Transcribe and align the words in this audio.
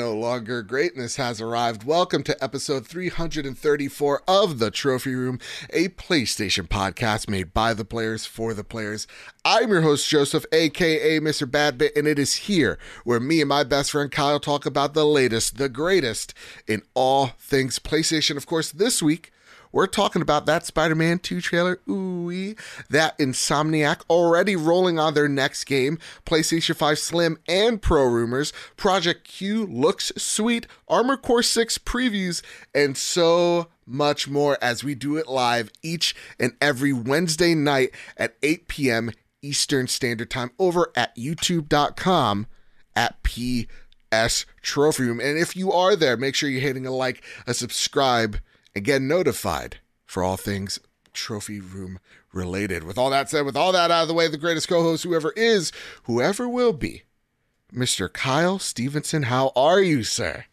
no 0.00 0.14
longer. 0.14 0.62
Greatness 0.62 1.16
has 1.16 1.42
arrived. 1.42 1.84
Welcome 1.84 2.22
to 2.22 2.42
episode 2.42 2.86
334 2.86 4.22
of 4.26 4.58
The 4.58 4.70
Trophy 4.70 5.14
Room, 5.14 5.38
a 5.74 5.88
PlayStation 5.88 6.66
podcast 6.66 7.28
made 7.28 7.52
by 7.52 7.74
the 7.74 7.84
players 7.84 8.24
for 8.24 8.54
the 8.54 8.64
players. 8.64 9.06
I'm 9.44 9.68
your 9.68 9.82
host, 9.82 10.08
Joseph, 10.08 10.46
aka 10.52 11.20
Mr. 11.20 11.46
Badbit, 11.46 11.98
and 11.98 12.08
it 12.08 12.18
is 12.18 12.34
here 12.36 12.78
where 13.04 13.20
me 13.20 13.42
and 13.42 13.50
my 13.50 13.62
best 13.62 13.90
friend 13.90 14.10
Kyle 14.10 14.40
talk 14.40 14.64
about 14.64 14.94
the 14.94 15.04
latest, 15.04 15.58
the 15.58 15.68
greatest 15.68 16.32
in 16.66 16.80
all 16.94 17.32
things 17.38 17.78
PlayStation. 17.78 18.38
Of 18.38 18.46
course, 18.46 18.72
this 18.72 19.02
week, 19.02 19.30
we're 19.72 19.86
talking 19.86 20.22
about 20.22 20.46
that 20.46 20.66
Spider 20.66 20.94
Man 20.94 21.18
2 21.18 21.40
trailer. 21.40 21.80
Ooh, 21.88 22.54
that 22.88 23.18
Insomniac 23.18 24.02
already 24.08 24.56
rolling 24.56 24.98
on 24.98 25.14
their 25.14 25.28
next 25.28 25.64
game, 25.64 25.98
PlayStation 26.24 26.76
5 26.76 26.98
Slim 26.98 27.38
and 27.48 27.80
Pro 27.80 28.04
rumors. 28.04 28.52
Project 28.76 29.24
Q 29.24 29.66
looks 29.66 30.12
sweet, 30.16 30.66
Armored 30.88 31.22
Core 31.22 31.42
6 31.42 31.78
previews, 31.78 32.42
and 32.74 32.96
so 32.96 33.68
much 33.86 34.28
more 34.28 34.56
as 34.62 34.84
we 34.84 34.94
do 34.94 35.16
it 35.16 35.26
live 35.26 35.70
each 35.82 36.14
and 36.38 36.52
every 36.60 36.92
Wednesday 36.92 37.54
night 37.54 37.90
at 38.16 38.36
8 38.42 38.68
p.m. 38.68 39.10
Eastern 39.42 39.88
Standard 39.88 40.30
Time 40.30 40.50
over 40.58 40.92
at 40.94 41.16
youtube.com 41.16 42.46
at 42.94 43.22
PS 43.22 44.46
Trophy 44.62 45.04
Room. 45.04 45.20
And 45.20 45.38
if 45.38 45.56
you 45.56 45.72
are 45.72 45.96
there, 45.96 46.16
make 46.16 46.34
sure 46.34 46.48
you're 46.48 46.60
hitting 46.60 46.86
a 46.86 46.90
like, 46.90 47.24
a 47.46 47.54
subscribe 47.54 48.38
and 48.74 48.84
get 48.84 49.02
notified 49.02 49.78
for 50.06 50.22
all 50.22 50.36
things 50.36 50.78
trophy 51.12 51.60
room 51.60 51.98
related. 52.32 52.84
With 52.84 52.96
all 52.98 53.10
that 53.10 53.28
said, 53.28 53.44
with 53.44 53.56
all 53.56 53.72
that 53.72 53.90
out 53.90 54.02
of 54.02 54.08
the 54.08 54.14
way, 54.14 54.28
the 54.28 54.36
greatest 54.38 54.68
co 54.68 54.82
host, 54.82 55.02
whoever 55.04 55.32
is, 55.32 55.72
whoever 56.04 56.48
will 56.48 56.72
be, 56.72 57.02
Mr. 57.72 58.12
Kyle 58.12 58.58
Stevenson. 58.58 59.24
How 59.24 59.52
are 59.56 59.80
you, 59.80 60.02
sir? 60.04 60.44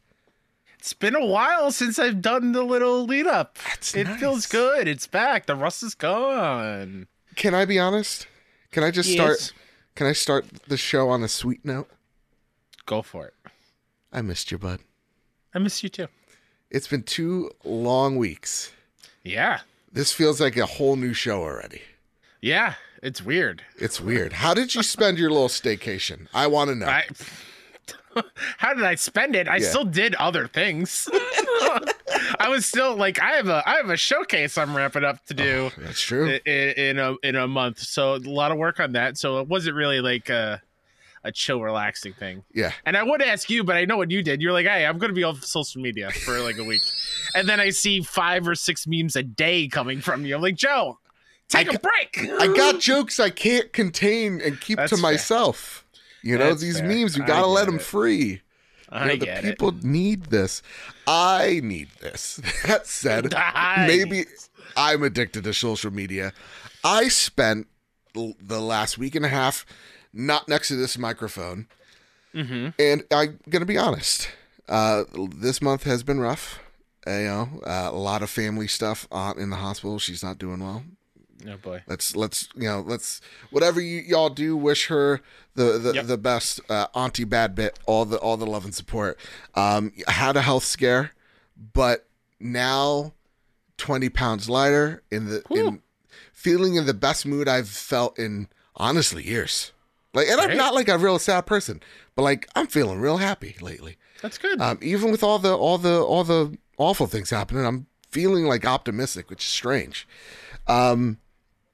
It's 0.80 0.94
been 0.94 1.16
a 1.16 1.26
while 1.26 1.72
since 1.72 2.00
I've 2.00 2.22
done 2.22 2.54
the 2.54 2.64
little 2.64 3.04
lead 3.06 3.28
up. 3.28 3.58
That's 3.68 3.94
it 3.96 4.06
nice. 4.06 4.20
feels 4.20 4.46
good. 4.46 4.88
It's 4.88 5.06
back. 5.08 5.46
The 5.46 5.56
rust 5.56 5.84
is 5.84 5.96
gone. 5.96 7.08
Can 7.36 7.54
I 7.54 7.66
be 7.66 7.78
honest? 7.80 8.28
Can 8.72 8.84
I 8.84 8.92
just 8.92 9.10
Yes. 9.10 9.16
start? 9.48 9.54
Can 9.96 10.08
I 10.08 10.14
start 10.14 10.46
the 10.68 10.78
show 10.78 11.10
on 11.10 11.24
a 11.24 11.28
sweet 11.28 11.66
note? 11.66 11.90
Go 12.86 13.02
for 13.02 13.28
it. 13.28 13.34
I 14.14 14.22
missed 14.22 14.52
you, 14.52 14.58
bud. 14.58 14.80
I 15.54 15.60
miss 15.60 15.84
you 15.84 15.90
too. 15.90 16.08
It's 16.70 16.88
been 16.88 17.04
two 17.04 17.52
long 17.64 18.18
weeks. 18.18 18.72
Yeah. 19.24 19.60
This 19.92 20.12
feels 20.12 20.40
like 20.42 20.58
a 20.58 20.66
whole 20.66 20.96
new 20.96 21.14
show 21.14 21.42
already. 21.42 21.82
Yeah. 22.42 22.74
It's 23.02 23.22
weird. 23.22 23.62
It's 23.78 24.02
weird. 24.02 24.34
How 24.34 24.54
did 24.54 24.76
you 24.76 24.84
spend 24.84 25.18
your 25.18 25.30
little 25.30 25.48
staycation? 25.48 26.28
I 26.34 26.48
want 26.48 26.70
to 26.70 26.76
know. 26.76 26.88
I 26.88 27.06
How 28.58 28.74
did 28.74 28.84
I 28.84 28.96
spend 28.96 29.36
it? 29.36 29.48
I 29.48 29.58
Yeah. 29.58 29.70
still 29.70 29.86
did 29.86 30.16
other 30.16 30.48
things. 30.48 31.08
I 32.40 32.48
was 32.50 32.66
still 32.66 32.96
like 32.96 33.22
I 33.22 33.32
have 33.34 33.48
a 33.48 33.62
I 33.68 33.76
have 33.76 33.90
a 33.90 33.98
showcase 33.98 34.58
I'm 34.58 34.76
ramping 34.76 35.04
up 35.04 35.24
to 35.28 35.34
do 35.36 35.70
oh, 35.78 35.82
That's 35.82 36.02
true. 36.02 36.30
i- 36.32 36.42
i- 36.48 36.50
in 36.50 36.98
a 37.00 37.16
in 37.24 37.36
a 37.36 37.48
month. 37.48 37.80
So 37.80 38.16
a 38.16 38.18
lot 38.18 38.52
of 38.52 38.58
work 38.58 38.80
on 38.80 38.94
that. 38.94 39.18
So 39.18 39.40
it 39.40 39.48
wasn't 39.48 39.76
really 39.76 40.02
like 40.02 40.30
a 40.30 40.62
a 41.28 41.32
chill 41.32 41.62
relaxing 41.62 42.14
thing. 42.14 42.44
yeah. 42.54 42.72
And 42.86 42.96
I 42.98 43.04
would 43.04 43.22
ask 43.22 43.50
you, 43.50 43.64
but 43.64 43.76
I 43.76 43.86
know 43.86 43.98
what 43.98 44.10
you 44.12 44.24
did. 44.24 44.42
You're 44.42 44.54
like, 44.54 44.66
hey, 44.66 44.86
I'm 44.86 44.98
going 44.98 45.10
to 45.10 45.16
be 45.16 45.24
off 45.24 45.44
social 45.44 45.82
media 45.82 46.10
for 46.12 46.40
like 46.40 46.58
a 46.58 46.64
week. 46.64 46.82
and 47.36 47.48
then 47.48 47.60
I 47.60 47.70
see 47.72 48.02
five 48.02 48.48
or 48.48 48.56
six 48.56 48.86
memes 48.88 49.16
a 49.16 49.24
day 49.24 49.68
coming 49.68 50.00
from 50.02 50.26
you. 50.26 50.36
I'm 50.36 50.42
like, 50.42 50.56
Joe, 50.56 51.00
take 51.50 51.70
I 51.72 51.76
a 51.76 51.80
break. 51.80 52.32
I 52.42 52.48
got 52.56 52.80
jokes 52.92 53.20
I 53.20 53.30
can't 53.30 53.72
contain 53.74 54.40
and 54.42 54.60
keep 54.62 54.78
That's 54.78 54.90
to 54.92 54.96
fair. 54.98 55.02
myself. 55.04 55.86
You 56.24 56.38
know, 56.38 56.50
That's 56.50 56.62
these 56.62 56.80
fair. 56.80 56.88
memes, 56.88 57.16
you 57.18 57.26
gotta 57.26 57.46
let 57.48 57.62
get 57.62 57.66
them 57.68 57.76
it. 57.76 57.82
free. 57.82 58.42
I 58.90 59.12
You 59.12 59.18
know, 59.20 59.26
the 59.26 59.42
people 59.42 59.72
need 59.84 60.28
this. 60.28 60.62
I 61.06 61.60
need 61.64 61.90
this. 62.00 62.40
That 62.66 62.88
said, 62.88 63.32
Nice. 63.32 63.88
maybe 63.88 64.26
I'm 64.78 65.04
addicted 65.04 65.44
to 65.44 65.54
social 65.54 65.92
media. 65.92 66.32
I 66.84 67.10
spent 67.10 67.68
the 68.14 68.60
last 68.62 68.98
week 68.98 69.14
and 69.16 69.26
a 69.26 69.30
half 69.30 69.66
not 70.18 70.48
next 70.48 70.68
to 70.70 70.76
this 70.76 70.98
microphone, 70.98 71.68
it. 72.34 72.46
hmm 72.48 72.70
and 72.80 73.04
I'm 73.12 73.40
gonna 73.50 73.66
be 73.66 73.78
honest. 73.78 74.30
Uh, 74.68 75.04
this 75.36 75.62
month 75.62 75.84
has 75.84 76.04
been 76.04 76.20
rough. 76.20 76.60
Uh, 77.06 77.12
you 77.12 77.26
know, 77.26 77.50
uh, 77.66 77.90
a 77.92 77.96
lot 77.96 78.22
of 78.22 78.30
family 78.30 78.68
stuff. 78.68 79.08
Aunt 79.12 79.38
in 79.38 79.50
the 79.50 79.56
hospital. 79.58 79.98
She's 80.00 80.22
not 80.24 80.38
doing 80.38 80.60
well. 80.62 80.84
Oh 81.48 81.56
boy. 81.58 81.84
Let's 81.88 82.16
let's 82.16 82.50
you 82.56 82.64
know 82.64 82.82
let's 82.86 83.22
whatever 83.52 83.80
you 83.80 84.02
y'all 84.02 84.30
do. 84.30 84.58
Wish 84.58 84.88
her 84.88 85.22
the 85.56 85.78
the, 85.78 85.94
Yep. 85.94 86.06
the 86.08 86.18
best, 86.18 86.60
uh, 86.70 86.88
Auntie 86.96 87.24
Bad 87.24 87.56
Bit. 87.56 87.80
All 87.86 88.04
the 88.06 88.18
all 88.18 88.36
the 88.38 88.46
love 88.46 88.66
and 88.66 88.76
support. 88.76 89.18
Um, 89.56 89.94
had 90.08 90.36
a 90.36 90.42
health 90.42 90.64
scare, 90.66 91.12
but 91.74 92.08
now 92.40 93.14
twenty 93.78 94.10
pounds 94.10 94.50
lighter 94.50 95.04
in 95.12 95.30
the 95.30 95.44
in 95.52 95.82
feeling 96.34 96.76
in 96.76 96.86
the 96.88 96.94
best 96.94 97.26
mood 97.26 97.48
I've 97.48 97.70
felt 97.70 98.18
in 98.20 98.48
honestly 98.76 99.24
years. 99.24 99.72
Like, 100.14 100.28
and 100.28 100.40
I'm 100.42 100.58
not 100.58 100.74
like 100.74 100.88
a 100.88 100.98
real 100.98 101.20
sad 101.20 101.46
person, 101.46 101.82
but 102.16 102.24
like 102.24 102.48
I'm 102.56 102.68
feeling 102.68 103.00
real 103.00 103.18
happy 103.18 103.56
lately. 103.62 103.98
That's 104.22 104.38
good. 104.38 104.60
Um, 104.60 104.80
even 104.82 105.12
with 105.12 105.22
all 105.24 105.38
the 105.40 105.56
all 105.56 105.78
the 105.78 106.02
all 106.02 106.24
the 106.24 106.58
awful 106.78 107.08
things 107.08 107.30
happening, 107.30 107.66
I'm 107.66 107.86
feeling 108.10 108.46
like 108.46 108.66
optimistic, 108.66 109.30
which 109.30 109.44
is 109.44 109.50
strange. 109.50 110.08
Um, 110.66 111.18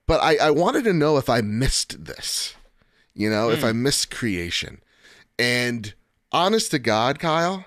but 0.06 0.22
I, 0.22 0.36
I 0.38 0.52
wanted 0.52 0.84
to 0.86 0.94
know 0.94 1.18
if 1.18 1.30
I 1.30 1.42
missed 1.42 2.04
this, 2.06 2.56
you 3.14 3.30
know, 3.30 3.50
if 3.50 3.64
I 3.64 3.72
missed 3.72 4.12
creation. 4.12 4.82
And 5.40 5.94
honest 6.32 6.72
to 6.72 6.80
God, 6.80 7.20
Kyle, 7.20 7.66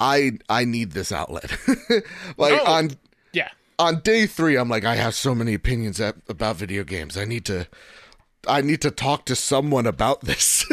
I 0.00 0.32
I 0.48 0.64
need 0.64 0.92
this 0.92 1.12
outlet. 1.12 1.50
like 2.38 2.60
Oh. 2.60 2.64
on 2.64 2.90
yeah. 3.32 3.50
on 3.78 4.00
day 4.00 4.26
three, 4.26 4.56
I'm 4.56 4.68
like, 4.70 4.84
I 4.84 4.94
have 4.96 5.14
so 5.14 5.34
many 5.34 5.52
opinions 5.54 6.00
at, 6.00 6.16
about 6.28 6.56
video 6.56 6.82
games. 6.84 7.16
I 7.18 7.24
need 7.24 7.44
to, 7.46 7.66
I 8.46 8.60
need 8.60 8.80
to 8.82 8.90
talk 8.90 9.24
to 9.26 9.36
someone 9.36 9.86
about 9.86 10.22
this. 10.22 10.66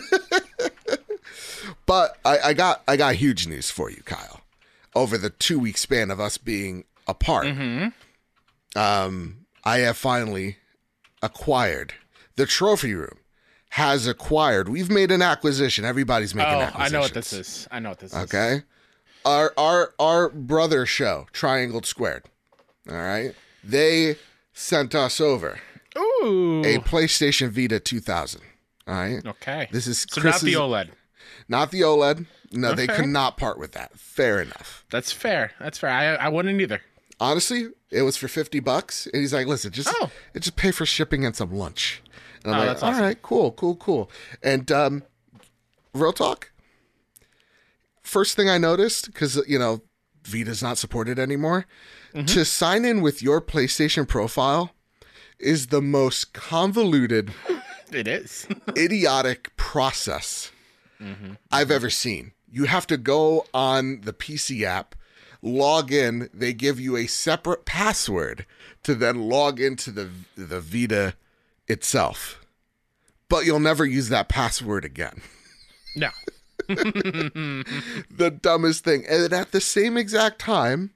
but 1.85 2.18
I, 2.25 2.40
I 2.46 2.53
got, 2.53 2.84
I 2.88 2.97
got 2.97 3.16
huge 3.16 3.47
news 3.47 3.69
for 3.69 3.90
you, 3.90 4.02
Kyle. 4.06 4.41
Over 4.96 5.18
the 5.18 5.30
two 5.30 5.59
week 5.59 5.78
span 5.78 6.09
of 6.09 6.19
us 6.19 6.38
being 6.38 6.84
apart, 7.07 7.47
um, 8.75 9.46
I 9.63 9.78
have 9.80 9.97
finally 9.97 10.57
acquired 11.22 11.94
the 12.35 12.46
trophy 12.46 12.94
room. 12.94 13.19
Has 13.74 14.07
acquired. 14.07 14.68
We've 14.68 14.90
made 14.90 15.12
an 15.12 15.22
acquisition. 15.22 15.86
Everybody's 15.86 16.34
making 16.34 16.56
Oh. 16.56 16.72
I 16.74 16.90
know 16.90 17.01
what 17.01 17.13
this 17.13 17.34
is. 17.34 17.68
I 17.69 17.78
know 17.78 17.90
what 17.90 18.00
this 18.00 18.12
is. 18.13 18.18
Okay. 18.18 18.63
Our 19.25 19.53
our 19.57 19.94
our 20.00 20.30
brother 20.30 20.88
show, 20.88 21.28
Triangled 21.34 21.86
Squared. 21.86 22.24
All 22.90 22.96
right. 22.97 23.36
They 23.63 24.16
sent 24.53 24.96
us 24.96 25.22
over 25.22 25.59
Ooh. 25.97 26.61
a 26.66 26.77
PlayStation 26.79 27.50
Vita 27.50 27.79
2000. 27.79 28.41
All 28.88 28.94
right. 28.95 29.25
okay. 29.25 29.67
This 29.72 29.88
is 29.88 30.05
so 30.09 30.22
not 30.22 30.41
the 30.41 30.53
OLED. 30.53 30.89
not 31.47 31.72
the 31.72 31.81
OLED. 31.81 32.25
No, 32.51 32.73
they 32.73 32.83
Okay. 32.85 32.95
could 32.95 33.07
not 33.09 33.38
part 33.38 33.59
with 33.59 33.73
that. 33.73 33.97
Fair 34.00 34.41
enough. 34.41 34.85
That's 34.89 35.11
fair. 35.11 35.51
That's 35.59 35.77
fair. 35.77 35.89
I 35.91 36.16
I 36.16 36.27
wouldn't 36.29 36.59
either. 36.59 36.81
Honestly, 37.19 37.67
it 37.91 38.01
was 38.03 38.17
for 38.17 38.27
50 38.27 38.59
bucks 38.61 39.05
and 39.07 39.22
he's 39.22 39.33
like, 39.33 39.45
"Listen, 39.45 39.72
just 39.72 39.89
Oh. 40.00 40.09
it 40.33 40.39
just 40.39 40.55
pay 40.55 40.72
for 40.72 40.85
shipping 40.85 41.25
and 41.25 41.35
some 41.35 41.51
lunch." 41.53 42.01
And 42.44 42.56
I'm 42.56 42.61
Oh, 42.61 42.66
like, 42.73 42.83
awesome. 42.83 43.03
right, 43.03 43.21
cool, 43.21 43.51
cool, 43.51 43.75
cool." 43.75 44.09
And 44.41 44.71
um 44.71 45.03
real 45.94 46.13
talk. 46.13 46.51
First 48.01 48.35
thing 48.35 48.50
I 48.50 48.57
noticed 48.57 49.13
cuz 49.13 49.39
you 49.47 49.59
know, 49.59 49.81
Vita's 50.23 50.63
not 50.63 50.77
supported 50.77 51.19
anymore. 51.19 51.65
Mm-hmm. 52.15 52.25
To 52.27 52.45
sign 52.45 52.86
in 52.86 53.01
with 53.01 53.21
your 53.21 53.39
PlayStation 53.41 54.07
profile 54.07 54.71
is 55.39 55.68
the 55.68 55.81
most 55.81 56.33
convoluted, 56.33 57.31
It 57.91 58.07
is. 58.07 58.47
idiotic 58.77 59.56
process 59.57 60.51
Mm-hmm. 61.01 61.36
I've 61.50 61.71
ever 61.71 61.89
seen. 61.89 62.33
You 62.51 62.65
have 62.65 62.86
to 62.88 62.97
go 62.97 63.45
on 63.53 64.01
the 64.01 64.12
PC 64.12 64.63
app, 64.63 64.95
log 65.41 65.94
in, 65.94 66.30
they 66.33 66.51
give 66.51 66.77
you 66.77 66.97
a 66.97 67.07
separate 67.07 67.63
password 67.63 68.45
to 68.83 68.95
then 68.95 69.30
log 69.30 69.62
into 69.62 69.91
the 69.91 70.09
the 70.36 70.59
Vita 70.59 71.13
itself. 71.69 72.45
But 73.30 73.45
you'll 73.45 73.62
never 73.62 73.86
use 73.86 74.09
that 74.09 74.27
password 74.27 74.83
again. 74.83 75.21
no. 75.95 76.09
the 76.68 78.38
dumbest 78.41 78.83
thing. 78.83 79.06
And 79.09 79.31
at 79.31 79.51
the 79.53 79.62
same 79.62 79.95
exact 79.97 80.39
time, 80.39 80.91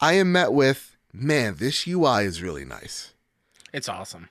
I 0.00 0.14
am 0.14 0.32
met 0.32 0.52
with, 0.52 0.96
man, 1.12 1.54
this 1.58 1.86
UI 1.86 2.24
is 2.24 2.42
really 2.42 2.64
nice. 2.64 3.11
It's 3.72 3.88
awesome. 3.88 4.28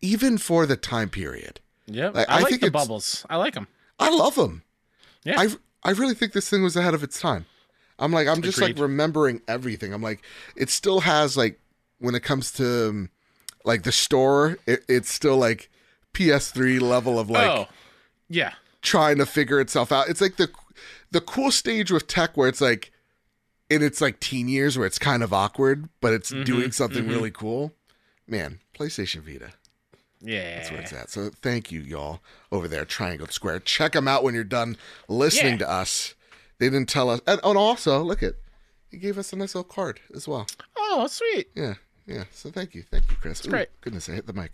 Even 0.00 0.38
for 0.38 0.66
the 0.66 0.76
time 0.76 1.08
period. 1.10 1.60
Yep. 1.86 2.14
Like, 2.14 2.28
I, 2.28 2.32
I 2.38 2.40
like 2.40 2.48
think 2.50 2.62
the 2.62 2.70
bubbles. 2.70 3.24
I 3.28 3.36
like 3.36 3.54
them. 3.54 3.66
I 3.98 4.10
love 4.10 4.34
them. 4.34 4.62
Yeah. 5.24 5.38
I 5.38 5.48
I 5.82 5.90
really 5.92 6.14
think 6.14 6.32
this 6.32 6.48
thing 6.48 6.62
was 6.62 6.76
ahead 6.76 6.94
of 6.94 7.02
its 7.02 7.20
time. 7.20 7.46
I'm 7.98 8.12
like 8.12 8.28
I'm 8.28 8.40
just 8.42 8.60
like 8.60 8.78
remembering 8.78 9.42
everything. 9.46 9.92
I'm 9.92 10.02
like 10.02 10.22
it 10.56 10.70
still 10.70 11.00
has 11.00 11.36
like 11.36 11.60
when 11.98 12.14
it 12.14 12.22
comes 12.22 12.50
to 12.52 12.88
um, 12.88 13.10
like 13.64 13.82
the 13.82 13.92
store, 13.92 14.58
it, 14.66 14.84
it's 14.88 15.12
still 15.12 15.36
like 15.36 15.68
PS3 16.14 16.80
level 16.80 17.18
of 17.18 17.28
like 17.30 17.46
oh. 17.48 17.68
Yeah. 18.28 18.54
trying 18.82 19.18
to 19.18 19.26
figure 19.26 19.60
itself 19.60 19.92
out. 19.92 20.08
It's 20.08 20.20
like 20.20 20.36
the 20.36 20.50
the 21.10 21.20
cool 21.20 21.50
stage 21.50 21.90
with 21.90 22.06
tech 22.06 22.36
where 22.36 22.48
it's 22.48 22.60
like 22.60 22.92
in 23.68 23.82
its 23.82 24.00
like 24.00 24.18
teen 24.20 24.48
years 24.48 24.78
where 24.78 24.86
it's 24.86 24.98
kind 24.98 25.22
of 25.22 25.32
awkward, 25.32 25.88
but 26.00 26.12
it's 26.12 26.30
Mhm, 26.32 26.44
doing 26.44 26.72
something 26.72 27.04
mhm. 27.04 27.10
really 27.10 27.30
cool. 27.30 27.74
Man, 28.30 28.60
PlayStation 28.78 29.20
Vita. 29.22 29.50
Yeah. 30.22 30.56
That's 30.56 30.70
where 30.70 30.80
it's 30.80 30.92
at. 30.92 31.10
So 31.10 31.30
thank 31.42 31.72
you, 31.72 31.80
y'all, 31.80 32.20
over 32.52 32.68
there, 32.68 32.84
Triangle 32.84 33.26
Square. 33.28 33.60
Check 33.60 33.92
them 33.92 34.06
out 34.06 34.22
when 34.22 34.34
you're 34.34 34.44
done 34.44 34.76
listening 35.08 35.52
Yeah. 35.54 35.58
to 35.66 35.70
us. 35.70 36.14
They 36.58 36.66
didn't 36.68 36.88
tell 36.88 37.08
us. 37.10 37.20
And, 37.26 37.40
and 37.42 37.56
also, 37.58 38.02
look 38.02 38.22
at, 38.22 38.34
he 38.90 38.98
gave 38.98 39.16
us 39.18 39.32
a 39.32 39.36
nice 39.36 39.54
little 39.54 39.68
card 39.70 40.00
as 40.14 40.28
well. 40.28 40.46
Oh, 40.76 41.06
sweet. 41.06 41.48
Yeah, 41.54 41.74
yeah. 42.06 42.24
So 42.32 42.50
thank 42.50 42.74
you, 42.74 42.82
thank 42.90 43.10
you, 43.10 43.16
Chris. 43.16 43.44
Ooh, 43.46 43.50
great. 43.50 43.68
Goodness, 43.80 44.08
I 44.08 44.12
hit 44.12 44.26
the 44.26 44.32
mic. 44.34 44.52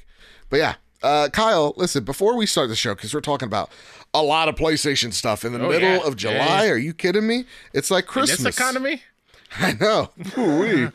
But 0.48 0.58
yeah, 0.58 0.74
uh, 1.02 1.28
Kyle, 1.32 1.74
listen. 1.76 2.04
Before 2.04 2.36
we 2.36 2.46
start 2.46 2.68
the 2.68 2.76
show, 2.76 2.94
because 2.94 3.12
we're 3.12 3.20
talking 3.20 3.46
about 3.46 3.70
a 4.14 4.22
lot 4.22 4.48
of 4.48 4.54
PlayStation 4.54 5.12
stuff 5.12 5.44
in 5.44 5.52
the 5.52 5.58
Oh, 5.64 5.68
middle 5.68 5.88
yeah. 5.96 6.06
of 6.06 6.16
July. 6.16 6.64
yeah. 6.66 6.70
Are 6.70 6.76
you 6.78 6.94
kidding 6.94 7.26
me? 7.26 7.44
It's 7.74 7.90
like 7.90 8.04
In 8.04 8.08
Christmas. 8.10 8.42
this 8.42 8.56
economy? 8.56 9.02
I 9.58 9.72
know. 9.72 10.10
Ooh-wee. 10.38 10.88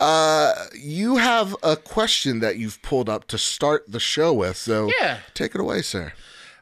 Uh, 0.00 0.66
you 0.74 1.16
have 1.16 1.56
a 1.62 1.76
question 1.76 2.40
that 2.40 2.56
you've 2.58 2.80
pulled 2.82 3.08
up 3.08 3.26
to 3.28 3.38
start 3.38 3.84
the 3.90 4.00
show 4.00 4.32
with. 4.32 4.56
So 4.56 4.90
Yeah. 5.00 5.18
take 5.34 5.54
it 5.54 5.60
away, 5.60 5.82
sir. 5.82 6.12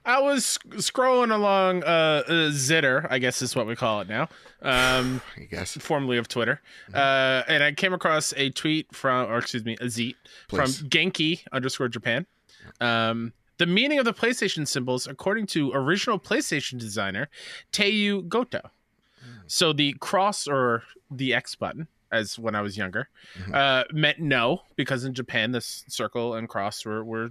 I 0.04 0.18
was 0.20 0.44
sc- 0.46 0.66
scrolling 0.76 1.32
along 1.32 1.84
uh, 1.84 2.22
uh 2.26 2.32
Zitter, 2.50 3.06
I 3.10 3.18
guess 3.18 3.42
is 3.42 3.54
what 3.54 3.66
we 3.66 3.76
call 3.76 4.00
it 4.00 4.08
now. 4.08 4.28
Um 4.62 5.20
I 5.36 5.42
guess. 5.50 5.76
formerly 5.76 6.16
of 6.16 6.26
Twitter. 6.26 6.60
Uh 6.94 7.42
and 7.46 7.62
I 7.62 7.72
came 7.72 7.92
across 7.92 8.32
a 8.36 8.50
tweet 8.50 8.94
from 8.94 9.30
or 9.30 9.38
excuse 9.38 9.64
me, 9.64 9.76
a 9.80 9.88
zeet 9.90 10.16
from 10.48 10.66
Genki 10.70 11.40
underscore 11.52 11.88
Japan. 11.88 12.26
Um 12.80 13.32
the 13.58 13.66
meaning 13.66 13.98
of 13.98 14.06
the 14.06 14.14
PlayStation 14.14 14.66
symbols, 14.66 15.06
according 15.06 15.46
to 15.48 15.70
original 15.74 16.18
PlayStation 16.18 16.78
designer 16.78 17.28
Teiyu 17.72 18.26
Goto. 18.26 18.70
So 19.46 19.74
the 19.74 19.92
cross 20.00 20.46
or 20.48 20.84
the 21.10 21.34
X 21.34 21.56
button, 21.56 21.88
as 22.12 22.38
when 22.38 22.54
I 22.54 22.60
was 22.60 22.76
younger, 22.76 23.08
Mhm. 23.38 23.54
uh, 23.54 23.84
meant 23.92 24.18
no 24.18 24.62
because 24.76 25.04
in 25.04 25.14
Japan 25.14 25.52
the 25.52 25.60
circle 25.60 26.34
and 26.34 26.48
cross 26.48 26.84
were, 26.84 27.04
were 27.04 27.30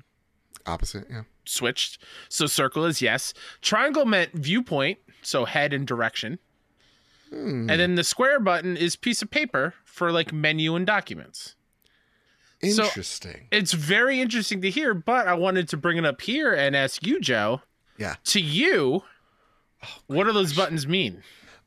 Opposite. 0.65 1.05
Yeah. 1.09 1.23
switched. 1.45 2.03
So 2.29 2.45
circle 2.45 2.85
is 2.85 3.01
yes. 3.01 3.33
Triangle 3.61 4.05
meant 4.05 4.33
viewpoint, 4.33 4.99
so 5.21 5.45
head 5.45 5.73
and 5.73 5.85
direction. 5.87 6.39
Hmm. 7.29 7.69
And 7.69 7.79
then 7.79 7.95
the 7.95 8.03
square 8.03 8.39
button 8.39 8.75
is 8.77 8.95
piece 8.95 9.21
of 9.21 9.29
paper 9.29 9.73
for 9.85 10.11
like 10.11 10.31
menu 10.33 10.75
and 10.75 10.85
documents. 10.85 11.55
so- 12.61 12.83
Interesting. 12.85 13.47
It's 13.51 13.71
very 13.73 14.19
interesting 14.19 14.61
to 14.63 14.69
hear, 14.69 14.93
but 14.93 15.27
I 15.27 15.33
wanted 15.33 15.69
to 15.69 15.77
bring 15.77 15.97
it 15.97 16.05
up 16.05 16.19
here 16.21 16.53
and 16.53 16.75
ask 16.75 17.05
you, 17.05 17.19
Joe. 17.21 17.61
Yeah. 17.97 18.15
To 18.25 18.41
you, 18.41 19.03
what 20.07 20.25
do 20.25 20.33
those 20.33 20.53
buttons 20.53 20.85
mean? 20.87 21.23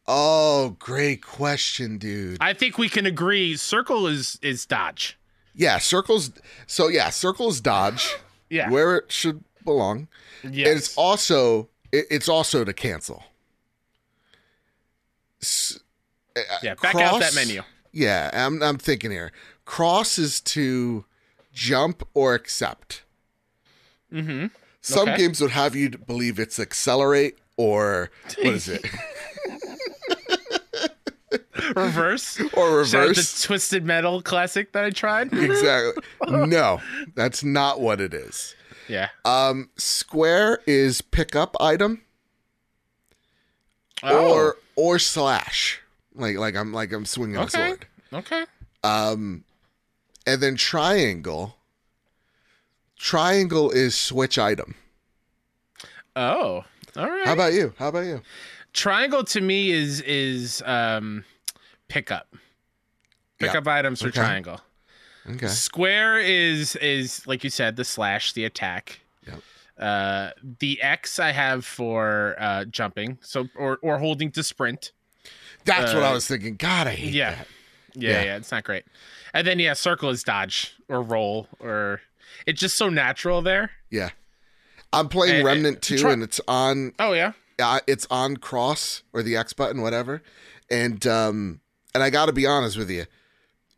Oh, 0.07 0.77
great 0.79 1.23
question, 1.25 1.99
dude. 1.99 2.39
I 2.41 2.53
think 2.55 2.79
we 2.79 2.89
can 2.89 3.07
agree 3.07 3.57
circle 3.57 4.07
is 4.07 4.39
is 4.43 4.67
dodge. 4.67 5.19
yeah, 5.55 5.79
circles. 5.79 6.33
So 6.67 6.89
yeah, 6.89 7.11
circles 7.11 7.61
dodge 7.61 8.15
Yeah. 8.51 8.71
where 8.71 8.97
it 8.97 9.13
should 9.13 9.43
belong. 9.65 10.09
yes. 10.43 10.69
And 10.69 10.77
it's 10.79 10.97
also 10.97 11.69
it, 11.93 12.07
it's 12.11 12.29
also 12.29 12.65
to 12.65 12.73
cancel. 12.73 13.23
S- 15.41 15.79
uh, 16.37 16.41
yeah, 16.63 16.75
back 16.75 16.95
out 16.97 17.21
that 17.21 17.35
menu. 17.35 17.63
Yeah, 17.93 18.31
I'm 18.33 18.63
I'm 18.63 18.79
thinking 18.79 19.11
here. 19.11 19.33
Cross 19.65 20.19
is 20.19 20.41
to 20.41 21.05
jump 21.53 22.07
or 22.15 22.35
accept. 22.35 23.03
Mm-hmm. 24.13 24.47
Some 24.81 25.09
Okay. 25.11 25.17
games 25.19 25.41
would 25.41 25.51
have 25.53 25.77
you 25.77 25.91
believe 25.91 26.39
it's 26.39 26.59
accelerate 26.59 27.39
or 27.57 28.11
what 28.39 28.55
is 28.55 28.69
it? 28.69 28.85
Reverse. 31.77 32.41
or 32.55 32.77
reverse. 32.79 33.41
the 33.43 33.47
Twisted 33.47 33.85
Metal 33.85 34.23
classic 34.23 34.73
that 34.73 34.85
I 34.85 34.91
tried. 34.91 35.33
exactly. 35.33 36.03
No, 36.29 36.81
that's 37.15 37.43
not 37.45 37.81
what 37.81 38.01
it 38.01 38.15
is. 38.15 38.55
Yeah. 38.89 39.09
Um, 39.25 39.71
square 39.77 40.61
is 40.67 41.01
pickup 41.03 41.57
item 41.61 42.03
Oh, 44.03 44.33
or 44.35 44.57
or 44.77 44.99
slash. 44.99 45.81
Like 46.15 46.37
like 46.37 46.57
I'm 46.57 46.73
like 46.73 46.93
I'm 46.93 47.05
swinging 47.07 47.37
a 47.37 47.43
Okay. 47.43 47.67
sword. 47.69 47.87
okay. 48.13 48.45
Um, 48.83 49.45
and 50.27 50.43
then 50.43 50.57
triangle. 50.57 51.57
Triangle 52.99 53.71
is 53.71 53.97
switch 53.97 54.39
item. 54.39 54.75
Oh, 56.15 56.65
all 56.97 57.11
right. 57.11 57.27
How 57.27 57.33
about 57.33 57.53
you? 57.53 57.75
How 57.79 57.89
about 57.89 58.05
you? 58.07 58.21
Triangle 58.73 59.25
to 59.25 59.41
me 59.41 59.71
is 59.71 60.01
is 60.03 60.63
um 60.67 61.25
pickup. 61.89 62.29
Yeah. 63.41 63.49
Pickup 63.49 63.67
items 63.69 64.01
for 64.03 64.09
Okay. 64.09 64.21
triangle. 64.21 64.61
Okay. 65.29 65.47
Square 65.49 66.21
is 66.21 66.77
is 66.77 67.27
like 67.27 67.45
you 67.45 67.51
said 67.51 67.77
the 67.77 67.85
slash, 67.85 68.33
the 68.33 68.45
attack. 68.45 69.01
Yep. 69.27 69.41
Uh, 69.79 70.31
the 70.61 70.81
X 70.83 71.19
I 71.19 71.33
have 71.33 71.65
for 71.65 72.35
uh, 72.39 72.65
jumping, 72.67 73.19
so 73.21 73.49
or 73.57 73.79
or 73.83 73.99
holding 73.99 74.31
to 74.33 74.43
sprint. 74.43 74.93
That's 75.65 75.95
what 75.95 76.03
Uh, 76.03 76.07
I 76.11 76.13
was 76.13 76.27
thinking. 76.27 76.57
God, 76.57 76.87
I 76.89 76.95
hate 76.95 77.15
yeah. 77.15 77.31
that. 77.37 77.47
Yeah, 77.95 78.11
Yeah. 78.11 78.23
yeah, 78.25 78.37
it's 78.37 78.51
not 78.51 78.65
great. 78.65 78.85
And 79.35 79.47
then 79.47 79.59
yeah, 79.59 79.75
circle 79.75 80.11
is 80.11 80.25
dodge 80.25 80.75
or 80.89 81.03
roll 81.03 81.47
or 81.61 82.01
it's 82.47 82.61
just 82.61 82.77
so 82.77 82.89
natural 82.89 83.43
there. 83.43 83.71
Yeah. 83.91 84.11
I'm 84.93 85.09
playing 85.09 85.37
And- 85.37 85.45
Remnant 85.45 85.75
and 85.77 85.83
2 85.83 85.99
try- 85.99 86.13
and 86.13 86.23
it's 86.23 86.41
on 86.49 86.93
Oh 86.99 87.13
yeah, 87.13 87.33
uh, 87.59 87.81
it's 87.87 88.07
on 88.11 88.37
cross 88.37 89.03
or 89.13 89.23
the 89.23 89.37
X 89.37 89.53
button, 89.53 89.83
whatever. 89.83 90.23
And 90.71 91.07
um 91.07 91.61
and 91.95 92.03
I 92.03 92.11
got 92.11 92.27
to 92.27 92.33
be 92.33 92.47
honest 92.47 92.77
with 92.77 92.91
you, 92.91 93.07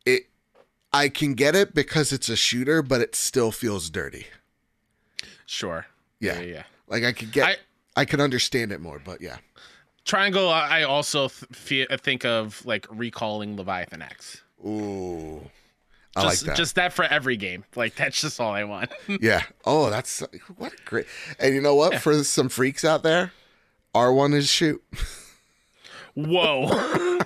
it 0.04 0.28
I 0.92 1.08
can 1.08 1.34
get 1.34 1.56
it 1.56 1.74
because 1.74 2.12
it's 2.12 2.28
a 2.28 2.36
shooter, 2.36 2.82
but 2.82 3.00
it 3.00 3.14
still 3.14 3.50
feels 3.50 3.90
dirty. 3.90 4.26
sure. 5.46 5.86
Yeah, 6.20 6.40
yeah, 6.40 6.46
yeah. 6.46 6.62
like 6.88 7.04
I 7.04 7.12
could 7.12 7.32
get, 7.32 7.46
I- 7.48 8.00
I, 8.00 8.04
can 8.04 8.20
understand 8.20 8.72
it 8.72 8.80
more, 8.80 9.02
but 9.04 9.20
yeah, 9.20 9.36
Triangle. 10.04 10.48
I 10.48 10.84
also 10.84 11.28
th- 11.66 11.88
think 12.00 12.24
of 12.24 12.64
like 12.64 12.86
recalling 12.90 13.56
Leviathan 13.56 14.00
Axe. 14.00 14.42
ooh, 14.64 15.42
I 16.16 16.22
just, 16.22 16.42
like 16.42 16.48
that. 16.48 16.56
Just 16.56 16.74
that 16.76 16.92
for 16.92 17.04
every 17.04 17.36
game. 17.36 17.64
Like 17.74 17.96
that's 17.96 18.20
just 18.20 18.40
all 18.40 18.52
I 18.52 18.64
want. 18.64 18.90
yeah. 19.20 19.42
Oh, 19.64 19.90
that's 19.90 20.22
what 20.56 20.72
a 20.72 20.76
great. 20.84 21.06
And 21.38 21.54
you 21.54 21.60
know 21.60 21.74
what? 21.74 21.92
Yeah. 21.92 21.98
For 21.98 22.22
some 22.24 22.48
freaks 22.48 22.84
out 22.84 23.02
there, 23.02 23.32
R 23.94 24.12
one 24.12 24.32
is 24.34 24.48
shoot. 24.48 24.82
Whoa! 26.14 26.66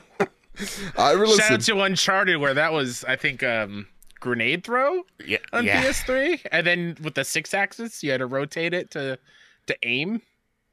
I 0.96 1.12
really 1.12 1.36
Shout 1.36 1.50
listen. 1.50 1.54
out 1.54 1.60
to 1.62 1.80
Uncharted 1.82 2.38
where 2.38 2.54
that 2.54 2.72
was 2.72 3.04
I 3.04 3.16
think 3.16 3.42
um 3.42 3.86
grenade 4.20 4.64
throw 4.64 5.02
yeah, 5.24 5.38
on 5.52 5.64
yeah. 5.64 5.82
PS3, 5.84 6.40
and 6.50 6.66
then 6.66 6.96
with 7.02 7.14
the 7.14 7.20
Sixaxis 7.22 8.02
you 8.02 8.10
had 8.10 8.18
to 8.18 8.26
rotate 8.26 8.74
it 8.74 8.90
to 8.92 9.18
to 9.66 9.76
aim. 9.82 10.22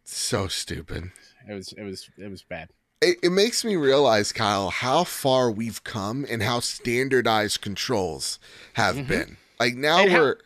so 0.03 0.47
stupid. 0.47 1.11
It 1.47 1.53
was 1.53 1.73
it 1.73 1.83
was 1.83 2.09
it 2.17 2.29
was 2.31 2.41
bad. 2.41 2.69
it, 3.01 3.17
it 3.21 3.29
makes 3.31 3.63
me 3.63 3.75
realize, 3.75 4.31
Kyle, 4.31 4.69
how 4.71 5.03
far 5.03 5.51
we've 5.51 5.83
come 5.83 6.25
and 6.29 6.41
how 6.41 6.59
standardized 6.61 7.61
controls 7.61 8.39
have 8.73 9.07
been. 9.07 9.37
Like 9.59 9.75
now 9.75 9.99
Mm-hmm. 9.99 10.15
And 10.15 10.23
we're 10.23 10.37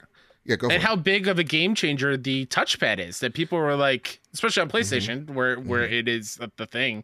yeah, 0.45 0.55
go 0.55 0.67
and 0.67 0.77
it. 0.77 0.81
how 0.81 0.95
big 0.95 1.27
of 1.27 1.37
a 1.39 1.43
game 1.43 1.75
changer 1.75 2.15
the 2.17 2.45
touchpad 2.47 2.99
is 2.99 3.19
that 3.19 3.33
people 3.33 3.57
were 3.57 3.75
like 3.75 4.19
especially 4.33 4.61
on 4.61 4.69
playstation 4.69 5.29
where 5.31 5.57
where 5.59 5.83
it 5.83 6.07
is 6.07 6.39
the- 6.57 6.65
thing 6.65 7.03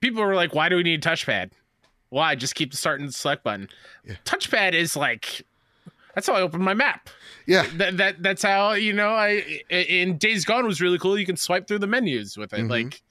people 0.00 0.22
were 0.22 0.34
like 0.34 0.54
why 0.54 0.68
do 0.68 0.76
we 0.76 0.82
need 0.82 1.04
a 1.04 1.08
touchpad? 1.08 1.50
Why? 2.10 2.34
Just 2.34 2.54
keep 2.56 2.72
the 2.72 2.76
start 2.76 3.00
and 3.00 3.14
select 3.14 3.44
button. 3.44 3.68
Yeah. 4.04 4.14
touchpad 4.24 4.72
is 4.74 4.96
like 4.96 5.42
that's 6.14 6.26
how 6.26 6.34
i 6.34 6.40
open 6.40 6.60
my 6.60 6.74
map. 6.74 7.08
Yeah, 7.46 7.66
that, 7.76 7.96
that 7.98 8.22
that's 8.22 8.42
how 8.42 8.72
you 8.72 8.92
know 8.92 9.10
i 9.10 9.42
in 9.70 10.18
days 10.18 10.44
gone 10.44 10.66
was 10.66 10.80
really 10.80 10.98
cool. 10.98 11.18
You 11.18 11.26
can 11.26 11.36
swipe 11.36 11.66
through 11.68 11.78
the 11.80 11.86
menus 11.86 12.36
with 12.36 12.52
it 12.52 12.60
Mhm. 12.60 12.70
like 12.70 13.02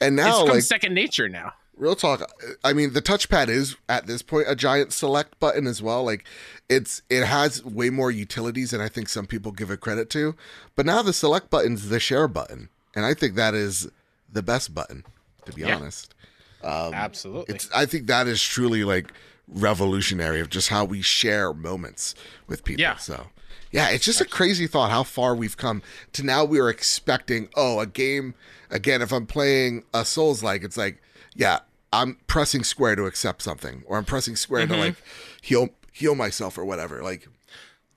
and 0.00 0.16
now 0.16 0.42
it's 0.42 0.50
like 0.50 0.62
second 0.62 0.94
nature 0.94 1.28
now 1.28 1.52
real 1.78 1.96
talk. 1.96 2.30
I 2.64 2.72
mean, 2.72 2.92
the 2.92 3.02
touchpad 3.02 3.48
is 3.48 3.76
at 3.88 4.06
this 4.06 4.22
point 4.22 4.46
a 4.48 4.54
giant 4.56 4.92
select 4.92 5.38
button 5.40 5.66
as 5.66 5.82
well. 5.82 6.04
Like 6.04 6.24
it's 6.68 7.02
it 7.08 7.24
has 7.24 7.64
way 7.64 7.90
more 7.90 8.10
utilities 8.10 8.70
than 8.72 8.80
I 8.80 8.88
think 8.88 9.08
some 9.08 9.26
people 9.26 9.52
give 9.52 9.70
it 9.70 9.80
credit 9.80 10.10
to. 10.10 10.34
But 10.76 10.86
now 10.86 11.02
the 11.02 11.12
select 11.12 11.50
button's 11.50 11.88
the 11.88 12.00
share 12.00 12.28
button, 12.28 12.68
and 12.94 13.04
I 13.04 13.14
think 13.14 13.34
that 13.36 13.54
is 13.54 13.88
the 14.32 14.42
best 14.42 14.74
button. 14.74 15.04
To 15.46 15.52
be 15.52 15.62
Yeah. 15.62 15.76
honest, 15.76 16.14
um, 16.62 16.92
absolutely 16.92 17.54
it's 17.54 17.70
I 17.74 17.86
think 17.86 18.06
that 18.08 18.26
is 18.26 18.42
truly 18.42 18.84
like 18.84 19.12
revolutionary 19.46 20.40
of 20.40 20.50
just 20.50 20.68
how 20.68 20.84
we 20.84 21.02
share 21.02 21.52
moments 21.52 22.14
with 22.46 22.64
people. 22.64 22.82
Yeah. 22.82 22.96
So 22.96 23.28
yeah, 23.70 23.90
it's 23.90 24.04
just 24.04 24.20
a 24.20 24.24
crazy 24.24 24.66
thought 24.66 24.90
how 24.90 25.02
far 25.02 25.34
we've 25.34 25.56
come 25.56 25.82
to 26.12 26.22
now 26.22 26.44
we 26.44 26.58
are 26.58 26.70
expecting, 26.70 27.48
oh, 27.54 27.80
a 27.80 27.86
game 27.86 28.34
again, 28.70 29.02
if 29.02 29.12
I'm 29.12 29.26
playing 29.26 29.84
a 29.92 30.04
Souls 30.04 30.42
like, 30.42 30.62
it's 30.62 30.76
like, 30.76 31.02
yeah, 31.38 31.60
I'm 31.90 32.18
pressing 32.26 32.64
square 32.64 32.96
to 32.96 33.06
accept 33.06 33.40
something, 33.40 33.82
or 33.86 33.96
I'm 33.96 34.04
pressing 34.04 34.36
square 34.36 34.66
Mm-hmm. 34.66 34.74
to 34.74 34.78
like 34.78 34.96
heal 35.40 35.68
heal 35.92 36.14
myself 36.14 36.58
or 36.58 36.64
whatever. 36.66 37.02
Like 37.02 37.26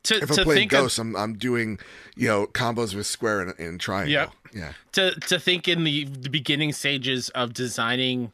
to, 0.04 0.16
if 0.16 0.30
I'm 0.30 0.36
to 0.38 0.44
playing 0.44 0.64
of 0.68 0.70
Ghost, 0.70 0.98
I'm 1.00 1.16
I'm 1.18 1.34
doing, 1.38 1.78
you 2.16 2.28
know, 2.30 2.48
combos 2.48 2.96
with 2.96 3.06
square 3.08 3.42
and, 3.42 3.60
and 3.60 3.80
triangle. 3.82 4.14
Yep. 4.14 4.32
Yeah. 4.54 4.74
to 4.94 5.12
to 5.28 5.40
think 5.40 5.68
in 5.68 5.84
the, 5.84 6.06
the 6.06 6.30
beginning 6.30 6.72
stages 6.72 7.28
of 7.30 7.54
designing 7.54 8.32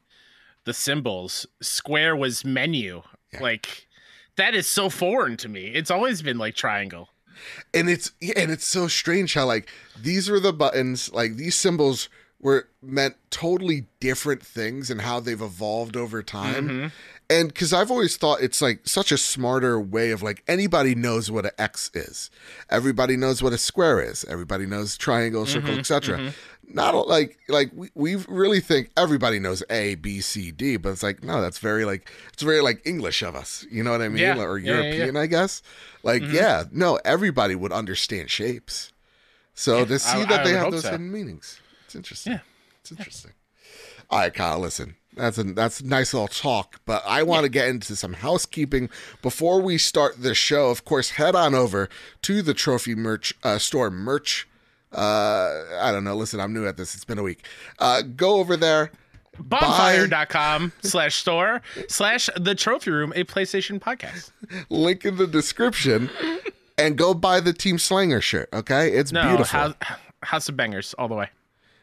the 0.65 0.73
symbols, 0.73 1.45
square 1.61 2.15
was 2.15 2.43
menu. 2.45 3.01
Yeah. 3.33 3.41
Like 3.41 3.87
that 4.35 4.53
is 4.53 4.69
so 4.69 4.89
foreign 4.89 5.37
to 5.37 5.49
me. 5.49 5.67
It's 5.67 5.89
always 5.89 6.21
been 6.21 6.37
like 6.37 6.55
triangle. 6.55 7.09
and 7.73 7.89
it's 7.89 8.11
and 8.35 8.51
it's 8.51 8.65
so 8.65 8.87
strange 8.87 9.33
how 9.35 9.45
like 9.45 9.69
these 10.01 10.29
were 10.29 10.39
the 10.39 10.53
buttons 10.53 11.11
like 11.13 11.35
these 11.35 11.55
symbols 11.55 12.09
were 12.39 12.67
meant 12.83 13.15
totally 13.31 13.87
different 13.99 14.43
things 14.45 14.89
and 14.91 15.01
how 15.01 15.19
they've 15.19 15.41
evolved 15.41 15.97
over 15.97 16.21
time 16.21 16.69
Mhm. 16.69 16.91
and 17.29 17.47
because 17.49 17.73
i've 17.73 17.89
always 17.89 18.15
thought 18.15 18.41
it's 18.41 18.61
like 18.61 18.81
such 18.87 19.11
a 19.11 19.17
smarter 19.17 19.79
way 19.79 20.11
of 20.11 20.21
like 20.21 20.43
anybody 20.47 20.93
knows 20.93 21.31
what 21.31 21.45
an 21.45 21.51
x 21.57 21.89
is 21.95 22.29
everybody 22.69 23.17
knows 23.17 23.41
what 23.41 23.53
a 23.53 23.57
square 23.57 23.99
is 23.99 24.23
everybody 24.25 24.65
knows 24.67 24.97
triangle 24.97 25.45
circle 25.47 25.71
Mhm, 25.73 25.79
etc 25.79 26.17
mhm. 26.19 26.33
not 26.71 27.07
like 27.07 27.39
like 27.49 27.71
we, 27.73 27.89
we 27.95 28.15
really 28.27 28.59
think 28.59 28.91
everybody 28.95 29.39
knows 29.39 29.63
a 29.71 29.95
b 29.95 30.21
c 30.21 30.51
d 30.51 30.77
but 30.77 30.89
it's 30.89 31.03
like 31.03 31.23
no 31.23 31.41
that's 31.41 31.57
very 31.57 31.85
like 31.85 32.09
it's 32.33 32.43
very 32.43 32.61
like 32.61 32.81
english 32.85 33.23
of 33.23 33.35
us 33.35 33.65
you 33.71 33.83
know 33.83 33.91
what 33.91 34.01
i 34.03 34.09
mean 34.09 34.19
Yeah. 34.19 34.37
or 34.39 34.59
Yeah, 34.59 34.73
yeah, 34.73 34.81
yeah. 34.83 34.91
european 34.93 35.17
i 35.17 35.25
guess 35.25 35.63
like 36.03 36.21
Mhm. 36.21 36.33
yeah 36.33 36.63
no 36.71 36.99
everybody 37.03 37.55
would 37.55 37.71
understand 37.71 38.29
shapes 38.29 38.93
so 39.55 39.85
to 39.85 39.97
see 39.97 40.19
I- 40.21 40.25
that 40.25 40.41
I 40.41 40.43
they 40.43 40.51
have 40.53 40.71
those 40.71 40.83
so. 40.83 40.91
hidden 40.91 41.11
meanings 41.11 41.59
it's 41.87 41.95
interesting. 41.95 42.33
Yeah. 42.33 42.39
it's 42.81 42.91
interesting. 42.91 43.31
All 44.11 44.19
right 44.19 44.33
kyle 44.33 44.59
listen. 44.59 44.95
That's 45.15 45.39
a 45.39 45.43
that's 45.43 45.79
a 45.79 45.85
nice 45.87 46.13
little 46.13 46.27
talk 46.27 46.79
but 46.85 47.01
i 47.07 47.23
want 47.23 47.43
to 47.43 47.49
get 47.49 47.67
into 47.69 47.95
some 47.95 48.13
housekeeping. 48.13 48.89
Before 49.23 49.59
we 49.59 49.77
start 49.79 50.21
the 50.21 50.35
show 50.35 50.69
of 50.69 50.85
course 50.85 51.11
head 51.11 51.35
on 51.35 51.55
over 51.55 51.89
to 52.21 52.41
the 52.41 52.53
trophy 52.53 52.93
merch 52.95 53.33
uh, 53.43 53.57
store 53.57 53.89
merch. 53.89 54.47
Uh 54.93 55.63
i 55.81 55.91
don't 55.91 56.03
know. 56.03 56.15
Listen 56.15 56.39
i'm 56.39 56.53
new 56.53 56.65
at 56.67 56.77
this. 56.77 56.93
It's 56.95 57.03
been 57.05 57.17
a 57.19 57.23
week. 57.23 57.45
Uh 57.79 58.03
go 58.03 58.35
over 58.37 58.55
there. 58.55 58.91
Bonfire.com 59.39 60.71
slash 60.81 61.15
store 61.15 61.61
slash 61.89 62.29
the 62.35 62.55
trophy 62.55 62.89
room, 62.91 63.11
a 63.15 63.23
PlayStation 63.23 63.79
podcast. 63.79 64.31
link 64.69 65.05
in 65.05 65.17
the 65.17 65.27
description 65.27 66.09
and 66.77 66.97
go 66.97 67.13
buy 67.13 67.39
the 67.39 67.53
team 67.53 67.77
slanger 67.77 68.21
shirt 68.21 68.49
okay? 68.53 68.89
It's 68.91 69.11
No, 69.11 69.23
beautiful. 69.27 69.59
House, 69.59 69.73
House 70.23 70.49
of 70.49 70.55
Bangers 70.57 70.93
all 70.97 71.07
the 71.07 71.15
way. 71.15 71.29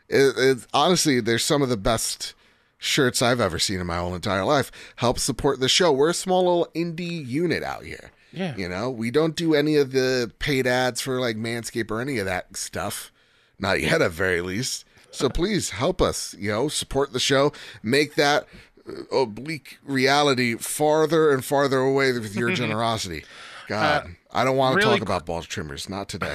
It, 0.09 0.35
it's 0.37 0.67
honestly 0.75 1.21
there's 1.21 1.45
some 1.45 1.63
of 1.63 1.69
the 1.69 1.77
best 1.77 2.35
shirts 2.79 3.23
i've 3.23 3.41
ever 3.41 3.59
seen 3.59 3.81
in 3.81 3.87
my 3.87 3.97
whole 3.99 4.15
entire 4.15 4.45
life. 4.45 4.71
Help 4.97 5.19
support 5.19 5.61
the 5.61 5.69
show. 5.69 5.91
We're 5.93 6.11
a 6.11 6.15
small 6.15 6.41
little 6.45 6.69
indie 6.75 7.27
unit 7.27 7.63
out 7.63 7.85
here. 7.85 8.11
Yeah. 8.33 8.57
you 8.57 8.69
know 8.69 8.91
we 8.91 9.11
don't 9.13 9.37
do 9.37 9.55
any 9.55 9.77
of 9.77 9.93
the 9.93 10.31
paid 10.41 10.67
ads 10.67 11.01
for 11.01 11.21
like 11.21 11.37
manscape 11.37 11.91
or 11.91 12.01
any 12.01 12.19
of 12.19 12.27
that 12.27 12.57
stuff. 12.57 13.13
Not 13.59 13.81
yet 13.81 14.03
at 14.03 14.11
very 14.11 14.41
least. 14.41 14.85
So 15.13 15.29
please 15.29 15.71
help 15.71 16.03
us 16.03 16.35
you 16.39 16.51
know 16.51 16.69
support 16.69 17.13
the 17.13 17.21
show. 17.21 17.53
Make 17.83 18.17
that 18.17 18.47
uh, 18.89 19.17
oblique 19.17 19.79
reality 19.85 20.57
farther 20.57 21.31
and 21.33 21.45
farther 21.45 21.79
away 21.79 22.13
with 22.13 22.35
your 22.35 22.51
generosity. 22.55 23.25
God 23.69 24.17
i 24.33 24.45
don't 24.45 24.57
want 24.59 24.75
to 24.79 24.85
Uh, 24.85 24.89
really 24.89 24.99
talk 24.99 25.07
about 25.09 25.25
ball 25.25 25.41
trimmers. 25.43 25.89
Not 25.89 26.09
today 26.09 26.35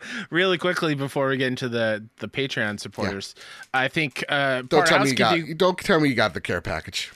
Really 0.30 0.58
quickly 0.58 0.94
before 0.94 1.28
we 1.28 1.36
get 1.36 1.48
into 1.48 1.68
the 1.68 2.04
the 2.18 2.28
Patreon 2.28 2.78
supporters, 2.80 3.34
I 3.74 3.88
think 3.88 4.24
uh 4.28 4.62
don't 4.62 4.86
tell 4.86 5.00
me 5.00 5.10
you 5.10 5.14
got 5.16 5.30
housekeeping- 5.32 5.56
don't 5.56 5.78
tell 5.78 6.00
me 6.00 6.08
you 6.08 6.14
got 6.14 6.34
the 6.34 6.40
care 6.40 6.60
package 6.60 7.12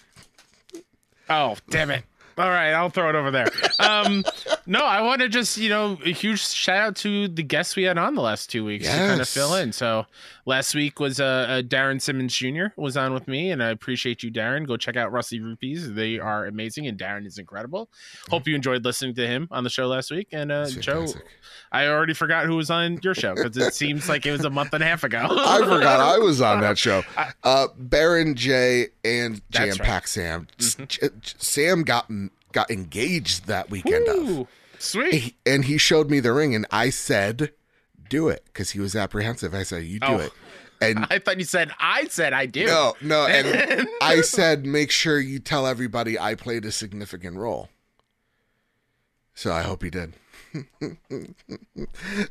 Oh, 1.28 1.56
damn 1.70 1.90
it. 1.90 2.04
All 2.38 2.48
right, 2.50 2.72
I'll 2.72 2.90
throw 2.90 3.08
it 3.08 3.14
over 3.14 3.30
there. 3.30 3.48
Um, 3.80 4.24
no, 4.66 4.84
I 4.84 5.00
want 5.00 5.20
to 5.20 5.28
just, 5.28 5.56
you 5.56 5.68
know, 5.68 5.98
a 6.04 6.12
huge 6.12 6.40
shout 6.40 6.78
out 6.78 6.96
to 6.96 7.28
the 7.28 7.42
guests 7.42 7.76
we 7.76 7.84
had 7.84 7.98
on 7.98 8.14
the 8.14 8.20
last 8.20 8.50
two 8.50 8.64
weeks 8.64 8.86
to 8.86 8.92
kind 8.92 9.20
of 9.20 9.28
fill 9.28 9.54
in. 9.54 9.72
So 9.72 10.06
last 10.44 10.74
week 10.74 10.98
was 10.98 11.20
uh, 11.20 11.24
uh, 11.24 11.62
Darren 11.62 12.00
Simmons 12.00 12.34
Jr. 12.34 12.66
was 12.76 12.96
on 12.96 13.14
with 13.14 13.28
me, 13.28 13.50
and 13.50 13.62
I 13.62 13.70
appreciate 13.70 14.22
you, 14.22 14.30
Darren. 14.32 14.66
Go 14.66 14.76
check 14.76 14.96
out 14.96 15.12
Rusty 15.12 15.40
Rupees. 15.40 15.94
They 15.94 16.18
are 16.18 16.46
amazing, 16.46 16.86
and 16.86 16.98
Darren 16.98 17.26
is 17.26 17.38
incredible. 17.38 17.88
Hope 18.30 18.46
you 18.48 18.54
enjoyed 18.54 18.84
listening 18.84 19.14
to 19.14 19.26
him 19.26 19.48
on 19.50 19.64
the 19.64 19.70
show 19.70 19.86
last 19.86 20.10
week. 20.10 20.28
And 20.32 20.50
uh, 20.50 20.68
Joe. 20.68 21.06
I 21.72 21.88
already 21.88 22.14
forgot 22.14 22.46
who 22.46 22.56
was 22.56 22.70
on 22.70 23.00
your 23.02 23.14
show 23.14 23.34
because 23.34 23.56
it 23.56 23.74
seems 23.74 24.08
like 24.08 24.24
it 24.24 24.32
was 24.32 24.44
a 24.44 24.50
month 24.50 24.72
and 24.72 24.82
a 24.82 24.86
half 24.86 25.04
ago. 25.04 25.26
I 25.30 25.58
forgot 25.58 26.00
I 26.00 26.18
was 26.18 26.40
on 26.40 26.60
that 26.60 26.78
show. 26.78 27.02
Uh, 27.42 27.68
Baron 27.76 28.34
J 28.34 28.88
and 29.04 29.40
Jam 29.50 29.68
right. 29.68 29.78
Pack 29.78 30.08
Sam. 30.08 30.48
Mm-hmm. 30.58 31.18
Sam 31.38 31.82
got 31.82 32.10
got 32.56 32.70
engaged 32.70 33.46
that 33.46 33.68
weekend 33.70 34.08
of, 34.08 34.16
Ooh, 34.16 34.48
sweet. 34.78 35.14
He- 35.14 35.36
and 35.44 35.64
he 35.66 35.76
showed 35.78 36.10
me 36.10 36.20
the 36.20 36.32
ring, 36.32 36.54
and 36.54 36.66
I 36.70 36.88
said, 36.90 37.52
"Do 38.08 38.28
it," 38.28 38.42
because 38.46 38.70
he 38.70 38.80
was 38.80 38.96
apprehensive. 38.96 39.54
I 39.54 39.62
said, 39.62 39.84
"You 39.84 40.00
do 40.00 40.06
Oh. 40.06 40.18
it," 40.18 40.32
and 40.80 41.06
I 41.10 41.18
thought 41.18 41.38
you 41.38 41.44
said 41.44 41.70
I 41.78 42.06
said 42.08 42.32
I 42.32 42.46
do. 42.46 42.64
no, 42.66 42.96
no, 43.02 43.26
and 43.26 43.86
I 44.00 44.22
said, 44.22 44.64
"Make 44.64 44.90
sure 44.90 45.20
you 45.20 45.38
tell 45.38 45.66
everybody 45.66 46.18
I 46.18 46.34
played 46.34 46.64
a 46.64 46.72
significant 46.72 47.36
role." 47.36 47.68
So 49.34 49.52
I 49.52 49.62
hope 49.62 49.82
he 49.82 49.90
did. 49.90 50.14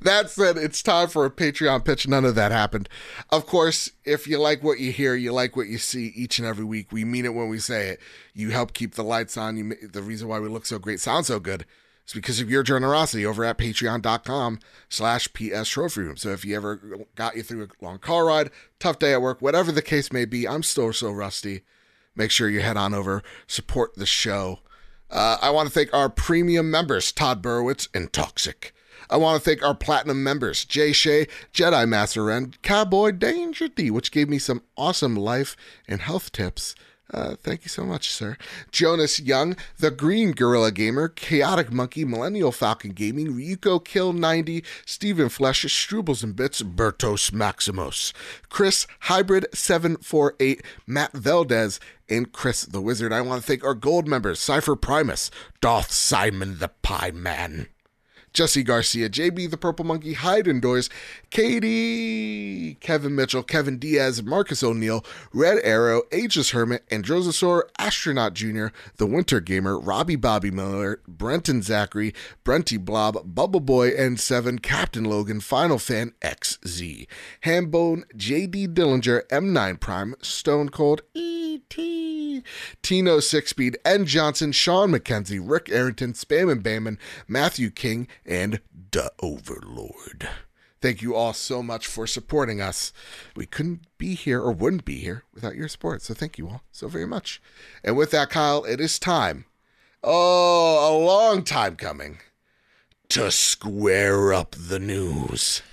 That 0.01 0.29
said, 0.29 0.57
it's 0.57 0.81
time 0.81 1.07
for 1.07 1.25
a 1.25 1.29
Patreon 1.29 1.83
pitch. 1.85 2.07
None 2.07 2.25
of 2.25 2.35
that 2.35 2.51
happened. 2.51 2.89
Of 3.29 3.45
course, 3.45 3.91
if 4.03 4.27
you 4.27 4.39
like 4.39 4.63
what 4.63 4.79
you 4.79 4.91
hear, 4.91 5.15
you 5.15 5.31
like 5.31 5.55
what 5.55 5.67
you 5.67 5.77
see 5.77 6.11
each 6.15 6.39
and 6.39 6.47
every 6.47 6.65
week. 6.65 6.91
We 6.91 7.05
mean 7.05 7.25
it 7.25 7.33
when 7.33 7.49
we 7.49 7.59
say 7.59 7.89
it. 7.89 7.99
You 8.33 8.51
help 8.51 8.73
keep 8.73 8.95
the 8.95 9.03
lights 9.03 9.37
on. 9.37 9.57
You, 9.57 9.75
the 9.81 10.01
reason 10.01 10.27
why 10.27 10.39
we 10.39 10.49
look 10.49 10.65
so 10.65 10.79
great, 10.79 10.99
sound 10.99 11.25
so 11.25 11.39
good, 11.39 11.65
is 12.07 12.13
because 12.13 12.39
of 12.39 12.49
your 12.49 12.63
generosity 12.63 13.25
over 13.25 13.43
at 13.43 13.57
patreon.com 13.57 14.59
slash 14.89 15.31
PS 15.33 15.67
Trophy 15.69 16.01
Room. 16.01 16.17
So 16.17 16.29
if 16.29 16.45
you 16.45 16.55
ever 16.55 17.05
got 17.15 17.35
you 17.35 17.43
through 17.43 17.63
a 17.63 17.83
long 17.83 17.99
car 17.99 18.25
ride, 18.25 18.51
tough 18.79 18.99
day 18.99 19.13
at 19.13 19.21
work, 19.21 19.41
whatever 19.41 19.71
the 19.71 19.81
case 19.81 20.11
may 20.11 20.25
be, 20.25 20.47
I'm 20.47 20.63
still 20.63 20.93
so 20.93 21.11
rusty. 21.11 21.61
Make 22.15 22.31
sure 22.31 22.49
you 22.49 22.61
head 22.61 22.77
on 22.77 22.93
over, 22.93 23.23
support 23.45 23.95
the 23.95 24.05
show. 24.05 24.59
Uh, 25.09 25.37
I 25.41 25.49
want 25.51 25.67
to 25.67 25.73
thank 25.73 25.93
our 25.93 26.09
premium 26.09 26.71
members, 26.71 27.11
Todd 27.11 27.41
Burwitz 27.41 27.87
and 27.93 28.11
Toxic. 28.11 28.73
I 29.09 29.17
want 29.17 29.41
to 29.41 29.49
thank 29.49 29.63
our 29.63 29.75
platinum 29.75 30.23
members, 30.23 30.65
Jay 30.65 30.91
Shea, 30.91 31.27
Jedi 31.53 31.87
Master 31.87 32.31
and 32.31 32.59
Cowboy 32.63 33.11
Danger 33.11 33.67
D, 33.67 33.91
which 33.91 34.11
gave 34.11 34.29
me 34.29 34.39
some 34.39 34.63
awesome 34.75 35.15
life 35.15 35.55
and 35.87 36.01
health 36.01 36.31
tips. 36.31 36.73
Uh, 37.13 37.35
thank 37.35 37.63
you 37.63 37.69
so 37.69 37.85
much, 37.85 38.09
sir. 38.09 38.35
Jonas 38.71 39.19
Young, 39.19 39.55
The 39.77 39.91
Green 39.91 40.31
Gorilla 40.31 40.71
Gamer, 40.71 41.07
Chaotic 41.07 41.71
Monkey, 41.71 42.03
Millennial 42.03 42.51
Falcon 42.51 42.91
Gaming, 42.91 43.33
Ryuko 43.33 43.83
Kill 43.83 44.11
90, 44.11 44.63
Stephen 44.85 45.29
Flesh, 45.29 45.63
Strubles 45.65 46.23
and 46.23 46.35
Bits, 46.35 46.63
Bertos 46.63 47.31
Maximos, 47.31 48.11
Chris 48.49 48.87
Hybrid 49.01 49.45
748, 49.53 50.63
Matt 50.87 51.13
Veldez, 51.13 51.79
and 52.09 52.31
Chris 52.31 52.63
the 52.65 52.81
Wizard. 52.81 53.13
I 53.13 53.21
want 53.21 53.41
to 53.41 53.47
thank 53.47 53.63
our 53.63 53.75
gold 53.75 54.07
members, 54.07 54.39
Cypher 54.39 54.75
Primus, 54.75 55.29
Doth 55.61 55.91
Simon 55.91 56.57
the 56.59 56.69
Pie 56.69 57.11
Man. 57.11 57.67
Jesse 58.35 58.63
Garcia, 58.63 59.09
JB 59.09 59.49
the 59.49 59.57
Purple 59.57 59.85
Monkey, 59.85 60.13
Hyde 60.13 60.47
Indoors, 60.47 60.89
Katie, 61.29 62.75
Kevin 62.81 63.15
Mitchell, 63.15 63.43
Kevin 63.43 63.77
Diaz, 63.79 64.21
Marcus 64.21 64.61
O'Neill, 64.61 65.05
Red 65.33 65.59
Arrow, 65.63 66.03
Aegis 66.11 66.51
Hermit, 66.51 66.87
Androsasaur, 66.89 67.63
Astronaut 67.79 68.33
Jr., 68.33 68.67
The 68.97 69.05
Winter 69.05 69.39
Gamer, 69.39 69.79
Robbie 69.79 70.17
Bobby 70.17 70.51
Miller, 70.51 70.99
Brenton 71.07 71.61
Zachary, 71.61 72.13
Brenty 72.43 72.77
Blob, 72.77 73.33
Bubble 73.33 73.61
Boy 73.61 73.91
N7, 73.91 74.61
Captain 74.61 75.05
Logan, 75.05 75.39
Final 75.39 75.79
Fan 75.79 76.11
XZ, 76.21 77.07
Hambone, 77.45 78.03
JD 78.17 78.73
Dillinger, 78.73 79.25
M9 79.27 79.79
Prime, 79.79 80.13
Stone 80.21 80.69
Cold, 80.69 81.03
Tino 82.81 83.19
Six 83.19 83.49
Speed, 83.49 83.77
N. 83.85 84.05
Johnson, 84.05 84.51
Sean 84.51 84.91
McKenzie, 84.91 85.41
Rick 85.41 85.69
Arrington, 85.69 86.13
Spam 86.13 86.51
and 86.51 86.63
Bamman, 86.63 86.97
Matthew 87.27 87.69
King, 87.69 88.07
and 88.25 88.61
The 88.91 89.11
Overlord. 89.21 90.29
Thank 90.81 91.01
you 91.01 91.15
all 91.15 91.33
so 91.33 91.63
much 91.63 91.87
for 91.87 92.05
supporting 92.05 92.61
us. 92.61 92.93
We 93.35 93.45
couldn't 93.45 93.87
be 93.97 94.13
here 94.13 94.39
or 94.39 94.51
wouldn't 94.51 94.85
be 94.85 94.97
here 94.97 95.23
without 95.33 95.55
your 95.55 95.67
support. 95.67 96.03
So 96.03 96.13
thank 96.13 96.37
you 96.37 96.47
all 96.47 96.61
so 96.71 96.87
very 96.87 97.07
much. 97.07 97.41
And 97.83 97.97
with 97.97 98.11
that, 98.11 98.29
Kyle, 98.29 98.63
it 98.65 98.79
is 98.79 98.99
time. 98.99 99.45
Oh, 100.03 100.87
a 100.87 100.93
long 100.95 101.43
time 101.43 101.75
coming 101.75 102.19
to 103.09 103.31
square 103.31 104.33
up 104.33 104.55
the 104.57 104.77
news. 104.77 105.63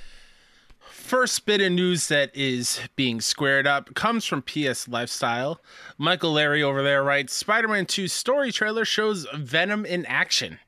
First 1.12 1.44
bit 1.44 1.60
of 1.60 1.70
news 1.70 2.08
that 2.08 2.34
is 2.34 2.80
being 2.96 3.20
squared 3.20 3.66
up 3.66 3.94
comes 3.94 4.24
from 4.24 4.40
PS 4.40 4.88
Lifestyle. 4.88 5.60
Michael 5.98 6.32
Larry 6.32 6.62
over 6.62 6.82
there 6.82 7.04
writes 7.04 7.34
Spider 7.34 7.68
Man 7.68 7.84
2 7.84 8.08
story 8.08 8.50
trailer 8.50 8.86
shows 8.86 9.26
Venom 9.34 9.84
in 9.84 10.06
action. 10.06 10.58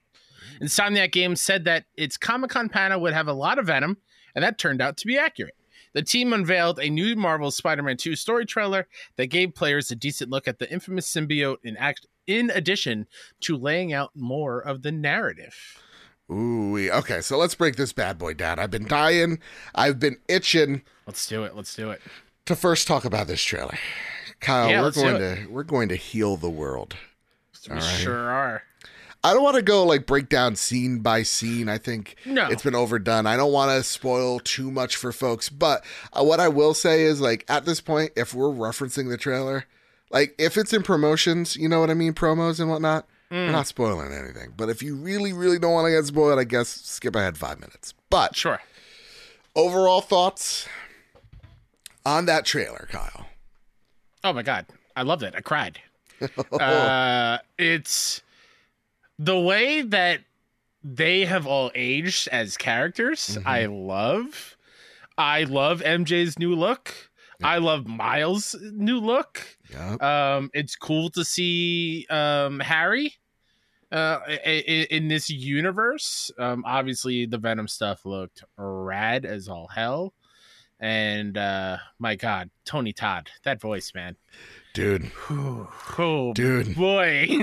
And 0.61 0.69
Insomniac 0.69 1.13
Games 1.13 1.41
said 1.41 1.65
that 1.65 1.87
its 1.97 2.19
Comic 2.19 2.51
Con 2.51 2.69
panel 2.69 3.01
would 3.01 3.15
have 3.15 3.27
a 3.27 3.33
lot 3.33 3.59
of 3.59 3.69
Venom, 3.69 3.97
and 4.35 4.45
that 4.45 4.59
turned 4.59 4.83
out 4.83 4.99
to 4.99 5.07
be 5.07 5.17
accurate. 5.17 5.57
The 5.95 6.03
team 6.03 6.35
unveiled 6.35 6.79
a 6.79 6.91
new 6.91 7.17
Marvel 7.17 7.51
Spider 7.51 7.83
Man 7.83 7.97
2 7.97 8.15
story 8.15 8.45
trailer 8.45 8.87
that 9.17 9.29
gave 9.29 9.55
players 9.55 9.91
a 9.91 9.97
decent 9.97 10.31
look 10.31 10.47
at 10.47 10.59
the 10.59 10.71
infamous 10.71 11.11
symbiote 11.11 11.65
in, 11.65 11.75
act- 11.79 12.07
in 12.27 12.51
addition 12.51 13.07
to 13.41 13.57
laying 13.57 13.95
out 13.95 14.11
more 14.15 14.61
of 14.61 14.83
the 14.83 14.93
narrative. 14.93 15.83
Ooh, 16.31 16.90
okay. 16.90 17.21
So 17.21 17.37
let's 17.37 17.54
break 17.54 17.76
this 17.76 17.93
bad 17.93 18.19
boy 18.19 18.35
down. 18.35 18.59
I've 18.59 18.71
been 18.71 18.87
dying. 18.88 19.38
I've 19.75 19.99
been 19.99 20.16
itching 20.28 20.83
Let's 21.07 21.26
do 21.26 21.45
it. 21.45 21.54
Let's 21.54 21.75
do 21.75 21.90
it. 21.90 22.00
to 22.47 22.57
first 22.57 22.87
talk 22.87 23.04
about 23.04 23.26
this 23.26 23.43
trailer. 23.43 23.78
Kyle, 24.40 24.71
Yeah, 24.71 24.81
we're 24.83 24.90
going 24.90 25.19
to 25.19 25.47
we're 25.50 25.62
going 25.64 25.88
to 25.90 25.97
heal 25.97 26.37
the 26.37 26.50
world. 26.50 26.97
We 27.69 27.75
right. 27.75 27.83
sure 27.83 28.31
are. 28.31 28.62
I 29.23 29.33
don't 29.33 29.43
want 29.43 29.57
to 29.57 29.62
go 29.62 29.85
like 29.87 30.07
break 30.07 30.28
down 30.28 30.54
scene 30.57 30.99
by 30.99 31.23
scene. 31.23 31.69
I 31.69 31.78
think 31.78 32.16
No. 32.26 32.47
it's 32.49 32.62
been 32.62 32.75
overdone. 32.75 33.26
I 33.26 33.37
don't 33.38 33.52
want 33.52 33.71
to 33.71 33.83
spoil 33.83 34.38
too 34.38 34.71
much 34.71 34.97
for 34.97 35.12
folks, 35.12 35.49
but 35.49 35.83
uh, 36.12 36.23
what 36.25 36.40
I 36.40 36.49
will 36.49 36.75
say 36.75 37.02
is 37.04 37.23
like 37.23 37.45
at 37.49 37.64
this 37.64 37.81
point, 37.81 38.12
if 38.16 38.35
we're 38.35 38.49
referencing 38.52 39.09
the 39.09 39.16
trailer, 39.16 39.64
like 40.11 40.35
if 40.38 40.59
it's 40.59 40.75
in 40.75 40.83
promotions, 40.83 41.57
you 41.57 41.71
know 41.71 41.81
what 41.81 41.88
I 41.90 41.95
mean, 41.95 42.12
promos 42.12 42.61
and 42.61 42.69
whatnot, 42.69 43.07
we're 43.35 43.49
Mm. 43.49 43.53
not 43.53 43.67
spoiling 43.67 44.12
anything. 44.12 44.53
But 44.57 44.69
if 44.69 44.83
you 44.83 44.95
really, 44.97 45.33
really 45.33 45.59
don't 45.59 45.73
want 45.73 45.87
to 45.87 45.91
get 45.91 46.05
spoiled, 46.07 46.38
I 46.38 46.45
guess 46.45 46.69
skip 46.69 47.17
ahead 47.17 47.37
five 47.37 47.59
minutes. 47.61 47.93
But 48.11 48.37
Sure. 48.37 48.61
overall 49.57 50.00
thoughts 50.00 50.69
on 52.07 52.26
that 52.26 52.45
trailer, 52.45 52.88
Kyle. 52.91 53.26
Oh 54.23 54.33
my 54.33 54.43
god, 54.43 54.67
I 54.97 55.03
loved 55.03 55.23
it. 55.23 55.35
I 55.37 55.41
cried. 55.41 55.81
uh, 56.53 57.38
it's 57.59 58.23
the 59.19 59.38
way 59.38 59.83
that 59.83 60.21
they 60.83 61.25
have 61.25 61.47
all 61.47 61.71
aged 61.75 62.29
as 62.29 62.57
characters. 62.57 63.21
Mm-hmm. 63.38 63.49
I 63.49 63.67
love. 63.67 64.57
I 65.19 65.45
love 65.45 65.81
MJ's 65.81 66.38
new 66.38 66.55
look. 66.55 66.93
I 67.43 67.59
love 67.59 67.87
Miles' 67.87 68.55
new 68.61 69.00
look. 69.00 69.43
Yep. 69.71 70.03
Um, 70.03 70.50
it's 70.55 70.76
cool 70.76 71.11
to 71.11 71.25
see 71.25 72.07
um, 72.09 72.61
Harry 72.61 73.14
uh, 73.93 74.19
i- 74.26 74.41
i- 74.67 74.87
in 74.91 75.09
this 75.09 75.31
universe. 75.31 76.31
Um, 76.38 76.64
obviously, 76.67 77.26
the 77.26 77.38
Venom 77.38 77.69
stuff 77.69 78.05
looked 78.05 78.43
rad 78.57 79.25
as 79.25 79.49
all 79.49 79.69
hell. 79.69 80.14
And 80.81 81.38
uh, 81.38 81.79
my 81.99 82.17
God, 82.17 82.50
Tony 82.64 82.93
Todd, 82.93 83.31
that 83.45 83.61
voice, 83.61 83.93
man. 83.95 84.17
Dude, 84.75 85.11
oh 85.31 86.33
dude, 86.35 86.75
boy, 86.75 87.26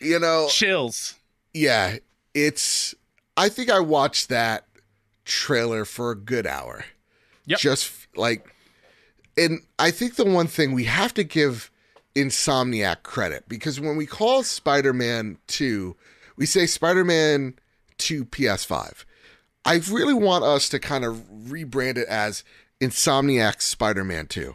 you 0.00 0.18
know, 0.18 0.48
chills. 0.50 1.14
yeah, 1.54 1.96
it's. 2.34 2.94
I 3.36 3.48
think 3.48 3.70
I 3.70 3.78
watched 3.80 4.28
that 4.30 4.66
trailer 5.24 5.84
for 5.84 6.10
a 6.10 6.16
good 6.16 6.46
hour. 6.46 6.84
Yep. 7.46 7.60
Just 7.60 8.08
like, 8.16 8.52
and 9.36 9.60
I 9.78 9.90
think 9.92 10.16
the 10.16 10.24
one 10.24 10.48
thing 10.48 10.72
we 10.72 10.84
have 10.84 11.14
to 11.14 11.22
give 11.24 11.70
Insomniac 12.14 13.02
credit 13.02 13.48
because 13.48 13.78
when 13.80 13.96
we 13.96 14.06
call 14.06 14.42
Spider 14.42 14.92
Man 14.92 15.38
2, 15.46 15.96
we 16.36 16.46
say 16.46 16.66
Spider 16.66 17.04
Man 17.04 17.54
2 17.98 18.24
PS5. 18.26 19.04
I 19.64 19.74
really 19.90 20.14
want 20.14 20.44
us 20.44 20.68
to 20.70 20.78
kind 20.78 21.04
of 21.04 21.22
rebrand 21.30 21.96
it 21.98 22.08
as 22.08 22.42
Insomniac 22.80 23.60
Spider 23.60 24.04
Man 24.04 24.26
2. 24.26 24.54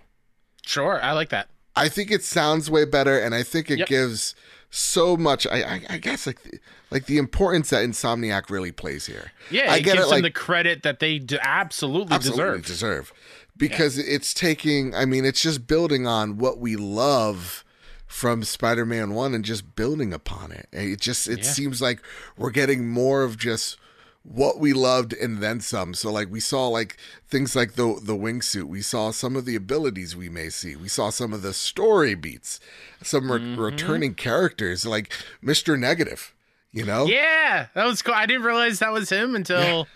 Sure, 0.65 1.01
I 1.01 1.11
like 1.11 1.29
that. 1.29 1.49
I 1.75 1.89
think 1.89 2.11
it 2.11 2.23
sounds 2.23 2.69
way 2.69 2.85
better, 2.85 3.17
and 3.19 3.33
I 3.35 3.43
think 3.43 3.69
it 3.71 3.79
Yep. 3.79 3.87
gives 3.87 4.35
so 4.69 5.15
much. 5.17 5.45
I, 5.47 5.61
I, 5.63 5.81
I 5.91 5.97
guess 5.97 6.25
like 6.27 6.41
the, 6.43 6.59
like 6.91 7.05
the 7.05 7.17
importance 7.17 7.69
that 7.71 7.83
Insomniac 7.85 8.49
really 8.49 8.71
plays 8.71 9.05
here. 9.05 9.31
Yeah, 9.51 9.71
I 9.71 9.77
it 9.77 9.81
get 9.83 9.95
gives 9.95 9.97
it, 9.97 10.01
them 10.01 10.09
like- 10.09 10.23
the 10.23 10.31
credit 10.31 10.83
that 10.83 10.99
they 10.99 11.21
absolutely, 11.41 12.13
Absolutely 12.15 12.61
deserve. 12.61 12.65
deserve, 12.65 13.13
because 13.57 13.97
it's 13.97 14.33
taking. 14.33 14.93
I 14.95 15.05
mean, 15.05 15.25
it's 15.25 15.41
just 15.41 15.67
building 15.67 16.07
on 16.07 16.37
what 16.37 16.57
we 16.59 16.75
love 16.75 17.63
from 18.07 18.43
Spider-Man 18.43 19.13
One 19.13 19.33
and 19.33 19.43
just 19.43 19.75
building 19.75 20.13
upon 20.13 20.51
it. 20.51 20.67
It 20.71 20.99
just 21.01 21.27
it 21.27 21.39
Yeah. 21.39 21.43
seems 21.45 21.81
like 21.81 21.99
we're 22.37 22.51
getting 22.51 22.87
more 22.87 23.23
of 23.23 23.37
just 23.37 23.77
what 24.21 24.57
we 24.57 24.71
loved 24.71 25.11
and 25.13 25.39
then 25.39 25.59
some. 25.59 25.93
So 25.93 26.09
like 26.11 26.31
we 26.31 26.39
saw 26.39 26.67
like 26.67 26.95
things 27.27 27.55
like 27.55 27.73
the 27.73 27.99
the 28.01 28.15
wingsuit. 28.15 28.63
We 28.65 28.81
saw 28.81 29.11
some 29.11 29.35
of 29.35 29.45
the 29.45 29.55
abilities 29.55 30.15
we 30.15 30.29
may 30.29 30.49
see. 30.49 30.75
We 30.75 30.87
saw 30.87 31.09
some 31.09 31.33
of 31.33 31.41
the 31.41 31.53
story 31.53 32.15
beats, 32.15 32.59
some 33.01 33.31
re- 33.31 33.39
Mm-hmm. 33.39 33.59
returning 33.59 34.13
characters 34.15 34.85
like 34.85 35.11
Mister 35.41 35.75
Negative. 35.75 36.33
You 36.71 36.85
know, 36.85 37.05
Yeah, 37.05 37.67
that 37.75 37.85
was 37.85 38.01
cool. 38.01 38.15
I 38.15 38.25
didn't 38.25 38.43
realize 38.45 38.79
that 38.79 38.91
was 38.93 39.09
him 39.09 39.35
until 39.35 39.87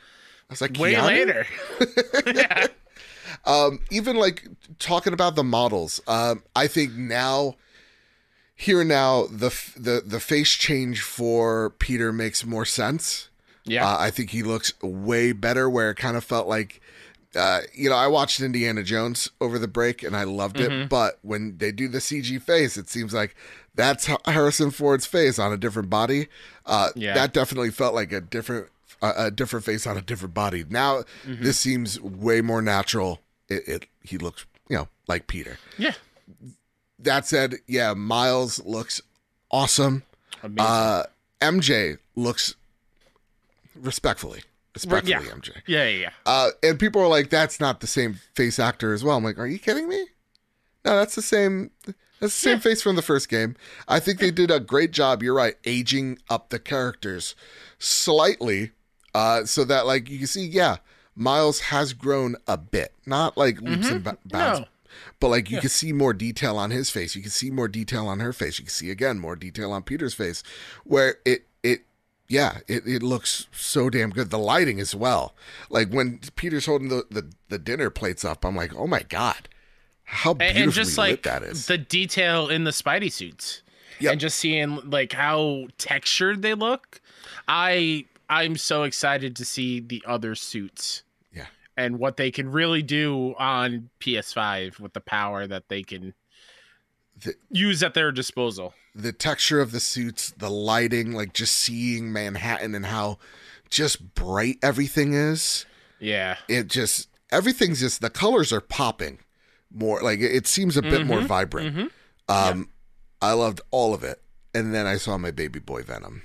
I 0.50 0.54
was 0.54 0.62
like 0.62 0.78
way 0.78 0.94
"Keanu?" 0.94 1.06
later. 1.08 1.48
yeah. 2.36 2.68
Um 3.48 3.80
even 3.90 4.16
like 4.16 4.48
talking 4.80 5.14
about 5.14 5.36
the 5.36 5.44
models 5.44 6.00
um 6.08 6.44
i 6.56 6.68
think 6.68 6.94
now 6.94 7.56
here 8.56 8.84
now 8.84 9.26
the 9.28 9.50
the 9.76 10.02
the 10.06 10.20
face 10.20 10.52
change 10.54 11.02
for 11.02 11.70
peter 11.72 12.12
makes 12.12 12.46
more 12.46 12.66
sense 12.66 13.30
Yeah. 13.66 13.88
uh, 13.88 13.98
i 14.00 14.10
think 14.12 14.32
he 14.32 14.44
looks 14.44 14.74
way 14.82 15.32
better 15.32 15.70
where 15.70 15.90
it 15.92 15.96
kind 15.96 16.18
of 16.18 16.24
felt 16.24 16.48
like 16.48 16.82
uh, 17.36 17.60
you 17.76 17.88
know, 17.88 17.96
I 17.96 18.08
watched 18.08 18.40
Indiana 18.40 18.82
Jones 18.82 19.30
over 19.40 19.60
the 19.60 19.68
break 19.68 20.02
and 20.02 20.16
I 20.16 20.24
loved 20.24 20.60
it, 20.60 20.72
Mm-hmm. 20.72 20.88
but 20.88 21.20
when 21.22 21.58
they 21.60 21.72
do 21.72 21.88
the 21.88 22.00
CG 22.00 22.42
face, 22.42 22.78
it 22.78 22.90
seems 22.90 23.14
like 23.14 23.36
that's 23.76 24.10
Harrison 24.26 24.72
Ford's 24.72 25.06
face 25.06 25.38
on 25.38 25.52
a 25.54 25.58
different 25.58 25.88
body. 25.90 26.30
Uh, 26.66 26.90
Yeah. 26.96 27.14
That 27.14 27.34
definitely 27.34 27.70
felt 27.70 27.94
like 27.94 28.12
a 28.12 28.22
different 28.22 28.70
a, 29.04 29.26
a 29.26 29.32
different 29.32 29.66
face 29.66 29.86
on 29.86 29.98
a 29.98 30.02
different 30.02 30.34
body. 30.34 30.66
Now 30.68 31.04
Mm-hmm. 31.28 31.44
this 31.44 31.60
seems 31.60 32.00
way 32.02 32.42
more 32.42 32.62
natural. 32.62 33.20
It, 33.50 33.68
it 33.68 33.86
he 34.04 34.18
looks 34.18 34.46
you 34.70 34.78
know 34.78 34.88
like 35.08 35.28
Peter. 35.28 35.58
yeah. 35.78 35.94
That 37.00 37.28
said, 37.28 37.56
yeah, 37.68 37.94
Miles 37.94 38.60
looks 38.66 39.02
awesome. 39.52 40.02
Amazing. 40.42 40.60
Uh, 40.72 41.04
MJ 41.42 41.98
looks 42.16 42.56
respectfully, 43.76 44.42
respectfully 44.74 45.12
yeah. 45.26 45.32
MJ. 45.32 45.52
yeah, 45.68 45.88
yeah, 45.88 45.98
yeah. 46.00 46.10
Uh, 46.26 46.50
and 46.64 46.80
people 46.80 47.02
are 47.02 47.08
like, 47.08 47.30
"That's 47.30 47.60
not 47.60 47.80
the 47.82 47.88
same 47.88 48.20
face 48.36 48.60
actor 48.60 48.94
as 48.94 49.04
well." 49.04 49.18
I'm 49.18 49.24
like, 49.24 49.38
"Are 49.38 49.48
you 49.48 49.60
kidding 49.60 49.88
me?" 49.88 50.08
No, 50.86 50.96
that's 50.96 51.16
the 51.16 51.22
same. 51.22 51.72
That's 51.86 51.96
the 52.20 52.30
same 52.30 52.54
Yeah. 52.56 52.60
face 52.62 52.82
from 52.82 52.96
the 52.96 53.02
first 53.04 53.30
game. 53.30 53.56
I 53.88 54.00
think 54.00 54.20
they 54.20 54.32
did 54.32 54.50
a 54.50 54.60
great 54.60 54.92
job. 54.92 55.22
You're 55.22 55.36
right, 55.36 55.56
aging 55.66 56.18
up 56.30 56.50
the 56.50 56.60
characters 56.60 57.36
slightly, 57.78 58.72
uh, 59.14 59.46
so 59.46 59.64
that 59.66 59.86
like 59.86 60.10
you 60.10 60.18
can 60.18 60.28
see, 60.28 60.46
yeah, 60.46 60.78
Miles 61.18 61.60
has 61.60 61.94
grown 61.94 62.36
a 62.48 62.58
bit, 62.58 62.94
not 63.06 63.36
like 63.38 63.60
leaps 63.62 63.90
and 63.90 64.04
mm-hmm. 64.04 64.30
bounds, 64.30 64.60
No. 64.62 64.66
but 65.20 65.30
like 65.30 65.50
you 65.50 65.60
can 65.60 65.70
see 65.70 65.92
more 65.92 66.14
detail 66.14 66.58
on 66.58 66.70
his 66.72 66.90
face. 66.92 67.16
You 67.16 67.24
can 67.24 67.32
see 67.32 67.50
more 67.50 67.68
detail 67.68 68.08
on 68.08 68.20
her 68.20 68.32
face. 68.32 68.60
You 68.60 68.66
can 68.66 68.72
see 68.72 68.92
again 68.92 69.20
more 69.20 69.36
detail 69.36 69.72
on 69.72 69.82
Peter's 69.84 70.14
face, 70.14 70.44
where 70.84 71.16
it 71.26 71.46
it 71.64 71.82
yeah 72.30 72.60
it, 72.68 72.84
it 72.86 73.02
looks 73.02 73.48
so 73.52 73.90
damn 73.90 74.12
good. 74.12 74.30
The 74.30 74.38
lighting 74.38 74.80
as 74.80 74.94
well. 74.94 75.34
Like 75.72 75.90
when 75.92 76.20
Peter's 76.36 76.68
holding 76.68 76.90
the 76.90 77.06
the, 77.10 77.32
the 77.50 77.58
dinner 77.58 77.90
plates 77.90 78.24
up, 78.24 78.46
I'm 78.46 78.56
like, 78.56 78.76
oh 78.76 78.86
my 78.88 79.02
god, 79.10 79.50
how 80.04 80.36
beautifully 80.36 80.64
and 80.64 80.72
just 80.72 80.98
lit 81.00 81.10
like 81.10 81.24
that 81.24 81.42
is. 81.42 81.66
the 81.66 81.80
detail 81.80 82.48
in 82.48 82.64
the 82.64 82.72
Spidey 82.72 83.12
suits, 83.12 83.64
Yep. 84.00 84.12
and 84.12 84.22
just 84.22 84.38
seeing 84.38 84.76
like 84.88 85.14
how 85.14 85.68
textured 85.80 86.44
they 86.44 86.54
look. 86.54 87.02
I 87.48 88.06
I'm 88.30 88.56
so 88.58 88.84
excited 88.84 89.36
to 89.38 89.46
see 89.46 89.80
the 89.80 90.04
other 90.06 90.36
suits. 90.36 91.02
Yeah. 91.78 91.84
And 91.86 92.00
what 92.00 92.18
they 92.18 92.32
can 92.32 92.52
really 92.52 92.82
do 92.82 93.36
on 93.38 93.90
PS5 94.00 94.80
with 94.80 94.94
the 94.94 95.00
power 95.02 95.46
that 95.48 95.70
they 95.70 95.84
can 95.84 96.14
The- 97.24 97.36
use 97.52 97.84
at 97.84 97.94
their 97.94 98.12
disposal. 98.12 98.74
the 98.96 99.14
texture 99.14 99.62
of 99.62 99.72
the 99.72 99.80
suits, 99.80 100.32
the 100.38 100.50
lighting, 100.50 101.12
like 101.14 101.34
just 101.34 101.54
seeing 101.54 102.12
Manhattan 102.12 102.74
and 102.74 102.88
how 102.88 103.20
just 103.70 104.16
bright 104.16 104.58
everything 104.64 105.14
is. 105.14 105.66
Yeah. 106.00 106.38
It 106.48 106.68
just 106.68 107.10
everything's 107.32 107.80
just 107.82 108.02
the 108.02 108.10
colors 108.10 108.52
are 108.52 108.62
popping 108.62 109.20
more. 109.72 110.02
Like 110.02 110.20
it, 110.20 110.48
seems 110.48 110.78
a 110.78 110.82
bit 110.82 111.06
more 111.06 111.22
vibrant. 111.22 111.76
mhm. 111.76 111.92
Um, 112.30 112.70
I 113.22 113.34
loved 113.34 113.62
all 113.72 113.94
of 113.94 114.04
it, 114.04 114.22
and 114.54 114.74
then 114.74 114.86
I 114.88 114.98
saw 114.98 115.18
my 115.18 115.32
baby 115.32 115.60
boy 115.60 115.82
Venom, 115.84 116.22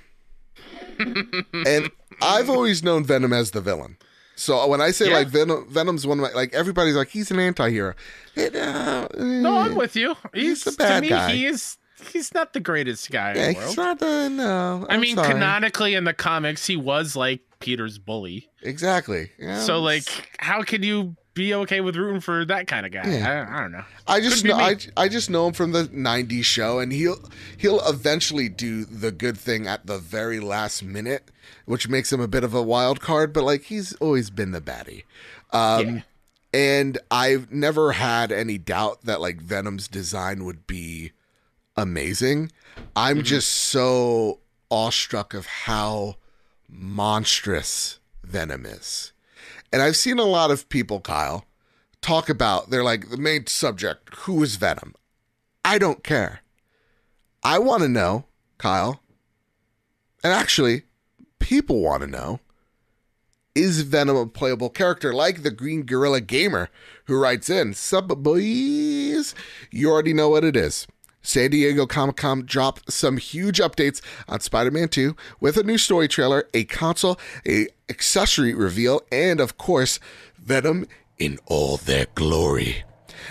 and 0.99 1.89
I've 2.21 2.49
always 2.49 2.83
known 2.83 3.03
Venom 3.03 3.33
as 3.33 3.51
the 3.51 3.61
villain. 3.61 3.97
So 4.35 4.65
when 4.67 4.81
I 4.81 4.91
say 4.91 5.09
Yeah. 5.09 5.15
like 5.17 5.27
Venom, 5.27 5.67
Venom's 5.69 6.07
one 6.07 6.19
of 6.19 6.23
my 6.23 6.31
like 6.33 6.53
everybody's 6.53 6.95
like 6.95 7.09
he's 7.09 7.29
an 7.31 7.39
anti-hero. 7.39 7.93
It, 8.35 8.55
uh, 8.55 9.07
No, 9.17 9.57
I'm 9.57 9.75
with 9.75 9.95
you. 9.95 10.15
He's, 10.33 10.63
the 10.63 10.71
bad 10.71 10.95
to 10.95 11.01
me, 11.01 11.09
guy. 11.09 11.31
he 11.33 11.45
is 11.45 11.77
he's 12.11 12.33
not 12.33 12.53
the 12.53 12.59
greatest 12.59 13.11
guy 13.11 13.33
yeah, 13.35 13.47
in 13.49 13.53
the 13.53 13.59
he's 13.59 13.63
world. 13.63 13.77
not 13.77 13.99
the 13.99 14.29
no. 14.29 14.85
I 14.89 14.95
I'm 14.95 15.01
mean, 15.01 15.15
sorry. 15.15 15.27
canonically 15.33 15.93
in 15.93 16.03
the 16.03 16.13
comics, 16.13 16.65
he 16.65 16.75
was 16.75 17.15
like 17.15 17.41
Peter's 17.59 17.97
bully. 17.99 18.49
exactly. 18.61 19.31
Yeah, 19.39 19.59
So, 19.61 19.79
like, 19.79 20.03
how 20.39 20.63
can 20.63 20.83
you 20.83 21.15
be 21.33 21.53
okay 21.53 21.81
with 21.81 21.95
rooting 21.95 22.21
for 22.21 22.45
that 22.45 22.67
kind 22.67 22.85
of 22.85 22.91
guy? 22.91 23.07
Yeah. 23.07 23.47
I, 23.51 23.57
I 23.57 23.61
don't 23.61 23.71
know. 23.71 23.83
I 24.07 24.19
just 24.21 24.43
know 24.45 24.55
I. 24.55 24.77
I 24.95 25.07
just 25.09 25.29
know 25.29 25.47
him 25.47 25.53
from 25.53 25.71
the 25.71 25.83
'90s 25.85 26.43
show, 26.43 26.79
and 26.79 26.91
he'll 26.93 27.19
he'll 27.57 27.85
eventually 27.87 28.49
do 28.49 28.85
the 28.85 29.11
good 29.11 29.37
thing 29.37 29.67
at 29.67 29.85
the 29.87 29.97
very 29.97 30.39
last 30.39 30.83
minute, 30.83 31.31
which 31.65 31.87
makes 31.89 32.11
him 32.13 32.19
a 32.21 32.27
bit 32.27 32.43
of 32.43 32.53
a 32.53 32.61
wild 32.61 32.99
card. 33.01 33.33
But 33.33 33.43
like 33.43 33.63
he's 33.63 33.93
always 33.95 34.29
been 34.29 34.51
the 34.51 34.61
baddie, 34.61 35.03
um, 35.51 35.87
Yeah. 35.95 36.01
and 36.53 36.97
I've 37.09 37.51
never 37.51 37.93
had 37.93 38.31
any 38.31 38.57
doubt 38.57 39.03
that 39.05 39.19
like 39.21 39.41
Venom's 39.41 39.87
design 39.87 40.43
would 40.45 40.67
be 40.67 41.11
amazing. 41.77 42.51
I'm 42.95 43.17
Mm-hmm. 43.17 43.23
just 43.25 43.49
so 43.49 44.39
awestruck 44.69 45.33
of 45.33 45.45
how 45.45 46.15
monstrous 46.69 47.99
Venom 48.23 48.65
is. 48.65 49.12
And 49.73 49.81
I've 49.81 49.97
seen 49.97 50.19
a 50.19 50.23
lot 50.23 50.51
of 50.51 50.69
people, 50.69 50.99
Kyle, 50.99 51.45
talk 51.99 52.29
about 52.29 52.69
they're 52.69 52.83
like 52.83 53.09
the 53.09 53.17
main 53.17 53.47
subject, 53.47 54.13
who 54.13 54.43
is 54.43 54.55
Venom? 54.55 54.93
I 55.65 55.79
don't 55.79 56.03
care. 56.03 56.41
I 57.41 57.57
want 57.57 57.81
to 57.81 57.89
know, 57.89 58.25
Kyle. 58.59 59.01
And 60.23 60.31
actually, 60.31 60.83
people 61.39 61.81
want 61.81 62.01
to 62.01 62.07
know 62.07 62.39
is 63.55 63.81
Venom 63.81 64.15
a 64.15 64.27
playable 64.27 64.69
character 64.69 65.11
like 65.11 65.41
the 65.41 65.51
Green 65.51 65.83
Gorilla 65.83 66.21
Gamer 66.21 66.69
who 67.05 67.19
writes 67.19 67.49
in, 67.49 67.73
Sup, 67.73 68.07
boys? 68.07 69.33
You 69.71 69.89
already 69.89 70.13
know 70.13 70.29
what 70.29 70.43
it 70.43 70.55
is. 70.55 70.87
San 71.23 71.51
Diego 71.51 71.85
Comic 71.85 72.17
Con 72.17 72.45
dropped 72.45 72.91
some 72.91 73.17
huge 73.17 73.59
updates 73.59 74.01
on 74.27 74.41
Spider-Man 74.41 74.89
2 74.89 75.15
with 75.39 75.57
a 75.57 75.63
new 75.63 75.77
story 75.77 76.07
trailer, 76.07 76.47
a 76.53 76.65
console, 76.65 77.17
a 77.47 77.67
accessory 77.89 78.53
reveal, 78.53 79.01
and 79.11 79.39
of 79.39 79.57
course, 79.57 79.99
Venom 80.37 80.85
in 81.17 81.39
all 81.45 81.77
their 81.77 82.07
glory. 82.13 82.83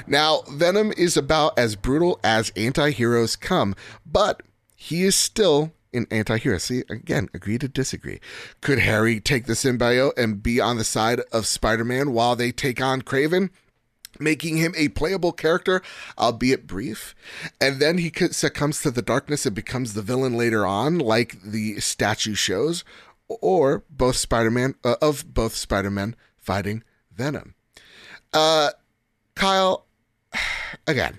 Now, 0.07 0.43
Venom 0.51 0.93
is 0.97 1.17
about 1.17 1.59
as 1.59 1.77
brutal 1.77 2.19
as 2.25 2.51
anti-heroes 2.57 3.37
come, 3.37 3.75
but 4.07 4.43
he 4.75 5.03
is 5.03 5.15
still 5.15 5.73
an 5.93 6.07
anti-hero. 6.11 6.57
See, 6.59 6.85
again, 6.89 7.29
agree 7.35 7.59
to 7.59 7.69
disagree. 7.69 8.21
Could 8.63 8.79
Harry 8.79 9.21
take 9.21 9.45
the 9.45 9.53
symbiote 9.53 10.17
and 10.17 10.43
be 10.43 10.61
on 10.61 10.79
the 10.79 10.85
side 10.85 11.21
of 11.31 11.47
Spider-Man 11.47 12.13
while 12.13 12.35
they 12.35 12.53
take 12.53 12.81
on 12.81 13.03
Kraven? 13.03 13.51
Making 14.23 14.57
him 14.57 14.73
a 14.77 14.89
playable 14.89 15.33
character, 15.33 15.83
albeit 16.19 16.67
brief. 16.67 17.15
And 17.61 17.81
then 17.81 17.99
he 17.99 18.13
succumbs 18.31 18.81
to 18.83 18.91
the 18.91 19.03
darkness 19.03 19.47
and 19.47 19.55
becomes 19.55 19.95
the 19.95 20.03
villain 20.03 20.37
later 20.37 20.67
on, 20.67 20.99
like 20.99 21.41
the 21.43 21.81
statue 21.81 22.35
shows, 22.35 22.85
or 23.29 23.85
both 23.91 24.17
Spider-Man 24.17 24.75
uh, 24.85 24.97
of 25.03 25.33
both 25.35 25.55
Spider-Man 25.55 26.17
fighting 26.39 26.83
Venom. 27.15 27.55
Uh, 28.33 28.71
Kyle, 29.35 29.87
again, 30.87 31.19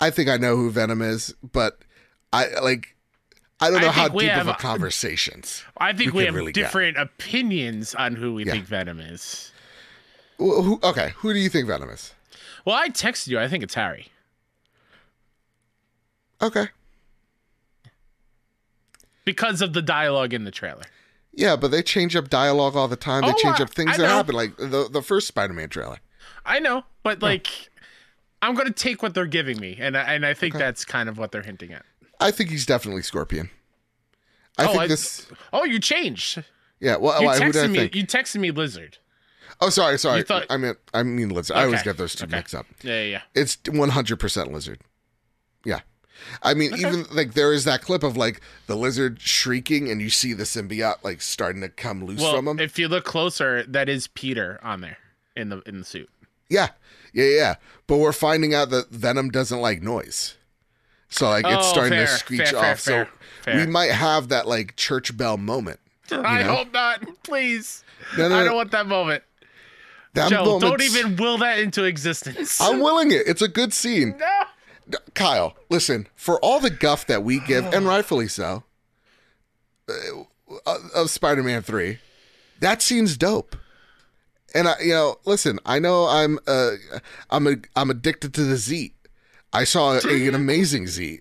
I 0.00 0.10
think 0.10 0.28
I 0.28 0.36
know 0.36 0.56
who 0.56 0.70
Venom 0.70 1.02
is, 1.02 1.34
but 1.42 1.78
I 2.32 2.48
like. 2.60 2.96
I 3.62 3.68
don't 3.70 3.82
know 3.82 3.88
I 3.88 3.92
how 3.92 4.08
deep 4.08 4.32
of 4.36 4.48
a 4.48 4.54
conversations. 4.54 5.62
I 5.76 5.92
think 5.92 6.14
we 6.14 6.18
we, 6.20 6.24
have 6.24 6.34
really 6.34 6.52
get. 6.52 6.62
different 6.62 6.96
opinions 6.96 7.94
on 7.94 8.16
who 8.16 8.32
we 8.32 8.46
Yeah. 8.46 8.52
think 8.52 8.64
Venom 8.64 9.00
is. 9.00 9.52
Who, 10.40 10.62
who- 10.62 10.80
okay, 10.82 11.12
who 11.18 11.32
do 11.34 11.38
you 11.38 11.50
think 11.50 11.66
Venom 11.68 11.90
is? 11.90 12.14
Well, 12.64 12.74
I 12.74 12.88
texted 12.88 13.28
you. 13.28 13.38
I 13.38 13.46
think 13.46 13.62
it's 13.62 13.74
Harry. 13.74 14.08
Okay, 16.42 16.68
because 19.24 19.60
of 19.60 19.72
the 19.74 19.82
dialogue 19.82 20.32
in 20.32 20.44
the 20.44 20.50
trailer. 20.50 20.84
yeah, 21.32 21.54
but 21.56 21.70
they 21.70 21.82
change 21.82 22.16
up 22.16 22.30
dialogue 22.30 22.74
all 22.76 22.88
the 22.88 22.96
time. 22.96 23.22
They 23.22 23.28
Oh, 23.32 23.36
change 23.36 23.60
up 23.60 23.70
things 23.70 23.96
that 23.98 24.06
happen, 24.06 24.34
like 24.34 24.56
the 24.56 24.88
the 24.90 25.02
first 25.02 25.26
Spider-Man 25.28 25.68
trailer. 25.68 25.98
I 26.46 26.58
know, 26.58 26.84
but 27.02 27.20
like, 27.20 27.48
I'm 28.40 28.54
gonna 28.54 28.70
take 28.72 29.02
what 29.02 29.12
they're 29.14 29.26
giving 29.26 29.60
me, 29.60 29.76
and 29.78 29.96
I- 29.96 30.14
and 30.14 30.24
I 30.24 30.32
think 30.32 30.54
that's 30.54 30.84
kind 30.84 31.08
of 31.10 31.18
what 31.18 31.30
they're 31.32 31.42
hinting 31.42 31.72
at. 31.74 31.84
I 32.18 32.30
think 32.30 32.48
he's 32.50 32.64
definitely 32.66 33.02
Scorpion. 33.02 33.50
I 34.58 34.64
Oh, 34.64 34.68
think 34.68 34.82
I- 34.82 34.86
this. 34.86 35.26
Oh, 35.52 35.64
you 35.64 35.78
changed. 35.78 36.42
Yeah. 36.80 36.96
Well, 36.96 37.20
You 37.20 37.26
why, 37.26 37.36
who 37.36 37.42
I 37.44 37.46
texted 37.50 37.70
me. 37.70 37.90
You 37.92 38.06
texted 38.06 38.40
me 38.40 38.50
Lizard. 38.50 38.96
Oh, 39.60 39.68
sorry, 39.70 39.98
sorry. 39.98 40.18
You 40.18 40.24
thought- 40.24 40.46
I 40.48 40.56
mean, 40.56 40.74
I 40.94 41.02
mean 41.02 41.28
lizard. 41.28 41.56
I 41.56 41.64
always 41.64 41.80
Okay, 41.80 41.90
get 41.90 41.96
those 41.98 42.14
two 42.14 42.24
okay. 42.24 42.36
mixed 42.36 42.54
up. 42.54 42.66
Yeah, 42.82 42.94
yeah, 43.02 43.06
yeah. 43.10 43.22
It's 43.34 43.58
one 43.68 43.90
hundred 43.90 44.16
percent 44.18 44.52
lizard. 44.52 44.80
Yeah. 45.64 45.80
I 46.42 46.52
mean, 46.54 46.74
even 46.76 47.04
like 47.10 47.32
there 47.34 47.52
is 47.52 47.64
that 47.64 47.82
clip 47.82 48.02
of 48.02 48.16
like 48.16 48.40
the 48.66 48.76
lizard 48.76 49.20
shrieking, 49.20 49.90
and 49.90 50.00
you 50.02 50.10
see 50.10 50.32
the 50.34 50.44
symbiote 50.44 51.02
like 51.02 51.22
starting 51.22 51.60
to 51.62 51.68
come 51.68 52.04
loose 52.04 52.22
from 52.28 52.46
him. 52.48 52.58
if 52.60 52.78
you 52.78 52.88
look 52.88 53.04
closer, 53.04 53.62
that 53.64 53.88
is 53.88 54.06
Peter 54.08 54.60
on 54.62 54.80
there 54.82 54.98
in 55.36 55.48
the 55.48 55.60
in 55.66 55.78
the 55.78 55.84
suit. 55.84 56.10
yeah, 56.50 56.68
yeah, 57.14 57.24
yeah. 57.24 57.54
But 57.86 57.98
we're 57.98 58.12
finding 58.12 58.54
out 58.54 58.68
that 58.70 58.90
Venom 58.90 59.30
doesn't 59.30 59.60
like 59.60 59.80
noise, 59.82 60.36
so 61.08 61.28
like 61.30 61.44
it's 61.46 61.54
Oh, 61.66 61.72
starting 61.72 61.98
to 61.98 62.06
screech 62.06 62.50
fair, 62.50 62.58
off. 62.58 62.64
fair, 62.64 62.76
so 62.76 62.92
fair, 62.92 63.08
fair. 63.42 63.56
we 63.56 63.66
might 63.66 63.90
have 63.90 64.28
that 64.28 64.46
like 64.46 64.76
church 64.76 65.16
bell 65.16 65.38
moment. 65.38 65.80
I 66.10 66.42
hope 66.42 66.72
not. 66.72 67.02
Please. 67.22 67.82
No, 68.18 68.28
no, 68.28 68.34
I 68.36 68.38
no. 68.40 68.44
don't 68.46 68.56
want 68.56 68.70
that 68.72 68.86
moment. 68.86 69.22
That 70.14 70.30
Joe, 70.30 70.58
don't 70.58 70.82
even 70.82 71.16
will 71.16 71.38
that 71.38 71.58
into 71.60 71.84
existence. 71.84 72.60
I'm 72.60 72.80
willing 72.80 73.12
it. 73.12 73.22
It's 73.26 73.42
a 73.42 73.48
good 73.48 73.72
scene. 73.72 74.16
no. 74.18 74.98
Kyle, 75.14 75.56
listen, 75.68 76.08
for 76.16 76.40
all 76.40 76.58
the 76.58 76.70
guff 76.70 77.06
that 77.06 77.22
we 77.22 77.38
give, 77.38 77.64
and 77.72 77.86
rightfully 77.86 78.26
so, 78.26 78.64
uh, 79.88 80.78
of 80.94 81.10
Spider 81.10 81.44
Man 81.44 81.62
3, 81.62 81.98
that 82.60 82.82
scene's 82.82 83.16
dope. 83.16 83.56
And 84.52 84.66
I, 84.66 84.74
you 84.82 84.92
know, 84.92 85.16
listen, 85.24 85.60
I 85.64 85.78
know 85.78 86.06
I'm, 86.08 86.40
uh, 86.48 86.72
I'm, 87.30 87.46
a, 87.46 87.56
I'm 87.76 87.88
addicted 87.90 88.34
to 88.34 88.42
the 88.42 88.56
Zeet. 88.56 88.92
I 89.52 89.62
saw 89.62 89.92
a, 89.92 90.28
an 90.28 90.34
amazing 90.34 90.86
Zeet. 90.86 91.20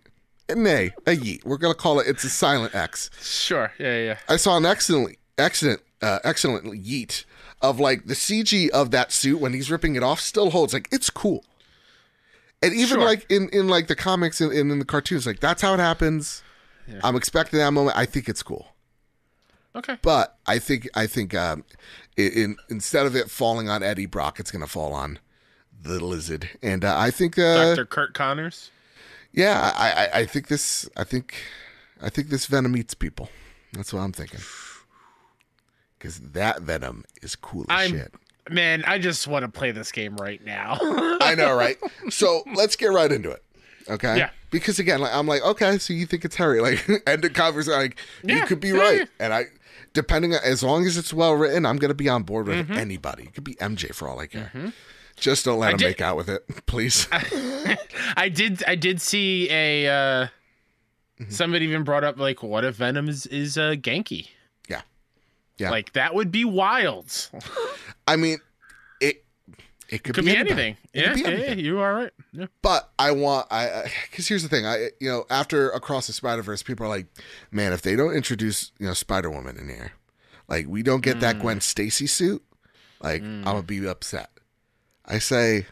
Nay, 0.55 0.91
a 1.05 1.11
Yeet. 1.11 1.45
We're 1.45 1.57
gonna 1.57 1.75
call 1.75 1.99
it. 1.99 2.07
It's 2.07 2.23
a 2.23 2.29
silent 2.29 2.73
X. 2.73 3.11
Sure. 3.21 3.71
Yeah, 3.77 3.95
yeah, 3.95 4.03
yeah. 4.03 4.17
I 4.27 4.37
saw 4.37 4.57
an 4.57 4.65
excellent, 4.65 5.17
excellent, 5.37 5.81
uh, 6.01 6.17
excellent 6.23 6.65
Yeet 6.65 7.25
of 7.61 7.79
like 7.79 8.05
the 8.07 8.13
CG 8.13 8.69
of 8.69 8.91
that 8.91 9.11
suit 9.11 9.39
when 9.39 9.53
he's 9.53 9.69
ripping 9.71 9.95
it 9.95 10.03
off 10.03 10.19
still 10.19 10.51
holds. 10.51 10.73
Like 10.73 10.87
it's 10.91 11.09
cool. 11.09 11.43
And 12.61 12.73
even 12.73 12.97
Sure. 12.99 13.05
like 13.05 13.25
in, 13.29 13.49
in 13.49 13.67
like 13.67 13.87
the 13.87 13.95
comics 13.95 14.41
and 14.41 14.51
in, 14.51 14.69
in 14.71 14.79
the 14.79 14.85
cartoons, 14.85 15.25
like 15.25 15.39
that's 15.39 15.61
how 15.61 15.73
it 15.73 15.79
happens. 15.79 16.43
I'm 17.03 17.15
expecting 17.15 17.59
that 17.59 17.71
moment. 17.71 17.95
I 17.97 18.05
think 18.05 18.27
it's 18.27 18.41
cool, 18.41 18.69
Okay. 19.75 19.97
but 20.01 20.37
I 20.47 20.57
think 20.57 20.89
I 20.95 21.05
think 21.05 21.35
um, 21.35 21.63
in, 22.17 22.31
in 22.31 22.57
instead 22.69 23.05
of 23.05 23.15
it 23.15 23.29
falling 23.29 23.69
on 23.69 23.83
Eddie 23.83 24.07
Brock, 24.07 24.39
it's 24.39 24.49
gonna 24.49 24.65
fall 24.67 24.91
on 24.93 25.19
the 25.81 26.03
lizard. 26.03 26.49
And 26.63 26.83
uh, 26.83 26.97
I 26.97 27.11
think, 27.11 27.37
uh, 27.37 27.75
Dr. 27.75 27.85
Curt 27.85 28.13
Connors. 28.15 28.71
yeah, 29.31 29.71
I, 29.75 29.91
I 29.91 30.19
I 30.21 30.25
think 30.25 30.47
this 30.47 30.89
I 30.97 31.03
think 31.03 31.35
I 32.01 32.09
think 32.09 32.29
this 32.29 32.47
Venom 32.47 32.75
eats 32.75 32.95
people. 32.95 33.29
That's 33.73 33.93
what 33.93 33.99
I'm 33.99 34.11
thinking. 34.11 34.39
Because 35.99 36.19
that 36.21 36.61
Venom 36.63 37.03
is 37.21 37.35
cool 37.35 37.65
as 37.69 37.81
I'm- 37.81 37.91
shit. 37.91 38.13
Man, 38.49 38.83
I 38.87 38.97
just 38.97 39.27
want 39.27 39.43
to 39.45 39.49
play 39.51 39.69
this 39.69 39.91
game 39.91 40.15
right 40.15 40.43
now. 40.43 40.79
I 40.81 41.35
know, 41.37 41.55
right? 41.55 41.77
So 42.09 42.41
let's 42.55 42.75
get 42.75 42.87
right 42.87 43.11
into 43.11 43.29
it. 43.29 43.43
Okay. 43.87 44.17
Yeah. 44.17 44.31
Because 44.49 44.79
again, 44.79 45.01
like, 45.01 45.13
I'm 45.13 45.27
like, 45.27 45.43
okay, 45.43 45.77
so 45.77 45.93
you 45.93 46.07
think 46.07 46.25
it's 46.25 46.35
Harry? 46.35 46.59
Like, 46.61 46.83
end 47.05 47.23
of 47.25 47.33
conversation. 47.33 47.79
Like, 47.79 47.97
you 48.23 48.43
could 48.47 48.59
be 48.59 48.69
yeah, 48.69 48.77
right, 48.79 48.97
yeah. 49.01 49.05
and 49.19 49.33
I, 49.35 49.43
depending 49.93 50.33
on 50.33 50.39
as 50.43 50.63
long 50.63 50.87
as 50.87 50.97
it's 50.97 51.13
well 51.13 51.33
written, 51.35 51.63
I'm 51.63 51.77
gonna 51.77 51.93
be 51.93 52.09
on 52.09 52.23
board 52.23 52.47
with 52.47 52.57
Mm-hmm. 52.67 52.73
anybody. 52.73 53.23
It 53.25 53.35
could 53.35 53.43
be 53.43 53.53
MJ 53.55 53.93
for 53.93 54.07
all 54.07 54.19
I 54.19 54.25
care. 54.25 54.51
Just 55.15 55.45
don't 55.45 55.59
let 55.59 55.73
him 55.73 55.77
did- 55.77 55.85
make 55.85 56.01
out 56.01 56.17
with 56.17 56.29
it, 56.29 56.43
please. 56.65 57.07
I 57.11 58.29
did 58.33 58.63
I 58.65 58.73
did 58.75 58.99
see 59.01 59.47
a 59.51 59.87
uh 59.87 60.27
Mm-hmm. 61.19 61.31
somebody 61.31 61.65
even 61.65 61.83
brought 61.83 62.03
up 62.05 62.17
like 62.17 62.41
what 62.41 62.63
if 62.63 62.75
Venom 62.77 63.09
is 63.09 63.25
is 63.27 63.57
uh, 63.57 63.71
Genki? 63.77 64.29
Yeah. 65.59 65.69
Like 65.69 65.93
that 65.93 66.15
would 66.15 66.31
be 66.31 66.45
wild. 66.45 67.29
I 68.07 68.15
mean, 68.15 68.39
it. 68.99 69.23
It 69.89 70.03
could, 70.03 70.13
Could 70.13 70.25
be, 70.25 70.33
be 70.33 70.37
anything. 70.37 70.77
It 70.93 71.01
Yeah, 71.01 71.13
could 71.15 71.23
be 71.25 71.31
yeah, 71.31 71.37
yeah, 71.37 71.53
you 71.53 71.79
are 71.79 71.93
right. 71.95 72.11
Yeah. 72.31 72.45
But 72.61 72.91
I 72.99 73.09
want 73.11 73.47
I 73.49 73.91
because 74.09 74.27
here's 74.27 74.43
the 74.43 74.49
thing 74.49 74.63
I 74.65 74.89
you 74.99 75.09
know 75.09 75.25
after 75.31 75.71
Across 75.71 76.05
the 76.05 76.13
Spider 76.13 76.43
Verse 76.43 76.61
people 76.61 76.85
are 76.85 76.89
like 76.89 77.07
man 77.51 77.73
if 77.73 77.81
they 77.81 77.95
don't 77.95 78.13
introduce 78.13 78.71
you 78.77 78.85
know 78.85 78.93
Spider 78.93 79.31
Woman 79.31 79.57
in 79.57 79.67
here 79.67 79.93
like 80.47 80.67
we 80.67 80.83
don't 80.83 81.01
get 81.01 81.21
that 81.21 81.37
mm. 81.37 81.41
Gwen 81.41 81.59
Stacy 81.59 82.05
suit 82.05 82.43
like 83.01 83.23
mm. 83.23 83.39
I'm 83.39 83.43
gonna 83.45 83.63
be 83.63 83.87
upset. 83.87 84.29
I 85.05 85.17
say 85.17 85.65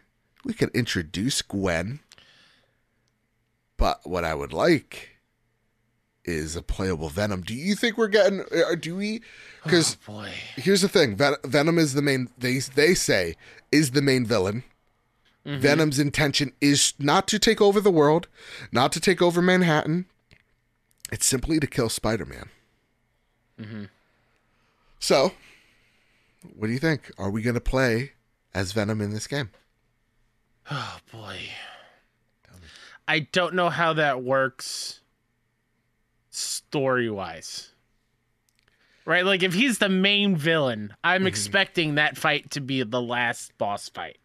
we 0.44 0.54
could 0.54 0.70
introduce 0.72 1.44
Gwen, 1.44 2.00
but 3.78 4.00
what 4.04 4.24
I 4.24 4.34
would 4.34 4.54
like 4.54 5.17
is 6.28 6.56
a 6.56 6.62
playable 6.62 7.10
Venom. 7.10 7.42
Do 7.42 7.54
you 7.56 7.74
think 7.76 7.98
we're 7.98 8.08
getting 8.10 8.42
or 8.52 8.76
do 8.76 8.96
we? 8.96 9.22
Because 9.64 9.98
Oh 10.08 10.14
boy. 10.14 10.32
here's 10.56 10.82
the 10.82 10.90
thing 10.90 11.16
Ven- 11.16 11.36
Venom 11.46 11.80
is 11.80 11.94
the 11.94 12.02
main 12.02 12.30
they 12.38 12.60
they 12.60 12.94
say 12.94 13.36
is 13.72 13.92
the 13.92 14.02
main 14.02 14.26
villain. 14.26 14.64
Venom's 15.46 15.98
intention 15.98 16.52
is 16.60 16.94
not 17.00 17.26
to 17.30 17.40
take 17.40 17.62
over 17.62 17.80
the 17.80 17.90
world, 17.90 18.28
not 18.74 18.92
to 18.92 19.00
take 19.00 19.22
over 19.22 19.42
Manhattan. 19.42 20.06
It's 21.10 21.26
simply 21.26 21.58
to 21.62 21.68
kill 21.68 21.88
Spider-Man. 21.88 22.50
Mm-hmm. 23.58 23.84
So, 25.00 25.32
what 26.54 26.68
do 26.68 26.74
you 26.74 26.80
think? 26.80 27.10
Are 27.18 27.30
we 27.30 27.42
going 27.42 27.54
to 27.54 27.62
play 27.62 28.12
as 28.54 28.74
Venom 28.74 29.00
in 29.00 29.12
this 29.12 29.26
game? 29.26 29.52
Oh 30.70 30.98
boy. 31.14 31.38
I 33.08 33.20
don't 33.20 33.54
know 33.54 33.70
how 33.70 33.94
that 33.94 34.22
works 34.22 35.00
story 36.38 37.10
wise. 37.10 37.70
Right? 39.06 39.26
Like 39.26 39.42
if 39.44 39.54
he's 39.54 39.78
the 39.80 39.90
main 39.90 40.36
villain, 40.36 40.94
I'm 41.04 41.22
Mm-hmm. 41.22 41.28
expecting 41.28 41.96
that 41.96 42.18
fight 42.18 42.52
to 42.52 42.62
be 42.62 42.84
the 42.84 43.02
last 43.02 43.58
boss 43.58 43.90
fight. 43.90 44.18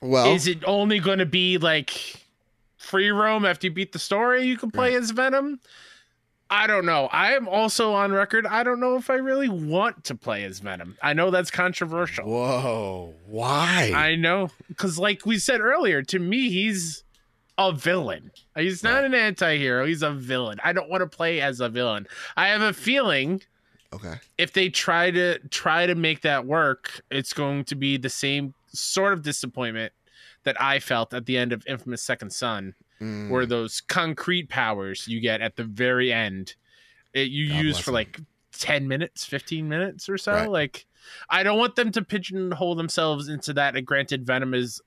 Well, 0.00 0.34
Is 0.34 0.46
it 0.46 0.62
only 0.66 0.98
going 0.98 1.18
to 1.18 1.26
be 1.26 1.58
like 1.58 2.16
free 2.76 3.10
roam 3.10 3.44
after 3.44 3.66
you 3.66 3.72
beat 3.72 3.92
the 3.92 3.98
story? 3.98 4.44
You 4.44 4.56
can 4.58 4.70
play 4.70 4.94
as 4.94 5.10
Venom. 5.10 5.60
I 6.50 6.66
don't 6.66 6.84
know. 6.84 7.06
I 7.10 7.32
am 7.32 7.48
also 7.48 7.94
on 7.94 8.12
record. 8.12 8.46
I 8.46 8.62
don't 8.62 8.78
know 8.78 8.96
if 8.96 9.08
I 9.08 9.14
really 9.14 9.48
want 9.48 10.04
to 10.04 10.14
play 10.14 10.44
as 10.44 10.58
Venom. 10.60 10.96
I 11.02 11.14
know 11.14 11.30
that's 11.30 11.50
controversial. 11.50 12.26
Whoa, 12.26 13.14
why? 13.26 13.92
I 13.94 14.14
know 14.14 14.50
because, 14.68 14.98
like 14.98 15.24
we 15.24 15.38
said 15.38 15.60
earlier, 15.60 16.02
to 16.02 16.18
me, 16.18 16.50
he's 16.50 17.02
a 17.58 17.72
villain. 17.72 18.30
He's 18.56 18.82
not 18.82 18.94
Right. 18.96 19.04
an 19.04 19.14
anti-hero. 19.14 19.84
He's 19.86 20.02
a 20.02 20.10
villain. 20.10 20.58
I 20.64 20.72
don't 20.72 20.88
want 20.90 21.02
to 21.02 21.06
play 21.16 21.40
as 21.40 21.60
a 21.60 21.68
villain. 21.68 22.06
I 22.36 22.48
have 22.48 22.62
a 22.62 22.72
feeling 22.72 23.42
okay. 23.92 24.14
if 24.38 24.52
they 24.52 24.68
try 24.68 25.10
to 25.12 25.38
try 25.50 25.86
to 25.86 25.94
make 25.94 26.22
that 26.22 26.46
work, 26.46 27.00
it's 27.10 27.32
going 27.32 27.64
to 27.66 27.74
be 27.76 27.96
the 27.96 28.08
same 28.10 28.54
sort 28.72 29.12
of 29.12 29.22
disappointment 29.22 29.92
that 30.42 30.60
I 30.60 30.78
felt 30.80 31.14
at 31.14 31.26
the 31.26 31.38
end 31.38 31.52
of 31.52 31.64
Infamous 31.66 32.02
Second 32.02 32.32
Son, 32.32 32.74
Mm, 33.00 33.28
where 33.28 33.44
those 33.44 33.80
concrete 33.80 34.48
powers 34.48 35.08
you 35.08 35.18
get 35.20 35.40
at 35.40 35.56
the 35.56 35.64
very 35.64 36.12
end, 36.12 36.54
it, 37.12 37.28
you 37.30 37.48
God 37.48 37.58
use 37.64 37.78
for 37.78 37.86
them. 37.86 37.94
like 37.94 38.20
ten 38.56 38.86
minutes, 38.86 39.24
fifteen 39.24 39.68
minutes 39.68 40.08
or 40.08 40.16
so. 40.16 40.32
Right. 40.32 40.48
Like, 40.50 40.86
I 41.28 41.42
don't 41.42 41.58
want 41.58 41.74
them 41.74 41.90
to 41.90 42.02
pigeonhole 42.02 42.76
themselves 42.76 43.28
into 43.28 43.52
that. 43.54 43.74
And 43.74 43.84
granted, 43.84 44.24
Venom 44.24 44.54
is 44.54 44.80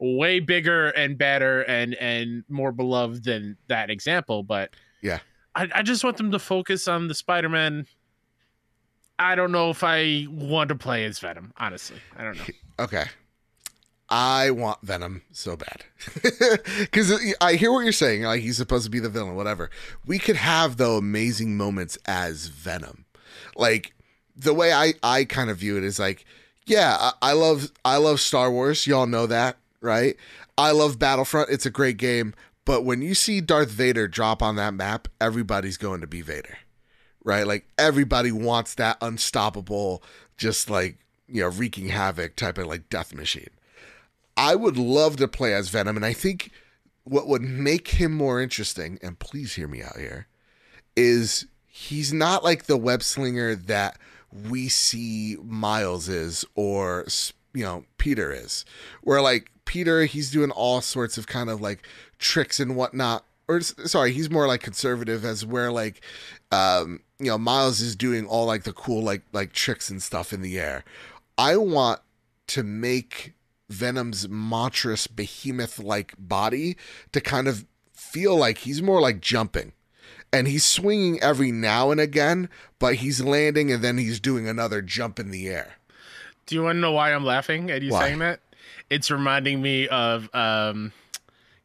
way 0.00 0.40
bigger 0.40 0.88
and 0.90 1.16
better 1.18 1.62
and 1.62 1.94
and 1.94 2.42
more 2.48 2.72
beloved 2.72 3.24
than 3.24 3.56
that 3.68 3.90
example, 3.90 4.42
but 4.42 4.70
Yeah. 5.02 5.20
I, 5.54 5.68
I 5.74 5.82
just 5.82 6.02
want 6.04 6.16
them 6.16 6.30
to 6.30 6.38
focus 6.38 6.86
on 6.88 7.08
the 7.08 7.14
Spider-Man. 7.14 7.86
I 9.18 9.34
don't 9.34 9.52
know 9.52 9.68
if 9.70 9.82
I 9.84 10.26
want 10.30 10.68
to 10.68 10.74
play 10.74 11.04
as 11.04 11.18
Venom. 11.18 11.52
Honestly, 11.58 11.98
I 12.16 12.22
don't 12.24 12.38
know. 12.38 12.44
Okay. 12.78 13.04
I 14.08 14.50
want 14.50 14.80
Venom 14.82 15.22
so 15.32 15.56
bad. 15.56 15.84
Because 16.78 17.12
uh, 17.12 17.18
I 17.40 17.54
hear 17.54 17.70
what 17.72 17.80
you're 17.80 17.92
saying. 17.92 18.22
Like, 18.22 18.40
he's 18.40 18.56
supposed 18.56 18.84
to 18.84 18.90
be 18.90 18.98
the 18.98 19.08
villain, 19.08 19.36
whatever. 19.36 19.70
We 20.06 20.18
could 20.18 20.36
have, 20.36 20.78
though, 20.78 20.96
amazing 20.96 21.56
moments 21.56 21.98
as 22.06 22.46
Venom. 22.46 23.04
Like, 23.54 23.92
the 24.34 24.54
way 24.54 24.72
I, 24.72 24.94
I 25.02 25.24
kind 25.24 25.50
of 25.50 25.58
view 25.58 25.76
it 25.76 25.84
is 25.84 25.98
like, 25.98 26.24
yeah, 26.66 26.96
I, 26.98 27.12
I 27.22 27.32
love 27.34 27.70
I 27.84 27.96
love 27.98 28.20
Star 28.20 28.50
Wars. 28.50 28.86
Y'all 28.86 29.06
know 29.06 29.26
that, 29.26 29.56
right? 29.80 30.16
I 30.58 30.72
love 30.72 30.98
Battlefront. 30.98 31.50
It's 31.50 31.66
a 31.66 31.70
great 31.70 31.96
game. 31.96 32.34
But 32.64 32.84
when 32.84 33.02
you 33.02 33.14
see 33.14 33.40
Darth 33.40 33.70
Vader 33.70 34.06
drop 34.06 34.42
on 34.42 34.56
that 34.56 34.74
map, 34.74 35.08
everybody's 35.20 35.76
going 35.76 36.02
to 36.02 36.06
be 36.06 36.20
Vader, 36.20 36.58
right? 37.24 37.46
Like 37.46 37.66
everybody 37.78 38.30
wants 38.30 38.74
that 38.74 38.98
unstoppable, 39.00 40.02
just 40.36 40.70
like 40.70 40.98
you 41.26 41.42
know, 41.42 41.48
wreaking 41.48 41.88
havoc 41.88 42.36
type 42.36 42.58
of 42.58 42.66
like 42.66 42.88
death 42.88 43.14
machine. 43.14 43.50
I 44.36 44.54
would 44.54 44.76
love 44.76 45.16
to 45.16 45.28
play 45.28 45.54
as 45.54 45.68
Venom, 45.68 45.96
and 45.96 46.04
I 46.04 46.12
think 46.12 46.50
what 47.04 47.26
would 47.26 47.42
make 47.42 47.88
him 47.88 48.12
more 48.12 48.40
interesting, 48.40 48.98
and 49.02 49.18
please 49.18 49.54
hear 49.54 49.68
me 49.68 49.82
out 49.82 49.96
here, 49.96 50.28
is 50.96 51.46
he's 51.66 52.12
not 52.12 52.44
like 52.44 52.64
the 52.64 52.76
web 52.76 53.02
slinger 53.02 53.54
that 53.54 53.98
we 54.48 54.68
see 54.68 55.36
Miles 55.42 56.08
is 56.08 56.44
or 56.54 57.04
you 57.54 57.64
know 57.64 57.84
Peter 57.98 58.32
is, 58.32 58.64
where 59.02 59.20
like 59.22 59.50
Peter 59.64 60.04
he's 60.04 60.30
doing 60.30 60.50
all 60.50 60.80
sorts 60.80 61.18
of 61.18 61.26
kind 61.26 61.50
of 61.50 61.60
like 61.60 61.86
tricks 62.18 62.60
and 62.60 62.76
whatnot. 62.76 63.24
Or 63.48 63.60
sorry, 63.60 64.12
he's 64.12 64.30
more 64.30 64.46
like 64.46 64.62
conservative, 64.62 65.24
as 65.24 65.44
where 65.44 65.72
like 65.72 66.02
um, 66.52 67.00
you 67.18 67.26
know 67.26 67.38
Miles 67.38 67.80
is 67.80 67.96
doing 67.96 68.26
all 68.26 68.46
like 68.46 68.62
the 68.62 68.72
cool 68.72 69.02
like 69.02 69.22
like 69.32 69.52
tricks 69.52 69.90
and 69.90 70.02
stuff 70.02 70.32
in 70.32 70.42
the 70.42 70.58
air. 70.58 70.84
I 71.36 71.56
want 71.56 72.00
to 72.48 72.62
make 72.62 73.34
Venom's 73.70 74.28
monstrous 74.28 75.06
behemoth 75.06 75.78
like 75.78 76.14
body 76.18 76.76
to 77.12 77.20
kind 77.20 77.48
of 77.48 77.64
feel 77.92 78.36
like 78.36 78.58
he's 78.58 78.82
more 78.82 79.00
like 79.00 79.20
jumping. 79.20 79.72
And 80.32 80.46
he's 80.46 80.64
swinging 80.64 81.20
every 81.20 81.50
now 81.50 81.90
and 81.90 82.00
again, 82.00 82.48
but 82.78 82.96
he's 82.96 83.20
landing 83.20 83.72
and 83.72 83.82
then 83.82 83.98
he's 83.98 84.20
doing 84.20 84.48
another 84.48 84.80
jump 84.82 85.18
in 85.18 85.30
the 85.30 85.48
air. 85.48 85.76
Do 86.50 86.56
you 86.56 86.64
want 86.64 86.74
to 86.78 86.80
know 86.80 86.90
why 86.90 87.14
I'm 87.14 87.24
laughing 87.24 87.70
at 87.70 87.80
you 87.80 87.92
Why? 87.92 88.08
saying 88.08 88.18
that? 88.18 88.40
It's 88.90 89.08
reminding 89.08 89.62
me 89.62 89.86
of 89.86 90.28
um, 90.34 90.92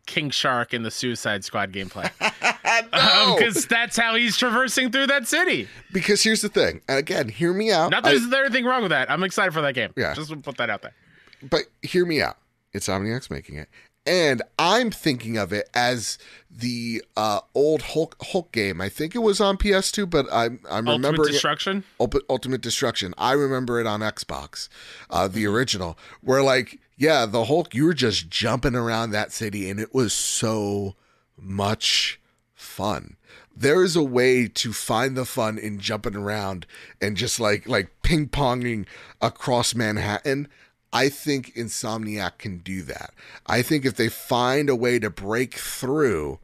King 0.06 0.30
Shark 0.30 0.76
in 0.76 0.84
the 0.84 0.92
Suicide 0.92 1.44
Squad 1.44 1.72
gameplay. 1.74 2.08
no! 2.94 3.36
Because 3.36 3.66
that's 3.66 3.98
how 3.98 4.14
he's 4.14 4.38
traversing 4.38 4.92
through 4.92 5.08
that 5.08 5.28
city. 5.28 5.68
because 5.92 6.22
here's 6.22 6.42
the 6.42 6.50
thing. 6.50 6.82
And 6.88 7.00
again, 7.00 7.30
hear 7.30 7.52
me 7.52 7.72
out. 7.72 7.90
Not 7.90 8.06
I- 8.06 8.14
that 8.14 8.30
there's 8.30 8.46
anything 8.46 8.64
wrong 8.66 8.84
with 8.84 8.92
that. 8.92 9.10
I'm 9.10 9.24
excited 9.24 9.56
for 9.56 9.62
that 9.64 9.74
game. 9.74 9.92
Yeah. 9.98 10.14
Just 10.14 10.40
put 10.44 10.56
that 10.58 10.70
out 10.70 10.84
there. 10.84 10.94
but 11.42 11.64
hear 11.82 12.06
me 12.06 12.22
out. 12.22 12.38
It's 12.72 12.88
Omniacs 12.88 13.32
making 13.32 13.56
it. 13.56 13.68
And 14.08 14.42
I'm 14.60 14.92
thinking 14.92 15.36
of 15.38 15.52
it 15.52 15.68
as 15.74 16.18
the 16.50 17.04
uh, 17.18 17.40
old 17.56 17.82
Hulk 17.82 18.16
Hulk 18.22 18.52
game. 18.52 18.80
I 18.80 18.88
think 18.88 19.16
it 19.16 19.20
was 19.20 19.42
on 19.42 19.58
PS2, 19.58 20.08
but 20.10 20.28
I'm 20.32 20.60
I'm 20.70 20.88
Ultimate 20.88 21.08
remembering 21.08 21.30
it- 21.30 21.32
Destruction. 21.34 21.84
Ulti- 22.00 22.22
Ultimate 22.30 22.62
Destruction. 22.62 23.14
I 23.18 23.32
remember 23.34 23.80
it 23.80 23.88
on 23.88 24.02
Xbox, 24.02 24.70
uh, 25.10 25.28
the 25.28 25.48
original, 25.48 25.98
where 26.22 26.44
like, 26.44 26.80
yeah, 26.98 27.26
the 27.26 27.46
Hulk, 27.46 27.74
you 27.74 27.86
were 27.86 27.94
just 27.96 28.30
jumping 28.30 28.76
around 28.76 29.10
that 29.12 29.32
city, 29.32 29.70
and 29.70 29.80
it 29.80 29.94
was 29.94 30.14
so 30.14 30.96
much 31.38 32.20
fun. 32.54 33.18
There 33.58 33.84
is 33.84 33.96
a 33.96 34.04
way 34.04 34.48
to 34.50 34.74
find 34.74 35.16
the 35.16 35.26
fun 35.26 35.58
in 35.58 35.80
jumping 35.80 36.16
around 36.16 36.66
and 37.02 37.16
just 37.18 37.40
like 37.40 37.68
like 37.68 37.90
ping 38.04 38.28
ponging 38.28 38.86
across 39.22 39.74
Manhattan. 39.74 40.48
I 40.96 41.10
think 41.10 41.54
Insomniac 41.56 42.38
can 42.38 42.60
do 42.60 42.82
that. 42.84 43.14
I 43.46 43.62
think 43.62 43.84
if 43.86 43.96
they 43.96 44.08
find 44.08 44.70
a 44.70 44.76
way 44.78 44.98
to 45.00 45.10
break 45.10 45.56
through 45.56 46.40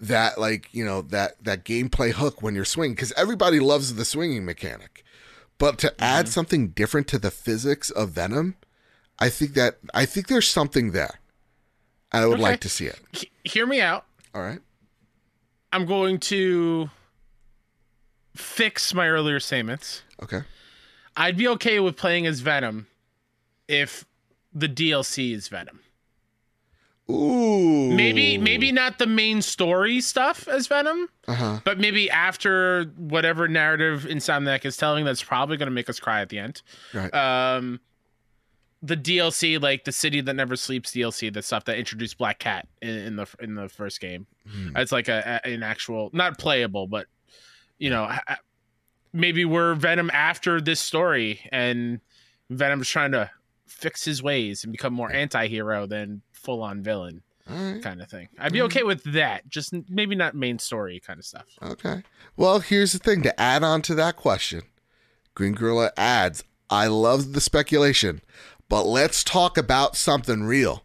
that 0.00 0.36
like 0.38 0.68
you 0.74 0.84
know 0.84 1.00
that 1.00 1.42
that 1.42 1.64
gameplay 1.64 2.10
hook 2.10 2.42
when 2.42 2.54
you're 2.56 2.64
swinging 2.64 2.94
because 2.96 3.12
everybody 3.12 3.60
loves 3.60 3.94
the 3.94 4.04
swinging 4.04 4.44
mechanic 4.44 5.04
but 5.56 5.78
to 5.78 5.88
add 6.02 6.24
mm-hmm. 6.26 6.32
something 6.32 6.68
different 6.70 7.06
to 7.06 7.16
the 7.16 7.30
physics 7.30 7.90
of 7.90 8.10
venom 8.10 8.56
i 9.20 9.28
think 9.28 9.54
that 9.54 9.78
i 9.94 10.04
think 10.04 10.26
there's 10.26 10.48
something 10.48 10.90
there 10.90 11.20
i 12.10 12.26
would 12.26 12.34
Okay. 12.34 12.42
like 12.42 12.60
to 12.60 12.68
see 12.68 12.86
it 12.86 13.00
He- 13.12 13.30
hear 13.44 13.66
me 13.66 13.80
out. 13.80 14.04
all 14.34 14.42
right 14.42 14.58
I'm 15.72 15.86
going 15.86 16.18
to 16.20 16.90
fix 18.34 18.92
my 18.94 19.08
earlier 19.08 19.40
statements. 19.40 20.02
okay 20.22 20.42
I'd 21.16 21.36
be 21.36 21.46
okay 21.48 21.78
with 21.78 21.96
playing 21.96 22.26
as 22.26 22.40
Venom 22.40 22.88
if 23.68 24.04
the 24.52 24.68
DLC 24.68 25.32
is 25.34 25.48
Venom. 25.48 25.80
ooh 27.10 27.92
Maybe 27.92 28.38
maybe 28.38 28.72
not 28.72 28.98
the 28.98 29.06
main 29.06 29.42
story 29.42 30.00
stuff 30.00 30.48
as 30.48 30.66
Venom, 30.66 31.08
uh-huh 31.28 31.60
but 31.64 31.78
maybe 31.78 32.10
after 32.10 32.84
whatever 32.96 33.46
narrative 33.48 34.06
Insomniac 34.08 34.64
is 34.64 34.76
telling 34.76 35.04
that's 35.04 35.22
probably 35.22 35.56
going 35.56 35.66
to 35.68 35.74
make 35.74 35.88
us 35.90 36.00
cry 36.00 36.20
at 36.22 36.28
the 36.30 36.38
end. 36.38 36.62
right 36.92 37.12
Um 37.14 37.80
the 38.82 38.96
DLC 38.98 39.60
like 39.62 39.84
the 39.84 39.92
City 39.92 40.20
That 40.20 40.34
Never 40.34 40.56
Sleeps 40.56 40.90
DLC, 40.92 41.32
the 41.32 41.40
stuff 41.40 41.64
that 41.64 41.78
introduced 41.78 42.18
Black 42.18 42.38
Cat 42.38 42.68
in, 42.82 42.90
in 42.90 43.16
the 43.16 43.26
in 43.40 43.54
the 43.54 43.68
first 43.68 43.98
game. 44.00 44.26
Hmm. 44.46 44.76
It's 44.76 44.92
like 44.92 45.08
a, 45.08 45.40
a- 45.44 45.48
an 45.48 45.62
actual 45.62 46.10
not 46.12 46.38
playable, 46.38 46.86
but 46.86 47.06
you 47.78 47.88
know, 47.90 48.12
maybe 49.12 49.44
we're 49.46 49.74
Venom 49.74 50.10
after 50.12 50.60
this 50.60 50.80
story, 50.80 51.40
and 51.50 52.00
Venom's 52.50 52.88
trying 52.88 53.12
to 53.12 53.30
fix 53.66 54.04
his 54.04 54.22
ways 54.22 54.64
and 54.64 54.72
become 54.72 54.92
more 54.92 55.12
anti-hero 55.12 55.86
than 55.86 56.22
full-on 56.32 56.82
villain 56.82 57.22
right 57.48 57.82
kind 57.82 58.00
of 58.00 58.08
thing. 58.08 58.28
I'd 58.38 58.52
be 58.52 58.60
mm. 58.60 58.64
okay 58.64 58.84
with 58.84 59.02
that, 59.12 59.46
just 59.48 59.74
maybe 59.88 60.14
not 60.14 60.34
main 60.34 60.58
story 60.58 61.00
kind 61.00 61.18
of 61.18 61.26
stuff. 61.26 61.46
okay. 61.62 62.02
Well 62.36 62.60
here's 62.60 62.92
the 62.92 62.98
thing 62.98 63.22
to 63.22 63.40
add 63.40 63.62
on 63.62 63.82
to 63.82 63.94
that 63.96 64.16
question. 64.16 64.62
Green 65.34 65.54
gorilla 65.54 65.92
adds 65.96 66.44
i 66.70 66.86
love 66.86 67.32
the 67.32 67.40
speculation 67.40 68.20
but 68.68 68.84
let's 68.84 69.22
talk 69.22 69.58
about 69.58 69.96
something 69.96 70.44
real 70.44 70.84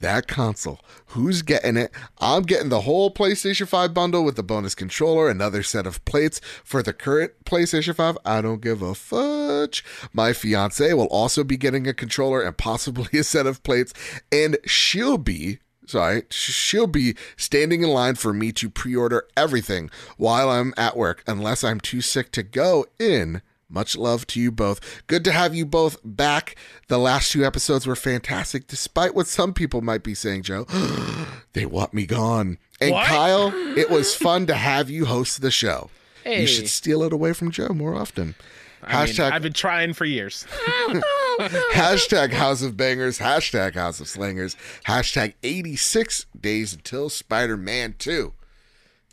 that 0.00 0.26
console. 0.26 0.80
Who's 1.08 1.42
getting 1.42 1.76
it? 1.76 1.90
I'm 2.18 2.42
getting 2.42 2.68
the 2.68 2.82
whole 2.82 3.12
PlayStation 3.12 3.68
5 3.68 3.94
bundle 3.94 4.24
with 4.24 4.36
the 4.36 4.42
bonus 4.42 4.74
controller, 4.74 5.28
another 5.28 5.62
set 5.62 5.86
of 5.86 6.04
plates 6.04 6.40
for 6.64 6.82
the 6.82 6.92
current 6.92 7.32
PlayStation 7.44 7.94
5. 7.94 8.18
I 8.24 8.40
don't 8.40 8.60
give 8.60 8.82
a 8.82 8.94
fudge. 8.94 9.84
My 10.12 10.32
fiance 10.32 10.92
will 10.94 11.06
also 11.06 11.44
be 11.44 11.56
getting 11.56 11.86
a 11.86 11.94
controller 11.94 12.42
and 12.42 12.56
possibly 12.56 13.18
a 13.18 13.24
set 13.24 13.46
of 13.46 13.62
plates, 13.62 13.92
and 14.32 14.56
she'll 14.66 15.18
be. 15.18 15.58
Sorry, 15.86 16.22
she'll 16.30 16.86
be 16.86 17.16
standing 17.36 17.82
in 17.82 17.88
line 17.88 18.14
for 18.14 18.32
me 18.32 18.52
to 18.52 18.70
pre 18.70 18.94
order 18.94 19.26
everything 19.36 19.90
while 20.18 20.48
I'm 20.48 20.72
at 20.76 20.96
work, 20.96 21.24
unless 21.26 21.64
I'm 21.64 21.80
too 21.80 22.00
sick 22.00 22.30
to 22.32 22.44
go 22.44 22.86
in. 23.00 23.42
Much 23.70 23.96
love 23.96 24.26
to 24.28 24.40
you 24.40 24.50
both. 24.50 25.06
Good 25.06 25.24
to 25.24 25.32
have 25.32 25.54
you 25.54 25.64
both 25.64 25.96
back. 26.04 26.56
The 26.88 26.98
last 26.98 27.30
two 27.30 27.44
episodes 27.44 27.86
were 27.86 27.96
fantastic, 27.96 28.66
despite 28.66 29.14
what 29.14 29.28
some 29.28 29.54
people 29.54 29.80
might 29.80 30.02
be 30.02 30.14
saying, 30.14 30.42
Joe. 30.42 30.66
they 31.52 31.66
want 31.66 31.94
me 31.94 32.04
gone. 32.04 32.58
And 32.80 32.92
What? 32.92 33.06
Kyle, 33.06 33.52
it 33.76 33.88
was 33.88 34.14
fun 34.16 34.46
to 34.46 34.54
have 34.54 34.90
you 34.90 35.04
host 35.06 35.40
the 35.40 35.50
show. 35.50 35.90
Hey. 36.24 36.40
You 36.42 36.46
should 36.46 36.68
steal 36.68 37.02
it 37.04 37.12
away 37.12 37.32
from 37.32 37.50
Joe 37.50 37.68
more 37.68 37.94
often. 37.94 38.34
I 38.82 39.04
mean, 39.04 39.14
Hashtag 39.14 39.32
I've 39.32 39.42
been 39.42 39.52
trying 39.52 39.92
for 39.92 40.04
years. 40.06 40.46
hashtag 41.72 42.32
House 42.32 42.62
of 42.62 42.76
Bangers, 42.76 43.18
hashtag 43.18 43.74
House 43.74 44.00
of 44.00 44.08
Slangers, 44.08 44.56
hashtag 44.86 45.34
86 45.42 46.26
days 46.38 46.72
until 46.74 47.08
Spider 47.08 47.56
Man 47.56 47.94
2. 47.98 48.32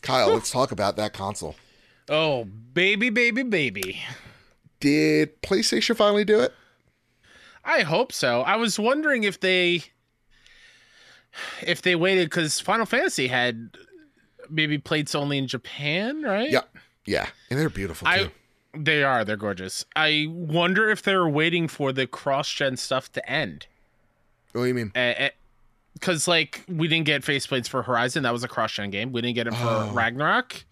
Kyle, 0.02 0.34
let's 0.34 0.52
talk 0.52 0.72
about 0.72 0.96
that 0.96 1.14
console. 1.14 1.56
Oh, 2.10 2.46
baby, 2.46 3.10
baby, 3.10 3.44
baby. 3.44 4.02
Did 4.80 5.42
PlayStation 5.42 5.96
finally 5.96 6.24
do 6.26 6.40
it? 6.40 6.54
I 7.66 7.82
hope 7.82 8.12
so. 8.12 8.42
I 8.42 8.56
was 8.56 8.80
wondering 8.80 9.24
if 9.24 9.40
they 9.40 9.84
if 11.62 11.82
they 11.82 11.96
waited 11.96 12.30
because 12.30 12.60
Final 12.60 12.86
Fantasy 12.86 13.28
had 13.28 13.72
maybe 14.50 14.78
plates 14.78 15.14
only 15.16 15.38
in 15.38 15.48
Japan, 15.48 16.22
right? 16.24 16.50
Yeah. 16.50 16.62
Yeah. 17.06 17.28
And 17.50 17.60
they're 17.60 17.70
beautiful 17.70 18.06
too. 18.08 18.12
I 18.12 18.32
they 18.80 19.04
are. 19.04 19.26
They're 19.26 19.38
gorgeous. 19.38 19.86
I 19.96 20.28
wonder 20.30 20.90
if 20.90 21.02
they're 21.02 21.28
waiting 21.28 21.68
for 21.68 21.92
the 21.92 22.06
cross 22.06 22.52
gen 22.52 22.78
stuff 22.78 23.12
to 23.14 23.30
end. 23.30 23.66
what 24.52 24.62
do 24.62 24.68
you 24.68 24.74
mean? 24.74 24.92
Eh, 24.96 25.14
eh, 25.18 25.30
because 25.94 26.28
like 26.28 26.64
we 26.68 26.88
didn't 26.88 27.06
get 27.06 27.24
faceplates 27.24 27.68
for 27.68 27.82
Horizon, 27.84 28.24
that 28.24 28.34
was 28.34 28.44
a 28.44 28.48
cross 28.48 28.74
gen 28.74 28.92
game. 28.92 29.12
We 29.12 29.22
didn't 29.22 29.36
get 29.36 29.48
it 29.48 29.54
for 29.56 29.66
Oh. 29.66 29.92
Ragnarok. 29.94 30.64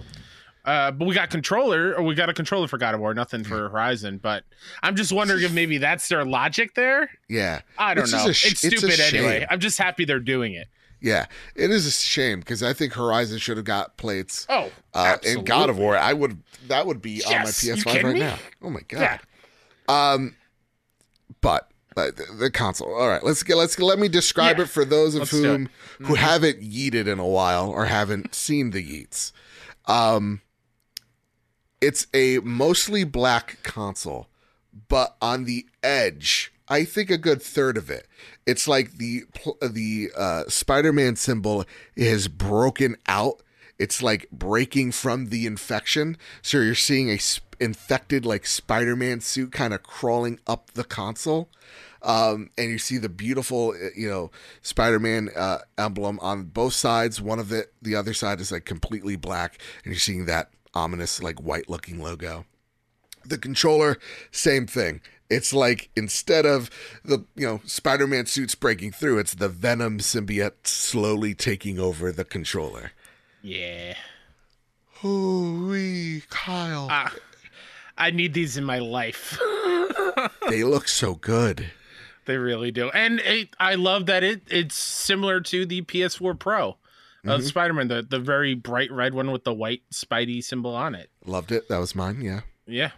Uh, 0.66 0.90
but 0.92 1.06
we 1.08 1.14
got 1.14 1.30
controller, 1.30 1.94
or 1.96 2.02
we 2.04 2.16
got 2.16 2.28
a 2.28 2.34
controller 2.34 2.68
for 2.68 2.78
God 2.80 2.96
of 2.96 3.00
War, 3.00 3.14
nothing 3.14 3.44
for 3.44 3.70
Horizon. 3.70 4.18
But 4.22 4.44
I'm 4.84 4.96
just 4.96 5.12
wondering 5.12 5.44
if 5.44 5.54
maybe 5.54 5.78
that's 5.78 6.10
their 6.10 6.26
logic 6.26 6.74
there. 6.76 7.10
Yeah. 7.30 7.62
I 7.78 7.94
don't 7.94 8.06
It's 8.06 8.14
know. 8.14 8.32
sh- 8.32 8.52
it's 8.52 8.64
it's 8.64 8.78
stupid 8.78 9.00
anyway. 9.00 9.46
I'm 9.50 9.60
just 9.60 9.78
happy 9.78 10.06
they're 10.06 10.20
doing 10.20 10.54
it. 10.54 10.68
Yeah. 11.02 11.28
It 11.56 11.70
is 11.70 11.86
a 11.86 11.92
shame 11.92 12.40
because 12.40 12.64
I 12.64 12.74
think 12.74 12.94
Horizon 12.94 13.38
should 13.38 13.58
have 13.58 13.66
got 13.66 13.96
plates. 13.98 14.48
Oh, 14.50 14.72
Uh, 14.94 15.18
and 15.26 15.46
God 15.46 15.70
of 15.70 15.78
War, 15.78 15.96
I 15.98 16.14
would 16.14 16.42
that 16.68 16.88
would 16.88 17.00
be 17.02 17.24
on 17.24 17.32
my 17.34 17.46
PS5 17.46 17.86
right 18.04 18.14
me? 18.16 18.20
now. 18.22 18.38
Oh 18.64 18.72
my 18.72 18.82
god. 18.88 19.02
Yeah. 19.02 19.18
Um, 19.88 20.36
but 21.42 21.70
uh, 21.96 22.08
the, 22.08 22.26
the 22.40 22.50
console. 22.52 22.92
All 22.94 23.08
right, 23.08 23.24
let's 23.24 23.44
get 23.44 23.56
let's 23.58 23.78
let 23.78 24.00
me 24.00 24.08
describe 24.08 24.58
Yeah. 24.58 24.64
it 24.64 24.70
for 24.70 24.84
those 24.84 25.14
of 25.14 25.20
Let's 25.22 25.32
whom. 25.32 25.68
Mm-hmm. 25.68 26.06
who 26.06 26.16
haven't 26.16 26.62
yeeted 26.62 27.06
in 27.08 27.20
a 27.20 27.28
while 27.28 27.70
or 27.70 27.86
haven't 27.86 28.34
seen 28.34 28.72
the 28.72 28.84
yeets. 28.84 29.32
Um, 29.86 30.42
it's 31.86 32.08
a 32.16 32.40
mostly 32.40 33.04
black 33.04 33.60
console, 33.62 34.28
but 34.90 35.16
on 35.22 35.46
the 35.46 35.68
edge, 35.84 36.52
I 36.68 36.84
think 36.84 37.12
a 37.12 37.18
good 37.18 37.44
third 37.44 37.78
of 37.78 37.92
it, 37.92 38.08
it's 38.48 38.68
like 38.68 38.94
the 38.94 39.26
the 39.62 40.10
uh, 40.18 40.44
Spider-Man 40.48 41.16
symbol 41.16 41.64
is 41.96 42.28
broken 42.28 42.98
out. 43.08 43.44
It's 43.78 44.02
like 44.02 44.28
breaking 44.32 44.94
from 44.94 45.28
the 45.28 45.46
infection, 45.46 46.18
so 46.42 46.58
you're 46.58 46.74
seeing 46.74 47.12
a 47.12 47.20
sp- 47.22 47.54
infected 47.60 48.26
like 48.26 48.48
Spider-Man 48.48 49.22
suit 49.22 49.52
kind 49.52 49.72
of 49.72 49.84
crawling 49.84 50.40
up 50.48 50.72
the 50.72 50.84
console. 50.84 51.50
Um, 52.02 52.50
and 52.58 52.70
you 52.70 52.80
see 52.80 52.98
the 52.98 53.10
beautiful, 53.10 53.70
uh, 53.70 53.90
you 53.96 54.10
know, 54.10 54.32
Spider-Man 54.64 55.30
uh, 55.36 55.60
emblem 55.78 56.20
on 56.20 56.46
both 56.46 56.74
sides. 56.74 57.22
One 57.22 57.40
of 57.40 57.52
it, 57.52 57.74
the 57.82 57.96
other 57.96 58.14
side 58.14 58.40
is 58.40 58.52
like 58.52 58.66
completely 58.66 59.16
black, 59.18 59.60
and 59.84 59.94
you're 59.94 60.00
seeing 60.00 60.26
that 60.26 60.50
ominous, 60.76 61.22
like 61.24 61.40
white-looking 61.42 62.02
logo. 62.02 62.46
The 63.24 63.38
controller, 63.38 63.98
same 64.32 64.68
thing. 64.68 65.02
It's 65.30 65.52
like 65.54 65.90
instead 65.96 66.46
of 66.46 66.70
the 67.04 67.26
you 67.36 67.48
know 67.48 67.62
Spider-Man 67.66 68.28
suits 68.28 68.54
breaking 68.54 68.92
through, 68.92 69.18
it's 69.18 69.34
the 69.34 69.50
Venom 69.50 69.98
symbiote 69.98 70.68
slowly 70.68 71.34
taking 71.34 71.80
over 71.80 72.12
the 72.12 72.26
controller. 72.26 72.92
Yeah. 73.42 73.96
Holy 75.00 76.22
Kyle, 76.30 76.88
Ah, 76.90 77.14
I 77.98 78.12
need 78.12 78.34
these 78.34 78.58
in 78.58 78.64
my 78.64 78.80
life. 78.80 79.38
they 80.50 80.64
look 80.64 80.88
so 80.88 81.16
good. 81.16 81.72
they 82.26 82.38
really 82.38 82.72
do. 82.72 82.90
And 82.92 83.20
it, 83.20 83.50
I 83.60 83.76
love 83.76 84.06
that 84.06 84.24
it 84.24 84.42
it's 84.50 84.76
similar 84.76 85.42
to 85.42 85.66
the 85.66 85.82
PS4 85.82 86.38
Pro 86.40 86.78
of 87.26 87.42
Mhm. 87.42 87.48
Spider-Man, 87.48 87.88
the 87.88 88.02
the 88.04 88.20
very 88.20 88.54
bright 88.54 88.92
red 88.92 89.14
one 89.14 89.32
with 89.32 89.44
the 89.44 89.54
white 89.54 89.84
Spidey 89.94 90.44
symbol 90.44 90.76
on 90.76 90.96
it. 90.96 91.10
Loved 91.26 91.52
it. 91.52 91.68
That 91.70 91.78
was 91.80 91.96
mine. 91.96 92.22
Yeah. 92.22 92.42
Yeah. 92.68 92.92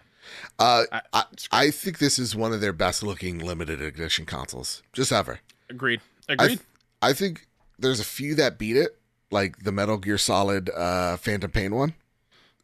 Uh, 0.59 0.83
I- 0.91 1.01
I, 1.13 1.23
I 1.51 1.71
think 1.71 1.99
this 1.99 2.19
is 2.19 2.35
one 2.35 2.51
of 2.53 2.59
their 2.61 2.73
best 2.73 3.01
looking 3.03 3.39
limited 3.39 3.81
edition 3.81 4.25
consoles, 4.25 4.83
just 4.93 5.11
ever. 5.11 5.39
Agreed. 5.69 6.01
I, 6.27 6.33
Agreed. 6.33 6.59
I 7.01 7.13
think 7.13 7.47
there's 7.79 7.99
a 8.01 8.05
few 8.05 8.35
that 8.35 8.57
beat 8.57 8.75
it, 8.75 8.97
like 9.31 9.63
the 9.63 9.71
Metal 9.71 9.97
Gear 9.97 10.17
Solid 10.17 10.69
uh, 10.71 11.15
Phantom 11.17 11.49
Pain 11.51 11.73
one. 11.75 11.93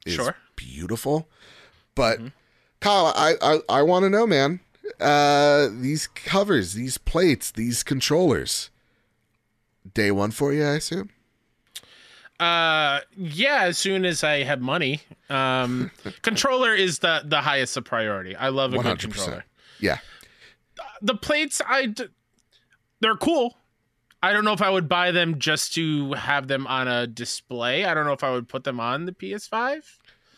Is 0.05 0.15
Sure. 0.15 0.35
beautiful, 0.57 1.29
but 1.95 2.19
Mhm. 2.19 2.31
Kyle, 2.81 3.13
I 3.15 3.35
I, 3.41 3.59
I 3.69 3.81
want 3.83 4.03
to 4.03 4.09
know, 4.09 4.27
man. 4.27 4.59
Uh, 4.99 5.69
these 5.71 6.07
covers, 6.07 6.73
these 6.73 6.97
plates, 6.97 7.51
these 7.51 7.83
controllers. 7.83 8.69
Day 9.93 10.11
one 10.11 10.31
for 10.31 10.51
you, 10.53 10.63
I 10.65 10.75
assume. 10.75 11.09
Uh, 12.43 12.99
yeah. 13.15 13.63
As 13.63 13.77
soon 13.77 14.05
as 14.05 14.23
I 14.23 14.43
have 14.43 14.59
money, 14.61 15.01
um, 15.29 15.91
controller 16.21 16.73
is 16.75 16.99
the 16.99 17.21
the 17.25 17.41
highest 17.41 17.77
of 17.77 17.85
priority. 17.85 18.35
I 18.35 18.49
love 18.49 18.73
a 18.73 18.77
One 18.77 18.85
good 18.85 18.99
controller. 18.99 19.45
Yeah, 19.79 19.97
The 21.01 21.15
plates, 21.15 21.61
I 21.67 21.87
d- 21.87 22.05
they're 23.01 23.15
cool. 23.17 23.57
I 24.21 24.31
don't 24.31 24.45
know 24.45 24.53
if 24.53 24.61
I 24.61 24.69
would 24.69 24.87
buy 24.87 25.11
them 25.11 25.39
just 25.39 25.73
to 25.75 26.13
have 26.13 26.47
them 26.47 26.65
on 26.67 26.87
a 26.87 27.05
display. 27.05 27.83
I 27.83 27.93
don't 27.93 28.05
know 28.05 28.13
if 28.13 28.23
I 28.23 28.31
would 28.31 28.47
put 28.47 28.63
them 28.63 28.79
on 28.79 29.05
the 29.05 29.11
PS5. 29.11 29.83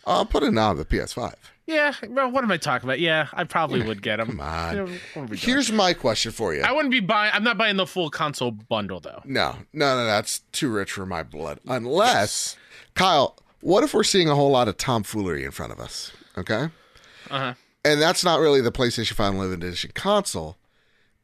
I'll 0.07 0.25
put 0.25 0.41
it 0.41 0.57
on 0.57 0.77
the 0.77 0.85
PS5. 0.85 1.33
Yeah, 1.67 1.93
well, 2.09 2.29
what 2.29 2.43
am 2.43 2.51
I 2.51 2.57
talking 2.57 2.87
about? 2.87 2.99
Yeah, 2.99 3.27
I 3.33 3.43
probably 3.43 3.81
would 3.81 4.03
get 4.03 4.17
them. 4.17 4.27
Come 4.37 4.39
on. 4.39 4.75
Yeah, 4.75 4.83
what 4.83 4.91
are 4.91 5.21
we 5.21 5.27
doing? 5.27 5.39
Here's 5.39 5.71
my 5.71 5.93
question 5.93 6.31
for 6.31 6.53
you. 6.53 6.61
I 6.61 6.71
wouldn't 6.71 6.91
be 6.91 6.99
buying. 6.99 7.31
I'm 7.33 7.43
not 7.43 7.57
buying 7.57 7.77
the 7.77 7.87
full 7.87 8.11
console 8.11 8.51
bundle 8.51 8.99
though. 8.99 9.21
No, 9.25 9.55
no, 9.73 9.95
no, 9.95 10.05
that's 10.05 10.39
too 10.51 10.71
rich 10.71 10.91
for 10.91 11.05
my 11.07 11.23
blood. 11.23 11.59
Unless, 11.65 12.55
Kyle, 12.93 13.35
what 13.61 13.83
if 13.83 13.95
we're 13.95 14.03
seeing 14.03 14.29
a 14.29 14.35
whole 14.35 14.51
lot 14.51 14.67
of 14.67 14.77
tomfoolery 14.77 15.43
in 15.43 15.49
front 15.51 15.71
of 15.71 15.79
us? 15.79 16.11
Okay. 16.37 16.69
Uh 17.31 17.39
huh. 17.39 17.53
And 17.83 18.01
that's 18.01 18.23
not 18.23 18.39
really 18.39 18.61
the 18.61 18.71
PlayStation 18.71 19.13
5 19.13 19.33
Limited 19.35 19.63
Edition 19.63 19.91
console 19.95 20.57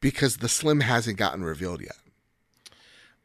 because 0.00 0.38
the 0.38 0.48
Slim 0.48 0.80
hasn't 0.80 1.18
gotten 1.18 1.44
revealed 1.44 1.80
yet. 1.80 1.96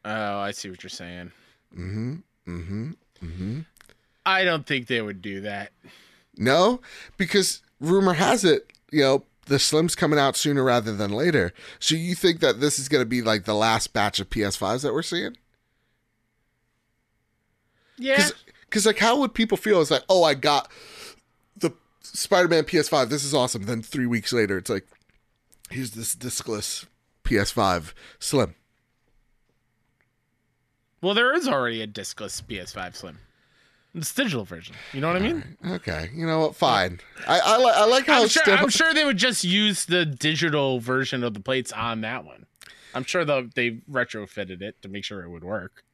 Oh, 0.04 0.38
I 0.38 0.52
see 0.52 0.70
what 0.70 0.82
you're 0.82 0.90
saying. 0.90 1.32
Mm 1.76 1.92
hmm. 1.92 2.14
Mm 2.50 2.66
hmm. 2.66 2.90
Mm 3.24 3.36
hmm. 3.36 3.60
I 4.24 4.44
don't 4.44 4.66
think 4.66 4.86
they 4.86 5.00
would 5.02 5.20
do 5.22 5.40
that. 5.42 5.72
No, 6.38 6.80
because 7.16 7.60
rumor 7.80 8.14
has 8.14 8.44
it, 8.44 8.72
you 8.90 9.02
know, 9.02 9.24
the 9.46 9.58
Slim's 9.58 9.94
coming 9.94 10.18
out 10.18 10.36
sooner 10.36 10.62
rather 10.62 10.94
than 10.94 11.10
later. 11.10 11.52
So 11.78 11.94
you 11.94 12.14
think 12.14 12.40
that 12.40 12.60
this 12.60 12.78
is 12.78 12.88
going 12.88 13.02
to 13.02 13.08
be 13.08 13.22
like 13.22 13.44
the 13.44 13.54
last 13.54 13.92
batch 13.92 14.20
of 14.20 14.30
PS5s 14.30 14.82
that 14.82 14.92
we're 14.92 15.02
seeing? 15.02 15.36
Yeah. 17.98 18.28
Because 18.66 18.86
like, 18.86 18.98
how 18.98 19.18
would 19.18 19.34
people 19.34 19.56
feel? 19.56 19.80
It's 19.80 19.90
like, 19.90 20.04
oh, 20.08 20.22
I 20.22 20.34
got 20.34 20.70
the 21.56 21.72
Spider-Man 22.02 22.64
PS5. 22.64 23.08
This 23.08 23.24
is 23.24 23.34
awesome. 23.34 23.64
Then 23.64 23.82
three 23.82 24.06
weeks 24.06 24.32
later, 24.32 24.58
it's 24.58 24.70
like, 24.70 24.86
here's 25.70 25.92
this 25.92 26.14
discless 26.14 26.86
PS5 27.24 27.92
Slim. 28.18 28.54
Well, 31.00 31.14
there 31.14 31.34
is 31.34 31.48
already 31.48 31.80
a 31.80 31.86
discless 31.86 32.42
PS5 32.42 32.94
Slim. 32.96 33.18
It's 33.94 34.12
digital 34.14 34.44
version. 34.44 34.74
You 34.92 35.00
know 35.00 35.08
what 35.08 35.16
I 35.16 35.20
mean? 35.20 35.56
Okay, 35.66 36.10
you 36.14 36.26
know 36.26 36.40
what? 36.40 36.56
Fine. 36.56 37.00
I 37.26 37.40
I, 37.42 37.56
li- 37.58 37.72
I 37.74 37.84
like 37.86 38.06
how 38.06 38.22
I'm 38.22 38.28
sure, 38.28 38.42
still. 38.42 38.56
I'm 38.58 38.68
sure 38.68 38.92
they 38.94 39.04
would 39.04 39.16
just 39.16 39.44
use 39.44 39.86
the 39.86 40.04
digital 40.04 40.78
version 40.78 41.24
of 41.24 41.34
the 41.34 41.40
plates 41.40 41.72
on 41.72 42.02
that 42.02 42.24
one. 42.24 42.46
I'm 42.94 43.04
sure 43.04 43.24
they 43.24 43.48
they 43.54 43.70
retrofitted 43.90 44.60
it 44.62 44.80
to 44.82 44.88
make 44.88 45.04
sure 45.04 45.22
it 45.22 45.30
would 45.30 45.42
work. 45.44 45.84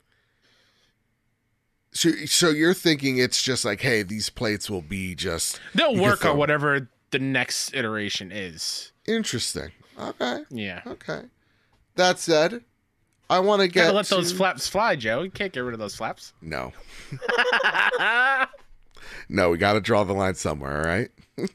So, 1.92 2.10
so 2.26 2.50
you're 2.50 2.74
thinking 2.74 3.18
it's 3.18 3.40
just 3.42 3.64
like, 3.64 3.80
hey, 3.80 4.02
these 4.02 4.28
plates 4.28 4.68
will 4.68 4.82
be 4.82 5.14
just 5.14 5.60
They'll 5.74 5.96
work 5.96 6.20
throw 6.20 6.32
on 6.32 6.38
whatever 6.38 6.88
the 7.10 7.18
next 7.20 7.72
iteration 7.74 8.32
is. 8.32 8.90
interesting. 9.06 9.70
Okay, 9.98 10.40
Yeah. 10.50 10.82
okay. 10.84 11.22
That 11.94 12.18
said, 12.18 12.64
I 13.30 13.38
want 13.40 13.62
to 13.62 13.68
get 13.68 13.94
let 13.94 14.06
those 14.06 14.32
flaps 14.32 14.68
fly, 14.68 14.96
Joe. 14.96 15.22
You 15.22 15.30
can't 15.30 15.52
get 15.52 15.60
rid 15.60 15.72
of 15.74 15.80
those 15.80 15.94
flaps. 15.96 16.32
no, 16.42 16.72
no. 19.28 19.50
We 19.50 19.58
got 19.58 19.74
to 19.74 19.80
draw 19.80 20.04
the 20.04 20.12
line 20.12 20.34
somewhere. 20.34 20.80
All 20.80 20.86
right. 20.86 21.10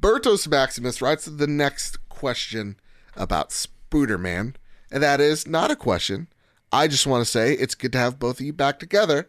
Bertos 0.00 0.48
Maximus 0.48 1.02
writes 1.02 1.26
the 1.26 1.46
next 1.46 2.08
question 2.08 2.76
about 3.16 3.50
Spooderman, 3.50 4.54
and 4.90 5.02
that 5.02 5.20
is 5.20 5.46
not 5.46 5.70
a 5.70 5.76
question. 5.76 6.28
I 6.72 6.88
just 6.88 7.06
want 7.06 7.24
to 7.24 7.30
say 7.30 7.52
it's 7.54 7.74
good 7.74 7.92
to 7.92 7.98
have 7.98 8.18
both 8.18 8.40
of 8.40 8.46
you 8.46 8.52
back 8.52 8.78
together. 8.78 9.28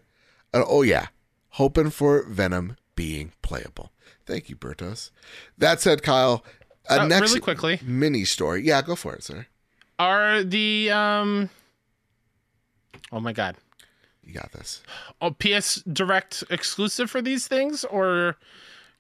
And 0.54 0.64
oh 0.68 0.82
yeah, 0.82 1.08
hoping 1.50 1.90
for 1.90 2.24
Venom 2.24 2.78
being 2.96 3.34
playable. 3.42 3.92
Thank 4.26 4.50
you, 4.50 4.56
Bertos. 4.56 5.12
That 5.58 5.82
said, 5.82 6.04
Kyle, 6.04 6.46
a 6.90 7.02
Uh, 7.02 7.08
next 7.08 7.30
really 7.30 7.42
quickly, 7.42 7.80
mini 7.84 8.24
story. 8.24 8.66
Yeah, 8.66 8.82
go 8.82 8.96
for 8.96 9.14
it, 9.16 9.24
sir. 9.24 9.48
Are 10.00 10.44
the 10.44 10.92
um? 10.92 11.50
Oh 13.12 13.20
my 13.20 13.34
god, 13.34 13.56
You 14.24 14.34
got 14.34 14.52
this. 14.52 14.82
oh, 15.22 15.32
PS 15.32 15.82
Direct 15.92 16.44
exclusive 16.50 17.10
for 17.10 17.22
these 17.22 17.48
things, 17.48 17.84
or 17.86 18.38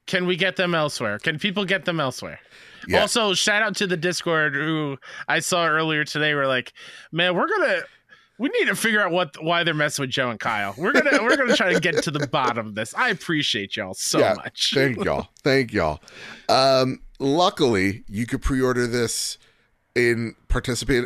can 0.06 0.26
we 0.28 0.36
get 0.36 0.56
them 0.56 0.76
elsewhere? 0.76 1.18
Can 1.20 1.40
people 1.40 1.66
get 1.66 1.86
them 1.86 2.00
elsewhere? 2.00 2.40
Yeah. 2.88 3.02
Also, 3.02 3.34
shout 3.34 3.64
out 3.64 3.76
to 3.78 3.88
the 3.88 3.98
Discord 3.98 4.54
who 4.54 4.98
I 5.28 5.40
saw 5.40 5.66
earlier 5.66 6.04
today. 6.04 6.36
We're 6.36 6.48
like, 6.48 6.74
man, 7.12 7.34
we're 7.36 7.48
gonna 7.48 7.82
We 8.38 8.50
need 8.50 8.66
to 8.68 8.76
figure 8.76 9.02
out 9.02 9.12
what 9.12 9.42
why 9.44 9.64
they're 9.64 9.74
messing 9.74 10.04
with 10.04 10.10
Joe 10.12 10.30
and 10.30 10.40
Kyle. 10.40 10.76
We're 10.78 10.92
gonna 10.92 11.24
we're 11.24 11.38
gonna 11.38 11.56
try 11.56 11.74
to 11.74 11.80
get 11.80 12.04
to 12.04 12.12
the 12.12 12.28
bottom 12.28 12.68
of 12.68 12.76
this. 12.76 12.94
I 12.94 13.10
appreciate 13.10 13.78
y'all 13.78 13.94
so 13.94 14.20
Yeah, 14.20 14.34
much. 14.36 14.74
Thank 14.76 15.04
y'all. 15.04 15.30
Thank 15.44 15.72
y'all. 15.74 16.02
Um, 16.50 17.00
luckily, 17.20 18.04
you 18.10 18.26
could 18.28 18.42
pre-order 18.42 18.86
this 18.86 19.38
in 19.96 20.36
participate 20.48 21.06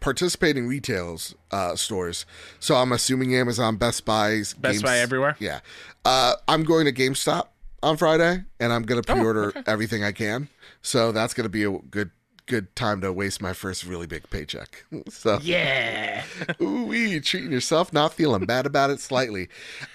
participating 0.00 0.66
retails 0.66 1.34
uh, 1.50 1.74
stores. 1.76 2.24
So 2.60 2.76
I'm 2.76 2.92
assuming 2.92 3.34
Amazon, 3.34 3.76
Best 3.76 4.04
Buy's, 4.04 4.54
Best 4.54 4.74
Games- 4.74 4.82
Buy 4.82 4.98
everywhere. 4.98 5.36
Yeah. 5.38 5.60
Uh, 6.04 6.34
I'm 6.48 6.64
going 6.64 6.86
to 6.86 6.92
GameStop 6.92 7.48
on 7.82 7.96
Friday, 7.96 8.44
and 8.60 8.72
I'm 8.72 8.82
going 8.82 9.02
to 9.02 9.10
Oh, 9.12 9.14
pre-order 9.14 9.44
okay. 9.48 9.62
everything 9.66 10.04
I 10.04 10.12
can. 10.12 10.48
So 10.82 11.12
that's 11.12 11.34
going 11.34 11.44
to 11.44 11.50
be 11.50 11.64
a 11.64 11.70
good 11.90 12.10
good 12.46 12.74
time 12.74 13.00
to 13.00 13.12
waste 13.12 13.40
my 13.40 13.52
first 13.52 13.84
really 13.84 14.06
big 14.06 14.28
paycheck. 14.30 14.84
So 15.10 15.38
Yeah. 15.42 16.24
ooh 16.60 16.86
wee, 16.86 17.20
treating 17.20 17.52
yourself, 17.52 17.92
not 17.92 18.12
feeling 18.14 18.46
bad 18.46 18.66
about 18.66 18.90
it 18.90 18.98
slightly. 19.00 19.48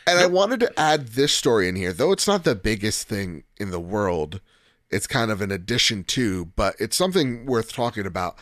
And 0.08 0.18
I 0.20 0.28
wanted 0.28 0.62
to 0.62 0.80
add 0.80 1.10
this 1.10 1.34
story 1.34 1.68
in 1.68 1.76
here, 1.76 1.92
though 1.92 2.12
it's 2.14 2.26
not 2.28 2.46
the 2.46 2.56
biggest 2.56 3.08
thing 3.08 3.44
in 3.58 3.72
the 3.72 3.82
world. 3.82 4.40
It's 4.90 5.08
kind 5.08 5.32
of 5.32 5.42
an 5.42 5.52
addition 5.52 6.04
to, 6.06 6.46
but 6.56 6.76
it's 6.80 6.96
something 6.96 7.46
worth 7.46 7.74
talking 7.74 8.06
about. 8.06 8.38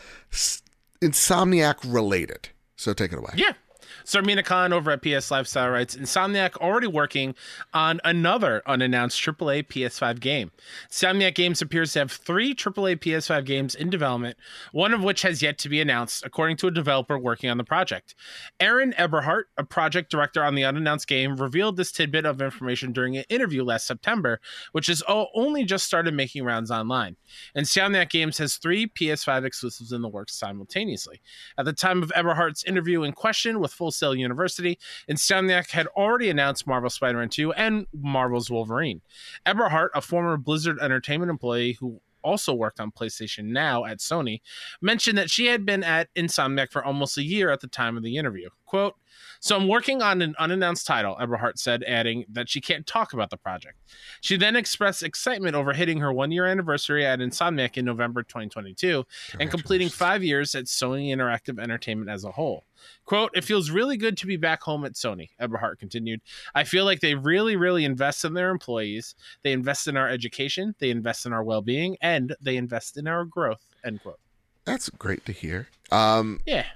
Insomniac 1.02 1.76
related. 1.84 2.50
So 2.76 2.92
take 2.92 3.12
it 3.12 3.18
away. 3.18 3.32
Yeah. 3.36 3.52
Zarmena 4.04 4.44
Khan 4.44 4.72
over 4.72 4.90
at 4.90 5.02
PS 5.02 5.30
Lifestyle 5.30 5.70
writes 5.70 5.96
Insomniac 5.96 6.56
already 6.56 6.86
working 6.86 7.34
on 7.72 8.00
another 8.04 8.62
unannounced 8.66 9.20
AAA 9.20 9.66
PS5 9.66 10.20
game. 10.20 10.50
Insomniac 10.90 11.34
Games 11.34 11.62
appears 11.62 11.92
to 11.92 12.00
have 12.00 12.12
three 12.12 12.54
AAA 12.54 12.96
PS5 12.96 13.44
games 13.44 13.74
in 13.74 13.90
development, 13.90 14.36
one 14.72 14.94
of 14.94 15.02
which 15.02 15.22
has 15.22 15.42
yet 15.42 15.58
to 15.58 15.68
be 15.68 15.80
announced, 15.80 16.24
according 16.24 16.56
to 16.58 16.66
a 16.66 16.70
developer 16.70 17.18
working 17.18 17.50
on 17.50 17.58
the 17.58 17.64
project. 17.64 18.14
Aaron 18.60 18.94
Eberhardt, 18.94 19.48
a 19.56 19.64
project 19.64 20.10
director 20.10 20.42
on 20.42 20.54
the 20.54 20.64
unannounced 20.64 21.06
game, 21.06 21.36
revealed 21.36 21.76
this 21.76 21.92
tidbit 21.92 22.26
of 22.26 22.40
information 22.40 22.92
during 22.92 23.16
an 23.16 23.24
interview 23.28 23.64
last 23.64 23.86
September, 23.86 24.40
which 24.72 24.86
has 24.86 25.02
only 25.08 25.64
just 25.64 25.86
started 25.86 26.14
making 26.14 26.44
rounds 26.44 26.70
online. 26.70 27.16
And 27.54 27.66
Insomniac 27.66 28.10
Games 28.10 28.38
has 28.38 28.56
three 28.56 28.86
PS5 28.86 29.44
exclusives 29.44 29.92
in 29.92 30.02
the 30.02 30.08
works 30.08 30.34
simultaneously. 30.34 31.20
At 31.58 31.64
the 31.64 31.72
time 31.72 32.02
of 32.02 32.12
Eberhardt's 32.14 32.64
interview 32.64 33.02
in 33.02 33.12
question 33.12 33.60
with 33.60 33.72
Full 33.76 33.90
Sail 33.90 34.14
University, 34.14 34.78
and 35.08 35.18
Insomniac 35.18 35.70
had 35.70 35.86
already 35.88 36.30
announced 36.30 36.66
Marvel 36.66 36.90
Spider 36.90 37.18
Man 37.18 37.28
2 37.28 37.52
and 37.52 37.86
Marvel's 37.92 38.50
Wolverine. 38.50 39.02
Eberhardt, 39.44 39.92
a 39.94 40.00
former 40.00 40.36
Blizzard 40.36 40.78
Entertainment 40.80 41.30
employee 41.30 41.72
who 41.72 42.00
also 42.26 42.52
worked 42.52 42.80
on 42.80 42.90
PlayStation 42.90 43.44
Now 43.44 43.84
at 43.84 43.98
Sony, 43.98 44.40
mentioned 44.82 45.16
that 45.16 45.30
she 45.30 45.46
had 45.46 45.64
been 45.64 45.84
at 45.84 46.12
Insomniac 46.14 46.72
for 46.72 46.84
almost 46.84 47.16
a 47.16 47.22
year 47.22 47.50
at 47.50 47.60
the 47.60 47.68
time 47.68 47.96
of 47.96 48.02
the 48.02 48.16
interview. 48.16 48.48
Quote, 48.64 48.96
so 49.40 49.56
I'm 49.56 49.68
working 49.68 50.02
on 50.02 50.22
an 50.22 50.34
unannounced 50.38 50.86
title, 50.86 51.16
Eberhardt 51.20 51.58
said, 51.58 51.82
adding 51.84 52.24
that 52.28 52.48
she 52.48 52.60
can't 52.60 52.86
talk 52.86 53.12
about 53.12 53.30
the 53.30 53.36
project. 53.36 53.78
She 54.20 54.36
then 54.36 54.56
expressed 54.56 55.02
excitement 55.02 55.54
over 55.54 55.72
hitting 55.72 55.98
her 55.98 56.12
one 56.12 56.32
year 56.32 56.46
anniversary 56.46 57.04
at 57.04 57.20
Insomniac 57.20 57.76
in 57.76 57.84
November 57.84 58.22
2022 58.22 59.04
and 59.38 59.50
completing 59.50 59.88
five 59.88 60.22
years 60.22 60.54
at 60.54 60.64
Sony 60.64 61.14
Interactive 61.14 61.60
Entertainment 61.60 62.10
as 62.10 62.24
a 62.24 62.30
whole. 62.30 62.64
Quote, 63.04 63.30
it 63.34 63.44
feels 63.44 63.70
really 63.70 63.96
good 63.96 64.16
to 64.18 64.26
be 64.26 64.36
back 64.36 64.62
home 64.62 64.84
at 64.84 64.94
Sony, 64.94 65.30
Eberhardt 65.38 65.78
continued. 65.78 66.20
I 66.54 66.64
feel 66.64 66.84
like 66.84 67.00
they 67.00 67.14
really, 67.14 67.56
really 67.56 67.84
invest 67.84 68.24
in 68.24 68.34
their 68.34 68.50
employees. 68.50 69.14
They 69.42 69.52
invest 69.52 69.88
in 69.88 69.96
our 69.96 70.08
education, 70.08 70.74
they 70.78 70.90
invest 70.90 71.26
in 71.26 71.32
our 71.32 71.42
well 71.42 71.62
being, 71.62 71.96
and 72.00 72.34
they 72.40 72.56
invest 72.56 72.96
in 72.96 73.06
our 73.06 73.24
growth. 73.24 73.64
End 73.84 74.02
quote. 74.02 74.18
That's 74.64 74.90
great 74.90 75.24
to 75.26 75.32
hear. 75.32 75.68
Um, 75.92 76.40
Yeah. 76.44 76.66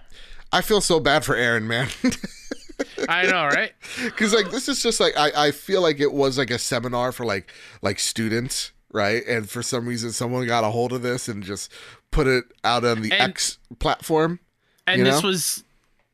I 0.53 0.61
feel 0.63 0.81
so 0.81 1.01
bad 1.01 1.25
for 1.25 1.37
Aaron, 1.37 1.67
man. 1.67 1.89
I 3.09 3.27
know, 3.27 3.47
right? 3.47 3.73
Because 4.05 4.33
like 4.35 4.51
this 4.51 4.69
is 4.69 4.83
just 4.83 5.01
like 5.01 5.17
I, 5.17 5.49
I 5.49 5.51
feel 5.51 5.83
like 5.83 6.01
it 6.01 6.13
was 6.13 6.39
like 6.39 6.51
a 6.51 6.59
seminar 6.59 7.13
for 7.13 7.25
like 7.25 7.53
like 7.83 7.99
students, 7.99 8.73
right? 8.93 9.23
And 9.27 9.49
for 9.49 9.63
some 9.63 9.87
reason, 9.87 10.13
someone 10.13 10.47
got 10.47 10.65
a 10.65 10.71
hold 10.71 10.93
of 10.93 11.03
this 11.03 11.29
and 11.29 11.43
just 11.43 11.73
put 12.11 12.27
it 12.27 12.45
out 12.65 12.85
on 12.85 13.03
the 13.03 13.13
And- 13.13 13.31
X 13.31 13.59
platform. 13.79 14.41
And 14.87 15.07
this 15.07 15.23
know? 15.23 15.29
was 15.29 15.63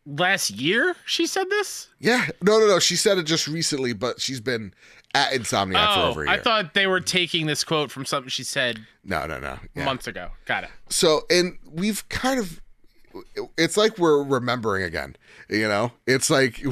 last 0.07 0.51
year 0.51 0.97
she 1.07 1.27
said 1.27 1.49
this? 1.51 1.89
Yeah, 1.99 2.27
no, 2.43 2.59
no, 2.59 2.67
no. 2.67 2.79
She 2.79 2.97
said 2.97 3.19
it 3.19 3.25
just 3.25 3.47
recently, 3.49 3.93
but 3.93 4.21
she's 4.21 4.41
been 4.41 4.75
at 5.15 5.33
Insomniac 5.33 5.95
for 5.95 6.01
oh, 6.01 6.09
over 6.11 6.23
a 6.23 6.27
year. 6.27 6.35
I 6.35 6.39
thought 6.43 6.75
they 6.75 6.87
were 6.87 7.01
taking 7.01 7.47
this 7.47 7.65
quote 7.65 7.91
from 7.91 8.05
something 8.05 8.29
she 8.29 8.45
said 8.45 8.81
no, 9.05 9.27
no, 9.27 9.39
no. 9.39 9.59
Yeah. 9.75 9.85
months 9.85 10.07
ago. 10.07 10.31
Got 10.45 10.65
it. 10.65 10.71
So, 10.89 11.23
and 11.31 11.59
we've 11.71 12.07
kind 12.09 12.39
of, 12.41 12.61
it's 13.57 13.77
like 13.77 13.99
we're 13.99 14.23
remembering 14.23 14.83
again. 14.85 15.17
You 15.49 15.69
know, 15.69 15.93
it's 16.07 16.31
like 16.31 16.61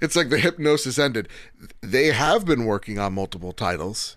it's 0.00 0.16
like 0.16 0.30
the 0.30 0.38
hypnosis 0.38 0.98
ended. 0.98 1.28
They 1.80 2.06
have 2.12 2.44
been 2.44 2.64
working 2.64 2.98
on 2.98 3.14
multiple 3.14 3.52
titles. 3.52 4.16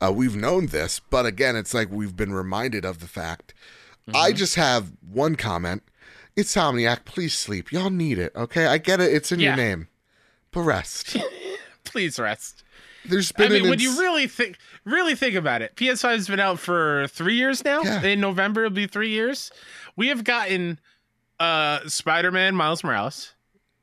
Uh, 0.00 0.12
we've 0.14 0.36
known 0.36 0.66
this, 0.66 1.00
but 1.00 1.26
again, 1.26 1.56
it's 1.56 1.74
like 1.74 1.90
we've 1.90 2.16
been 2.16 2.32
reminded 2.32 2.84
of 2.84 3.00
the 3.00 3.08
fact. 3.08 3.52
I 4.14 4.32
just 4.32 4.54
have 4.54 4.92
one 5.06 5.34
comment. 5.36 5.82
Insomniac, 6.36 7.04
please 7.04 7.36
sleep. 7.36 7.72
Y'all 7.72 7.90
need 7.90 8.18
it, 8.18 8.32
okay? 8.36 8.66
I 8.66 8.78
get 8.78 9.00
it. 9.00 9.12
It's 9.12 9.32
in 9.32 9.40
Yeah. 9.40 9.48
your 9.48 9.56
name, 9.56 9.88
but 10.52 10.62
rest. 10.62 11.16
Please 11.84 12.18
rest. 12.18 12.62
There's 13.04 13.32
been 13.32 13.46
I 13.50 13.54
mean, 13.54 13.64
an 13.64 13.70
when 13.70 13.80
you 13.80 13.98
really 13.98 14.26
think 14.26 14.56
really 14.84 15.14
think 15.14 15.34
about 15.34 15.62
it, 15.62 15.74
PS5 15.76 16.10
has 16.10 16.28
been 16.28 16.40
out 16.40 16.58
for 16.58 17.06
three 17.08 17.34
years 17.34 17.64
now. 17.64 17.82
Yeah. 17.82 18.02
In 18.02 18.20
November, 18.20 18.64
it'll 18.66 18.74
be 18.74 18.86
three 18.86 19.08
years. 19.10 19.50
We 19.96 20.08
have 20.08 20.22
gotten 20.24 20.78
uh 21.40 21.80
Spider-Man 21.88 22.54
Miles 22.54 22.82
Morales. 22.84 23.34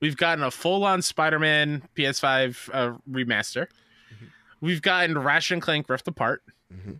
We've 0.02 0.18
gotten 0.18 0.44
a 0.44 0.52
full-on 0.52 1.02
Spider-Man 1.02 1.84
PS5 1.98 2.70
uh, 2.74 2.98
remaster. 3.10 3.68
Mm-hmm. 4.14 4.26
We've 4.62 4.82
gotten 4.82 5.18
Ratchet 5.18 5.54
and 5.54 5.62
Clank 5.62 5.88
Rift 5.90 6.08
Apart, 6.08 6.44
Mhm. 6.74 7.00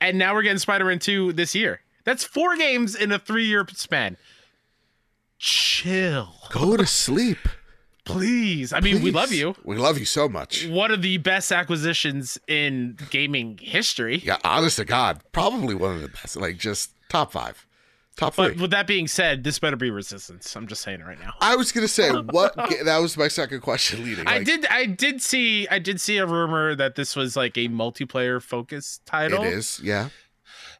and 0.00 0.18
now 0.18 0.34
we're 0.34 0.42
getting 0.42 0.58
Spider-Man 0.58 0.98
2 0.98 1.32
this 1.34 1.54
year. 1.54 1.80
That's 2.04 2.24
four 2.24 2.56
games 2.56 2.94
in 2.96 3.12
a 3.12 3.18
three-year 3.18 3.66
span. 3.74 4.16
Chill, 5.38 6.34
go 6.50 6.76
to 6.76 6.86
sleep. 6.86 7.38
please. 8.04 8.72
I 8.72 8.80
mean, 8.80 9.02
we 9.02 9.10
love 9.12 9.30
you. 9.32 9.54
We 9.64 9.76
love 9.76 9.96
you 9.98 10.04
so 10.04 10.28
much. 10.28 10.66
One 10.66 10.90
of 10.90 11.00
the 11.00 11.18
best 11.18 11.52
acquisitions 11.52 12.38
in 12.48 12.98
gaming 13.10 13.58
history. 13.62 14.16
Yeah, 14.24 14.38
honest 14.42 14.76
to 14.78 14.84
God, 14.84 15.20
probably 15.32 15.74
one 15.76 15.94
of 15.94 16.02
the 16.02 16.08
best. 16.08 16.36
Like 16.36 16.58
just 16.58 16.90
top 17.08 17.30
five, 17.32 17.64
top 18.20 18.34
three. 18.34 18.48
But 18.50 18.58
with 18.58 18.70
that 18.70 18.86
being 18.86 19.08
said, 19.08 19.42
this 19.42 19.58
better 19.58 19.76
be 19.76 19.90
Resistance. 19.90 20.54
I'm 20.54 20.66
just 20.66 20.82
saying 20.82 21.00
it 21.00 21.04
right 21.04 21.18
now. 21.18 21.32
I 21.40 21.56
was 21.56 21.72
gonna 21.72 21.88
say 21.88 22.10
what 22.30 22.54
that 22.56 22.98
was 23.00 23.16
my 23.16 23.28
second 23.28 23.60
question 23.60 24.04
leading. 24.04 24.26
I 24.28 24.42
did, 24.44 24.66
I 24.66 24.86
did 24.86 25.20
see, 25.20 25.66
I 25.68 25.78
did 25.78 26.00
see 26.00 26.18
a 26.18 26.26
rumor 26.26 26.74
that 26.76 26.94
this 26.94 27.16
was 27.16 27.36
like 27.36 27.56
a 27.56 27.68
multiplayer 27.68 28.40
focused 28.40 29.04
title, 29.06 29.42
It 29.42 29.54
is, 29.54 29.80
yeah. 29.82 30.10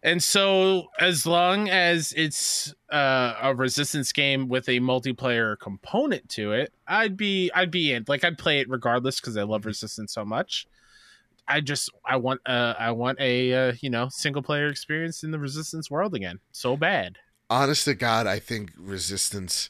and 0.03 0.23
so 0.23 0.89
as 0.99 1.27
long 1.27 1.69
as 1.69 2.13
it's 2.17 2.75
uh, 2.93 3.35
a 3.43 3.55
Resistance 3.55 4.13
game 4.13 4.49
with 4.49 4.69
a 4.69 4.81
multiplayer 4.81 5.59
component 5.59 6.29
to 6.31 6.53
it, 6.53 6.73
I'd 6.87 7.17
be, 7.17 7.51
I'd 7.55 7.71
be 7.71 7.93
in. 7.93 8.05
Like 8.07 8.25
I'd 8.25 8.39
play 8.39 8.61
it 8.61 8.69
regardless 8.69 9.21
because 9.21 9.37
I 9.37 9.43
love 9.43 9.67
Resistance 9.67 10.13
so 10.13 10.25
much. 10.25 10.67
I 11.49 11.61
just, 11.61 11.91
I 12.05 12.17
want, 12.17 12.41
uh, 12.47 12.75
I 12.79 12.93
want 12.93 13.19
a, 13.21 13.53
uh, 13.53 13.73
you 13.81 13.91
know, 13.91 14.09
single 14.09 14.43
player 14.43 14.69
experience 14.69 15.25
in 15.25 15.33
the 15.33 15.39
Resistance 15.39 15.91
world 15.91 16.15
again, 16.15 16.39
so 16.53 16.77
bad. 16.77 17.17
Honest 17.51 17.85
to 17.87 17.95
God, 17.95 18.27
I 18.27 18.39
think 18.39 18.71
Resistance. 18.79 19.69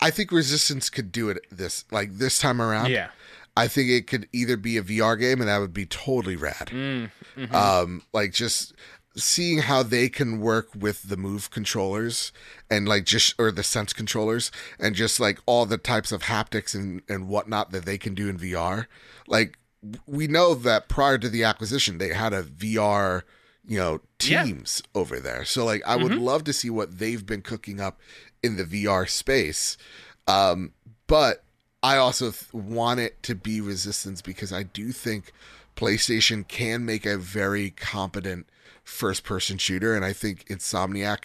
I 0.00 0.10
think 0.10 0.30
Resistance 0.30 0.90
could 0.90 1.10
do 1.10 1.30
it 1.30 1.38
this 1.50 1.84
like 1.90 2.18
this 2.18 2.38
time 2.38 2.60
around. 2.60 2.90
Yeah. 2.90 3.08
I 3.56 3.68
think 3.68 3.88
it 3.88 4.06
could 4.06 4.28
either 4.34 4.58
be 4.58 4.76
a 4.76 4.82
VR 4.82 5.18
game, 5.18 5.40
and 5.40 5.48
that 5.48 5.58
would 5.58 5.72
be 5.72 5.86
totally 5.86 6.36
rad. 6.36 6.68
Mm, 6.70 7.10
mhm. 7.36 7.54
Um, 7.54 8.02
like 8.12 8.32
just 8.32 8.74
seeing 9.16 9.60
how 9.60 9.82
they 9.82 10.10
can 10.10 10.40
work 10.40 10.68
with 10.76 11.08
the 11.08 11.16
move 11.16 11.50
controllers 11.50 12.32
and 12.70 12.86
like 12.86 13.04
just 13.04 13.34
or 13.38 13.50
the 13.50 13.62
sense 13.62 13.94
controllers 13.94 14.50
and 14.78 14.94
just 14.94 15.18
like 15.18 15.38
all 15.46 15.64
the 15.64 15.78
types 15.78 16.12
of 16.12 16.24
haptics 16.24 16.74
and 16.74 17.00
and 17.08 17.28
whatnot 17.28 17.70
that 17.70 17.86
they 17.86 17.96
can 17.96 18.14
do 18.14 18.28
in 18.28 18.38
VR. 18.38 18.86
Like 19.26 19.58
we 20.06 20.26
know 20.26 20.54
that 20.54 20.88
prior 20.88 21.16
to 21.18 21.28
the 21.28 21.44
acquisition, 21.44 21.98
they 21.98 22.12
had 22.12 22.32
a 22.32 22.42
VR, 22.42 23.22
you 23.66 23.78
know, 23.78 24.00
Yeah. 24.22 24.44
teams 24.44 24.82
over 24.94 25.18
there. 25.20 25.44
So 25.44 25.64
like 25.64 25.82
I 25.86 25.96
would 25.96 26.14
love 26.14 26.44
to 26.44 26.52
see 26.52 26.70
what 26.70 26.98
they've 26.98 27.24
been 27.24 27.42
cooking 27.42 27.80
up 27.80 28.00
in 28.42 28.56
the 28.56 28.64
VR 28.64 29.08
space. 29.08 29.76
Um, 30.28 30.72
but 31.06 31.42
I 31.82 31.96
also 31.96 32.30
th- 32.30 32.52
want 32.52 33.00
it 33.00 33.22
to 33.24 33.34
be 33.34 33.60
Resistance 33.60 34.22
because 34.22 34.52
I 34.52 34.62
do 34.64 34.92
think 34.92 35.32
PlayStation 35.76 36.46
can 36.48 36.84
make 36.84 37.04
a 37.06 37.18
very 37.18 37.70
competent 37.70 38.46
first 38.82 39.24
person 39.24 39.58
shooter. 39.58 39.94
And 39.94 40.04
I 40.04 40.12
think 40.12 40.46
Insomniac 40.46 41.24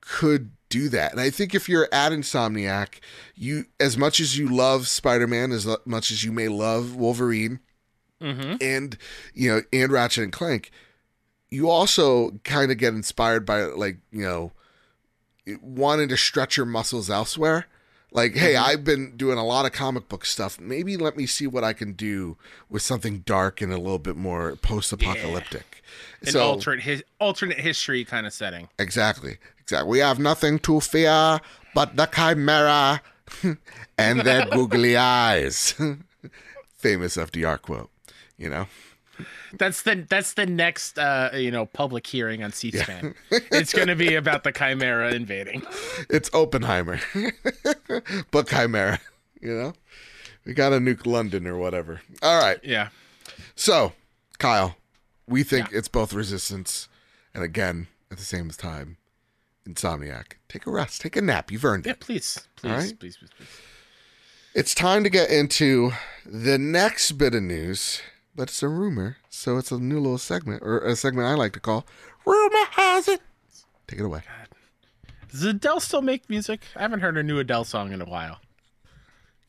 could 0.00 0.50
do 0.68 0.88
that. 0.88 1.12
And 1.12 1.20
I 1.20 1.30
think 1.30 1.54
if 1.54 1.68
you're 1.68 1.88
at 1.92 2.12
Insomniac, 2.12 3.00
you, 3.34 3.66
as 3.78 3.96
much 3.98 4.20
as 4.20 4.38
you 4.38 4.48
love 4.48 4.88
Spider 4.88 5.26
Man, 5.26 5.52
as 5.52 5.66
much 5.84 6.10
as 6.10 6.24
you 6.24 6.32
may 6.32 6.48
love 6.48 6.94
Wolverine 6.94 7.58
Mhm. 8.22 8.58
and, 8.62 8.96
you 9.34 9.50
know, 9.50 9.62
and 9.72 9.90
Ratchet 9.92 10.24
and 10.24 10.32
Clank, 10.32 10.70
you 11.50 11.68
also 11.68 12.32
kind 12.44 12.70
of 12.70 12.78
get 12.78 12.94
inspired 12.94 13.44
by, 13.44 13.62
like, 13.64 13.98
you 14.12 14.22
know, 14.22 14.52
wanting 15.60 16.08
to 16.08 16.16
stretch 16.16 16.56
your 16.56 16.66
muscles 16.66 17.10
elsewhere. 17.10 17.66
Like, 18.12 18.34
hey, 18.34 18.54
mm-hmm. 18.54 18.64
I've 18.64 18.84
been 18.84 19.16
doing 19.16 19.38
a 19.38 19.44
lot 19.44 19.66
of 19.66 19.72
comic 19.72 20.08
book 20.08 20.24
stuff. 20.24 20.58
Maybe 20.58 20.96
let 20.96 21.16
me 21.16 21.26
see 21.26 21.46
what 21.46 21.62
I 21.62 21.72
can 21.72 21.92
do 21.92 22.36
with 22.68 22.82
something 22.82 23.20
dark 23.20 23.60
and 23.60 23.72
a 23.72 23.78
little 23.78 24.00
bit 24.00 24.16
more 24.16 24.56
post-apocalyptic. 24.56 25.82
An 26.26 26.36
alternate 26.36 26.82
his, 26.82 27.04
alternate 27.20 27.60
history 27.60 28.04
kind 28.04 28.26
of 28.26 28.32
setting. 28.32 28.68
Exactly. 28.78 29.38
Exactly. 29.60 29.88
We 29.88 29.98
have 30.00 30.18
nothing 30.18 30.58
to 30.60 30.80
fear 30.80 31.40
but 31.74 31.96
the 31.96 32.06
chimera 32.06 33.00
and 33.98 34.20
their 34.20 34.46
googly 34.46 34.96
eyes. 34.96 35.74
Famous 36.76 37.16
FDR 37.16 37.62
quote, 37.62 37.90
you 38.36 38.50
know? 38.50 38.66
That's 39.58 39.82
the 39.82 40.06
that's 40.08 40.34
the 40.34 40.46
next 40.46 40.98
uh 40.98 41.30
you 41.34 41.50
know 41.50 41.66
public 41.66 42.06
hearing 42.06 42.42
on 42.42 42.52
C-SPAN. 42.52 43.14
it's 43.30 43.72
going 43.72 43.88
to 43.88 43.96
be 43.96 44.14
about 44.14 44.44
the 44.44 44.52
chimera 44.52 45.12
invading. 45.12 45.62
It's 46.08 46.30
Oppenheimer. 46.32 47.00
but 48.30 48.48
chimera, 48.48 49.00
you 49.40 49.54
know? 49.54 49.72
We 50.44 50.54
got 50.54 50.70
to 50.70 50.76
nuke 50.78 51.04
London 51.06 51.46
or 51.46 51.56
whatever. 51.58 52.00
All 52.22 52.40
right. 52.40 52.58
Yeah. 52.62 52.88
So, 53.54 53.92
Kyle, 54.38 54.76
we 55.26 55.42
think 55.42 55.68
it's 55.72 55.88
both 55.88 56.12
resistance 56.12 56.88
and 57.34 57.44
again 57.44 57.88
at 58.10 58.18
the 58.18 58.24
same 58.24 58.48
time 58.50 58.96
insomniac. 59.68 60.32
Take 60.48 60.66
a 60.66 60.70
rest, 60.70 61.00
take 61.02 61.16
a 61.16 61.20
nap. 61.22 61.50
You've 61.50 61.64
earned 61.64 61.86
Yeah, 61.86 61.92
it. 61.92 62.00
please. 62.00 62.46
Please, 62.56 62.70
All 62.70 62.78
right. 62.78 62.98
please, 62.98 63.16
please, 63.16 63.30
please. 63.36 63.48
It's 64.54 64.74
time 64.74 65.04
to 65.04 65.10
get 65.10 65.30
into 65.30 65.92
the 66.26 66.58
next 66.58 67.12
bit 67.12 67.34
of 67.34 67.42
news, 67.42 68.00
but 68.40 68.48
it's 68.48 68.62
a 68.62 68.68
rumor, 68.68 69.18
so 69.28 69.58
it's 69.58 69.70
a 69.70 69.78
new 69.78 70.00
little 70.00 70.16
segment 70.16 70.62
or 70.64 70.78
a 70.78 70.96
segment 70.96 71.28
I 71.28 71.34
like 71.34 71.52
to 71.52 71.60
call 71.60 71.84
"Rumor 72.24 72.64
Has 72.70 73.06
It." 73.06 73.20
Take 73.86 74.00
it 74.00 74.04
away. 74.06 74.22
Does 75.30 75.42
Adele 75.42 75.78
still 75.80 76.00
make 76.00 76.30
music? 76.30 76.62
I 76.74 76.80
haven't 76.80 77.00
heard 77.00 77.18
a 77.18 77.22
new 77.22 77.38
Adele 77.38 77.64
song 77.64 77.92
in 77.92 78.00
a 78.00 78.06
while. 78.06 78.38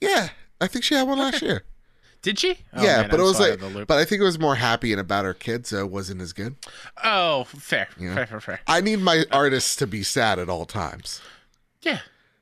Yeah, 0.02 0.28
I 0.60 0.68
think 0.68 0.84
she 0.84 0.94
had 0.96 1.08
one 1.08 1.20
last 1.20 1.42
year. 1.42 1.64
Did 2.22 2.38
she? 2.38 2.58
Oh, 2.74 2.84
yeah, 2.84 3.02
man, 3.04 3.10
but 3.12 3.20
I'm 3.22 3.22
it 3.22 3.30
was 3.30 3.40
like, 3.40 3.54
of 3.54 3.60
the 3.62 3.68
loop. 3.70 3.88
but 3.88 3.98
I 3.98 4.04
think 4.04 4.20
it 4.20 4.26
was 4.26 4.38
more 4.38 4.56
happy 4.56 4.92
and 4.92 5.00
about 5.00 5.24
her 5.24 5.34
kids, 5.34 5.70
so 5.70 5.78
it 5.80 5.90
wasn't 5.90 6.22
as 6.22 6.34
good. 6.34 6.58
oh, 7.02 7.46
fair, 7.46 7.88
Yeah. 7.98 8.14
fair, 8.14 8.28
fair, 8.28 8.40
fair. 8.42 8.60
I 8.68 8.82
need 8.82 8.98
my 9.00 9.24
artists 9.32 9.78
to 9.78 9.88
be 9.88 10.04
sad 10.04 10.38
at 10.38 10.50
all 10.50 10.66
times. 10.66 11.22
Yeah. 11.82 12.00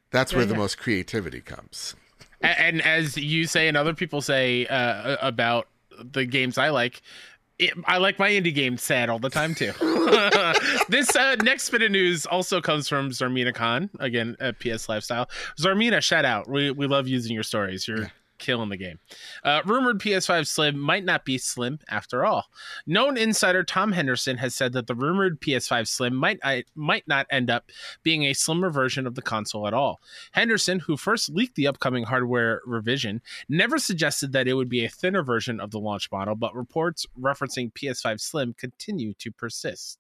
That's 0.10 0.34
where 0.34 0.46
the 0.46 0.56
most 0.56 0.80
creativity 0.80 1.42
comes. 1.42 1.96
A- 2.42 2.60
And 2.60 2.82
as 2.82 3.18
you 3.18 3.46
say, 3.46 3.68
and 3.68 3.78
other 3.78 3.94
people 3.94 4.22
say 4.22 4.66
uh, 4.66 5.16
about 5.22 5.68
the 6.04 6.26
games 6.26 6.58
I 6.58 6.70
like, 6.70 7.02
it, 7.60 7.74
I 7.86 7.98
like 7.98 8.18
my 8.18 8.30
indie 8.30 8.54
games 8.54 8.82
sad 8.82 9.10
all 9.10 9.20
the 9.20 9.30
time 9.30 9.54
too. 9.54 9.74
this 10.90 11.16
uh, 11.16 11.36
next 11.44 11.70
bit 11.70 11.82
of 11.82 11.92
news 11.92 12.26
also 12.26 12.62
comes 12.62 12.88
from 12.88 13.10
Zarmena 13.10 13.54
Khan, 13.54 13.90
again 14.00 14.38
at 14.40 14.60
PS 14.60 14.88
Lifestyle. 14.88 15.30
Zarmena, 15.60 16.02
shout 16.02 16.26
out. 16.26 16.50
We 16.50 16.72
we 16.72 16.88
love 16.88 17.08
using 17.08 17.34
your 17.34 17.44
stories. 17.44 17.88
You're 17.88 18.12
killing 18.40 18.70
the 18.70 18.78
game. 18.78 19.00
Uh, 19.44 19.62
rumored 19.66 20.00
PS5 20.00 20.48
Slim 20.48 20.80
might 20.80 21.06
not 21.06 21.26
be 21.26 21.38
slim 21.38 21.80
after 21.90 22.26
all. 22.26 22.46
Known 22.88 23.18
insider 23.18 23.64
Tom 23.64 23.92
Henderson 23.92 24.38
has 24.38 24.56
said 24.56 24.74
that 24.74 24.88
the 24.88 24.96
rumored 24.96 25.40
PS5 25.42 25.88
Slim 25.88 26.16
might 26.16 26.40
I, 26.44 26.64
might 26.76 27.08
not 27.08 27.28
end 27.30 27.50
up 27.50 27.72
being 28.04 28.24
a 28.24 28.34
slimmer 28.34 28.70
version 28.70 29.06
of 29.06 29.16
the 29.16 29.22
console 29.22 29.68
at 29.68 29.74
all. 29.74 30.00
Henderson, 30.32 30.80
who 30.80 30.98
first 30.98 31.30
leaked 31.30 31.56
the 31.56 31.68
upcoming 31.68 32.04
hardware 32.04 32.62
revision, 32.66 33.22
never 33.48 33.78
suggested 33.78 34.32
that 34.32 34.48
it 34.48 34.54
would 34.54 34.70
be 34.70 34.86
a 34.86 34.90
thinner 34.90 35.24
version 35.24 35.60
of 35.60 35.72
the 35.72 35.80
launch 35.80 36.12
model, 36.12 36.36
but 36.36 36.56
reports 36.56 37.06
referencing 37.20 37.74
PS5 37.74 38.20
Slim 38.20 38.54
continue 38.54 39.14
to 39.16 39.32
persist. 39.32 40.00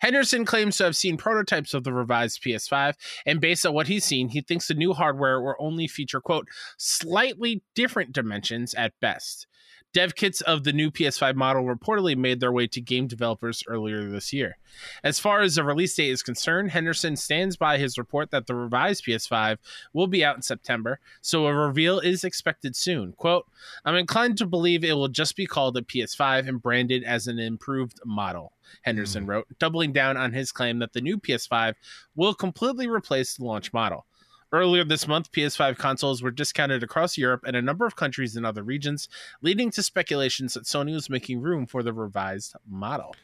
Henderson 0.00 0.44
claims 0.44 0.76
to 0.76 0.84
have 0.84 0.96
seen 0.96 1.16
prototypes 1.16 1.74
of 1.74 1.84
the 1.84 1.92
revised 1.92 2.42
PS5, 2.42 2.94
and 3.26 3.40
based 3.40 3.66
on 3.66 3.74
what 3.74 3.88
he's 3.88 4.04
seen, 4.04 4.28
he 4.28 4.40
thinks 4.40 4.68
the 4.68 4.74
new 4.74 4.92
hardware 4.92 5.40
will 5.40 5.54
only 5.58 5.86
feature, 5.86 6.20
quote, 6.20 6.48
slightly 6.78 7.62
different 7.74 8.12
dimensions 8.12 8.74
at 8.74 8.92
best. 9.00 9.46
Dev 9.92 10.14
kits 10.14 10.40
of 10.42 10.62
the 10.62 10.72
new 10.72 10.90
PS5 10.90 11.34
model 11.34 11.64
reportedly 11.64 12.16
made 12.16 12.38
their 12.38 12.52
way 12.52 12.68
to 12.68 12.80
game 12.80 13.08
developers 13.08 13.64
earlier 13.66 14.08
this 14.08 14.32
year. 14.32 14.56
As 15.02 15.18
far 15.18 15.40
as 15.40 15.56
the 15.56 15.64
release 15.64 15.96
date 15.96 16.10
is 16.10 16.22
concerned, 16.22 16.70
Henderson 16.70 17.16
stands 17.16 17.56
by 17.56 17.76
his 17.76 17.98
report 17.98 18.30
that 18.30 18.46
the 18.46 18.54
revised 18.54 19.04
PS5 19.04 19.58
will 19.92 20.06
be 20.06 20.24
out 20.24 20.36
in 20.36 20.42
September, 20.42 21.00
so 21.20 21.46
a 21.46 21.54
reveal 21.54 21.98
is 21.98 22.22
expected 22.22 22.76
soon. 22.76 23.12
Quote, 23.14 23.46
I'm 23.84 23.96
inclined 23.96 24.38
to 24.38 24.46
believe 24.46 24.84
it 24.84 24.92
will 24.92 25.08
just 25.08 25.34
be 25.34 25.46
called 25.46 25.76
a 25.76 25.82
PS5 25.82 26.48
and 26.48 26.62
branded 26.62 27.02
as 27.02 27.26
an 27.26 27.40
improved 27.40 27.98
model, 28.04 28.52
Henderson 28.82 29.24
hmm. 29.24 29.30
wrote, 29.30 29.46
doubling 29.58 29.92
down 29.92 30.16
on 30.16 30.32
his 30.32 30.52
claim 30.52 30.78
that 30.78 30.92
the 30.92 31.00
new 31.00 31.18
PS5 31.18 31.74
will 32.14 32.34
completely 32.34 32.86
replace 32.86 33.36
the 33.36 33.44
launch 33.44 33.72
model. 33.72 34.06
Earlier 34.52 34.84
this 34.84 35.06
month, 35.06 35.30
PS5 35.30 35.78
consoles 35.78 36.22
were 36.22 36.32
discounted 36.32 36.82
across 36.82 37.16
Europe 37.16 37.44
and 37.46 37.54
a 37.54 37.62
number 37.62 37.86
of 37.86 37.94
countries 37.94 38.36
in 38.36 38.44
other 38.44 38.64
regions, 38.64 39.08
leading 39.42 39.70
to 39.70 39.82
speculations 39.82 40.54
that 40.54 40.64
Sony 40.64 40.92
was 40.92 41.08
making 41.08 41.40
room 41.40 41.66
for 41.66 41.84
the 41.84 41.92
revised 41.92 42.56
model. 42.68 43.14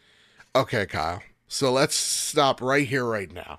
Okay, 0.54 0.86
Kyle. 0.86 1.22
So 1.48 1.72
let's 1.72 1.96
stop 1.96 2.60
right 2.60 2.86
here, 2.86 3.04
right 3.04 3.32
now. 3.32 3.58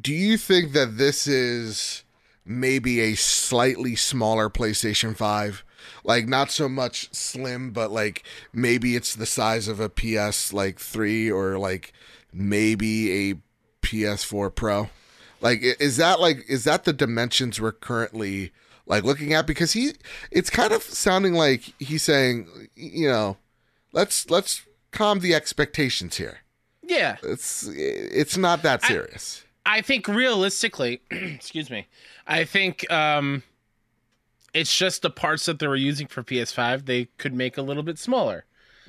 Do 0.00 0.14
you 0.14 0.36
think 0.36 0.72
that 0.72 0.96
this 0.96 1.26
is 1.26 2.04
maybe 2.44 3.00
a 3.00 3.16
slightly 3.16 3.96
smaller 3.96 4.48
PlayStation 4.48 5.16
5? 5.16 5.64
Like 6.04 6.28
not 6.28 6.52
so 6.52 6.68
much 6.68 7.12
slim, 7.12 7.72
but 7.72 7.90
like 7.90 8.22
maybe 8.52 8.94
it's 8.94 9.14
the 9.14 9.26
size 9.26 9.66
of 9.66 9.80
a 9.80 9.88
PS 9.88 10.52
like 10.52 10.78
3 10.78 11.30
or 11.30 11.58
like 11.58 11.92
maybe 12.32 13.30
a 13.30 13.34
PS4 13.82 14.54
Pro? 14.54 14.90
Like 15.40 15.60
is 15.62 15.96
that 15.96 16.20
like 16.20 16.44
is 16.48 16.64
that 16.64 16.84
the 16.84 16.92
dimensions 16.92 17.60
we're 17.60 17.72
currently 17.72 18.52
like 18.86 19.04
looking 19.04 19.32
at 19.32 19.46
because 19.46 19.72
he 19.72 19.92
it's 20.30 20.50
kind 20.50 20.72
of 20.72 20.82
sounding 20.82 21.34
like 21.34 21.72
he's 21.78 22.02
saying, 22.02 22.68
you 22.74 23.08
know, 23.08 23.36
let's 23.92 24.28
let's 24.30 24.62
calm 24.90 25.20
the 25.20 25.34
expectations 25.34 26.16
here. 26.16 26.38
Yeah, 26.82 27.16
It's 27.22 27.68
it's 27.68 28.36
not 28.36 28.62
that 28.62 28.82
serious. 28.82 29.44
I 29.64 29.80
think 29.82 30.08
realistically, 30.08 31.02
excuse 31.10 31.70
me, 31.70 31.86
I 32.26 32.44
think 32.44 32.90
um, 32.90 33.44
it's 34.52 34.76
just 34.76 35.02
the 35.02 35.10
parts 35.10 35.46
that 35.46 35.60
they 35.60 35.68
were 35.68 35.76
using 35.76 36.06
for 36.08 36.24
PS5 36.24 36.86
they 36.86 37.04
could 37.18 37.32
make 37.32 37.56
a 37.56 37.62
little 37.62 37.82
bit 37.84 37.98
smaller. 37.98 38.44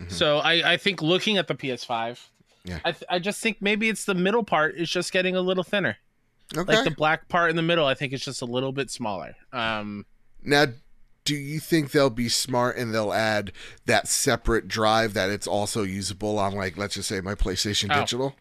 So 0.08 0.39
I, 0.39 0.74
I 0.74 0.78
think 0.78 1.04
looking 1.04 1.38
at 1.38 1.47
the 1.47 1.54
PS5, 1.54 2.18
Yeah. 2.64 2.80
I, 2.84 2.91
th- 2.91 3.04
I 3.08 3.20
just 3.20 3.39
think 3.39 3.58
maybe 3.62 3.88
it's 3.88 4.06
the 4.06 4.16
middle 4.16 4.43
part 4.43 4.74
is 4.76 4.89
just 4.89 5.12
getting 5.12 5.36
a 5.36 5.41
little 5.41 5.64
thinner. 5.64 5.97
Okay. 6.56 6.76
Like 6.76 6.84
the 6.86 6.91
black 6.91 7.28
part 7.30 7.49
in 7.49 7.56
the 7.56 7.62
middle, 7.62 7.86
I 7.86 7.93
think 7.93 8.14
it's 8.14 8.24
just 8.26 8.41
a 8.41 8.45
little 8.45 8.72
bit 8.72 8.89
smaller. 8.89 9.36
Um, 9.54 10.06
now, 10.43 10.66
do 11.24 11.36
you 11.36 11.60
think 11.60 11.91
they'll 11.91 12.10
be 12.10 12.30
smart 12.30 12.78
and 12.78 12.93
they'll 12.93 13.14
add 13.14 13.52
that 13.86 14.08
separate 14.08 14.68
drive 14.68 15.14
that 15.14 15.30
it's 15.30 15.47
also 15.47 15.84
usable 15.84 16.39
on, 16.39 16.54
like, 16.56 16.78
let's 16.78 16.95
just 16.95 17.08
say 17.10 17.22
my 17.22 17.36
PlayStation 17.36 17.89
Oh. 17.95 17.99
Digital? 17.99 18.36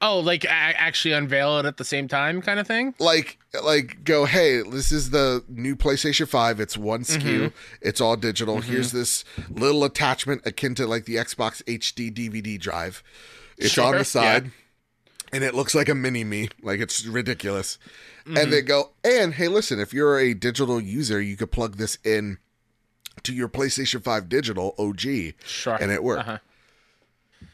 oh, 0.00 0.20
like 0.20 0.44
a- 0.44 0.48
actually 0.50 1.12
unveil 1.12 1.58
it 1.58 1.66
at 1.66 1.76
the 1.76 1.84
same 1.84 2.06
time, 2.06 2.40
kind 2.40 2.60
of 2.60 2.66
thing. 2.66 2.94
Like, 2.98 3.38
like 3.64 4.04
go, 4.04 4.26
hey, 4.26 4.62
this 4.62 4.92
is 4.92 5.10
the 5.10 5.42
new 5.48 5.74
PlayStation 5.74 6.28
Five. 6.28 6.60
It's 6.60 6.76
one 6.78 7.02
SKU. 7.02 7.20
Mm-hmm. 7.22 7.46
It's 7.82 8.00
all 8.00 8.16
digital. 8.16 8.60
Here's 8.60 8.92
this 8.92 9.24
little 9.50 9.82
attachment 9.84 10.42
akin 10.46 10.74
to 10.76 10.86
like 10.86 11.04
the 11.06 11.16
Xbox 11.16 11.62
HD 11.64 12.12
DVD 12.14 12.60
drive. 12.60 13.02
It's 13.56 13.76
on 13.78 13.96
the 13.96 14.04
side. 14.04 14.52
And 15.32 15.44
it 15.44 15.54
looks 15.54 15.74
like 15.74 15.88
a 15.88 15.94
mini 15.94 16.24
me, 16.24 16.48
like 16.62 16.80
it's 16.80 17.04
ridiculous. 17.06 17.78
Mm-hmm. 18.24 18.36
And 18.38 18.52
they 18.52 18.62
go, 18.62 18.90
and 19.04 19.34
hey, 19.34 19.48
listen, 19.48 19.78
if 19.80 19.92
you're 19.92 20.18
a 20.18 20.32
digital 20.34 20.80
user, 20.80 21.20
you 21.20 21.36
could 21.36 21.50
plug 21.52 21.76
this 21.76 21.98
in 22.04 22.38
to 23.24 23.34
your 23.34 23.48
PlayStation 23.48 24.02
5 24.02 24.28
digital 24.28 24.74
OG 24.78 25.34
Sure. 25.44 25.74
and 25.80 25.90
it 25.90 26.02
worked. 26.02 26.28
Uh-huh. 26.28 26.38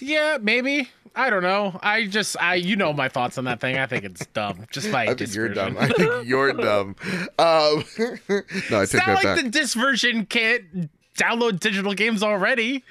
Yeah, 0.00 0.38
maybe. 0.40 0.88
I 1.14 1.28
don't 1.28 1.42
know. 1.42 1.78
I 1.82 2.06
just, 2.06 2.34
I, 2.40 2.54
you 2.54 2.76
know, 2.76 2.92
my 2.94 3.08
thoughts 3.10 3.36
on 3.36 3.44
that 3.44 3.60
thing. 3.60 3.76
I 3.76 3.84
think 3.86 4.04
it's 4.04 4.24
dumb. 4.26 4.64
Just 4.70 4.90
by 4.90 5.02
I 5.08 5.14
think 5.14 5.34
you're 5.34 5.48
dumb. 5.50 5.76
I 5.78 5.88
think 5.88 6.24
you're 6.26 6.52
dumb. 6.54 6.96
Um, 7.38 7.84
no, 7.98 8.38
I 8.38 8.82
It's 8.82 8.92
take 8.92 9.06
not 9.06 9.06
that 9.06 9.14
like 9.16 9.22
back. 9.24 9.42
the 9.44 9.50
disc 9.50 9.76
version 9.76 10.24
can't 10.24 10.90
download 11.18 11.60
digital 11.60 11.92
games 11.92 12.22
already. 12.22 12.84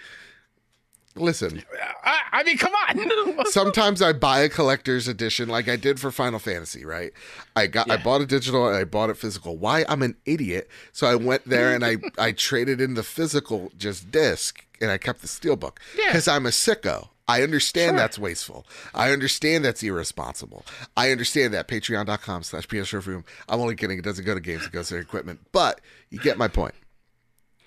Listen, 1.16 1.64
I, 2.04 2.20
I 2.32 2.44
mean, 2.44 2.58
come 2.58 2.72
on. 2.74 3.46
sometimes 3.52 4.02
I 4.02 4.14
buy 4.14 4.42
a 4.42 4.50
collector's 4.50 5.08
edition, 5.08 5.50
like 5.50 5.68
I 5.68 5.76
did 5.76 6.00
for 6.00 6.12
Final 6.12 6.40
Fantasy. 6.40 6.86
Right? 6.86 7.12
I 7.56 7.68
got, 7.68 7.90
I 7.90 7.98
bought 7.98 8.22
a 8.22 8.26
digital 8.26 8.68
and 8.68 8.78
I 8.78 8.84
bought 8.86 9.10
it 9.10 9.18
physical. 9.18 9.58
Why? 9.58 9.84
I'm 9.90 10.02
an 10.02 10.16
idiot. 10.26 10.70
So 10.94 11.08
I 11.08 11.16
went 11.16 11.48
there 11.50 11.74
and 11.74 11.84
I, 11.84 11.98
I 12.18 12.32
traded 12.32 12.80
in 12.80 12.94
the 12.94 13.04
physical 13.04 13.72
just 13.78 14.12
disc 14.12 14.66
and 14.80 14.92
I 14.92 14.98
kept 14.98 15.22
the 15.22 15.28
steelbook 15.28 15.78
Yeah. 15.98 16.06
because 16.08 16.28
I'm 16.28 16.46
a 16.46 16.50
sicko. 16.50 17.10
I 17.28 17.44
understand 17.44 17.92
Sure. 17.92 17.98
that's 17.98 18.18
wasteful. 18.18 18.66
I 18.96 19.12
understand 19.12 19.64
that's 19.66 19.84
irresponsible. 19.84 20.66
I 20.98 21.12
understand 21.12 21.54
that 21.54 21.68
patreon.com 21.68 22.44
slash 22.44 22.68
PS 22.68 22.92
Room. 22.94 23.24
I'm 23.48 23.60
only 23.60 23.76
kidding. 23.76 24.00
It 24.00 24.04
doesn't 24.04 24.26
go 24.26 24.34
to 24.36 24.40
games, 24.40 24.66
it 24.66 24.72
goes 24.72 24.88
to 24.90 24.96
equipment. 24.98 25.42
But 25.52 25.82
you 26.10 26.20
get 26.20 26.38
my 26.40 26.48
point, 26.48 26.74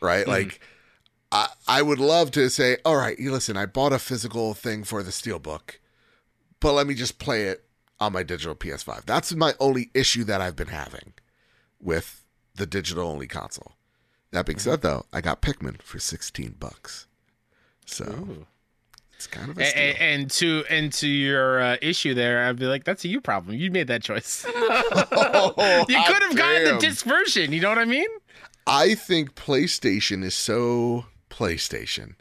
right? 0.00 0.22
Mm-hmm. 0.22 0.30
Like, 0.30 0.60
I, 1.32 1.48
I 1.66 1.80
would 1.82 1.98
love 1.98 2.30
to 2.32 2.50
say, 2.50 2.76
all 2.84 2.96
right, 2.96 3.18
you 3.18 3.32
listen, 3.32 3.56
I 3.56 3.64
bought 3.64 3.94
a 3.94 3.98
physical 3.98 4.52
thing 4.52 4.84
for 4.84 5.02
the 5.02 5.10
steelbook, 5.10 5.78
but 6.60 6.74
let 6.74 6.86
me 6.86 6.94
just 6.94 7.18
play 7.18 7.44
it 7.44 7.64
on 7.98 8.12
my 8.12 8.22
digital 8.22 8.54
PS5. 8.54 9.06
That's 9.06 9.34
my 9.34 9.54
only 9.58 9.90
issue 9.94 10.24
that 10.24 10.42
I've 10.42 10.56
been 10.56 10.68
having 10.68 11.14
with 11.80 12.26
the 12.54 12.66
digital 12.66 13.08
only 13.08 13.26
console. 13.26 13.72
That 14.30 14.44
being 14.44 14.58
said, 14.58 14.82
though, 14.82 15.06
I 15.12 15.20
got 15.22 15.42
Pikmin 15.42 15.80
for 15.82 15.98
sixteen 15.98 16.54
bucks, 16.58 17.06
so 17.84 18.04
Ooh. 18.04 18.46
it's 19.14 19.26
kind 19.26 19.50
of 19.50 19.58
a 19.58 19.64
steal. 19.66 19.82
a- 19.82 19.96
and 20.00 20.30
to 20.30 20.64
and 20.70 20.90
to 20.94 21.06
your 21.06 21.60
uh, 21.60 21.76
issue 21.82 22.14
there, 22.14 22.46
I'd 22.46 22.58
be 22.58 22.64
like, 22.64 22.84
that's 22.84 23.04
a 23.04 23.08
you 23.08 23.20
problem. 23.20 23.56
You 23.56 23.70
made 23.70 23.88
that 23.88 24.02
choice. 24.02 24.44
you 24.48 24.52
could 24.54 26.22
have 26.22 26.36
gotten 26.36 26.64
the 26.64 26.78
disc 26.80 27.04
version. 27.04 27.52
You 27.52 27.60
know 27.60 27.68
what 27.68 27.78
I 27.78 27.84
mean? 27.84 28.08
I 28.66 28.94
think 28.94 29.34
PlayStation 29.34 30.24
is 30.24 30.34
so 30.34 31.04
PlayStation 31.32 32.14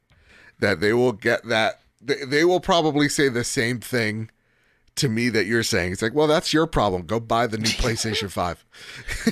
that 0.59 0.79
they 0.79 0.93
will 0.93 1.11
get 1.11 1.43
that. 1.45 1.81
They, 2.01 2.23
they 2.25 2.45
will 2.45 2.59
probably 2.61 3.09
say 3.09 3.29
the 3.29 3.43
same 3.43 3.79
thing 3.79 4.29
to 4.95 5.07
me 5.09 5.29
that 5.29 5.45
you're 5.45 5.63
saying. 5.63 5.91
It's 5.93 6.01
like, 6.01 6.13
well, 6.13 6.27
that's 6.27 6.53
your 6.53 6.67
problem. 6.67 7.03
Go 7.03 7.19
buy 7.19 7.47
the 7.47 7.57
new 7.57 7.63
PlayStation 7.69 8.29
5. 8.29 8.65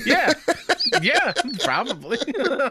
Yeah, 0.06 0.32
yeah, 1.02 1.32
probably. 1.64 2.18
Yeah, 2.26 2.42
no, 2.42 2.70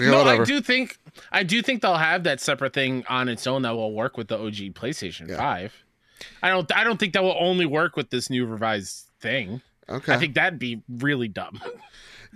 oh, 0.00 0.18
whatever. 0.24 0.42
I 0.42 0.44
do 0.44 0.60
think 0.60 0.98
I 1.32 1.42
do 1.42 1.62
think 1.62 1.82
they'll 1.82 1.96
have 1.96 2.24
that 2.24 2.40
separate 2.40 2.72
thing 2.74 3.04
on 3.08 3.28
its 3.28 3.46
own 3.46 3.62
that 3.62 3.74
will 3.74 3.92
work 3.94 4.16
with 4.16 4.28
the 4.28 4.38
OG 4.38 4.74
PlayStation 4.74 5.28
Yeah. 5.28 5.36
Five. 5.36 5.74
I 6.42 6.50
don't. 6.50 6.70
I 6.76 6.84
don't 6.84 6.98
think 7.00 7.14
that 7.14 7.22
will 7.22 7.36
only 7.38 7.66
work 7.66 7.96
with 7.96 8.10
this 8.10 8.28
new 8.30 8.44
revised 8.46 9.06
thing. 9.20 9.62
Okay. 9.88 10.12
I 10.14 10.18
think 10.18 10.34
that'd 10.34 10.58
be 10.58 10.82
really 10.88 11.28
dumb. 11.28 11.60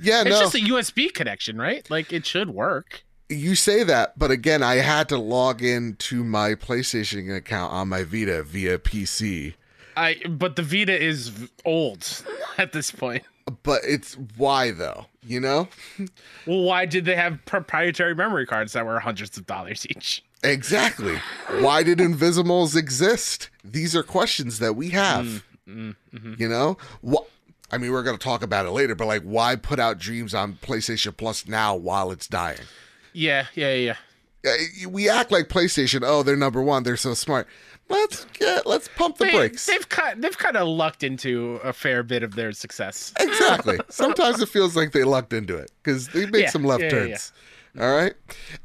yeah, 0.01 0.23
It's 0.23 0.31
no, 0.31 0.41
just 0.41 0.55
a 0.57 0.59
USB 0.59 1.13
connection, 1.13 1.57
right? 1.57 1.89
Like 1.91 2.13
it 2.13 2.27
should 2.27 2.51
work. 2.51 3.05
You 3.29 3.55
say 3.55 3.83
that, 3.85 4.19
but 4.19 4.31
again, 4.31 4.63
I 4.63 4.77
had 4.77 5.09
to 5.11 5.19
log 5.19 5.63
in 5.63 5.97
to 6.01 6.25
my 6.25 6.55
PlayStation 6.55 7.35
account 7.35 7.73
on 7.73 7.89
my 7.89 8.05
Vita 8.05 8.43
via 8.43 8.79
PC. 8.79 9.55
I 9.97 10.17
but 10.29 10.57
the 10.57 10.63
Vita 10.63 11.01
is 11.01 11.33
old 11.65 12.25
at 12.59 12.73
this 12.73 12.91
point. 12.91 13.23
But 13.63 13.83
it's 13.85 14.15
why 14.37 14.71
though, 14.71 15.07
you 15.23 15.39
know? 15.41 15.69
Well, 16.47 16.63
why 16.63 16.87
did 16.87 17.05
they 17.05 17.15
have 17.17 17.45
proprietary 17.45 18.15
memory 18.15 18.47
cards 18.47 18.73
that 18.73 18.87
were 18.87 18.99
hundreds 19.01 19.37
of 19.37 19.47
dollars 19.47 19.87
each? 19.89 20.25
Exactly. 20.43 21.17
why 21.61 21.83
did 21.83 21.99
Invisimals 21.99 22.77
exist? 22.77 23.51
These 23.65 23.95
are 23.97 24.03
questions 24.03 24.59
that 24.59 24.75
we 24.75 24.91
have. 24.91 25.45
Mm, 25.69 25.97
mhm. 26.15 26.39
You 26.39 26.49
know, 26.49 26.77
what? 27.01 27.27
I 27.71 27.79
mean, 27.79 27.93
we're 27.93 28.03
going 28.03 28.17
to 28.19 28.23
talk 28.23 28.43
about 28.43 28.67
it 28.67 28.71
later, 28.71 28.95
but 28.95 29.07
like, 29.07 29.23
why 29.23 29.57
put 29.57 29.81
out 29.81 29.99
Dreams 29.99 30.35
on 30.35 30.55
PlayStation 30.63 31.17
Plus 31.17 31.49
now 31.49 31.75
while 31.75 32.11
it's 32.11 32.29
dying? 32.29 32.59
Yeah, 33.15 33.47
yeah, 33.55 33.75
yeah. 33.75 33.97
We 34.89 35.09
act 35.09 35.33
like 35.33 35.49
PlayStation. 35.49 36.03
Oh, 36.05 36.23
they're 36.23 36.37
number 36.37 36.61
one. 36.61 36.83
They're 36.83 36.99
so 36.99 37.15
smart. 37.15 37.49
Let's 37.89 38.27
get. 38.35 38.67
Let's 38.67 38.89
pump 38.89 39.17
the 39.17 39.25
They, 39.25 39.33
brakes. 39.33 39.65
They've 39.67 39.89
cut. 39.89 40.21
They've 40.21 40.37
kind 40.37 40.57
of 40.57 40.69
lucked 40.69 41.03
into 41.03 41.61
a 41.65 41.73
fair 41.73 42.03
bit 42.03 42.23
of 42.23 42.35
their 42.35 42.53
success. 42.53 43.13
Exactly. 43.21 43.79
Sometimes 43.89 44.41
it 44.41 44.49
feels 44.49 44.77
like 44.77 44.93
they 44.93 45.05
lucked 45.05 45.33
into 45.33 45.57
it 45.57 45.71
because 45.83 46.09
they 46.09 46.27
make 46.27 46.43
Yeah, 46.43 46.51
some 46.51 46.65
left 46.65 46.83
yeah, 46.83 46.93
yeah, 46.93 47.07
turns. 47.07 47.33
All 47.79 47.95
right. 47.95 48.15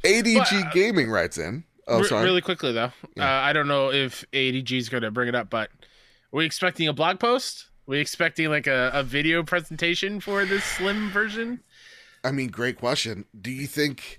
ADG 0.04 0.36
But, 0.36 0.54
uh, 0.54 0.70
Gaming 0.72 1.10
writes 1.10 1.38
in. 1.38 1.64
Oh, 1.88 2.04
sorry. 2.04 2.24
Really 2.24 2.41
quickly 2.41 2.72
though, 2.72 2.91
uh, 3.18 3.24
I 3.24 3.52
don't 3.54 3.68
know 3.68 3.91
if 3.91 4.24
ADG 4.32 4.72
is 4.78 4.89
going 4.89 5.04
to 5.04 5.12
bring 5.12 5.28
it 5.28 5.36
up, 5.36 5.50
but 5.50 5.70
are 5.72 6.38
we 6.38 6.45
expecting 6.45 6.88
a 6.88 6.93
blog 6.93 7.20
post? 7.20 7.66
Are 7.88 7.91
we 7.91 8.00
expecting 8.00 8.50
like 8.50 8.68
a, 8.68 8.91
a 8.93 9.02
video 9.02 9.41
presentation 9.43 10.20
for 10.20 10.45
this 10.45 10.64
slim 10.64 11.10
version, 11.10 11.62
I 12.24 12.32
mean, 12.32 12.50
great 12.50 12.78
question. 12.78 13.26
Do 13.39 13.50
you 13.50 13.66
think 13.66 14.18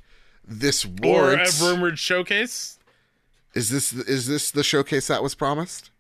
this 0.51 0.85
or 1.05 1.33
a 1.33 1.47
rumored 1.63 1.99
showcase? 1.99 2.79
is 3.55 3.71
this 3.71 3.93
is 3.93 4.27
this 4.27 4.51
the 4.51 4.63
showcase 4.65 5.07
that 5.07 5.23
was 5.23 5.35
promised? 5.35 5.91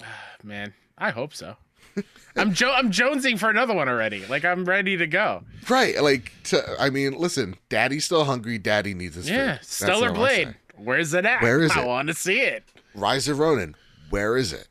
Man, 0.42 0.72
I 0.96 1.10
hope 1.10 1.34
so. 1.34 1.56
I'm 2.36 2.52
jo- 2.54 2.72
I'm 2.72 2.90
jonesing 2.90 3.38
for 3.38 3.50
another 3.50 3.74
one 3.74 3.88
already. 3.88 4.24
Like 4.26 4.44
I'm 4.44 4.64
ready 4.64 4.96
to 4.96 5.06
go. 5.06 5.42
Right. 5.68 6.00
Like, 6.02 6.32
to, 6.44 6.62
I 6.80 6.90
mean, 6.90 7.16
listen, 7.16 7.56
Daddy's 7.68 8.04
still 8.04 8.24
hungry. 8.24 8.58
Daddy 8.58 8.94
needs 8.94 9.14
his 9.14 9.28
Yeah, 9.30 9.58
food. 9.58 9.64
Stellar 9.66 10.12
Blade. 10.12 10.54
Where's 10.76 11.14
it 11.14 11.24
at? 11.24 11.40
Where 11.42 11.60
is 11.62 11.70
I 11.72 11.80
it? 11.80 11.84
I 11.84 11.86
want 11.86 12.08
to 12.08 12.14
see 12.14 12.40
it. 12.40 12.64
Rise 12.94 13.28
of 13.28 13.38
Ronin. 13.38 13.76
Where 14.10 14.36
is 14.36 14.52
it? 14.52 14.66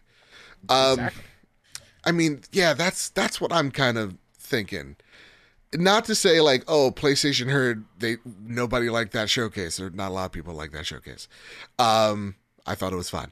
Um, 0.70 0.94
Exactly. 1.00 1.24
I 2.06 2.12
mean, 2.12 2.42
yeah, 2.52 2.74
that's 2.74 3.08
that's 3.10 3.40
what 3.40 3.54
I'm 3.54 3.72
kind 3.72 3.98
of 3.98 4.18
thinking. 4.38 4.98
Not 5.76 6.06
to 6.06 6.16
say 6.16 6.42
like, 6.42 6.64
oh, 6.68 6.92
PlayStation 6.92 7.50
heard 7.50 7.86
they 7.98 8.18
nobody 8.46 8.90
liked 8.90 9.14
that 9.14 9.30
showcase, 9.30 9.80
or 9.80 9.90
not 9.90 10.10
a 10.10 10.14
lot 10.14 10.26
of 10.26 10.32
people 10.32 10.54
like 10.54 10.72
that 10.72 10.86
showcase. 10.86 11.28
Um, 11.80 12.36
I 12.66 12.76
thought 12.76 12.94
it 12.94 12.98
was 12.98 13.10
fine, 13.10 13.32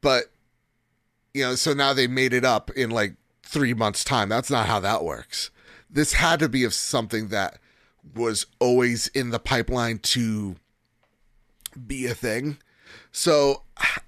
but 0.00 0.24
you 1.34 1.42
know, 1.42 1.54
so 1.54 1.72
now 1.72 1.92
they 1.92 2.06
made 2.06 2.32
it 2.32 2.44
up 2.44 2.70
in 2.72 2.90
like 2.90 3.14
three 3.42 3.74
months' 3.74 4.04
time. 4.04 4.28
That's 4.28 4.50
not 4.50 4.66
how 4.66 4.80
that 4.80 5.04
works. 5.04 5.50
This 5.88 6.14
had 6.14 6.40
to 6.40 6.48
be 6.48 6.64
of 6.64 6.74
something 6.74 7.28
that 7.28 7.58
was 8.14 8.46
always 8.58 9.08
in 9.08 9.30
the 9.30 9.38
pipeline 9.38 9.98
to 9.98 10.56
be 11.86 12.06
a 12.06 12.14
thing. 12.14 12.58
So 13.12 13.62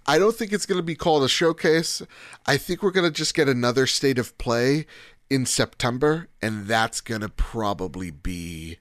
I 0.06 0.18
don't 0.18 0.34
think 0.34 0.52
it's 0.52 0.66
going 0.66 0.78
to 0.78 0.84
be 0.84 0.94
called 0.94 1.24
a 1.24 1.28
showcase. 1.28 2.02
I 2.46 2.56
think 2.56 2.82
we're 2.82 2.90
going 2.90 3.10
to 3.10 3.16
just 3.16 3.34
get 3.34 3.48
another 3.48 3.86
state 3.86 4.18
of 4.18 4.36
play 4.38 4.86
in 5.30 5.46
September, 5.46 6.28
and 6.40 6.66
that's 6.66 7.00
going 7.00 7.20
to 7.22 7.28
probably 7.28 8.10
be, 8.10 8.78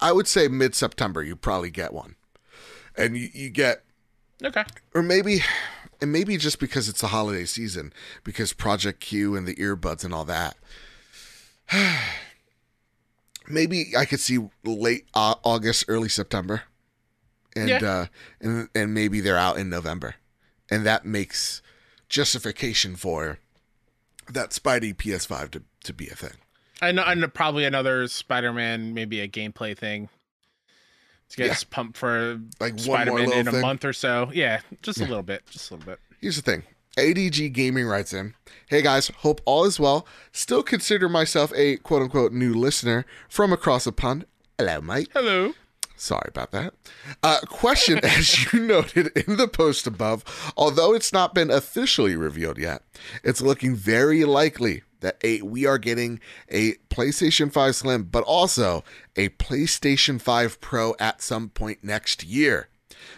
I 0.00 0.12
would 0.12 0.26
say 0.26 0.48
mid 0.48 0.74
September, 0.74 1.22
you 1.22 1.36
probably 1.36 1.70
get 1.70 1.92
one. 1.92 2.16
And 2.96 3.16
you, 3.16 3.28
you 3.32 3.48
get, 3.50 3.84
Okay. 4.44 4.64
or 4.94 5.02
maybe, 5.02 5.42
and 6.00 6.10
maybe 6.12 6.36
just 6.36 6.58
because 6.58 6.88
it's 6.88 7.00
the 7.00 7.06
holiday 7.08 7.44
season, 7.44 7.92
because 8.24 8.52
Project 8.52 9.00
Q 9.00 9.36
and 9.36 9.46
the 9.46 9.54
earbuds 9.54 10.04
and 10.04 10.12
all 10.12 10.24
that. 10.26 10.56
maybe 13.48 13.92
I 13.96 14.04
could 14.04 14.20
see 14.20 14.38
late 14.64 15.06
uh, 15.14 15.34
August, 15.42 15.84
early 15.88 16.08
September 16.08 16.62
and 17.54 17.68
Yeah. 17.68 17.84
uh 17.84 18.06
and 18.40 18.68
and 18.74 18.94
maybe 18.94 19.20
they're 19.20 19.36
out 19.36 19.58
in 19.58 19.68
November. 19.68 20.14
And 20.70 20.86
that 20.86 21.04
makes 21.04 21.60
justification 22.08 22.96
for 22.96 23.38
that 24.34 24.50
Spidey 24.50 24.94
PS5 24.94 25.50
to, 25.52 25.62
to 25.84 25.92
be 25.92 26.08
a 26.08 26.14
thing. 26.14 26.32
And, 26.80 26.98
and 26.98 27.32
probably 27.32 27.64
another 27.64 28.08
Spider-Man, 28.08 28.92
maybe 28.94 29.20
a 29.20 29.28
gameplay 29.28 29.76
thing 29.76 30.08
to 31.30 31.36
get 31.36 31.46
Yeah. 31.46 31.52
us 31.52 31.64
pumped 31.64 31.96
for 31.96 32.40
Like 32.60 32.78
Spider-Man 32.78 33.26
little 33.26 33.32
in 33.40 33.48
a 33.48 33.52
thing. 33.52 33.60
month 33.60 33.84
or 33.84 33.92
so. 33.92 34.30
Yeah, 34.34 34.60
just 34.82 34.98
Yeah. 34.98 35.06
a 35.06 35.08
little 35.08 35.22
bit, 35.22 35.42
just 35.50 35.70
a 35.70 35.74
little 35.74 35.92
bit. 35.92 36.00
Here's 36.20 36.36
the 36.36 36.42
thing. 36.42 36.64
ADG 36.98 37.48
Gaming 37.52 37.86
writes 37.86 38.12
in, 38.12 38.34
Hey 38.68 38.82
guys, 38.82 39.08
hope 39.18 39.40
all 39.44 39.64
is 39.64 39.80
well. 39.80 40.06
Still 40.32 40.62
consider 40.62 41.08
myself 41.08 41.52
a 41.56 41.76
quote 41.78 42.02
unquote 42.02 42.32
new 42.32 42.52
listener 42.52 43.06
from 43.28 43.52
across 43.52 43.84
the 43.84 43.92
pond. 43.92 44.26
Hello, 44.58 44.80
mate. 44.80 45.08
Hello. 45.14 45.54
Sorry 46.02 46.26
about 46.26 46.50
that. 46.50 46.74
Uh, 47.22 47.38
question, 47.46 47.98
as 48.02 48.52
you 48.52 48.58
noted 48.58 49.16
in 49.16 49.36
the 49.36 49.46
post 49.46 49.86
above, 49.86 50.52
although 50.56 50.94
it's 50.94 51.12
not 51.12 51.32
been 51.32 51.48
officially 51.48 52.16
revealed 52.16 52.58
yet, 52.58 52.82
it's 53.22 53.40
looking 53.40 53.76
very 53.76 54.24
likely 54.24 54.82
that 54.98 55.16
a 55.22 55.42
we 55.42 55.64
are 55.64 55.78
getting 55.78 56.18
a 56.48 56.72
PlayStation 56.90 57.52
5 57.52 57.76
Slim, 57.76 58.02
but 58.02 58.24
also 58.24 58.82
a 59.14 59.28
PlayStation 59.28 60.20
5 60.20 60.60
Pro 60.60 60.96
at 60.98 61.22
some 61.22 61.50
point 61.50 61.84
next 61.84 62.24
year. 62.24 62.68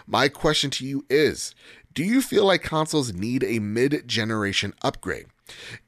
My 0.07 0.29
question 0.29 0.69
to 0.73 0.85
you 0.85 1.07
is 1.09 1.55
Do 1.95 2.05
you 2.05 2.21
feel 2.21 2.45
like 2.45 2.63
consoles 2.63 3.15
need 3.15 3.43
a 3.45 3.61
mid 3.61 4.07
generation 4.07 4.75
upgrade? 4.83 5.27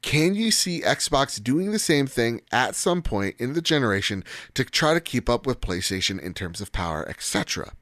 Can 0.01 0.35
you 0.35 0.51
see 0.51 0.81
Xbox 0.81 1.41
doing 1.41 1.71
the 1.71 1.79
same 1.79 2.07
thing 2.07 2.41
at 2.51 2.75
some 2.75 3.01
point 3.01 3.35
in 3.39 3.53
the 3.53 3.61
generation 3.61 4.23
to 4.53 4.63
try 4.63 4.93
to 4.93 5.01
keep 5.01 5.29
up 5.29 5.47
with 5.47 5.61
PlayStation 5.61 6.19
in 6.19 6.33
terms 6.33 6.61
of 6.61 6.71
power, 6.71 7.07
etc.? 7.09 7.73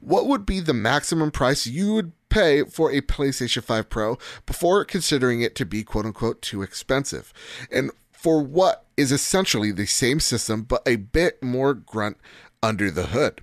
What 0.00 0.26
would 0.26 0.46
be 0.46 0.60
the 0.60 0.74
maximum 0.74 1.30
price 1.30 1.66
you 1.66 1.92
would 1.94 2.12
pay 2.28 2.64
for 2.64 2.90
a 2.90 3.00
PlayStation 3.00 3.62
5 3.62 3.88
Pro 3.90 4.18
before 4.46 4.84
considering 4.84 5.42
it 5.42 5.54
to 5.56 5.66
be 5.66 5.82
quote 5.82 6.06
unquote 6.06 6.40
too 6.40 6.62
expensive? 6.62 7.32
And 7.70 7.90
for 8.12 8.42
what 8.42 8.84
is 8.96 9.12
essentially 9.12 9.70
the 9.70 9.86
same 9.86 10.20
system 10.20 10.62
but 10.62 10.82
a 10.86 10.96
bit 10.96 11.42
more 11.42 11.74
grunt 11.74 12.16
under 12.62 12.90
the 12.90 13.06
hood? 13.08 13.42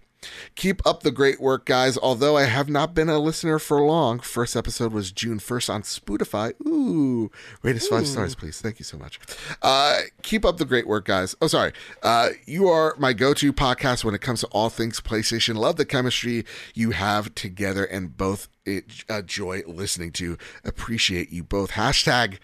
Keep 0.55 0.85
up 0.85 1.03
the 1.03 1.11
great 1.11 1.39
work, 1.39 1.65
guys. 1.65 1.97
Although 1.97 2.37
I 2.37 2.43
have 2.43 2.69
not 2.69 2.93
been 2.93 3.09
a 3.09 3.19
listener 3.19 3.59
for 3.59 3.81
long, 3.81 4.19
first 4.19 4.55
episode 4.55 4.93
was 4.93 5.11
June 5.11 5.39
1st 5.39 5.73
on 5.73 5.81
Spotify. 5.83 6.53
Ooh, 6.65 7.31
rate 7.61 7.75
us 7.75 7.87
five 7.87 8.07
stars, 8.07 8.35
please. 8.35 8.61
Thank 8.61 8.79
you 8.79 8.85
so 8.85 8.97
much. 8.97 9.19
Uh, 9.61 10.01
keep 10.21 10.45
up 10.45 10.57
the 10.57 10.65
great 10.65 10.87
work, 10.87 11.05
guys. 11.05 11.35
Oh, 11.41 11.47
sorry. 11.47 11.73
Uh, 12.03 12.29
you 12.45 12.67
are 12.67 12.95
my 12.97 13.13
go 13.13 13.33
to 13.33 13.53
podcast 13.53 14.03
when 14.03 14.15
it 14.15 14.21
comes 14.21 14.41
to 14.41 14.47
all 14.47 14.69
things 14.69 14.99
PlayStation. 15.01 15.55
Love 15.55 15.75
the 15.75 15.85
chemistry 15.85 16.45
you 16.73 16.91
have 16.91 17.33
together 17.35 17.85
and 17.85 18.15
both 18.17 18.47
enjoy 18.65 19.63
listening 19.67 20.11
to. 20.13 20.37
Appreciate 20.63 21.31
you 21.31 21.43
both. 21.43 21.71
Hashtag 21.71 22.39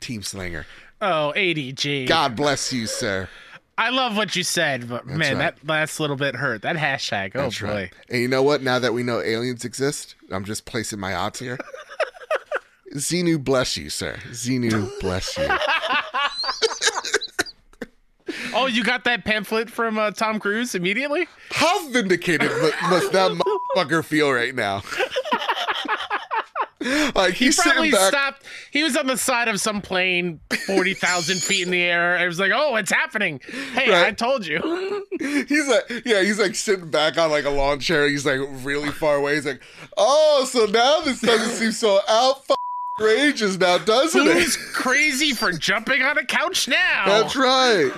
Team 0.00 0.22
Slinger. 0.22 0.66
Oh, 1.00 1.32
ADG. 1.34 2.06
God 2.06 2.36
bless 2.36 2.72
you, 2.72 2.86
sir. 2.86 3.28
I 3.78 3.90
love 3.90 4.16
what 4.16 4.36
you 4.36 4.42
said, 4.42 4.88
but 4.88 5.06
man, 5.06 5.18
right. 5.18 5.56
that 5.56 5.66
last 5.66 5.98
little 5.98 6.16
bit 6.16 6.36
hurt. 6.36 6.62
That 6.62 6.76
hashtag. 6.76 7.32
Oh 7.34 7.42
That's 7.42 7.60
boy. 7.60 7.68
right. 7.68 7.92
And 8.08 8.20
you 8.20 8.28
know 8.28 8.42
what? 8.42 8.62
Now 8.62 8.78
that 8.78 8.92
we 8.92 9.02
know 9.02 9.20
aliens 9.20 9.64
exist, 9.64 10.14
I'm 10.30 10.44
just 10.44 10.64
placing 10.64 11.00
my 11.00 11.14
odds 11.14 11.38
here. 11.38 11.58
Xenu 12.94 13.42
bless 13.42 13.76
you, 13.76 13.88
sir. 13.88 14.16
Xenu 14.30 14.88
bless 15.00 15.36
you. 15.38 15.48
Oh, 18.54 18.66
you 18.66 18.84
got 18.84 19.04
that 19.04 19.24
pamphlet 19.24 19.70
from 19.70 19.98
uh, 19.98 20.10
Tom 20.10 20.38
Cruise 20.38 20.74
immediately? 20.74 21.26
How 21.50 21.88
vindicated 21.88 22.50
must 22.90 23.12
that 23.12 23.30
motherfucker 23.76 24.04
feel 24.04 24.30
right 24.30 24.54
now? 24.54 24.82
like 27.14 27.34
He 27.34 27.46
he's 27.46 27.60
probably 27.60 27.90
back. 27.90 28.08
stopped. 28.12 28.44
He 28.70 28.82
was 28.82 28.96
on 28.96 29.06
the 29.06 29.16
side 29.16 29.48
of 29.48 29.60
some 29.60 29.80
plane, 29.80 30.40
forty 30.66 30.94
thousand 30.94 31.38
feet 31.42 31.62
in 31.66 31.70
the 31.70 31.82
air. 31.82 32.16
I 32.18 32.26
was 32.26 32.38
like, 32.38 32.52
"Oh, 32.54 32.76
it's 32.76 32.90
happening! 32.90 33.40
Hey, 33.74 33.90
Right. 33.90 34.06
I 34.06 34.12
told 34.12 34.46
you." 34.46 35.06
He's 35.20 35.68
like, 35.68 36.02
yeah, 36.04 36.22
he's 36.22 36.38
like 36.38 36.54
sitting 36.54 36.90
back 36.90 37.16
on 37.18 37.30
like 37.30 37.44
a 37.44 37.50
lawn 37.50 37.78
chair. 37.80 38.08
He's 38.08 38.26
like 38.26 38.40
really 38.64 38.90
far 38.90 39.16
away. 39.16 39.34
He's 39.36 39.46
like, 39.46 39.62
oh, 39.96 40.46
so 40.50 40.64
now 40.66 41.00
this 41.00 41.20
doesn't 41.20 41.54
seem 41.54 41.70
so 41.72 42.00
out 42.08 42.42
outrageous 42.98 43.58
now, 43.58 43.78
doesn't 43.78 44.20
Who's 44.20 44.56
it? 44.56 44.60
crazy 44.74 45.32
for 45.32 45.52
jumping 45.52 46.02
on 46.02 46.18
a 46.18 46.24
couch 46.24 46.68
now? 46.68 47.04
That's 47.06 47.36
right. 47.36 47.92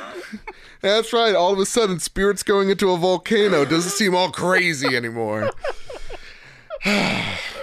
That's 0.80 1.12
right. 1.12 1.34
All 1.34 1.52
of 1.52 1.58
a 1.58 1.66
sudden, 1.66 1.98
spirits 1.98 2.42
going 2.42 2.68
into 2.70 2.90
a 2.90 2.96
volcano 2.98 3.64
doesn't 3.64 3.90
seem 3.92 4.14
all 4.14 4.30
crazy 4.30 4.94
anymore. 4.96 5.50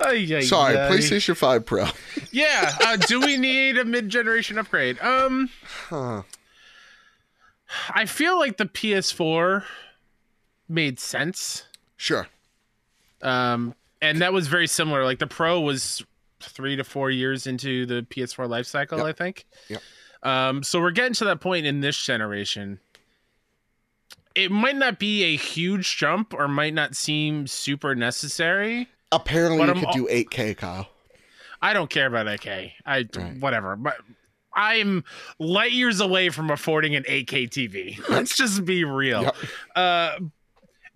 Ay, 0.00 0.28
ay, 0.36 0.40
Sorry, 0.42 0.76
ay. 0.76 0.90
PlayStation 0.90 1.36
5 1.36 1.64
Pro. 1.64 1.86
Yeah. 2.32 2.76
Uh, 2.84 2.96
do 2.96 3.20
we 3.20 3.36
need 3.38 3.78
a 3.78 3.84
mid-generation 3.84 4.58
upgrade? 4.58 4.98
Um, 5.00 5.48
Huh. 5.88 6.22
I 7.90 8.04
feel 8.06 8.38
like 8.38 8.58
the 8.58 8.66
PS4 8.66 9.64
made 10.68 11.00
sense. 11.00 11.64
Sure. 11.96 12.28
Um, 13.22 13.74
and 14.02 14.20
that 14.20 14.32
was 14.32 14.48
very 14.48 14.66
similar. 14.66 15.04
Like 15.04 15.18
the 15.18 15.26
Pro 15.26 15.60
was 15.60 16.04
three 16.40 16.76
to 16.76 16.84
four 16.84 17.10
years 17.10 17.46
into 17.46 17.86
the 17.86 18.02
PS4 18.10 18.48
life 18.48 18.66
cycle, 18.66 18.98
Yep. 18.98 19.06
I 19.06 19.12
think. 19.12 19.46
Yep. 19.68 19.82
Um, 20.22 20.62
so 20.62 20.80
we're 20.80 20.90
getting 20.90 21.14
to 21.14 21.24
that 21.24 21.40
point 21.40 21.66
in 21.66 21.80
this 21.80 21.96
generation. 21.96 22.80
It 24.34 24.50
might 24.50 24.76
not 24.76 24.98
be 24.98 25.24
a 25.24 25.36
huge 25.36 25.96
jump 25.96 26.34
or 26.34 26.46
might 26.46 26.74
not 26.74 26.94
seem 26.94 27.46
super 27.46 27.94
necessary. 27.94 28.88
Apparently, 29.12 29.58
But 29.58 29.66
you 29.68 29.72
I'm 29.72 29.78
could 29.80 29.88
al- 29.88 29.94
do 29.94 30.08
8K, 30.10 30.56
Kyle. 30.56 30.88
I 31.62 31.72
don't 31.72 31.88
care 31.90 32.06
about 32.06 32.28
AK. 32.28 32.72
I 32.84 33.06
Right. 33.14 33.38
whatever. 33.38 33.76
But 33.76 33.96
I'm 34.54 35.04
light 35.38 35.72
years 35.72 36.00
away 36.00 36.28
from 36.30 36.50
affording 36.50 36.94
an 36.96 37.04
8K 37.08 37.48
TV. 37.48 37.98
Let's 38.08 38.36
just 38.36 38.64
be 38.64 38.84
real. 38.84 39.22
Yep. 39.22 39.36
Uh, 39.74 40.16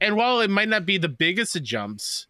and 0.00 0.16
while 0.16 0.40
it 0.40 0.50
might 0.50 0.68
not 0.68 0.86
be 0.86 0.98
the 0.98 1.08
biggest 1.08 1.56
of 1.56 1.62
jumps, 1.62 2.26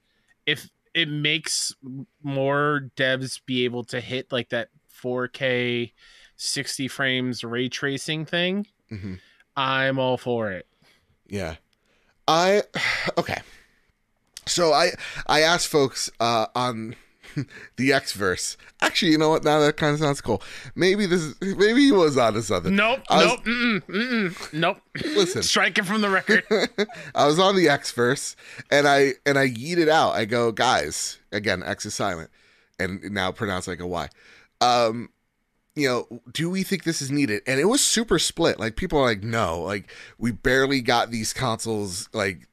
if 0.46 0.68
it 0.94 1.08
makes 1.08 1.74
more 2.22 2.90
devs 2.96 3.40
be 3.46 3.64
able 3.64 3.84
to 3.84 4.00
hit 4.00 4.30
like 4.32 4.48
that 4.50 4.68
4K 5.02 5.92
60 6.36 6.88
frames 6.88 7.44
ray 7.44 7.68
tracing 7.68 8.24
thing, 8.26 8.66
hmm 8.88 9.14
I'm 9.56 9.98
all 9.98 10.16
for 10.16 10.50
it. 10.52 10.66
Yeah. 11.26 11.56
I 12.26 12.62
okay. 13.18 13.40
So 14.47 14.72
I 14.72 14.91
I 15.26 15.41
asked 15.43 15.68
folks 15.68 16.11
uh 16.20 16.47
on 16.55 16.97
the 17.76 17.93
X 17.93 18.12
verse. 18.12 18.57
Actually, 18.80 19.12
you 19.12 19.18
know 19.18 19.28
what? 19.30 19.45
Now 19.45 19.61
that 19.61 19.76
kind 19.76 19.95
of 19.95 20.01
sounds 20.01 20.20
cool. 20.20 20.43
Maybe 20.74 21.07
this 21.07 21.20
is 21.22 21.36
maybe 21.41 21.80
he 21.82 21.93
was 21.93 22.16
on 22.16 22.32
to 22.34 22.43
something. 22.43 22.74
Nope, 22.74 23.01
I 23.09 23.24
was- 23.24 23.26
nope, 23.26 23.45
mm-mm, 23.45 23.80
mm-mm, 23.82 24.53
nope. 24.53 24.78
Listen. 25.05 25.43
Strike 25.45 25.78
it 25.78 25.84
from 25.84 26.01
the 26.01 26.11
record. 26.11 26.45
I 27.14 27.26
was 27.26 27.38
on 27.38 27.55
the 27.57 27.66
Xverse 27.66 28.34
and 28.70 28.88
I 28.88 29.14
and 29.24 29.38
I 29.38 29.49
yeeted 29.49 29.88
out. 29.88 30.14
I 30.14 30.24
go, 30.24 30.51
guys, 30.53 31.18
again, 31.30 31.62
X 31.62 31.86
is 31.86 31.95
silent 31.95 32.30
and 32.78 33.03
now 33.12 33.30
pronounced 33.30 33.68
like 33.68 33.80
a 33.80 33.86
Y. 33.86 34.09
Um, 34.61 35.11
you 35.76 35.88
know, 35.88 36.20
do 36.32 36.51
we 36.51 36.62
think 36.64 36.82
this 36.82 37.01
is 37.01 37.11
needed? 37.12 37.43
And 37.47 37.61
it 37.61 37.66
was 37.66 37.80
super 37.82 38.18
split. 38.18 38.59
Like 38.59 38.74
people 38.76 38.99
are 38.99 39.05
like, 39.05 39.22
no, 39.22 39.61
like 39.61 39.91
we 40.18 40.32
barely 40.32 40.80
got 40.80 41.11
these 41.11 41.32
consoles. 41.32 42.09
Like 42.12 42.49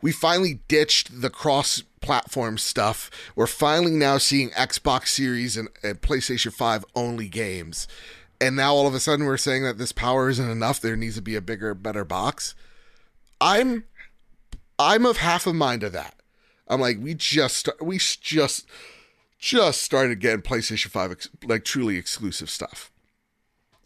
we 0.00 0.12
finally 0.12 0.60
ditched 0.68 1.20
the 1.20 1.30
cross 1.30 1.82
platform 2.00 2.58
stuff. 2.58 3.10
We're 3.34 3.46
finally 3.46 3.92
now 3.92 4.18
seeing 4.18 4.50
Xbox 4.50 5.08
Series 5.08 5.56
and, 5.56 5.68
and 5.82 6.00
PlayStation 6.00 6.52
5 6.52 6.84
only 6.94 7.28
games. 7.28 7.86
And 8.40 8.56
now 8.56 8.74
all 8.74 8.86
of 8.86 8.94
a 8.94 9.00
sudden 9.00 9.26
we're 9.26 9.36
saying 9.36 9.64
that 9.64 9.78
this 9.78 9.92
power 9.92 10.28
isn't 10.28 10.50
enough. 10.50 10.80
There 10.80 10.96
needs 10.96 11.16
to 11.16 11.22
be 11.22 11.36
a 11.36 11.42
bigger, 11.42 11.74
better 11.74 12.04
box. 12.04 12.54
I'm 13.40 13.84
I'm 14.78 15.04
of 15.04 15.18
half 15.18 15.46
a 15.46 15.52
mind 15.52 15.82
of 15.82 15.92
that. 15.92 16.14
I'm 16.66 16.80
like, 16.80 16.98
we 17.00 17.14
just 17.14 17.68
we 17.80 17.98
just 17.98 18.66
just 19.38 19.82
started 19.82 20.20
getting 20.20 20.42
PlayStation 20.42 20.88
5 20.88 21.12
ex- 21.12 21.28
like 21.44 21.64
truly 21.64 21.96
exclusive 21.96 22.48
stuff. 22.48 22.90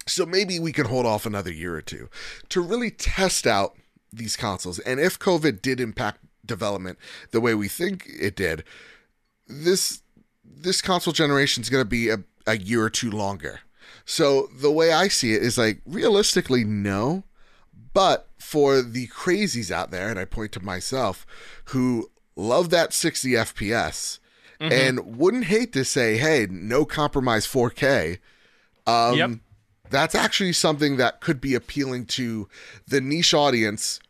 So 0.07 0.27
maybe 0.27 0.59
we 0.59 0.73
can 0.73 0.87
hold 0.87 1.07
off 1.07 1.27
another 1.27 1.53
year 1.53 1.75
or 1.75 1.83
two 1.83 2.09
to 2.51 2.61
really 2.61 2.91
test 2.91 3.47
out 3.47 3.77
these 4.17 4.37
consoles. 4.37 4.79
And 4.81 5.01
if 5.01 5.19
COVID 5.19 5.63
did 5.63 5.81
impact 5.81 6.21
development 6.45 6.99
the 7.31 7.41
way 7.41 7.55
we 7.55 7.69
think 7.69 8.07
it 8.09 8.37
did, 8.37 8.65
this 9.47 10.03
this 10.45 10.81
console 10.81 11.13
generation 11.13 11.63
is 11.63 11.71
going 11.71 11.83
to 11.83 11.89
be 11.89 12.09
a, 12.09 12.19
a 12.47 12.57
year 12.57 12.85
or 12.85 12.91
two 12.91 13.11
longer. 13.11 13.61
So 14.05 14.49
the 14.55 14.71
way 14.71 14.93
I 14.93 15.09
see 15.09 15.35
it 15.35 15.43
is 15.43 15.59
like 15.59 15.81
realistically, 15.87 16.65
no. 16.65 17.25
But 17.93 18.29
for 18.39 18.83
the 18.83 19.07
crazies 19.09 19.71
out 19.71 19.91
there, 19.91 20.09
and 20.09 20.19
I 20.19 20.25
point 20.25 20.53
to 20.53 20.65
myself, 20.65 21.27
who 21.67 22.11
love 22.37 22.71
that 22.71 22.93
60 22.93 23.31
FPS 23.31 24.19
and 24.61 25.19
wouldn't 25.19 25.45
hate 25.45 25.73
to 25.75 25.85
say, 25.85 26.17
hey, 26.17 26.47
no 26.51 26.85
compromise 26.85 27.47
4K. 27.47 28.19
Um, 28.87 29.15
Yep. 29.17 29.31
That's 29.91 30.15
actually 30.15 30.55
something 30.55 30.97
that 30.97 31.21
could 31.21 31.41
be 31.41 31.55
appealing 31.55 32.07
to 32.07 32.49
the 32.89 33.01
niche 33.01 33.35
audience 33.35 34.01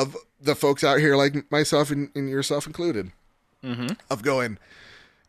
of 0.00 0.16
the 0.40 0.54
folks 0.54 0.82
out 0.82 0.98
here 0.98 1.16
like 1.16 1.50
myself 1.50 1.90
and, 1.90 2.10
and 2.14 2.28
yourself 2.28 2.66
included 2.66 3.12
mm-hmm. 3.62 3.88
of 4.10 4.22
going, 4.22 4.58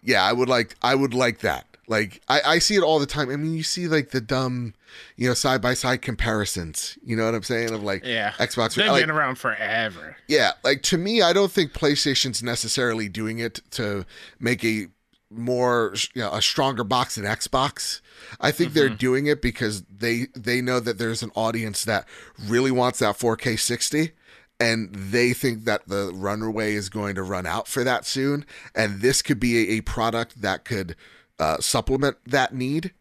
yeah, 0.01 0.23
I 0.23 0.33
would 0.33 0.49
like, 0.49 0.75
I 0.81 0.95
would 0.95 1.13
like 1.13 1.39
that. 1.39 1.67
Like, 1.87 2.21
I, 2.29 2.41
I 2.45 2.59
see 2.59 2.75
it 2.75 2.81
all 2.81 2.97
the 2.97 3.05
time. 3.05 3.29
I 3.29 3.35
mean, 3.35 3.53
you 3.53 3.63
see 3.63 3.87
like 3.87 4.11
the 4.11 4.21
dumb, 4.21 4.73
you 5.17 5.27
know, 5.27 5.33
side 5.33 5.61
by 5.61 5.73
side 5.73 6.01
comparisons. 6.01 6.97
You 7.03 7.17
know 7.17 7.25
what 7.25 7.35
I'm 7.35 7.43
saying? 7.43 7.71
Of 7.71 7.83
like 7.83 8.05
Yeah. 8.05 8.31
Xbox. 8.31 8.75
They've 8.75 8.87
like, 8.87 9.03
been 9.03 9.11
around 9.11 9.35
forever. 9.35 10.15
yeah, 10.27 10.53
like 10.63 10.81
to 10.83 10.97
me, 10.97 11.21
I 11.21 11.33
don't 11.33 11.51
think 11.51 11.73
PlayStation's 11.73 12.41
necessarily 12.41 13.09
doing 13.09 13.39
it 13.39 13.59
to 13.71 14.05
make 14.39 14.63
a 14.63 14.87
more, 15.29 15.93
you 16.13 16.21
know, 16.21 16.31
a 16.31 16.41
stronger 16.41 16.83
box 16.83 17.15
than 17.15 17.25
Xbox. 17.25 17.99
I 18.39 18.51
think 18.51 18.73
they're 18.73 18.87
doing 18.89 19.25
it 19.25 19.41
because 19.41 19.83
they 19.83 20.27
they 20.35 20.61
know 20.61 20.79
that 20.79 20.99
there's 20.99 21.21
an 21.21 21.31
audience 21.35 21.83
that 21.83 22.07
really 22.39 22.71
wants 22.71 22.99
that 22.99 23.17
4K 23.17 23.59
60 23.59 24.11
and 24.59 24.93
they 24.93 25.33
think 25.33 25.65
that 25.65 25.87
the 25.87 26.11
runway 26.13 26.73
is 26.73 26.89
going 26.89 27.15
to 27.15 27.23
run 27.23 27.45
out 27.45 27.67
for 27.67 27.83
that 27.83 28.05
soon 28.05 28.45
and 28.75 29.01
this 29.01 29.21
could 29.21 29.39
be 29.39 29.57
a, 29.57 29.77
a 29.77 29.81
product 29.81 30.41
that 30.41 30.63
could 30.65 30.95
uh, 31.39 31.57
supplement 31.59 32.17
that 32.25 32.53
need 32.53 32.93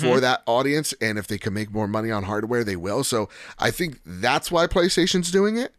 for 0.00 0.18
that 0.20 0.42
audience 0.46 0.92
and 1.00 1.16
if 1.16 1.28
they 1.28 1.38
can 1.38 1.52
make 1.54 1.70
more 1.70 1.86
money 1.86 2.10
on 2.10 2.24
hardware 2.24 2.64
they 2.64 2.74
will 2.76 3.04
so 3.04 3.28
i 3.58 3.70
think 3.70 4.00
that's 4.04 4.50
why 4.50 4.66
playstation's 4.66 5.30
doing 5.30 5.56
it 5.56 5.72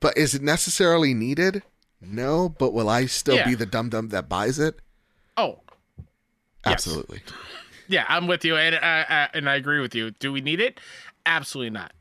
but 0.00 0.16
is 0.16 0.34
it 0.34 0.40
necessarily 0.40 1.12
needed 1.12 1.62
no 2.00 2.48
but 2.48 2.72
will 2.72 2.88
i 2.88 3.04
still 3.04 3.36
Yeah. 3.36 3.44
be 3.44 3.54
the 3.54 3.66
dum 3.66 3.90
dum 3.90 4.08
that 4.10 4.28
buys 4.30 4.58
it 4.58 4.78
Oh, 5.36 5.60
Yes. 6.64 6.72
absolutely 6.72 7.20
yeah, 7.86 8.06
I'm 8.08 8.26
with 8.26 8.46
you, 8.46 8.56
and 8.56 8.76
and 8.76 9.46
I 9.50 9.56
agree 9.56 9.80
with 9.80 9.94
you. 9.94 10.12
Do 10.12 10.32
we 10.32 10.40
need 10.40 10.58
it? 10.58 10.80
Absolutely 11.26 11.68
not. 11.68 11.92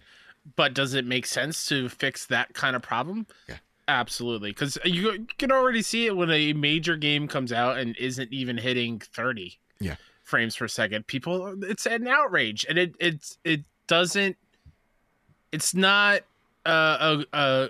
But 0.56 0.74
does 0.74 0.94
it 0.94 1.06
make 1.06 1.26
sense 1.26 1.66
to 1.68 1.88
fix 1.90 2.26
that 2.28 2.54
kind 2.54 2.76
of 2.76 2.82
problem? 2.82 3.28
Yeah. 3.48 3.58
Absolutely, 3.88 4.52
because 4.52 4.78
you, 4.86 5.12
you 5.12 5.28
can 5.38 5.52
already 5.52 5.82
see 5.82 6.06
it 6.06 6.16
when 6.16 6.32
a 6.32 6.54
major 6.54 6.96
game 6.96 7.28
comes 7.28 7.52
out 7.52 7.78
and 7.78 7.98
isn't 7.98 8.32
even 8.32 8.58
hitting 8.58 9.00
30 9.00 9.58
Yeah. 9.82 9.96
frames 10.24 10.56
per 10.56 10.70
second. 10.70 11.06
People, 11.08 11.62
it's 11.64 11.86
an 11.86 12.08
outrage, 12.08 12.66
and 12.70 12.78
it 12.78 12.96
it's 13.00 13.38
it 13.44 13.64
doesn't. 13.88 14.38
It's 15.52 15.74
not 15.76 16.22
uh, 16.66 17.24
a, 17.34 17.38
a 17.38 17.70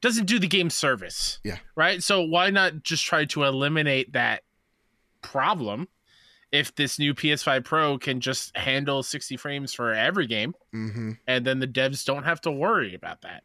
doesn't 0.00 0.26
do 0.26 0.38
the 0.38 0.46
game 0.46 0.70
service. 0.70 1.40
Yeah. 1.42 1.58
Right. 1.74 2.02
So 2.04 2.22
why 2.22 2.50
not 2.50 2.84
just 2.84 3.04
try 3.04 3.24
to 3.26 3.42
eliminate 3.44 4.12
that 4.12 4.44
problem? 5.22 5.88
If 6.52 6.74
this 6.74 6.98
new 6.98 7.14
PS5 7.14 7.64
Pro 7.64 7.98
can 7.98 8.20
just 8.20 8.56
handle 8.56 9.02
60 9.02 9.36
frames 9.36 9.72
for 9.72 9.92
every 9.92 10.26
game, 10.26 10.54
hmm 10.72 11.12
and 11.26 11.44
then 11.44 11.58
the 11.60 11.68
devs 11.68 12.04
don't 12.04 12.24
have 12.24 12.40
to 12.42 12.50
worry 12.50 12.94
about 12.94 13.22
that. 13.22 13.44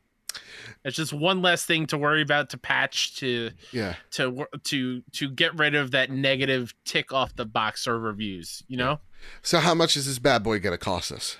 It's 0.83 0.97
just 0.97 1.13
one 1.13 1.41
less 1.41 1.65
thing 1.65 1.85
to 1.87 1.97
worry 1.97 2.21
about 2.21 2.49
to 2.51 2.57
patch 2.57 3.15
to 3.17 3.51
yeah 3.71 3.95
to 4.11 4.45
to 4.65 5.01
to 5.13 5.29
get 5.29 5.57
rid 5.57 5.75
of 5.75 5.91
that 5.91 6.09
negative 6.11 6.73
tick 6.83 7.13
off 7.13 7.35
the 7.35 7.45
box 7.45 7.83
server 7.83 8.11
views. 8.13 8.63
You 8.67 8.77
know, 8.77 8.99
so 9.41 9.59
how 9.59 9.73
much 9.73 9.95
is 9.95 10.05
this 10.05 10.19
bad 10.19 10.43
boy 10.43 10.59
gonna 10.59 10.77
cost 10.77 11.11
us 11.11 11.37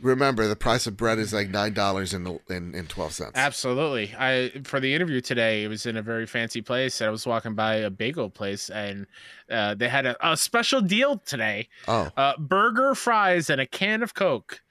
remember 0.00 0.46
the 0.46 0.56
price 0.56 0.86
of 0.86 0.96
bread 0.96 1.18
is 1.18 1.32
like 1.32 1.50
nine 1.50 1.72
dollars 1.72 2.12
and 2.14 2.40
in 2.48 2.74
in 2.74 2.86
twelve 2.86 3.12
cents. 3.12 3.32
Absolutely. 3.34 4.14
I 4.18 4.52
for 4.64 4.80
the 4.80 4.94
interview 4.94 5.20
today, 5.20 5.64
it 5.64 5.68
was 5.68 5.86
in 5.86 5.96
a 5.96 6.02
very 6.02 6.26
fancy 6.26 6.62
place, 6.62 7.00
and 7.00 7.08
I 7.08 7.10
was 7.10 7.26
walking 7.26 7.54
by 7.54 7.76
a 7.76 7.90
bagel 7.90 8.30
place, 8.30 8.70
and 8.70 9.06
uh, 9.50 9.74
they 9.74 9.88
had 9.88 10.06
a, 10.06 10.16
a, 10.32 10.36
special 10.36 10.80
deal 10.80 11.18
today. 11.18 11.68
Oh, 11.88 12.10
uh, 12.16 12.36
burger, 12.38 12.94
fries, 12.94 13.50
and 13.50 13.60
a 13.60 13.66
can 13.66 14.02
of 14.02 14.14
Coke, 14.14 14.62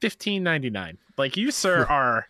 fifteen 0.00 0.42
ninety 0.42 0.70
nine. 0.70 0.98
Like 1.16 1.36
you, 1.36 1.50
sir, 1.50 1.84
are 1.88 2.26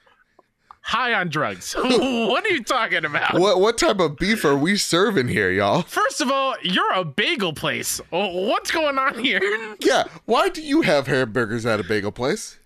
high 0.83 1.15
on 1.15 1.29
drugs. 1.29 1.73
what 1.79 2.45
are 2.45 2.51
you 2.51 2.63
talking 2.63 3.05
about? 3.05 3.35
What 3.35 3.61
what 3.61 3.79
type 3.79 3.99
of 3.99 4.17
beef 4.17 4.45
are 4.45 4.57
we 4.57 4.77
serving 4.77 5.29
here, 5.29 5.51
y'all? 5.51 5.83
First 5.83 6.21
of 6.21 6.31
all, 6.31 6.55
you're 6.63 6.93
a 6.93 7.05
bagel 7.05 7.53
place. 7.53 8.01
What's 8.11 8.71
going 8.71 8.99
on 8.99 9.19
here? 9.19 9.41
Yeah, 9.81 10.05
why 10.27 10.49
do 10.49 10.63
you 10.63 10.83
have 10.83 11.07
hamburgers 11.07 11.65
at 11.67 11.81
a 11.81 11.85
bagel 11.85 12.13
place? 12.13 12.59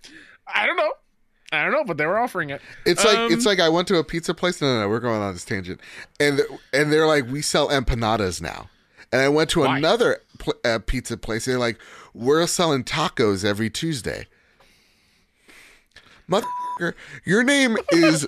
I 0.52 0.66
don't 0.66 0.76
know. 0.76 0.92
I 1.52 1.62
don't 1.62 1.72
know, 1.72 1.84
but 1.84 1.96
they 1.96 2.06
were 2.06 2.18
offering 2.18 2.50
it. 2.50 2.60
It's 2.84 3.04
like 3.04 3.16
um, 3.16 3.32
it's 3.32 3.46
like 3.46 3.60
I 3.60 3.68
went 3.68 3.86
to 3.88 3.96
a 3.98 4.04
pizza 4.04 4.34
place. 4.34 4.60
No, 4.60 4.74
no, 4.74 4.80
no, 4.82 4.88
we're 4.88 5.00
going 5.00 5.22
on 5.22 5.32
this 5.32 5.44
tangent, 5.44 5.80
and 6.18 6.40
and 6.72 6.92
they're 6.92 7.06
like, 7.06 7.30
we 7.30 7.40
sell 7.42 7.68
empanadas 7.68 8.42
now. 8.42 8.68
And 9.12 9.22
I 9.22 9.28
went 9.28 9.50
to 9.50 9.60
why? 9.60 9.78
another 9.78 10.18
pl- 10.38 10.54
uh, 10.64 10.80
pizza 10.84 11.16
place. 11.16 11.44
They're 11.44 11.58
like, 11.58 11.78
we're 12.12 12.46
selling 12.48 12.82
tacos 12.82 13.44
every 13.44 13.70
Tuesday. 13.70 14.26
Mother 16.26 16.46
your 17.24 17.42
name 17.42 17.76
is 17.90 18.26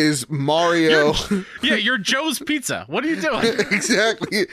is 0.00 0.28
Mario. 0.28 1.12
You're, 1.30 1.44
yeah, 1.62 1.74
you're 1.74 1.98
Joe's 1.98 2.38
Pizza. 2.38 2.84
What 2.88 3.04
are 3.04 3.08
you 3.08 3.20
doing? 3.20 3.44
exactly. 3.70 4.46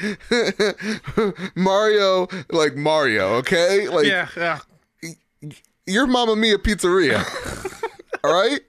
Mario, 1.55 2.27
like 2.51 2.75
Mario, 2.75 3.35
okay? 3.35 3.87
Like 3.87 4.05
Yeah, 4.05 4.27
yeah. 4.35 4.59
You're 5.85 6.07
Mamma 6.07 6.35
Mia 6.35 6.57
Pizzeria. 6.57 7.23
All 8.23 8.33
right? 8.33 8.59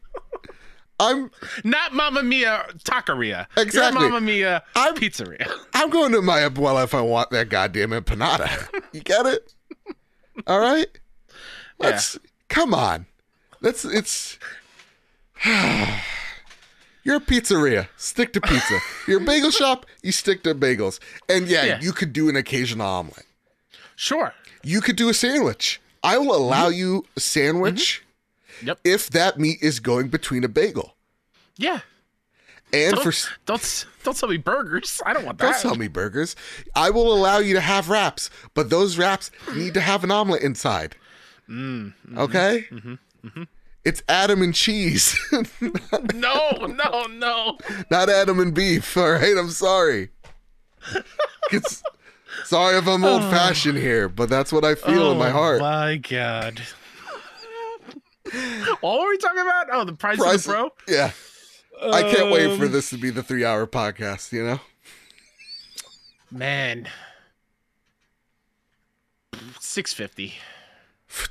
I'm 1.01 1.31
not 1.65 1.95
Mamma 1.95 2.23
Mia 2.23 2.67
Taqueria. 2.85 3.47
Exactly. 3.57 4.01
You're 4.01 4.11
Mamma 4.11 4.21
Mia 4.21 4.63
I'm, 4.75 4.95
Pizzeria. 4.95 5.51
I'm 5.75 5.91
going 5.91 6.13
to 6.13 6.23
my 6.23 6.41
abuela 6.41 6.85
if 6.85 6.95
I 6.95 7.01
want 7.01 7.31
that 7.31 7.49
goddamn 7.49 7.91
empanada. 7.91 8.69
You 8.93 9.01
get 9.01 9.27
it? 9.27 9.55
All 10.47 10.61
right? 10.61 10.87
Let's 11.79 12.15
yeah. 12.15 12.31
come 12.49 12.75
on. 12.75 13.07
That's 13.61 13.85
it's. 13.85 14.39
You're 17.05 17.17
a 17.17 17.21
pizzeria. 17.21 17.89
Stick 17.97 18.33
to 18.35 18.41
pizza. 18.41 18.81
You're 19.07 19.23
a 19.23 19.25
bagel 19.25 19.51
shop. 19.53 19.87
You 20.03 20.13
stick 20.13 20.43
to 20.43 20.55
bagels. 20.55 20.99
And 21.29 21.49
yeah, 21.49 21.65
yeah, 21.65 21.81
you 21.81 21.93
could 21.93 22.13
do 22.13 22.29
an 22.29 22.37
occasional 22.37 22.87
omelet. 22.87 23.25
Sure. 23.97 24.35
You 24.63 24.81
could 24.81 24.97
do 24.97 25.09
a 25.09 25.15
sandwich. 25.15 25.81
I 26.03 26.19
will 26.19 26.35
allow 26.35 26.69
mm-hmm. 26.69 26.79
you 26.79 27.05
a 27.17 27.21
sandwich 27.21 28.03
mm-hmm. 28.59 28.69
yep. 28.69 28.81
if 28.85 29.09
that 29.11 29.39
meat 29.39 29.59
is 29.63 29.81
going 29.81 30.09
between 30.09 30.45
a 30.45 30.49
bagel. 30.49 30.97
Yeah. 31.57 31.81
And 32.73 32.95
don't, 32.97 33.13
for 33.13 33.31
don't 33.47 33.87
don't 34.05 34.17
sell 34.17 34.29
me 34.29 34.37
burgers. 34.37 35.01
I 35.07 35.15
don't 35.15 35.25
want 35.25 35.39
that. 35.39 35.53
Don't 35.53 35.57
sell 35.57 35.75
me 35.75 35.89
burgers. 35.89 36.37
I 36.75 36.91
will 36.91 37.13
allow 37.13 37.39
you 37.39 37.55
to 37.55 37.61
have 37.61 37.89
wraps, 37.89 38.29
but 38.53 38.69
those 38.69 38.99
wraps 38.99 39.31
need 39.55 39.73
to 39.75 39.81
have 39.81 40.05
an 40.05 40.11
omelet 40.11 40.43
inside. 40.43 40.95
Mm, 41.49 41.95
mm-hmm, 42.07 42.19
okay. 42.19 42.67
Mm-hmm. 43.25 43.43
It's 43.85 44.03
Adam 44.09 44.43
and 44.43 44.55
cheese. 44.55 45.19
no, 46.15 46.51
no, 46.67 47.07
no. 47.07 47.59
Not 47.91 48.11
Adam 48.11 48.41
and 48.41 48.53
beef. 48.53 48.97
All 48.97 49.13
right, 49.13 49.37
I'm 49.37 49.51
sorry. 49.51 50.11
It's, 51.51 51.83
sorry 52.45 52.77
if 52.77 52.87
I'm 52.87 53.05
old 53.05 53.23
fashioned 53.23 53.79
here, 53.79 54.09
but 54.09 54.29
that's 54.29 54.53
what 54.53 54.65
I 54.65 54.75
feel 54.75 55.05
oh, 55.05 55.13
in 55.13 55.19
my 55.19 55.31
heart. 55.31 55.61
My 55.61 55.97
God. 55.97 56.61
what 58.81 59.01
were 59.01 59.09
we 59.09 59.17
talking 59.17 59.41
about? 59.41 59.69
Oh, 59.73 59.85
the 59.85 59.95
price, 59.95 60.19
price 60.19 60.35
of 60.35 60.43
the 60.45 60.53
pro. 60.53 60.71
Yeah, 60.87 61.13
um, 61.81 61.95
I 61.95 62.03
can't 62.03 62.31
wait 62.31 62.59
for 62.59 62.67
um, 62.67 62.73
this 62.73 62.91
to 62.91 62.99
be 62.99 63.11
the 63.11 63.23
three-hour 63.23 63.67
podcast. 63.67 64.33
You 64.33 64.45
know, 64.45 64.61
man, 66.31 66.89
six 69.61 69.95
fifty. 69.95 70.35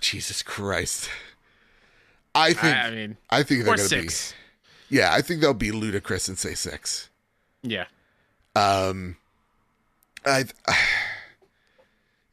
Jesus 0.02 0.42
Christ. 0.42 1.10
I 2.38 2.54
think. 2.54 2.76
I, 2.76 2.88
I 2.88 2.92
mean, 2.92 3.18
I 3.30 3.44
think 3.44 3.66
they're 3.66 3.76
going 3.76 3.90
to 3.90 4.02
be. 4.02 4.10
Yeah, 4.90 5.14
I 5.14 5.22
think 5.22 5.42
they'll 5.42 5.54
be 5.54 5.72
ludicrous 5.72 6.28
and 6.28 6.38
say 6.38 6.54
six. 6.54 7.10
Yeah. 7.64 7.86
Um, 8.56 9.18
I. 10.26 10.46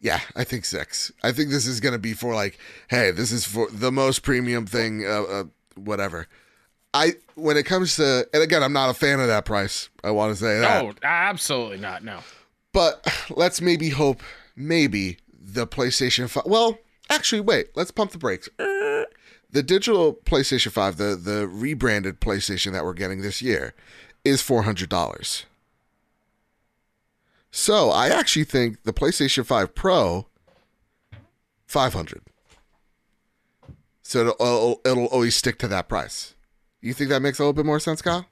Yeah, 0.01 0.21
I 0.37 0.45
think 0.45 0.67
six. 0.67 1.11
I 1.23 1.33
think 1.33 1.49
this 1.49 1.67
is 1.67 1.81
going 1.81 1.95
to 1.95 1.99
be 1.99 2.13
for 2.13 2.35
like, 2.35 2.59
hey, 2.89 3.11
this 3.11 3.33
is 3.33 3.47
for 3.47 3.71
the 3.71 3.91
most 3.91 4.23
premium 4.23 4.67
thing, 4.67 5.03
uh, 5.03 5.23
uh, 5.23 5.45
whatever. 5.77 6.29
I 6.93 7.15
when 7.37 7.57
it 7.57 7.65
comes 7.65 7.97
to, 7.97 8.29
and 8.35 8.43
again, 8.43 8.63
I'm 8.63 8.75
not 8.75 8.91
a 8.91 8.95
fan 8.95 9.19
of 9.21 9.29
that 9.29 9.47
price. 9.47 9.89
I 10.05 10.11
want 10.11 10.37
to 10.37 10.37
say 10.37 10.61
that. 10.61 10.85
No, 10.85 10.93
absolutely 11.03 11.79
not. 11.79 12.05
No. 12.05 12.19
But 12.75 13.07
let's 13.31 13.63
maybe 13.63 13.89
hope, 13.89 14.23
maybe 14.55 15.17
the 15.33 15.67
PlayStation 15.67 16.29
5. 16.29 16.45
Well, 16.45 16.77
actually, 17.09 17.41
wait. 17.41 17.69
Let's 17.75 17.91
pump 17.91 18.11
the 18.11 18.19
brakes 18.19 18.51
the 19.55 19.63
digital 19.63 20.13
PlayStation 20.13 20.73
5, 20.73 20.97
the 20.97 21.17
the 21.17 21.49
rebranded 21.49 22.21
PlayStation 22.21 22.73
that 22.73 22.85
we're 22.85 22.93
getting 22.93 23.23
this 23.23 23.41
year, 23.41 23.73
is 24.25 24.43
four 24.43 24.65
hundred 24.65 24.89
dollars. 24.89 25.47
So 27.51 27.91
I 27.91 28.09
actually 28.09 28.45
think 28.45 28.83
the 28.83 28.93
PlayStation 28.93 29.47
5 29.47 29.77
Pro, 29.77 30.27
five 31.67 31.95
hundred. 31.95 32.23
So 34.03 34.21
it'll, 34.21 34.81
it'll 34.85 35.07
always 35.07 35.37
stick 35.37 35.59
to 35.61 35.69
that 35.69 35.89
price. 35.89 36.35
You 36.83 36.93
think 36.93 37.11
that 37.11 37.23
makes 37.23 37.39
a 37.39 37.43
little 37.43 37.55
bit 37.55 37.65
more 37.65 37.81
sense, 37.81 38.03
Kyle? 38.03 38.27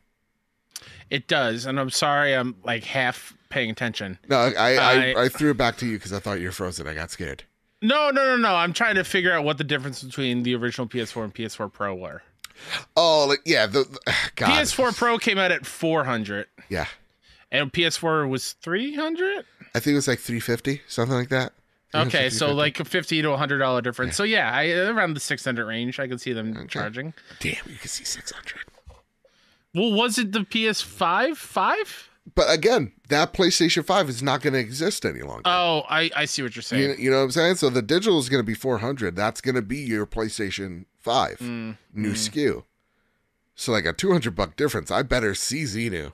It 1.08 1.28
does, 1.28 1.66
and 1.66 1.78
I'm 1.78 1.88
sorry, 1.90 2.34
I'm 2.34 2.56
like 2.64 2.84
half 2.84 3.34
paying 3.48 3.70
attention. 3.70 4.18
No, 4.28 4.38
I 4.38 4.50
I, 4.50 4.74
I, 4.74 5.22
I 5.24 5.28
threw 5.28 5.52
it 5.52 5.56
back 5.56 5.76
to 5.78 5.86
you 5.86 5.98
because 5.98 6.12
I 6.12 6.18
thought 6.18 6.40
you 6.40 6.46
were 6.46 6.52
frozen. 6.52 6.88
I 6.88 6.94
got 6.94 7.12
scared. 7.12 7.44
No, 7.82 8.10
no, 8.10 8.24
no, 8.24 8.36
no. 8.36 8.54
I'm 8.54 8.72
trying 8.72 8.94
to 8.94 9.04
figure 9.04 9.32
out 9.32 9.44
what 9.44 9.58
the 9.58 9.64
difference 9.64 10.02
between 10.02 10.44
the 10.44 10.54
original 10.54 10.86
PS4 10.86 11.24
and 11.24 11.34
PS4 11.34 11.72
Pro 11.72 11.94
were. 11.94 12.22
Oh, 12.96 13.26
like, 13.28 13.40
yeah. 13.44 13.66
The, 13.66 13.84
the 13.84 14.14
God. 14.36 14.50
PS4 14.50 14.96
Pro 14.96 15.18
came 15.18 15.36
out 15.36 15.50
at 15.50 15.66
400. 15.66 16.46
Yeah. 16.68 16.86
And 17.50 17.72
PS4 17.72 18.28
was 18.28 18.52
300. 18.62 19.44
I 19.74 19.80
think 19.80 19.92
it 19.92 19.96
was 19.96 20.08
like 20.08 20.20
350, 20.20 20.82
something 20.86 21.16
like 21.16 21.28
that. 21.30 21.52
Okay, 21.94 22.30
so 22.30 22.54
like 22.54 22.80
a 22.80 22.86
fifty 22.86 23.20
to 23.20 23.32
a 23.32 23.36
hundred 23.36 23.58
dollar 23.58 23.82
difference. 23.82 24.12
Yeah. 24.12 24.16
So 24.16 24.24
yeah, 24.24 24.50
I, 24.50 24.70
around 24.90 25.12
the 25.12 25.20
six 25.20 25.44
hundred 25.44 25.66
range, 25.66 26.00
I 26.00 26.08
could 26.08 26.22
see 26.22 26.32
them 26.32 26.56
okay. 26.56 26.66
charging. 26.66 27.12
Damn, 27.38 27.56
you 27.66 27.76
can 27.76 27.88
see 27.88 28.04
six 28.04 28.32
hundred. 28.32 28.60
Well, 29.74 29.92
was 29.92 30.18
it 30.18 30.32
the 30.32 30.40
PS5 30.40 31.36
five? 31.36 32.08
But 32.34 32.52
again, 32.52 32.92
that 33.08 33.32
PlayStation 33.32 33.84
5 33.84 34.08
is 34.08 34.22
not 34.22 34.42
going 34.42 34.52
to 34.54 34.58
exist 34.58 35.04
any 35.04 35.22
longer. 35.22 35.42
Oh, 35.44 35.82
I, 35.88 36.10
I 36.14 36.24
see 36.24 36.42
what 36.42 36.54
you're 36.54 36.62
saying. 36.62 36.82
You, 36.82 36.94
you 36.96 37.10
know 37.10 37.18
what 37.18 37.24
I'm 37.24 37.30
saying? 37.32 37.56
So 37.56 37.68
the 37.68 37.82
digital 37.82 38.18
is 38.18 38.28
going 38.28 38.40
to 38.40 38.46
be 38.46 38.54
400. 38.54 39.16
That's 39.16 39.40
going 39.40 39.56
to 39.56 39.62
be 39.62 39.78
your 39.78 40.06
PlayStation 40.06 40.84
5 41.00 41.38
mm, 41.38 41.76
new 41.92 42.12
mm. 42.12 42.30
SKU. 42.30 42.64
So 43.54 43.72
like 43.72 43.84
a 43.84 43.92
200 43.92 44.34
buck 44.34 44.56
difference. 44.56 44.90
I 44.90 45.02
better 45.02 45.34
see 45.34 45.64
Xenu 45.64 46.12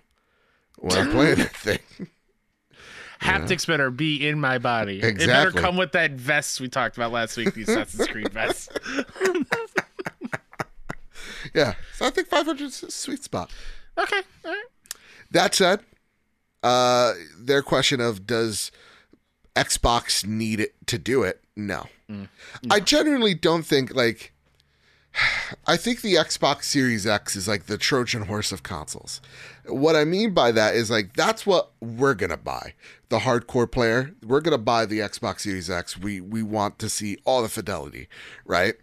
when 0.78 0.98
I'm 0.98 1.10
playing 1.12 1.36
that 1.36 1.54
thing. 1.56 1.80
Haptics 3.20 3.66
better 3.66 3.90
be 3.90 4.26
in 4.26 4.38
my 4.40 4.58
body. 4.58 4.98
Exactly. 4.98 5.24
It 5.24 5.26
better 5.26 5.50
come 5.50 5.76
with 5.76 5.92
that 5.92 6.12
vest 6.12 6.60
we 6.60 6.68
talked 6.68 6.96
about 6.96 7.10
last 7.10 7.36
week, 7.36 7.52
the 7.52 7.62
Assassin's 7.62 8.06
Creed 8.06 8.32
vest. 8.32 8.78
yeah. 11.54 11.74
So 11.94 12.06
I 12.06 12.10
think 12.10 12.28
500 12.28 12.64
is 12.64 12.82
a 12.84 12.90
sweet 12.92 13.24
spot. 13.24 13.50
Okay. 13.98 14.20
All 14.44 14.52
right. 14.52 14.64
That 15.32 15.54
said, 15.54 15.80
uh, 16.62 17.14
their 17.38 17.62
question 17.62 18.00
of 18.00 18.26
does 18.26 18.70
Xbox 19.54 20.24
need 20.26 20.60
it 20.60 20.74
to 20.86 20.98
do 20.98 21.22
it? 21.22 21.42
No. 21.56 21.86
Mm, 22.10 22.28
no. 22.62 22.74
I 22.74 22.80
genuinely 22.80 23.34
don't 23.34 23.64
think 23.64 23.94
like 23.94 24.32
I 25.66 25.76
think 25.76 26.00
the 26.00 26.14
Xbox 26.14 26.64
Series 26.64 27.06
X 27.06 27.36
is 27.36 27.48
like 27.48 27.66
the 27.66 27.78
Trojan 27.78 28.22
horse 28.22 28.52
of 28.52 28.62
consoles. 28.62 29.20
What 29.66 29.96
I 29.96 30.04
mean 30.04 30.32
by 30.32 30.52
that 30.52 30.74
is 30.74 30.90
like 30.90 31.14
that's 31.14 31.46
what 31.46 31.72
we're 31.80 32.14
gonna 32.14 32.36
buy. 32.36 32.74
The 33.08 33.20
hardcore 33.20 33.70
player, 33.70 34.14
we're 34.24 34.40
gonna 34.40 34.58
buy 34.58 34.86
the 34.86 35.00
Xbox 35.00 35.40
Series 35.40 35.70
X. 35.70 35.98
We 35.98 36.20
we 36.20 36.42
want 36.42 36.78
to 36.80 36.88
see 36.88 37.18
all 37.24 37.42
the 37.42 37.48
fidelity, 37.48 38.08
right? 38.44 38.74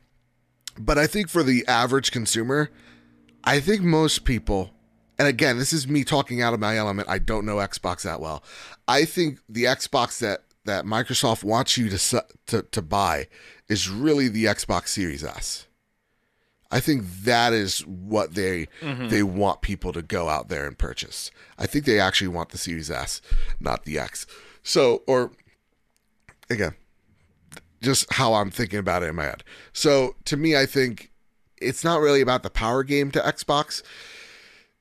But 0.78 0.97
I 0.97 1.07
think 1.07 1.30
for 1.30 1.41
the 1.41 1.65
average 1.67 2.11
consumer, 2.11 2.69
I 3.43 3.59
think 3.59 3.82
most 3.82 4.26
people 4.26 4.71
and 5.18 5.28
again, 5.28 5.57
this 5.57 5.74
is 5.74 5.88
me 5.88 6.03
talking 6.03 6.41
out 6.41 6.53
of 6.53 6.59
my 6.59 6.78
element. 6.78 7.09
I 7.09 7.20
don't 7.20 7.45
know 7.45 7.57
Xbox 7.57 8.03
that 8.03 8.20
well. 8.20 8.43
I 8.88 9.05
think 9.05 9.39
the 9.47 9.63
Xbox 9.63 10.20
that 10.20 10.43
that 10.66 10.86
Microsoft 10.86 11.43
wants 11.43 11.78
you 11.78 11.89
to 11.89 12.26
to 12.47 12.61
to 12.63 12.82
buy 12.82 13.28
is 13.68 13.89
really 13.89 14.28
the 14.28 14.45
Xbox 14.45 14.89
Series 14.89 15.24
S. 15.24 15.68
I 16.72 16.80
think 16.80 17.03
that 17.24 17.53
is 17.53 17.86
what 17.86 18.34
they 18.34 18.68
mm-hmm. 18.82 19.07
they 19.07 19.24
want 19.24 19.61
people 19.61 19.93
to 19.93 20.01
go 20.01 20.30
out 20.30 20.49
there 20.49 20.68
and 20.68 20.78
purchase. 20.78 21.32
I 21.57 21.68
think 21.68 21.86
they 21.86 21.99
actually 21.99 22.28
want 22.28 22.49
the 22.49 22.57
Series 22.57 22.91
S, 22.91 23.22
not 23.59 23.86
the 23.86 23.99
X. 23.99 24.26
So, 24.63 25.03
or 25.07 25.32
again, 26.49 26.74
just 27.82 28.11
how 28.13 28.34
I'm 28.34 28.51
thinking 28.51 28.80
about 28.80 29.03
it 29.03 29.09
in 29.09 29.16
my 29.16 29.24
head. 29.24 29.43
So 29.72 30.16
to 30.26 30.36
me, 30.36 30.57
I 30.57 30.66
think 30.66 31.11
it's 31.61 31.84
not 31.84 32.01
really 32.01 32.22
about 32.22 32.43
the 32.43 32.49
power 32.49 32.84
game 32.84 33.11
to 33.11 33.20
Xbox. 33.20 33.84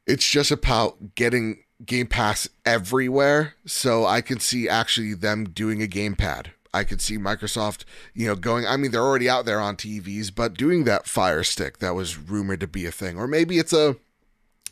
It's 0.07 0.29
just 0.29 0.51
about 0.51 1.15
getting 1.15 1.65
Game 1.85 2.07
Pass 2.07 2.49
everywhere. 2.65 3.55
So 3.67 4.07
I 4.07 4.21
can 4.21 4.41
see 4.41 4.69
actually 4.69 5.15
them 5.15 5.45
doing 5.45 5.83
a 5.83 5.87
gamepad. 5.87 6.49
I 6.73 6.83
could 6.83 7.01
see 7.01 7.17
Microsoft, 7.17 7.85
you 8.15 8.27
know, 8.27 8.35
going. 8.35 8.67
I 8.67 8.77
mean, 8.77 8.91
they're 8.91 9.01
already 9.01 9.29
out 9.29 9.45
there 9.45 9.61
on 9.61 9.77
TVs, 9.77 10.35
but 10.35 10.55
doing 10.55 10.85
that 10.85 11.07
Fire 11.07 11.45
Stick 11.45 11.79
that 11.79 11.95
was 11.95 12.19
rumored 12.19 12.61
to 12.61 12.67
be 12.67 12.85
a 12.85 12.91
thing, 12.91 13.17
or 13.17 13.29
maybe 13.29 13.59
it's 13.59 13.73
a, 13.73 13.97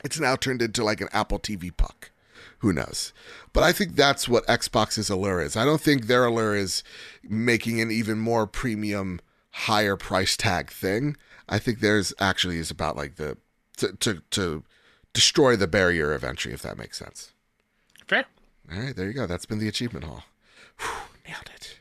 it's 0.02 0.18
now 0.18 0.34
turned 0.34 0.62
into 0.62 0.82
like 0.82 1.00
an 1.00 1.08
Apple 1.12 1.38
TV 1.38 1.74
puck. 1.74 2.10
Who 2.58 2.72
knows? 2.72 3.12
But 3.52 3.62
I 3.62 3.72
think 3.72 3.94
that's 3.94 4.28
what 4.28 4.46
Xbox's 4.46 5.10
allure 5.10 5.40
is. 5.40 5.56
I 5.56 5.64
don't 5.64 5.80
think 5.80 6.06
their 6.06 6.24
allure 6.24 6.56
is 6.56 6.82
making 7.22 7.80
an 7.80 7.90
even 7.90 8.18
more 8.18 8.46
premium, 8.48 9.20
higher 9.50 9.96
price 9.96 10.36
tag 10.36 10.70
thing. 10.70 11.16
I 11.48 11.58
think 11.60 11.78
theirs 11.80 12.12
actually 12.18 12.58
is 12.58 12.70
about 12.70 12.96
like 12.96 13.14
the 13.14 13.36
to 13.76 13.92
to, 13.92 14.22
to 14.30 14.64
destroy 15.12 15.56
the 15.56 15.66
barrier 15.66 16.12
of 16.12 16.24
entry, 16.24 16.52
if 16.52 16.62
that 16.62 16.78
makes 16.78 16.98
sense. 16.98 17.32
Fair. 18.06 18.24
All 18.72 18.80
right, 18.80 18.96
there 18.96 19.06
you 19.06 19.12
go. 19.12 19.26
That's 19.26 19.46
been 19.46 19.58
the 19.58 19.68
achievement 19.68 20.04
hall. 20.04 20.24
Whew, 20.78 20.88
nailed 21.28 21.50
it. 21.54 21.78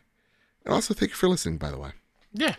And 0.65 0.73
also, 0.73 0.93
thank 0.93 1.11
you 1.11 1.15
for 1.15 1.29
listening, 1.29 1.57
by 1.57 1.71
the 1.71 1.77
way. 1.77 1.91
Yeah. 2.33 2.55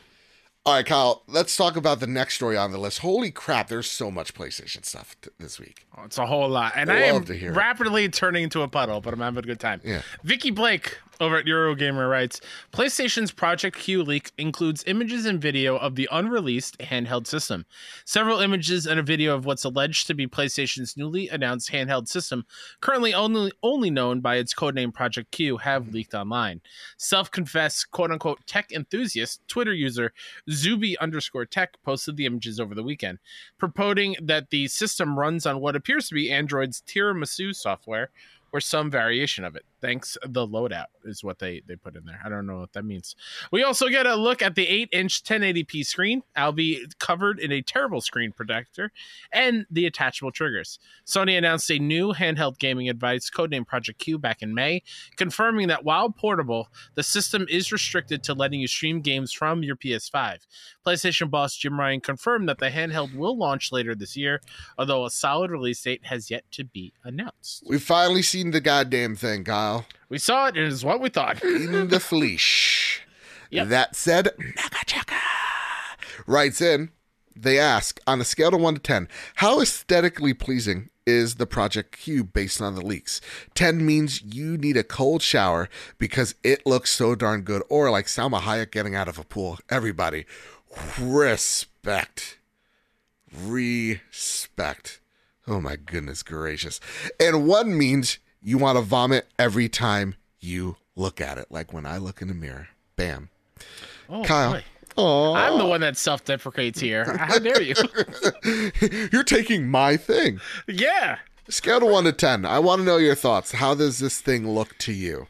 All 0.65 0.75
right, 0.75 0.87
Kyle, 0.87 1.25
let's 1.27 1.57
talk 1.57 1.75
about 1.77 1.99
the 1.99 2.07
next 2.07 2.35
story 2.37 2.57
on 2.57 2.71
the 2.71 2.79
list. 2.79 3.01
Holy 3.01 3.33
crap, 3.33 3.67
there's 3.67 3.91
so 3.91 4.13
much 4.13 4.33
PlayStation 4.33 4.85
stuff 4.85 5.17
t- 5.21 5.31
this 5.41 5.59
week. 5.59 5.87
Oh, 5.99 6.05
it's 6.05 6.19
a 6.19 6.27
whole 6.27 6.49
lot. 6.49 6.75
And 6.77 6.91
I 6.91 6.95
I 6.99 6.99
am 7.07 7.27
hear 7.27 7.51
it. 7.51 7.57
rapidly 7.57 8.09
turning 8.09 8.45
into 8.45 8.63
a 8.63 8.69
puddle, 8.69 9.01
but 9.01 9.13
I'm 9.13 9.19
having 9.21 9.43
a 9.43 9.47
good 9.47 9.59
time. 9.59 9.81
Yeah. 9.85 10.03
Vicky 10.23 10.53
Blake 10.53 10.99
over 11.23 11.37
at 11.37 11.47
Eurogamer 11.47 12.11
writes 12.11 12.41
PlayStation's 12.73 13.31
Project 13.31 13.79
Q 13.79 14.03
leak 14.03 14.33
includes 14.37 14.83
images 14.89 15.25
and 15.25 15.41
video 15.41 15.77
of 15.77 15.95
the 15.95 16.09
unreleased 16.11 16.77
handheld 16.79 17.29
system. 17.29 17.65
Several 18.05 18.41
images 18.41 18.87
and 18.87 18.99
a 18.99 19.05
video 19.05 19.35
of 19.37 19.47
what's 19.47 19.63
alleged 19.63 20.09
to 20.09 20.15
be 20.15 20.27
PlayStation's 20.27 20.97
newly 20.97 21.29
announced 21.29 21.71
handheld 21.71 22.09
system, 22.09 22.45
currently 22.81 23.15
only 23.15 23.53
only 23.63 23.89
known 23.89 24.21
by 24.21 24.35
its 24.35 24.53
codename 24.53 24.93
Project 24.93 25.31
Q, 25.31 25.59
have 25.59 25.95
leaked 25.95 26.13
online. 26.13 26.61
Self-confessed 26.97 27.93
quote 27.93 28.11
unquote 28.11 28.45
tech 28.47 28.73
enthusiast 28.73 29.47
Twitter 29.47 29.73
user 29.73 30.13
Zuby 30.51 30.99
underscore 30.99 31.47
tech 31.47 31.77
posted 31.85 32.17
the 32.17 32.27
images 32.27 32.59
over 32.59 32.75
the 32.75 32.83
weekend, 32.83 33.21
purporting 33.59 34.17
that 34.21 34.51
the 34.51 34.67
system 34.67 35.17
runs 35.17 35.47
on 35.47 35.61
what 35.61 35.77
appears 35.77 36.09
to 36.09 36.15
be 36.15 36.33
Android's 36.33 36.83
Tiramisu 36.85 37.55
software 37.55 38.11
or 38.53 38.61
some 38.61 38.91
variation 38.91 39.45
of 39.45 39.57
it. 39.57 39.65
Thanks 39.81 40.17
the 40.25 40.47
loadout 40.47 40.87
is 41.05 41.25
what 41.25 41.39
they 41.39 41.63
they 41.67 41.75
put 41.75 41.97
in 41.97 42.05
there. 42.05 42.21
I 42.25 42.29
don't 42.29 42.47
know 42.47 42.61
what 42.61 42.73
that 42.75 42.85
means. 42.85 43.17
We 43.51 43.65
also 43.65 43.89
get 43.89 44.07
a 44.07 44.15
look 44.15 44.43
at 44.43 44.55
the 44.55 44.67
8-inch 44.67 45.25
1080p 45.25 45.85
screen, 45.85 46.23
albeit 46.37 46.99
covered 46.99 47.41
in 47.41 47.51
a 47.51 47.63
terrible 47.63 48.01
screen 48.01 48.33
protector, 48.33 48.93
and 49.33 49.67
the 49.71 49.87
attachable 49.87 50.31
triggers. 50.31 50.79
Sony 51.07 51.37
announced 51.37 51.71
a 51.71 51.79
new 51.79 52.13
handheld 52.13 52.59
gaming 52.59 52.87
device 52.87 53.31
codenamed 53.31 53.67
Project 53.67 53.99
Q 53.99 54.19
back 54.19 54.43
in 54.43 54.55
May, 54.55 54.83
confirming 55.17 55.69
that 55.69 55.85
while 55.85 56.11
portable, 56.11 56.69
the 56.95 57.03
system 57.03 57.47
is 57.49 57.73
restricted 57.73 58.23
to 58.25 58.35
letting 58.35 58.61
you 58.61 58.69
stream 58.69 59.01
games 59.01 59.33
from 59.33 59.63
your 59.63 59.77
PS5. 59.77 60.39
PlayStation 60.87 61.31
boss 61.31 61.57
Jim 61.57 61.81
Ryan 61.81 62.01
confirmed 62.01 62.49
that 62.49 62.59
the 62.59 62.71
handheld 62.71 63.17
will 63.17 63.37
launch 63.37 63.73
later 63.73 63.95
this 63.95 64.17
year, 64.17 64.41
although 64.79 65.05
a 65.05 65.11
solid 65.11 65.51
release 65.51 65.83
date 65.83 66.07
has 66.07 66.31
yet 66.31 66.45
to 66.53 66.65
be 66.65 66.93
announced. 67.05 67.65
We 67.67 67.79
finally 67.79 68.13
finally 68.13 68.23
seen 68.43 68.51
the 68.51 68.61
goddamn 68.61 69.15
thing, 69.15 69.45
Kyle. 69.45 69.87
We 70.09 70.19
saw 70.19 70.47
it, 70.47 70.57
and 70.57 70.67
it 70.67 70.73
is 70.73 70.85
what 70.85 71.01
we 71.01 71.09
thought. 71.09 71.43
In 71.45 71.89
the 71.89 72.01
fleece. 72.11 72.99
Yep. 73.51 73.69
That 73.69 73.95
said, 73.95 74.31
Nakachaka 74.59 75.19
writes 76.27 76.61
in, 76.61 76.91
they 77.37 77.59
ask, 77.59 78.01
on 78.07 78.21
a 78.21 78.25
scale 78.25 78.55
of 78.55 78.61
1 78.61 78.75
to 78.75 78.81
10, 78.81 79.09
how 79.37 79.61
aesthetically 79.61 80.35
pleasing 80.35 80.91
is 81.07 81.37
the 81.37 81.47
Project 81.47 81.97
Q 81.97 82.25
based 82.25 82.61
on 82.61 82.75
the 82.75 82.85
leaks? 82.85 83.21
10 83.55 83.85
means 83.87 84.23
you 84.23 84.57
need 84.57 84.77
a 84.77 84.83
cold 84.83 85.23
shower 85.23 85.69
because 85.99 86.35
it 86.43 86.67
looks 86.67 86.91
so 86.91 87.15
darn 87.15 87.43
good. 87.43 87.63
Or 87.69 87.91
like 87.91 88.07
Salma 88.07 88.41
Hayek 88.41 88.73
getting 88.73 88.97
out 88.97 89.09
of 89.09 89.19
a 89.19 89.25
pool. 89.25 89.59
Everybody, 89.71 90.27
respect. 90.99 92.39
Respect. 93.33 95.01
Oh 95.47 95.61
my 95.61 95.77
goodness 95.77 96.23
gracious. 96.23 96.81
And 97.21 97.47
one 97.47 97.77
means 97.77 98.19
you 98.43 98.59
want 98.59 98.77
to 98.77 98.83
vomit 98.83 99.29
every 99.39 99.69
time 99.69 100.15
you 100.41 100.77
look 100.97 101.21
at 101.21 101.39
it. 101.39 101.47
Like 101.51 101.73
when 101.73 101.87
I 101.87 101.99
look 101.99 102.21
in 102.23 102.29
the 102.29 102.35
mirror. 102.35 102.69
Bam. 102.97 103.29
Oh, 104.09 104.25
Kyle. 104.25 104.53
boy. 104.53 104.65
Oh, 104.97 105.33
I'm 105.33 105.59
the 105.59 105.65
one 105.67 105.81
that 105.81 105.97
self 105.97 106.25
deprecates 106.25 106.79
here. 106.81 107.17
How 107.17 107.39
dare 107.39 107.63
you? 107.63 107.75
You're 109.13 109.25
taking 109.25 109.69
my 109.69 109.97
thing. 109.97 110.41
yeah. 110.69 111.19
Scale 111.49 111.81
to 111.81 111.87
one 111.87 112.05
to 112.05 112.13
ten. 112.13 112.45
I 112.45 112.59
want 112.59 112.81
to 112.81 112.85
know 112.85 112.99
your 112.99 113.15
thoughts. 113.15 113.53
How 113.53 113.75
does 113.75 113.99
this 113.99 114.21
thing 114.21 114.49
look 114.49 114.77
to 114.79 114.93
you? 114.93 115.27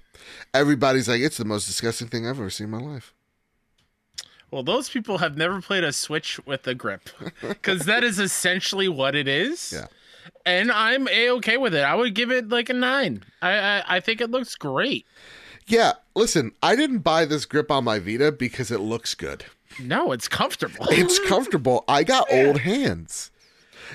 Everybody's 0.52 1.08
like, 1.08 1.20
it's 1.20 1.36
the 1.38 1.44
most 1.44 1.66
disgusting 1.66 2.08
thing 2.08 2.26
I've 2.26 2.38
ever 2.38 2.50
seen 2.50 2.66
in 2.66 2.70
my 2.72 2.78
life. 2.78 3.14
Well, 4.50 4.62
those 4.62 4.90
people 4.90 5.18
have 5.18 5.36
never 5.38 5.62
played 5.62 5.82
a 5.84 5.92
Switch 5.92 6.38
with 6.44 6.66
a 6.66 6.74
grip 6.74 7.08
because 7.40 7.86
that 7.86 8.04
is 8.04 8.18
essentially 8.18 8.88
what 8.88 9.14
it 9.14 9.26
is. 9.26 9.72
Yeah. 9.74 9.86
And 10.45 10.70
I'm 10.73 11.09
a 11.09 11.31
okay 11.31 11.57
with 11.57 11.75
it. 11.75 11.83
I 11.85 11.95
would 11.95 12.14
give 12.14 12.31
it 12.31 12.49
like 12.49 12.68
a 12.68 12.75
nine. 12.75 13.25
I, 13.41 13.53
I 13.53 13.83
I 13.97 14.01
think 14.01 14.20
it 14.20 14.31
looks 14.31 14.55
great. 14.55 15.07
Yeah, 15.66 15.93
listen, 16.16 16.53
I 16.62 16.75
didn't 16.77 16.99
buy 16.99 17.25
this 17.25 17.45
grip 17.45 17.70
on 17.70 17.85
my 17.85 17.99
Vita 18.01 18.33
because 18.33 18.70
it 18.70 18.81
looks 18.81 19.14
good. 19.14 19.45
No, 19.81 20.11
it's 20.12 20.27
comfortable. 20.29 20.87
It's 20.91 21.18
comfortable. 21.29 21.85
I 21.89 22.03
got 22.05 22.27
old 22.33 22.59
hands. 22.59 23.31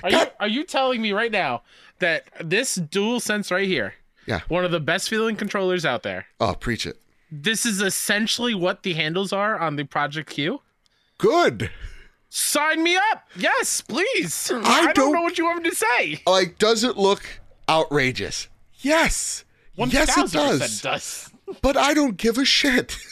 Are 0.02 0.10
you 0.10 0.24
are 0.40 0.48
you 0.48 0.64
telling 0.64 1.02
me 1.02 1.12
right 1.12 1.30
now 1.32 1.62
that 1.98 2.24
this 2.40 2.76
dual 2.76 3.20
sense 3.20 3.50
right 3.50 3.66
here, 3.68 3.94
Yeah. 4.26 4.40
one 4.48 4.64
of 4.64 4.70
the 4.70 4.80
best 4.80 5.08
feeling 5.08 5.36
controllers 5.36 5.84
out 5.84 6.02
there, 6.04 6.26
Oh, 6.40 6.54
preach 6.54 6.86
it. 6.86 6.96
this 7.30 7.66
is 7.66 7.82
essentially 7.82 8.54
what 8.54 8.82
the 8.84 8.94
handles 8.94 9.32
are 9.32 9.58
on 9.58 9.76
the 9.76 9.84
Project 9.84 10.30
Q? 10.30 10.62
Good. 11.18 11.70
Sign 12.30 12.82
me 12.82 12.96
up. 12.96 13.26
Yes, 13.36 13.80
please. 13.80 14.50
I, 14.52 14.84
don't, 14.86 14.94
don't- 14.94 15.12
know 15.12 15.22
what 15.22 15.38
you 15.38 15.44
want 15.44 15.62
me 15.62 15.70
to 15.70 15.76
say. 15.76 16.22
Like, 16.26 16.58
does 16.58 16.84
it 16.84 16.96
look 16.96 17.22
outrageous? 17.68 18.48
Yes. 18.80 19.44
Yes, 19.76 20.16
it 20.16 20.32
does. 20.32 20.80
does. 20.82 21.30
But 21.62 21.76
I 21.76 21.94
don't 21.94 22.16
give 22.16 22.36
a 22.38 22.44
shit. 22.44 22.96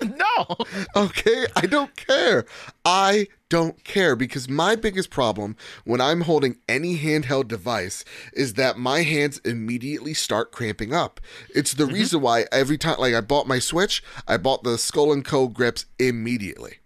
No. 0.00 0.56
Okay, 0.94 1.46
I 1.56 1.62
don't 1.62 1.94
care. 1.96 2.44
I 2.84 3.26
don't 3.48 3.82
care 3.82 4.14
because 4.14 4.48
my 4.48 4.76
biggest 4.76 5.10
problem 5.10 5.56
when 5.84 6.00
I'm 6.00 6.22
holding 6.22 6.58
any 6.68 6.96
handheld 6.96 7.48
device 7.48 8.04
is 8.32 8.54
that 8.54 8.78
my 8.78 9.02
hands 9.02 9.40
immediately 9.44 10.14
start 10.14 10.52
cramping 10.52 10.94
up. 10.94 11.20
It's 11.54 11.72
the 11.72 11.84
mm-hmm. 11.84 11.94
reason 11.94 12.20
why 12.20 12.46
every 12.52 12.78
time 12.78 12.98
like 12.98 13.14
I 13.14 13.20
bought 13.20 13.48
my 13.48 13.58
Switch, 13.58 14.02
I 14.28 14.36
bought 14.36 14.62
the 14.62 14.78
Skull 14.78 15.12
and 15.12 15.24
Co 15.24 15.48
grips 15.48 15.86
immediately. 15.98 16.79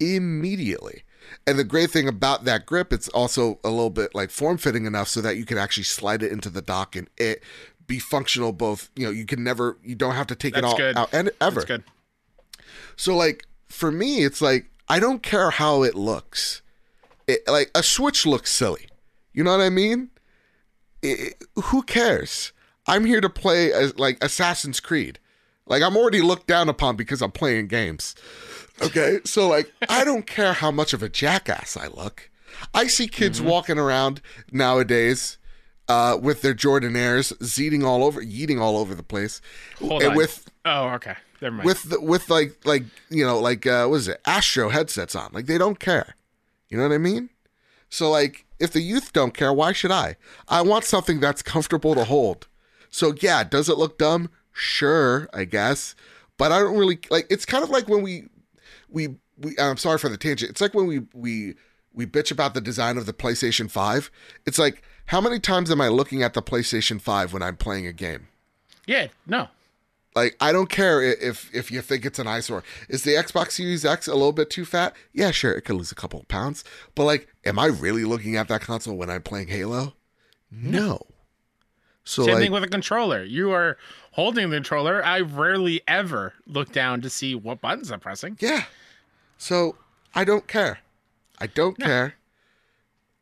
Immediately. 0.00 1.04
And 1.46 1.58
the 1.58 1.64
great 1.64 1.90
thing 1.90 2.08
about 2.08 2.44
that 2.44 2.66
grip, 2.66 2.92
it's 2.92 3.08
also 3.08 3.58
a 3.62 3.70
little 3.70 3.90
bit 3.90 4.14
like 4.14 4.30
form 4.30 4.58
fitting 4.58 4.86
enough 4.86 5.08
so 5.08 5.20
that 5.20 5.36
you 5.36 5.44
can 5.44 5.56
actually 5.58 5.84
slide 5.84 6.22
it 6.22 6.32
into 6.32 6.50
the 6.50 6.62
dock 6.62 6.96
and 6.96 7.08
it 7.16 7.42
be 7.86 7.98
functional 7.98 8.52
both, 8.52 8.90
you 8.96 9.04
know, 9.04 9.10
you 9.12 9.24
can 9.24 9.42
never 9.44 9.78
you 9.84 9.94
don't 9.94 10.14
have 10.14 10.26
to 10.28 10.34
take 10.34 10.56
it 10.56 10.62
That's 10.62 10.72
all 10.72 10.76
good. 10.78 10.96
out 10.96 11.08
and 11.12 11.30
ever. 11.40 11.60
That's 11.60 11.66
good. 11.66 11.84
So 12.96 13.16
like 13.16 13.46
for 13.68 13.92
me, 13.92 14.24
it's 14.24 14.42
like 14.42 14.70
I 14.88 14.98
don't 14.98 15.22
care 15.22 15.50
how 15.50 15.82
it 15.84 15.94
looks. 15.94 16.60
It, 17.28 17.40
like 17.46 17.70
a 17.74 17.82
Switch 17.82 18.26
looks 18.26 18.50
silly. 18.52 18.88
You 19.32 19.44
know 19.44 19.52
what 19.56 19.60
I 19.62 19.70
mean? 19.70 20.10
It- 21.02 21.42
who 21.64 21.82
cares? 21.82 22.52
I'm 22.86 23.04
here 23.04 23.20
to 23.20 23.30
play 23.30 23.72
as, 23.72 23.96
like 23.96 24.22
Assassin's 24.22 24.80
Creed. 24.80 25.18
Like 25.66 25.82
I'm 25.82 25.96
already 25.96 26.20
looked 26.20 26.48
down 26.48 26.68
upon 26.68 26.96
because 26.96 27.22
I'm 27.22 27.30
playing 27.30 27.68
games. 27.68 28.14
Okay, 28.82 29.20
so 29.24 29.48
like 29.48 29.72
I 29.88 30.04
don't 30.04 30.26
care 30.26 30.52
how 30.52 30.70
much 30.70 30.92
of 30.92 31.02
a 31.02 31.08
jackass 31.08 31.76
I 31.76 31.86
look. 31.88 32.30
I 32.74 32.86
see 32.86 33.08
kids 33.08 33.40
walking 33.40 33.78
around 33.78 34.20
nowadays 34.50 35.38
uh, 35.88 36.18
with 36.20 36.42
their 36.42 36.54
Jordan 36.54 36.96
Airs, 36.96 37.32
all 37.84 38.04
over, 38.04 38.22
yeeting 38.22 38.60
all 38.60 38.76
over 38.76 38.94
the 38.94 39.02
place, 39.02 39.40
Hold 39.78 40.02
and 40.02 40.12
on. 40.12 40.16
with 40.16 40.48
Oh, 40.64 40.88
okay. 40.90 41.16
Never 41.40 41.56
mind. 41.56 41.66
with 41.66 41.82
the, 41.84 42.00
with 42.00 42.30
like 42.30 42.56
like 42.64 42.84
you 43.10 43.24
know 43.24 43.38
like 43.40 43.66
uh 43.66 43.86
what 43.86 43.96
is 43.96 44.08
it? 44.08 44.20
Astro 44.26 44.68
headsets 44.68 45.16
on. 45.16 45.30
Like 45.32 45.46
they 45.46 45.58
don't 45.58 45.80
care. 45.80 46.14
You 46.68 46.76
know 46.78 46.84
what 46.84 46.94
i 46.94 46.98
mean? 46.98 47.30
So 47.88 48.10
like 48.10 48.46
if 48.60 48.72
the 48.72 48.80
youth 48.80 49.12
don't 49.12 49.34
care 49.34 49.52
why 49.52 49.72
should 49.72 49.90
i? 49.90 50.16
I 50.48 50.62
want 50.62 50.84
something 50.84 51.18
that's 51.18 51.42
comfortable 51.42 51.94
to 51.96 52.04
hold. 52.04 52.46
So 52.90 53.14
yeah 53.20 53.42
does 53.42 53.68
it 53.68 53.76
look 53.76 53.98
dumb? 53.98 54.30
Sure 54.52 55.28
i 55.34 55.44
guess. 55.44 55.96
But 56.38 56.52
i 56.52 56.60
don't 56.60 56.78
really 56.78 57.00
like 57.10 57.26
it's 57.28 57.44
kind 57.44 57.64
of 57.64 57.70
like 57.70 57.88
when 57.88 58.02
we 58.02 58.28
we 58.92 59.16
we 59.38 59.56
i'm 59.58 59.76
sorry 59.76 59.98
for 59.98 60.08
the 60.08 60.16
tangent 60.16 60.50
it's 60.50 60.60
like 60.60 60.74
when 60.74 60.86
we 60.86 61.02
we 61.14 61.54
we 61.94 62.06
bitch 62.06 62.30
about 62.30 62.54
the 62.54 62.60
design 62.60 62.96
of 62.96 63.06
the 63.06 63.12
playstation 63.12 63.70
5 63.70 64.10
it's 64.46 64.58
like 64.58 64.82
how 65.06 65.20
many 65.20 65.38
times 65.40 65.70
am 65.70 65.80
i 65.80 65.88
looking 65.88 66.22
at 66.22 66.34
the 66.34 66.42
playstation 66.42 67.00
5 67.00 67.32
when 67.32 67.42
i'm 67.42 67.56
playing 67.56 67.86
a 67.86 67.92
game 67.92 68.28
yeah, 68.86 69.08
no. 69.26 69.48
Like 70.14 70.36
I 70.40 70.52
don't 70.52 70.68
care 70.68 71.00
if 71.02 71.52
if 71.54 71.70
you 71.70 71.80
think 71.80 72.04
it's 72.04 72.18
an 72.18 72.26
eyesore. 72.26 72.62
Is 72.88 73.02
the 73.02 73.12
Xbox 73.12 73.52
Series 73.52 73.84
X 73.84 74.06
a 74.06 74.12
little 74.12 74.32
bit 74.32 74.50
too 74.50 74.64
fat? 74.64 74.94
Yeah, 75.12 75.30
sure, 75.30 75.52
it 75.52 75.62
could 75.62 75.76
lose 75.76 75.92
a 75.92 75.96
couple 75.96 76.20
of 76.20 76.28
pounds. 76.28 76.64
But 76.94 77.04
like, 77.04 77.28
am 77.44 77.58
I 77.58 77.66
really 77.66 78.04
looking 78.04 78.36
at 78.36 78.48
that 78.48 78.60
console 78.60 78.96
when 78.96 79.08
I'm 79.08 79.22
playing 79.22 79.48
Halo? 79.48 79.94
No. 80.50 81.00
So 82.04 82.24
Same 82.24 82.34
like, 82.34 82.42
thing 82.42 82.52
with 82.52 82.64
a 82.64 82.68
controller. 82.68 83.22
You 83.22 83.52
are 83.52 83.78
holding 84.12 84.50
the 84.50 84.56
controller. 84.56 85.04
I 85.04 85.20
rarely 85.20 85.82
ever 85.86 86.34
look 86.46 86.72
down 86.72 87.00
to 87.02 87.10
see 87.10 87.34
what 87.34 87.60
buttons 87.60 87.92
I'm 87.92 88.00
pressing. 88.00 88.36
yeah. 88.40 88.64
So 89.38 89.76
I 90.14 90.24
don't 90.24 90.46
care. 90.46 90.80
I 91.38 91.46
don't 91.46 91.78
care. 91.78 92.14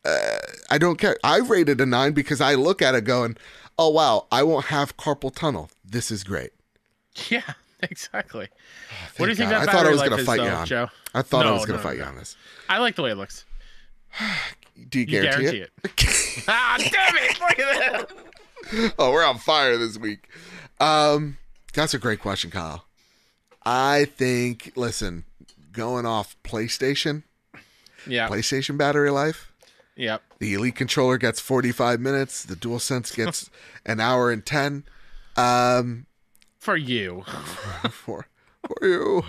Uh, 0.04 0.38
I 0.70 0.78
don't 0.78 0.96
care. 0.98 1.16
I 1.24 1.38
rated 1.38 1.80
a 1.80 1.86
nine 1.86 2.12
because 2.12 2.40
I 2.40 2.54
look 2.54 2.80
at 2.82 2.94
it 2.94 3.04
going, 3.04 3.36
"Oh 3.78 3.90
wow, 3.90 4.26
I 4.32 4.42
won't 4.42 4.66
have 4.66 4.96
carpal 4.96 5.34
tunnel. 5.34 5.70
This 5.84 6.10
is 6.10 6.24
great." 6.24 6.50
Yeah, 7.28 7.42
exactly. 7.82 8.48
what 9.16 9.26
do 9.26 9.30
you 9.30 9.36
think 9.36 9.50
God. 9.50 9.62
that 9.62 9.68
I 9.68 9.72
thought 9.72 9.86
I 9.86 9.90
was 9.90 10.02
gonna 10.02 10.24
fight 10.24 10.38
though, 10.38 10.44
you 10.44 10.50
on. 10.50 10.66
Joe? 10.66 10.88
I 11.14 11.22
thought 11.22 11.46
I 11.46 11.50
was 11.50 11.66
going 11.66 11.78
to 11.78 11.84
no, 11.84 11.90
fight 11.90 11.98
no. 11.98 12.04
you 12.04 12.08
on 12.08 12.16
this. 12.16 12.36
I 12.68 12.78
like 12.78 12.94
the 12.94 13.02
way 13.02 13.10
it 13.10 13.16
looks. 13.16 13.44
Do 14.88 15.00
you 15.00 15.06
You 15.06 15.22
guarantee, 15.22 15.42
guarantee 15.42 15.60
it? 15.62 15.70
it. 15.84 16.44
ah, 16.48 16.76
damn 16.78 17.16
it! 17.16 17.40
Look 17.40 17.58
at 17.58 18.08
that. 18.08 18.10
oh, 18.98 19.10
we're 19.12 19.24
on 19.24 19.38
fire 19.38 19.76
this 19.76 19.98
week. 19.98 20.28
Um, 20.78 21.38
that's 21.72 21.94
a 21.94 21.98
great 21.98 22.20
question, 22.20 22.50
Kyle. 22.50 22.84
I 23.64 24.06
think. 24.06 24.72
Listen, 24.76 25.24
going 25.72 26.06
off 26.06 26.36
PlayStation, 26.44 27.22
Yeah. 28.06 28.28
PlayStation 28.28 28.76
battery 28.76 29.10
life. 29.10 29.52
Yep. 29.96 30.22
The 30.38 30.54
Elite 30.54 30.76
controller 30.76 31.18
gets 31.18 31.40
45 31.40 32.00
minutes. 32.00 32.44
The 32.44 32.56
DualSense 32.56 33.14
gets 33.14 33.50
an 33.86 34.00
hour 34.00 34.30
and 34.30 34.44
10. 34.44 34.84
Um, 35.36 36.06
For 36.58 36.76
you, 36.76 37.24
for 37.90 38.26
for 38.66 38.86
you, 38.86 39.22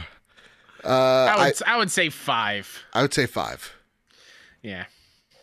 uh, 0.84 0.88
I 0.90 1.54
I, 1.68 1.74
I, 1.76 1.78
would 1.78 1.92
say 1.92 2.10
five. 2.10 2.84
I 2.94 3.02
would 3.02 3.14
say 3.14 3.26
five. 3.26 3.74
Yeah, 4.62 4.86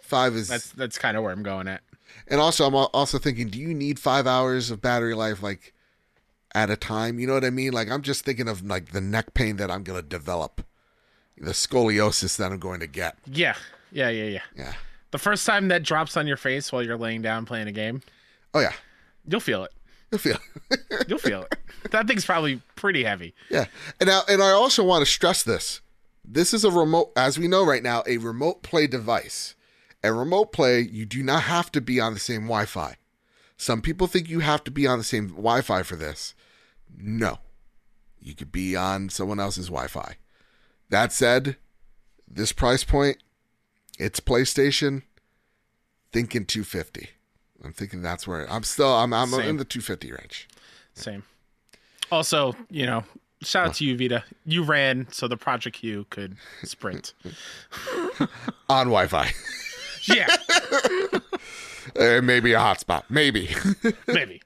Five 0.03 0.34
is, 0.34 0.49
that's 0.49 0.70
that's 0.72 0.99
kind 0.99 1.16
of 1.16 1.22
where 1.22 1.32
I'm 1.32 1.43
going 1.43 1.68
at. 1.68 1.82
And 2.27 2.41
also 2.41 2.67
I'm 2.67 2.75
also 2.75 3.19
thinking, 3.19 3.49
do 3.49 3.59
you 3.59 3.75
need 3.75 3.99
five 3.99 4.27
hours 4.27 4.71
of 4.71 4.81
battery 4.83 5.15
life 5.15 5.43
like 5.43 5.73
at 6.55 6.71
a 6.71 6.77
time? 6.77 7.19
You 7.19 7.27
know 7.27 7.35
what 7.35 7.45
I 7.45 7.51
mean? 7.51 7.73
Like 7.73 7.91
I'm 7.91 8.03
just 8.03 8.25
thinking 8.25 8.49
of 8.49 8.65
like 8.65 8.93
the 8.93 9.01
neck 9.01 9.35
pain 9.35 9.57
that 9.57 9.71
I'm 9.71 9.83
gonna 9.83 10.03
develop, 10.03 10.65
the 11.37 11.53
scoliosis 11.53 12.37
that 12.39 12.51
I'm 12.53 12.59
going 12.59 12.81
to 12.81 12.87
get. 12.87 13.17
Yeah, 13.27 13.55
yeah, 13.93 14.09
yeah, 14.11 14.25
yeah. 14.25 14.43
Yeah. 14.57 14.73
The 15.11 15.19
first 15.19 15.47
time 15.47 15.69
that 15.69 15.83
drops 15.83 16.17
on 16.17 16.27
your 16.27 16.37
face 16.37 16.71
while 16.71 16.83
you're 16.83 16.99
laying 16.99 17.23
down 17.23 17.47
playing 17.47 17.69
a 17.69 17.73
game, 17.73 18.03
Oh 18.55 18.61
yeah. 18.61 18.73
you'll 19.27 19.41
feel 19.41 19.65
it. 19.65 19.73
You'll 20.11 20.19
feel. 20.19 20.39
it. 20.71 21.05
You'll 21.09 21.19
feel 21.19 21.43
it. 21.43 21.55
That 21.91 22.07
thing's 22.07 22.25
probably 22.25 22.61
pretty 22.77 23.05
heavy. 23.05 23.35
Yeah. 23.51 23.67
And 24.01 24.09
now 24.09 24.23
and 24.29 24.43
I 24.43 24.51
also 24.51 24.83
want 24.85 25.05
to 25.05 25.11
stress 25.11 25.43
this. 25.43 25.81
This 26.25 26.53
is 26.53 26.65
a 26.65 26.71
remote 26.71 27.13
as 27.17 27.39
we 27.39 27.49
know 27.49 27.65
right 27.65 27.83
now, 27.83 28.03
a 28.07 28.19
remote 28.19 28.63
play 28.63 28.87
device. 28.87 29.55
A 30.03 30.12
remote 30.12 30.53
play, 30.53 30.80
you 30.80 31.05
do 31.05 31.22
not 31.22 31.44
have 31.44 31.72
to 31.72 31.80
be 31.80 32.01
on 32.01 32.14
the 32.14 32.20
same 32.20 32.42
Wi-Fi. 32.42 32.96
Some 33.57 33.82
people 33.82 34.07
think 34.07 34.28
you 34.28 34.40
have 34.40 34.62
to 34.64 34.70
be 34.70 34.86
on 34.86 34.99
the 34.99 35.05
same 35.05 35.28
Wi-Fi 35.28 35.82
for 35.82 35.96
this. 35.96 36.34
No. 36.96 37.38
You 38.20 38.34
could 38.34 38.53
be 38.53 38.76
on 38.76 39.09
someone 39.09 39.40
else's 39.40 39.66
Wi-Fi. 39.66 40.16
That 40.90 41.12
said, 41.12 41.57
this 42.26 42.53
price 42.53 42.84
point, 42.84 43.18
it's 43.99 44.20
PlayStation 44.20 45.03
thinking 46.12 46.46
250. 46.46 47.11
I'm 47.64 47.72
thinking 47.72 48.03
that's 48.03 48.26
where 48.26 48.51
I'm 48.51 48.62
still 48.62 48.94
I'm 48.94 49.12
I'm 49.12 49.28
Same. 49.28 49.40
in 49.49 49.57
the 49.57 49.64
250 49.64 50.12
range. 50.12 50.49
Same. 50.94 51.24
Also, 52.11 52.55
you 52.70 52.86
know, 52.86 53.03
shout 53.42 53.66
out 53.68 53.74
to 53.74 53.84
you, 53.84 53.96
Vita. 53.99 54.24
You 54.46 54.62
ran 54.62 55.09
so 55.11 55.26
the 55.26 55.36
Project 55.36 55.76
Q 55.76 56.07
could 56.11 56.36
sprint. 56.62 57.14
On 58.68 58.86
Wi-Fi. 58.86 59.30
yeah, 60.15 60.29
Uh, 61.99 62.21
maybe 62.23 62.53
a 62.53 62.59
hotspot. 62.59 63.05
Maybe. 63.09 63.49
maybe. 64.07 64.43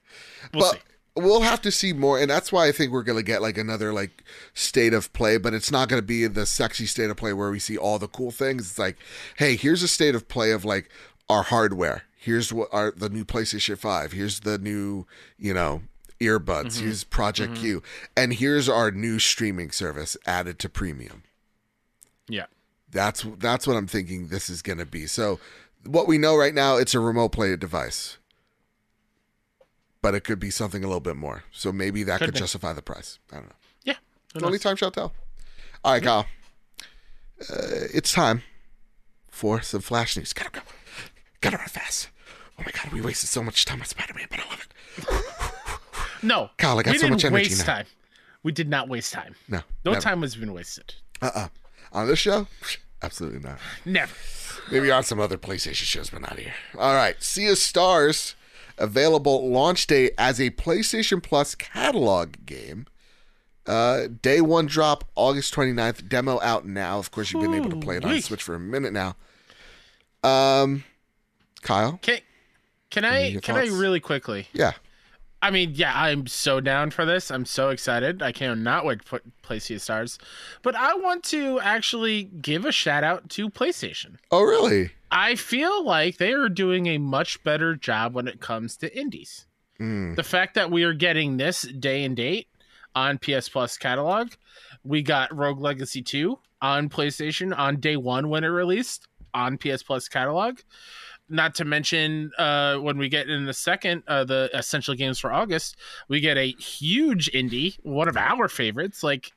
We'll 0.53 0.71
but 0.71 0.73
see. 0.75 0.79
we'll 1.17 1.41
have 1.41 1.61
to 1.61 1.71
see 1.71 1.91
more 1.93 2.17
and 2.19 2.29
that's 2.29 2.51
why 2.51 2.67
i 2.67 2.71
think 2.71 2.91
we're 2.91 3.03
going 3.03 3.17
to 3.17 3.23
get 3.23 3.41
like 3.41 3.57
another 3.57 3.91
like 3.93 4.23
state 4.53 4.93
of 4.93 5.11
play 5.13 5.37
but 5.37 5.53
it's 5.53 5.71
not 5.71 5.89
going 5.89 6.01
to 6.01 6.05
be 6.05 6.25
the 6.27 6.45
sexy 6.45 6.85
state 6.85 7.09
of 7.09 7.17
play 7.17 7.33
where 7.33 7.51
we 7.51 7.59
see 7.59 7.77
all 7.77 7.99
the 7.99 8.07
cool 8.07 8.31
things 8.31 8.69
it's 8.69 8.79
like 8.79 8.97
hey 9.37 9.55
here's 9.55 9.83
a 9.83 9.87
state 9.87 10.15
of 10.15 10.27
play 10.27 10.51
of 10.51 10.63
like 10.65 10.89
our 11.29 11.43
hardware 11.43 12.03
here's 12.17 12.51
what 12.53 12.69
our 12.71 12.91
the 12.95 13.09
new 13.09 13.25
playstation 13.25 13.77
5 13.77 14.11
here's 14.13 14.39
the 14.41 14.57
new 14.57 15.05
you 15.37 15.53
know 15.53 15.81
earbuds 16.19 16.79
here's 16.79 17.03
project 17.03 17.55
q 17.55 17.83
and 18.15 18.33
here's 18.33 18.69
our 18.69 18.89
new 18.91 19.19
streaming 19.19 19.69
service 19.71 20.15
added 20.25 20.57
to 20.59 20.69
premium 20.69 21.23
Yeah. 22.27 22.45
That's 22.93 23.25
that's 23.39 23.67
what 23.67 23.75
i'm 23.75 23.87
thinking 23.87 24.27
this 24.27 24.49
is 24.49 24.61
going 24.61 24.77
to 24.77 24.85
be. 24.85 25.05
So 25.07 25.39
what 25.85 26.07
we 26.07 26.17
know 26.17 26.35
right 26.37 26.53
now 26.53 26.77
it's 26.77 26.93
a 26.93 26.99
remote 26.99 27.29
play 27.33 27.55
device. 27.55 28.17
But 30.01 30.15
it 30.15 30.21
could 30.25 30.39
be 30.39 30.49
something 30.49 30.83
a 30.83 30.87
little 30.87 30.99
bit 30.99 31.15
more. 31.15 31.43
So 31.51 31.71
maybe 31.71 32.03
that 32.03 32.19
Could 32.19 32.27
could, 32.33 32.35
justify 32.35 32.73
the 32.73 32.81
price. 32.81 33.19
I 33.31 33.35
don't 33.35 33.45
know. 33.45 33.55
Yeah. 33.83 33.95
Only 34.41 34.59
time 34.59 34.75
shall 34.75 34.91
tell. 34.91 35.13
All 35.83 35.93
right 35.93 36.03
kyle. 36.03 36.25
Uh, 37.49 37.87
it's 37.93 38.11
time 38.13 38.43
for 39.29 39.61
some 39.61 39.81
flash 39.81 40.15
news. 40.17 40.33
Gotta 40.33 40.51
go. 40.51 40.61
Gotta 41.41 41.57
run 41.57 41.67
fast. 41.67 42.09
Oh 42.59 42.63
my 42.65 42.71
god 42.71 42.91
we 42.93 43.01
wasted 43.01 43.29
so 43.29 43.41
much 43.43 43.65
time 43.65 43.79
on 43.81 43.85
spider-man 43.87 44.27
but 44.29 44.39
i 44.39 44.43
love 44.49 44.67
it. 44.67 45.23
No. 46.25 46.49
Kyle, 46.57 46.79
I 46.79 46.83
got 46.83 46.91
we 46.91 46.97
so 46.99 47.01
didn't 47.07 47.13
much 47.15 47.25
energy 47.25 47.49
waste 47.49 47.67
now. 47.67 47.73
time. 47.75 47.85
We 48.43 48.53
did 48.53 48.69
not 48.69 48.87
waste 48.87 49.11
time. 49.11 49.35
no 49.49 49.61
No 49.83 49.91
never. 49.91 50.01
time 50.01 50.21
has 50.21 50.35
been 50.37 50.53
wasted. 50.53 50.93
uh-uh. 51.21 51.49
On 51.91 52.07
this 52.07 52.19
show 52.19 52.47
absolutely 53.03 53.39
not 53.39 53.59
Never. 53.85 54.13
Maybe 54.71 54.89
on 54.91 55.03
some 55.03 55.19
other 55.19 55.37
PlayStation 55.37 55.83
shows, 55.83 56.09
but 56.09 56.21
not 56.21 56.39
here. 56.39 56.53
All 56.77 56.95
right. 56.95 57.21
Sea 57.21 57.49
of 57.49 57.57
Stars, 57.57 58.35
available 58.77 59.49
launch 59.49 59.87
day 59.87 60.11
as 60.17 60.39
a 60.39 60.51
PlayStation 60.51 61.21
Plus 61.21 61.53
catalog 61.53 62.45
game. 62.45 62.87
Uh, 63.65 64.07
day 64.21 64.41
one 64.41 64.65
drop, 64.65 65.03
August 65.15 65.53
29th. 65.53 66.07
Demo 66.07 66.39
out 66.41 66.65
now. 66.65 66.97
Of 66.97 67.11
course, 67.11 67.31
you've 67.31 67.41
been 67.41 67.53
able 67.53 67.69
to 67.69 67.75
play 67.75 67.97
it 67.97 68.05
on. 68.05 68.21
Switch 68.21 68.43
for 68.43 68.55
a 68.55 68.59
minute 68.59 68.93
now. 68.93 69.15
Um, 70.23 70.83
Kyle? 71.61 71.99
Can 72.01 72.19
can 72.89 73.05
I 73.05 73.35
can 73.41 73.55
I 73.55 73.65
really 73.65 73.99
quickly? 73.99 74.47
Yeah. 74.53 74.73
I 75.43 75.51
mean, 75.51 75.71
yeah, 75.75 75.91
I'm 75.93 76.25
so 76.25 76.59
down 76.61 76.89
for 76.91 77.05
this. 77.05 77.29
I'm 77.29 77.45
so 77.45 77.69
excited. 77.69 78.21
I 78.23 78.31
cannot 78.31 78.85
wait 78.85 79.03
to 79.05 79.21
play 79.41 79.59
Sea 79.59 79.75
of 79.75 79.81
Stars. 79.81 80.17
But 80.61 80.73
I 80.75 80.95
want 80.95 81.23
to 81.25 81.59
actually 81.59 82.23
give 82.23 82.63
a 82.65 82.71
shout 82.71 83.03
out 83.03 83.29
to 83.31 83.49
PlayStation. 83.49 84.15
Oh, 84.31 84.41
really? 84.43 84.91
I 85.11 85.35
feel 85.35 85.83
like 85.85 86.17
they 86.17 86.31
are 86.33 86.49
doing 86.49 86.87
a 86.87 86.97
much 86.97 87.43
better 87.43 87.75
job 87.75 88.15
when 88.15 88.27
it 88.27 88.39
comes 88.39 88.77
to 88.77 88.97
indies. 88.97 89.45
Mm, 89.79 90.15
The 90.15 90.23
fact 90.23 90.55
that 90.55 90.71
we 90.71 90.83
are 90.83 90.93
getting 90.93 91.37
this 91.37 91.63
day 91.63 92.03
and 92.03 92.15
date 92.15 92.47
on 92.95 93.17
PS 93.17 93.49
Plus 93.49 93.77
catalog, 93.77 94.31
we 94.83 95.01
got 95.01 95.35
Rogue 95.35 95.59
Legacy 95.59 96.01
2 96.01 96.39
on 96.61 96.87
PlayStation 96.89 97.55
on 97.57 97.81
day 97.81 97.97
one 97.97 98.29
when 98.29 98.43
it 98.43 98.47
released 98.47 99.07
on 99.33 99.57
PS 99.57 99.83
Plus 99.83 100.07
catalog. 100.07 100.59
Not 101.33 101.55
to 101.55 101.65
mention, 101.65 102.31
uh, 102.37 102.77
when 102.77 102.97
we 102.97 103.09
get 103.09 103.27
in 103.29 103.45
the 103.45 103.53
second, 103.53 104.03
uh, 104.07 104.23
the 104.23 104.49
essential 104.53 104.93
games 104.95 105.19
for 105.19 105.33
August, 105.33 105.75
we 106.07 106.19
get 106.19 106.37
a 106.37 106.51
huge 106.51 107.29
indie, 107.31 107.77
one 107.83 108.07
of 108.07 108.15
our 108.15 108.47
favorites. 108.47 109.03
Like, 109.03 109.33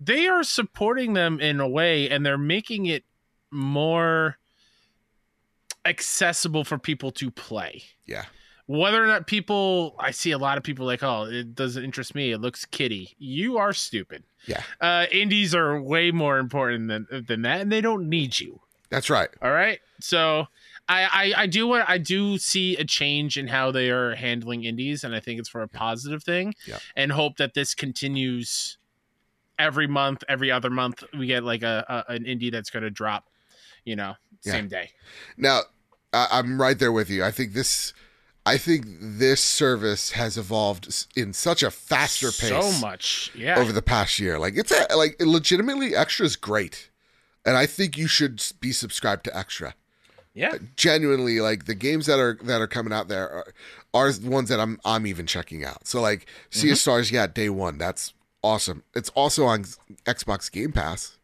they 0.00 0.26
are 0.26 0.42
supporting 0.42 1.12
them 1.14 1.38
in 1.40 1.60
a 1.60 1.68
way, 1.68 2.10
and 2.10 2.26
they're 2.26 2.36
making 2.36 2.86
it 2.86 3.04
more 3.50 4.36
accessible 5.84 6.64
for 6.64 6.78
people 6.78 7.10
to 7.10 7.28
play 7.30 7.82
yeah. 8.06 8.24
whether 8.66 9.02
or 9.02 9.06
not 9.08 9.26
people 9.26 9.96
i 9.98 10.12
see 10.12 10.30
a 10.30 10.38
lot 10.38 10.56
of 10.56 10.62
people 10.62 10.86
like 10.86 11.02
oh 11.02 11.24
it 11.24 11.56
doesn't 11.56 11.82
interest 11.82 12.14
me 12.14 12.30
it 12.30 12.38
looks 12.38 12.64
kitty 12.66 13.16
you 13.18 13.58
are 13.58 13.72
stupid 13.72 14.22
Yeah. 14.46 14.62
uh 14.80 15.06
indies 15.10 15.56
are 15.56 15.80
way 15.82 16.12
more 16.12 16.38
important 16.38 16.86
than 16.86 17.24
than 17.26 17.42
that 17.42 17.60
and 17.62 17.72
they 17.72 17.80
don't 17.80 18.08
need 18.08 18.38
you 18.38 18.60
That's 18.90 19.10
right. 19.10 19.28
all 19.42 19.50
right 19.50 19.80
so 20.00 20.46
I, 20.92 21.08
I 21.20 21.32
i 21.42 21.46
do 21.46 21.66
want 21.66 21.88
i 21.88 21.98
do 21.98 22.38
see 22.38 22.76
a 22.76 22.84
change 22.84 23.36
in 23.36 23.46
how 23.48 23.70
they 23.70 23.88
are 23.90 24.14
handling 24.14 24.64
indies 24.64 25.04
and 25.04 25.14
i 25.14 25.20
think 25.20 25.40
it's 25.40 25.48
for 25.48 25.62
a 25.62 25.68
positive 25.68 26.22
thing 26.22 26.54
Yeah. 26.66 26.78
and 26.96 27.12
hope 27.12 27.36
that 27.38 27.54
this 27.54 27.74
continues 27.74 28.78
every 29.58 29.86
month 29.86 30.24
every 30.28 30.50
other 30.50 30.70
month 30.70 31.04
we 31.18 31.26
get 31.26 31.44
like 31.44 31.62
a, 31.62 31.84
a 32.08 32.12
an 32.12 32.24
indie 32.24 32.50
that's 32.50 32.70
going 32.70 32.82
to 32.82 32.90
drop 32.90 33.28
you 33.84 33.96
know 33.96 34.14
Yeah. 34.44 34.52
same 34.52 34.68
day 34.68 34.90
Now, 35.36 35.60
I, 36.12 36.26
I'm 36.32 36.60
right 36.60 36.78
there 36.78 36.92
with 36.92 37.08
you. 37.08 37.24
I 37.24 37.30
think 37.30 37.52
this. 37.54 37.92
I 38.44 38.58
think 38.58 38.84
this 39.00 39.40
service 39.40 40.10
has 40.12 40.36
evolved 40.36 40.84
in 41.16 41.32
such 41.32 41.62
a 41.62 41.70
faster 41.70 42.26
pace. 42.26 42.48
so 42.50 42.72
much 42.80 43.30
yeah 43.36 43.56
over 43.58 43.72
the 43.72 43.82
past 43.82 44.18
year. 44.18 44.36
Like 44.38 44.54
it's 44.56 44.72
a, 44.72 44.96
like 44.96 45.16
legitimately 45.20 45.94
extra 45.94 46.26
is 46.26 46.36
great, 46.36 46.90
and 47.46 47.56
I 47.56 47.66
think 47.66 47.96
you 47.96 48.08
should 48.08 48.42
be 48.60 48.72
subscribed 48.72 49.24
to 49.24 49.36
extra. 49.36 49.74
Yeah. 50.34 50.54
genuinely 50.76 51.40
like 51.40 51.66
the 51.66 51.74
games 51.74 52.06
that 52.06 52.18
are 52.18 52.38
that 52.44 52.60
are 52.60 52.66
coming 52.66 52.92
out 52.92 53.08
there 53.08 53.28
are, 53.30 53.54
are 53.92 54.12
ones 54.22 54.48
that 54.48 54.60
I'm 54.60 54.80
I'm 54.84 55.06
even 55.06 55.26
checking 55.26 55.64
out. 55.64 55.86
So 55.86 56.00
like 56.00 56.26
Sea 56.50 56.68
Mm-hmm. 56.68 56.72
of 56.72 56.78
Stars, 56.78 57.10
yeah, 57.10 57.26
day 57.26 57.50
one, 57.50 57.76
that's 57.78 58.14
awesome. 58.42 58.82
It's 58.94 59.10
also 59.10 59.44
on 59.44 59.64
Xbox 60.06 60.50
Game 60.50 60.72
Pass, 60.72 61.18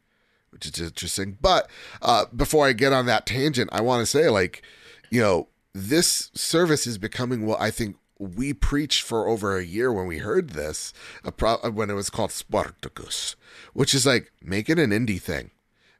which 0.50 0.66
is 0.66 0.78
interesting. 0.80 1.38
But 1.40 1.68
uh, 2.02 2.26
before 2.36 2.66
I 2.66 2.72
get 2.74 2.92
on 2.92 3.06
that 3.06 3.24
tangent, 3.26 3.70
I 3.72 3.80
want 3.80 4.00
to 4.02 4.06
say 4.06 4.28
like, 4.28 4.62
you 5.10 5.20
know, 5.22 5.48
this 5.72 6.30
service 6.34 6.86
is 6.86 6.98
becoming 6.98 7.46
what 7.46 7.60
I 7.60 7.70
think 7.70 7.96
we 8.18 8.52
preached 8.52 9.02
for 9.02 9.28
over 9.28 9.56
a 9.56 9.64
year 9.64 9.92
when 9.92 10.06
we 10.06 10.18
heard 10.18 10.50
this, 10.50 10.92
a 11.24 11.30
pro- 11.32 11.58
when 11.70 11.88
it 11.88 11.94
was 11.94 12.10
called 12.10 12.32
Spartacus, 12.32 13.36
which 13.72 13.94
is 13.94 14.04
like 14.04 14.32
make 14.42 14.68
it 14.68 14.78
an 14.78 14.90
indie 14.90 15.20
thing. 15.22 15.50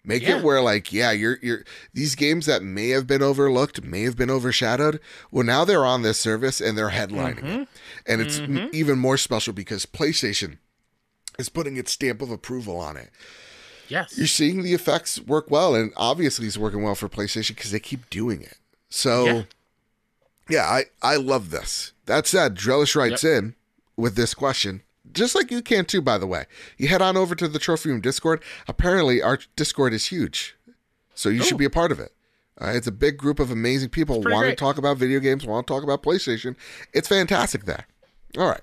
Make 0.04 0.22
Yeah. 0.22 0.38
it 0.38 0.44
where 0.44 0.62
like 0.62 0.92
yeah, 0.92 1.10
you're 1.10 1.38
you're 1.42 1.64
these 1.92 2.14
games 2.14 2.46
that 2.46 2.62
may 2.62 2.88
have 2.90 3.06
been 3.06 3.22
overlooked, 3.22 3.82
may 3.84 4.02
have 4.02 4.16
been 4.16 4.30
overshadowed. 4.30 5.00
Well, 5.30 5.44
now 5.44 5.64
they're 5.64 5.84
on 5.84 6.02
this 6.02 6.18
service 6.18 6.60
and 6.60 6.78
they're 6.78 6.90
headlining 6.90 7.38
it, 7.38 7.44
mm-hmm. 7.44 7.62
and 8.06 8.20
it's 8.20 8.38
m- 8.38 8.48
mm-hmm. 8.54 8.68
even 8.72 8.98
more 8.98 9.16
special 9.16 9.52
because 9.52 9.84
PlayStation 9.86 10.58
is 11.38 11.48
putting 11.48 11.76
its 11.76 11.92
stamp 11.92 12.22
of 12.22 12.30
approval 12.30 12.78
on 12.78 12.96
it. 12.96 13.10
Yes. 13.88 14.16
You're 14.18 14.26
seeing 14.26 14.62
the 14.62 14.74
effects 14.74 15.20
work 15.20 15.50
well, 15.50 15.74
and 15.74 15.92
obviously 15.96 16.46
it's 16.46 16.58
working 16.58 16.82
well 16.82 16.94
for 16.94 17.08
PlayStation 17.08 17.56
because 17.56 17.70
they 17.70 17.80
keep 17.80 18.08
doing 18.10 18.42
it. 18.42 18.58
So, 18.90 19.24
Yeah. 19.26 19.42
yeah, 20.48 20.64
I 20.64 20.84
I 21.02 21.16
love 21.16 21.50
this. 21.50 21.92
That 22.06 22.26
said, 22.26 22.54
Drellish 22.54 22.94
writes 22.96 23.24
in 23.24 23.54
with 23.96 24.14
this 24.14 24.34
question, 24.34 24.82
just 25.12 25.34
like 25.34 25.50
you 25.50 25.62
can 25.62 25.84
too. 25.84 26.00
By 26.02 26.18
the 26.18 26.26
way, 26.26 26.46
you 26.76 26.88
head 26.88 27.02
on 27.02 27.16
over 27.16 27.34
to 27.34 27.48
the 27.48 27.58
Trophy 27.58 27.90
Room 27.90 28.00
Discord. 28.00 28.42
Apparently, 28.66 29.22
our 29.22 29.38
Discord 29.56 29.92
is 29.92 30.06
huge, 30.06 30.56
so 31.14 31.28
you 31.28 31.42
should 31.42 31.58
be 31.58 31.64
a 31.64 31.70
part 31.70 31.92
of 31.92 32.00
it. 32.00 32.12
Uh, 32.60 32.72
it's 32.74 32.86
a 32.86 32.92
big 32.92 33.16
group 33.16 33.38
of 33.38 33.50
amazing 33.50 33.88
people 33.88 34.20
want 34.20 34.48
to 34.48 34.54
talk 34.54 34.78
about 34.78 34.96
video 34.96 35.20
games, 35.20 35.46
want 35.46 35.66
to 35.66 35.72
talk 35.72 35.84
about 35.84 36.02
PlayStation. 36.02 36.56
It's 36.92 37.08
fantastic 37.08 37.64
there. 37.64 37.86
All 38.36 38.48
right. 38.48 38.60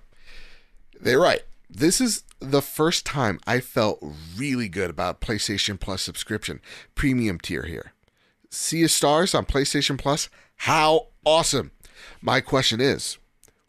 they're 1.00 1.20
right. 1.20 1.44
This 1.70 2.00
is 2.00 2.24
the 2.40 2.62
first 2.62 3.06
time 3.06 3.40
I 3.48 3.60
felt 3.60 4.04
really 4.36 4.70
good 4.70 4.90
about 4.90 5.22
PlayStation 5.22 5.80
Plus 5.80 6.02
subscription 6.02 6.62
premium 6.94 7.40
tier 7.40 7.64
here. 7.64 7.94
Sea 8.50 8.84
of 8.84 8.92
Stars 8.92 9.34
on 9.34 9.46
PlayStation 9.46 9.98
Plus. 9.98 10.30
How 10.58 11.08
awesome! 11.26 11.72
My 12.22 12.42
question 12.42 12.80
is, 12.80 13.18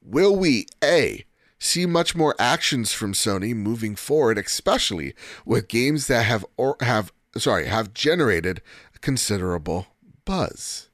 will 0.02 0.36
we 0.36 0.66
a 0.82 1.24
see 1.58 1.86
much 1.86 2.14
more 2.14 2.34
actions 2.38 2.92
from 2.92 3.12
Sony 3.12 3.54
moving 3.54 3.96
forward, 3.96 4.38
especially 4.38 5.14
with 5.44 5.68
games 5.68 6.06
that 6.06 6.24
have 6.24 6.44
or 6.56 6.76
have 6.80 7.12
sorry 7.36 7.66
have 7.66 7.94
generated 7.94 8.62
considerable 9.00 9.86
buzz? 10.24 10.88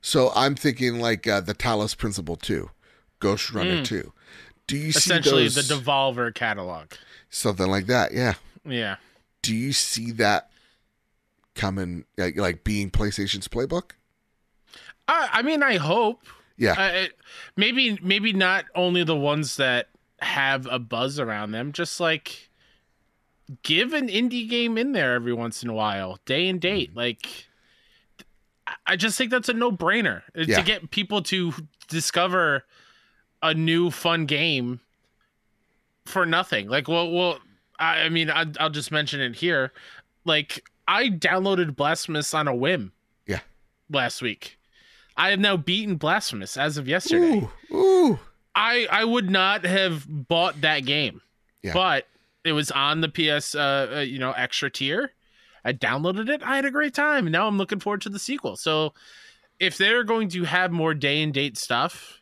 So 0.00 0.32
I'm 0.34 0.56
thinking 0.56 0.98
like 0.98 1.26
uh, 1.26 1.40
the 1.40 1.54
Talos 1.54 1.96
Principle 1.96 2.36
2, 2.36 2.68
Ghostrunner 3.20 3.84
2. 3.84 4.12
Do 4.66 4.76
you. 4.76 4.88
Essentially, 4.88 5.44
those, 5.44 5.68
the 5.68 5.74
Devolver 5.74 6.34
catalog. 6.34 6.92
something 7.30 7.68
like 7.68 7.86
that? 7.86 8.12
Yeah. 8.12 8.34
Yeah. 8.64 8.96
Do 9.42 9.54
you 9.54 9.72
see 9.72 10.10
that 10.12 10.50
coming 11.54 12.04
like, 12.16 12.36
like 12.36 12.64
being 12.64 12.90
PlayStation's 12.90 13.48
playbook? 13.48 13.92
I, 15.06 15.28
I 15.32 15.42
mean, 15.42 15.62
I 15.62 15.76
hope. 15.76 16.24
Yeah. 16.56 16.74
Uh, 16.78 17.06
maybe, 17.56 17.98
maybe 18.02 18.32
not 18.32 18.64
only 18.74 19.04
the 19.04 19.16
ones 19.16 19.56
that 19.56 19.88
have 20.22 20.66
a 20.70 20.78
buzz 20.78 21.18
around 21.18 21.52
them, 21.52 21.72
just 21.72 22.00
like 22.00 22.48
give 23.62 23.92
an 23.92 24.08
indie 24.08 24.48
game 24.48 24.78
in 24.78 24.92
there 24.92 25.14
every 25.14 25.32
once 25.32 25.62
in 25.62 25.68
a 25.68 25.74
while, 25.74 26.18
day 26.24 26.48
and 26.48 26.60
Mm-hmm. 26.60 26.74
date. 26.74 26.96
Like, 26.96 27.46
I- 28.86 28.96
just 28.96 29.18
think 29.18 29.30
that's 29.30 29.48
a 29.48 29.52
no 29.52 29.70
brainer 29.72 30.22
Yeah. 30.34 30.56
to 30.58 30.62
get 30.62 30.90
people 30.90 31.22
to 31.24 31.52
discover 31.88 32.64
a 33.42 33.52
new 33.52 33.90
fun 33.90 34.26
game 34.26 34.80
for 36.06 36.24
nothing. 36.24 36.68
Like, 36.68 36.88
well, 36.88 37.10
well, 37.10 37.38
I, 37.78 38.02
I 38.02 38.08
mean, 38.08 38.30
I, 38.30 38.46
I'll 38.60 38.70
just 38.70 38.92
mention 38.92 39.20
it 39.20 39.34
here. 39.36 39.72
Like, 40.24 40.64
I 40.86 41.08
downloaded 41.08 41.74
Blasphemous 41.76 42.32
on 42.34 42.46
a 42.48 42.54
whim. 42.54 42.92
Yeah. 43.26 43.40
Last 43.90 44.22
week, 44.22 44.58
I 45.16 45.30
have 45.30 45.40
now 45.40 45.56
beaten 45.56 45.96
Blasphemous 45.96 46.56
as 46.56 46.76
of 46.78 46.86
yesterday. 46.88 47.48
Ooh, 47.72 47.76
ooh. 47.76 48.18
I 48.54 48.86
I 48.90 49.04
would 49.04 49.30
not 49.30 49.64
have 49.64 50.04
bought 50.08 50.60
that 50.60 50.80
game, 50.80 51.20
Yeah. 51.62 51.72
but 51.72 52.06
it 52.44 52.52
was 52.52 52.70
on 52.70 53.00
the 53.00 53.08
PS, 53.08 53.54
uh, 53.54 53.92
uh, 53.96 54.00
you 54.00 54.18
know, 54.18 54.32
extra 54.32 54.70
tier. 54.70 55.12
I 55.64 55.72
downloaded 55.72 56.28
it. 56.28 56.42
I 56.42 56.56
had 56.56 56.64
a 56.64 56.70
great 56.70 56.92
time. 56.94 57.30
Now 57.30 57.46
I'm 57.46 57.56
looking 57.56 57.78
forward 57.80 58.02
to 58.02 58.08
the 58.08 58.18
sequel. 58.18 58.56
So, 58.56 58.94
if 59.60 59.78
they're 59.78 60.02
going 60.04 60.28
to 60.30 60.42
have 60.44 60.72
more 60.72 60.92
day 60.92 61.22
and 61.22 61.32
date 61.32 61.56
stuff, 61.56 62.20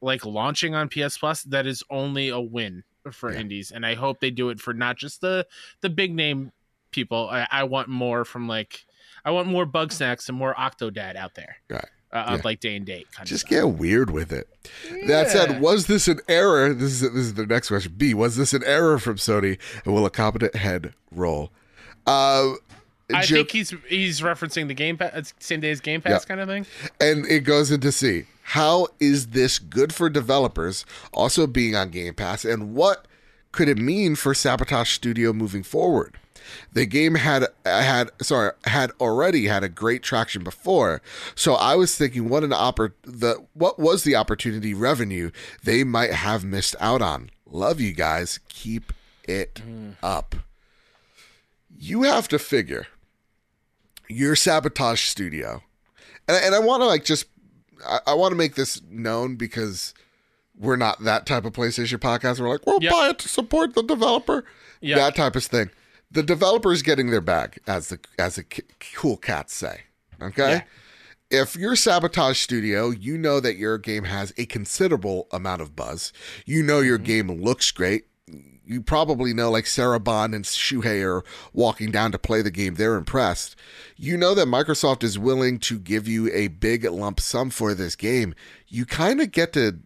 like 0.00 0.24
launching 0.24 0.74
on 0.74 0.88
PS 0.88 1.18
Plus, 1.18 1.42
that 1.44 1.66
is 1.66 1.82
only 1.90 2.28
a 2.30 2.40
win 2.40 2.82
for 3.12 3.30
Yeah. 3.32 3.40
indies, 3.40 3.70
and 3.70 3.84
I 3.86 3.94
hope 3.94 4.20
they 4.20 4.30
do 4.30 4.48
it 4.48 4.58
for 4.60 4.72
not 4.74 4.96
just 4.96 5.20
the 5.20 5.46
the 5.82 5.90
big 5.90 6.14
name 6.14 6.50
people. 6.90 7.28
I, 7.30 7.46
I 7.50 7.64
want 7.64 7.88
more 7.88 8.24
from 8.24 8.48
like, 8.48 8.86
I 9.24 9.30
want 9.32 9.48
more 9.48 9.66
Bugsnax 9.66 10.28
and 10.30 10.38
more 10.38 10.54
Octodad 10.54 11.14
out 11.16 11.34
there. 11.34 11.56
Right. 11.68 11.84
Uh, 12.12 12.24
Yeah. 12.28 12.34
Of 12.36 12.44
like 12.44 12.60
day 12.60 12.74
and 12.76 12.86
date 12.86 13.06
kind 13.12 13.28
Just 13.28 13.48
get 13.48 13.68
weird 13.68 14.10
with 14.10 14.32
it. 14.32 14.48
That 15.08 15.28
said, 15.30 15.60
was 15.60 15.86
this 15.88 16.08
an 16.08 16.20
error? 16.28 16.72
This 16.72 16.92
is 16.92 17.00
this 17.02 17.12
is 17.14 17.34
the 17.34 17.44
next 17.46 17.68
question. 17.68 17.92
B. 17.98 18.14
Was 18.14 18.36
this 18.36 18.54
an 18.54 18.64
error 18.64 18.98
from 18.98 19.16
Sony? 19.16 19.58
And 19.84 19.92
will 19.94 20.06
a 20.06 20.10
competent 20.10 20.54
head 20.56 20.94
roll? 21.10 21.50
Uh, 22.06 22.52
I 23.12 23.22
Jim- 23.24 23.36
think 23.38 23.50
he's 23.50 23.74
he's 23.88 24.20
referencing 24.22 24.68
the 24.68 24.74
Game 24.74 24.96
Pass, 24.96 25.34
same 25.38 25.60
day 25.60 25.70
as 25.70 25.80
Game 25.80 26.00
Pass 26.00 26.22
Yeah. 26.24 26.28
kind 26.36 26.40
of 26.40 26.48
thing. 26.48 26.66
and 27.00 27.26
it 27.26 27.40
goes 27.40 27.70
into 27.70 27.92
C. 27.92 28.24
How 28.42 28.88
is 29.00 29.28
this 29.28 29.58
good 29.58 29.94
for 29.94 30.08
developers 30.08 30.86
also 31.12 31.46
being 31.46 31.74
on 31.76 31.90
Game 31.90 32.14
Pass, 32.14 32.44
and 32.46 32.74
what 32.74 33.06
could 33.52 33.68
it 33.68 33.76
mean 33.78 34.14
for 34.14 34.32
Sabotage 34.34 34.90
Studio 34.92 35.32
moving 35.34 35.62
forward? 35.62 36.16
The 36.72 36.86
game 36.86 37.14
had 37.16 37.46
had 37.64 38.10
sorry 38.20 38.52
had 38.64 38.90
already 39.00 39.46
had 39.46 39.64
a 39.64 39.68
great 39.68 40.02
traction 40.02 40.44
before, 40.44 41.02
so 41.34 41.54
I 41.54 41.74
was 41.74 41.96
thinking 41.96 42.28
what 42.28 42.44
an 42.44 42.50
oppor- 42.50 42.92
the 43.02 43.44
what 43.54 43.78
was 43.78 44.04
the 44.04 44.16
opportunity 44.16 44.74
revenue 44.74 45.30
they 45.64 45.84
might 45.84 46.12
have 46.12 46.44
missed 46.44 46.76
out 46.80 47.02
on. 47.02 47.30
Love 47.46 47.80
you 47.80 47.92
guys, 47.92 48.40
keep 48.48 48.92
it 49.24 49.56
mm. 49.56 49.94
up. 50.02 50.34
You 51.78 52.02
have 52.02 52.28
to 52.28 52.38
figure 52.38 52.86
your 54.08 54.34
Sabotage 54.34 55.02
Studio 55.02 55.62
and, 56.28 56.44
and 56.44 56.54
I 56.54 56.58
want 56.60 56.82
to 56.82 56.86
like 56.86 57.04
just 57.04 57.26
I, 57.86 58.00
I 58.08 58.14
want 58.14 58.32
to 58.32 58.36
make 58.36 58.54
this 58.54 58.80
known 58.88 59.36
because 59.36 59.94
we're 60.56 60.76
not 60.76 61.02
that 61.04 61.26
type 61.26 61.44
of 61.44 61.52
PlayStation 61.52 61.98
podcast. 61.98 62.40
We're 62.40 62.48
like, 62.48 62.66
we'll 62.66 62.82
Yep. 62.82 62.92
buy 62.92 63.08
it 63.10 63.18
to 63.20 63.28
support 63.28 63.74
the 63.74 63.82
developer. 63.82 64.44
Yep. 64.80 64.98
That 64.98 65.16
type 65.16 65.36
of 65.36 65.44
thing. 65.44 65.70
The 66.10 66.22
developer 66.22 66.72
is 66.72 66.82
getting 66.82 67.10
their 67.10 67.20
bag, 67.20 67.58
as 67.66 67.88
the 67.88 67.98
as 68.18 68.36
the 68.36 68.44
c- 68.50 68.62
cool 68.94 69.16
cats 69.16 69.54
say. 69.54 69.82
Okay. 70.20 70.64
If 71.30 71.56
you're 71.56 71.76
Sabotage 71.76 72.38
Studio, 72.38 72.88
you 72.88 73.18
know 73.18 73.38
that 73.40 73.56
your 73.56 73.76
game 73.76 74.04
has 74.04 74.32
a 74.38 74.46
considerable 74.46 75.28
amount 75.30 75.60
of 75.60 75.76
buzz. 75.76 76.12
You 76.46 76.62
know 76.62 76.80
your 76.80 76.96
mm-hmm. 76.96 77.04
game 77.04 77.42
looks 77.42 77.70
great. 77.70 78.06
You 78.64 78.80
probably 78.82 79.34
know 79.34 79.50
like 79.50 79.66
Sarah 79.66 80.00
Bond 80.00 80.34
and 80.34 80.44
Shuhei 80.44 81.02
are 81.02 81.24
walking 81.52 81.90
down 81.90 82.12
to 82.12 82.18
play 82.18 82.40
the 82.40 82.50
game. 82.50 82.74
They're 82.74 82.96
impressed. 82.96 83.56
You 83.96 84.16
know 84.16 84.34
that 84.34 84.48
Microsoft 84.48 85.02
is 85.02 85.18
willing 85.18 85.58
to 85.60 85.78
give 85.78 86.08
you 86.08 86.30
a 86.32 86.48
big 86.48 86.84
lump 86.84 87.20
sum 87.20 87.50
for 87.50 87.74
this 87.74 87.96
game. 87.96 88.34
You 88.66 88.86
kind 88.86 89.20
of 89.20 89.30
get 89.30 89.52
to 89.54 89.80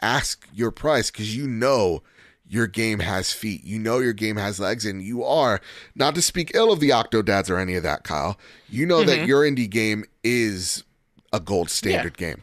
ask 0.00 0.46
your 0.52 0.70
price 0.70 1.10
because 1.10 1.36
you 1.36 1.48
know 1.48 2.02
your 2.48 2.66
game 2.66 3.00
has 3.00 3.32
feet. 3.32 3.64
You 3.64 3.78
know 3.78 3.98
your 3.98 4.12
game 4.12 4.36
has 4.36 4.60
legs, 4.60 4.84
and 4.84 5.02
you 5.02 5.24
are 5.24 5.60
not 5.94 6.14
to 6.14 6.22
speak 6.22 6.50
ill 6.54 6.72
of 6.72 6.80
the 6.80 6.90
Octodads 6.90 7.50
or 7.50 7.58
any 7.58 7.74
of 7.74 7.82
that, 7.82 8.04
Kyle. 8.04 8.38
You 8.68 8.86
know 8.86 9.02
that 9.04 9.26
your 9.26 9.42
indie 9.42 9.68
game 9.70 10.04
is 10.22 10.84
a 11.32 11.40
gold 11.40 11.70
standard 11.70 12.16
game. 12.16 12.42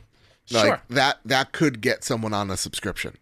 Like 0.52 0.66
Sure. 0.66 0.82
that 0.90 1.20
that 1.24 1.52
could 1.54 1.80
get 1.82 2.04
someone 2.04 2.34
on 2.34 2.52
a 2.52 2.58
subscription. 2.58 3.18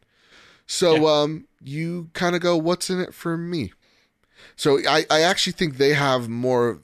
So 0.66 1.08
um 1.08 1.46
you 1.62 2.10
kind 2.14 2.36
of 2.36 2.42
go, 2.42 2.56
what's 2.58 2.90
in 2.90 3.00
it 3.00 3.14
for 3.14 3.38
me? 3.38 3.74
So 4.56 4.80
I, 4.88 5.06
I 5.10 5.22
actually 5.22 5.54
think 5.54 5.78
they 5.78 5.94
have 5.94 6.30
more 6.30 6.80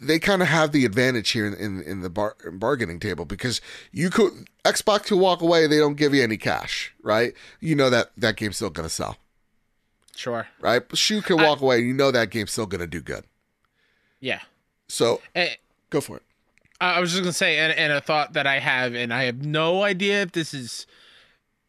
they 0.00 0.18
kind 0.18 0.42
of 0.42 0.48
have 0.48 0.72
the 0.72 0.84
advantage 0.84 1.30
here 1.30 1.46
in, 1.46 1.54
in, 1.54 1.82
in 1.82 2.00
the 2.00 2.10
bar, 2.10 2.36
bargaining 2.52 3.00
table 3.00 3.24
because 3.24 3.60
you 3.92 4.10
could 4.10 4.32
Xbox 4.64 5.04
could 5.04 5.18
walk 5.18 5.42
away, 5.42 5.66
they 5.66 5.78
don't 5.78 5.96
give 5.96 6.14
you 6.14 6.22
any 6.22 6.36
cash, 6.36 6.94
right? 7.02 7.34
You 7.60 7.74
know 7.74 7.90
that 7.90 8.10
that 8.16 8.36
game's 8.36 8.56
still 8.56 8.70
gonna 8.70 8.88
sell, 8.88 9.16
Sure. 10.16 10.46
right? 10.60 10.82
Shoe 10.96 11.20
can 11.22 11.36
walk 11.36 11.60
away, 11.60 11.80
you 11.80 11.92
know 11.92 12.10
that 12.10 12.30
game's 12.30 12.52
still 12.52 12.66
gonna 12.66 12.86
do 12.86 13.00
good. 13.00 13.24
Yeah. 14.20 14.40
So 14.88 15.20
And, 15.34 15.50
go 15.90 16.00
for 16.00 16.16
it. 16.16 16.22
I 16.80 17.00
was 17.00 17.10
just 17.10 17.22
gonna 17.22 17.32
say, 17.32 17.58
and, 17.58 17.72
and 17.72 17.92
a 17.92 18.00
thought 18.00 18.32
that 18.34 18.46
I 18.46 18.58
have, 18.58 18.94
and 18.94 19.12
I 19.12 19.24
have 19.24 19.44
no 19.44 19.82
idea 19.82 20.22
if 20.22 20.32
this 20.32 20.54
is 20.54 20.86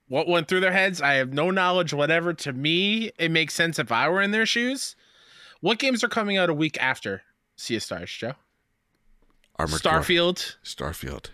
what 0.08 0.28
went 0.28 0.48
through 0.48 0.60
their 0.62 0.72
heads. 0.74 1.02
I 1.02 1.14
have 1.16 1.34
no 1.34 1.52
knowledge, 1.52 1.94
whatever. 1.94 2.34
To 2.34 2.54
me, 2.54 3.12
it 3.18 3.32
makes 3.32 3.54
sense 3.54 3.80
if 3.80 3.92
I 3.92 4.08
were 4.10 4.22
in 4.22 4.32
their 4.32 4.46
shoes. 4.46 4.96
What 5.62 5.80
games 5.80 6.04
are 6.04 6.08
coming 6.10 6.38
out 6.38 6.50
a 6.50 6.54
week 6.54 6.78
after 6.82 7.24
Sea 7.56 7.76
of 7.78 7.84
Stars, 7.84 8.12
Joe? 8.12 8.34
Armored 9.58 9.82
Core. 9.82 9.92
Starfield, 9.94 10.56
Starfield. 10.64 11.28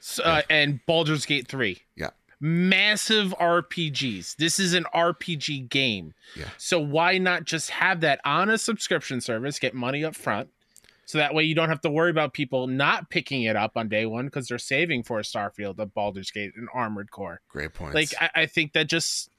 s- 0.00 0.20
uh, 0.22 0.42
and 0.50 0.84
Baldur's 0.86 1.24
Gate 1.26 1.48
3. 1.48 1.80
Yeah. 1.96 2.10
Massive 2.40 3.34
RPGs. 3.40 4.36
This 4.36 4.58
is 4.60 4.74
an 4.74 4.84
RPG 4.94 5.68
game. 5.70 6.12
Yeah. 6.36 6.50
So 6.58 6.78
why 6.78 7.16
not 7.16 7.44
just 7.44 7.70
have 7.70 8.00
that 8.00 8.20
on 8.24 8.50
a 8.50 8.58
subscription 8.58 9.20
service, 9.22 9.58
get 9.58 9.74
money 9.74 10.04
up 10.04 10.14
front? 10.14 10.50
So 11.06 11.18
that 11.18 11.34
way 11.34 11.44
you 11.44 11.54
don't 11.54 11.68
have 11.68 11.80
to 11.82 11.90
worry 11.90 12.10
about 12.10 12.32
people 12.34 12.66
not 12.66 13.08
picking 13.10 13.42
it 13.44 13.56
up 13.56 13.76
on 13.76 13.88
day 13.88 14.04
one 14.06 14.26
because 14.26 14.48
they're 14.48 14.58
saving 14.58 15.02
for 15.04 15.18
a 15.18 15.22
Starfield, 15.22 15.78
a 15.78 15.86
Baldur's 15.86 16.30
Gate, 16.30 16.52
an 16.56 16.66
Armored 16.74 17.10
Core. 17.10 17.40
Great 17.48 17.72
points. 17.74 17.94
Like 17.94 18.10
I, 18.20 18.42
I 18.42 18.46
think 18.46 18.72
that 18.72 18.88
just 18.88 19.30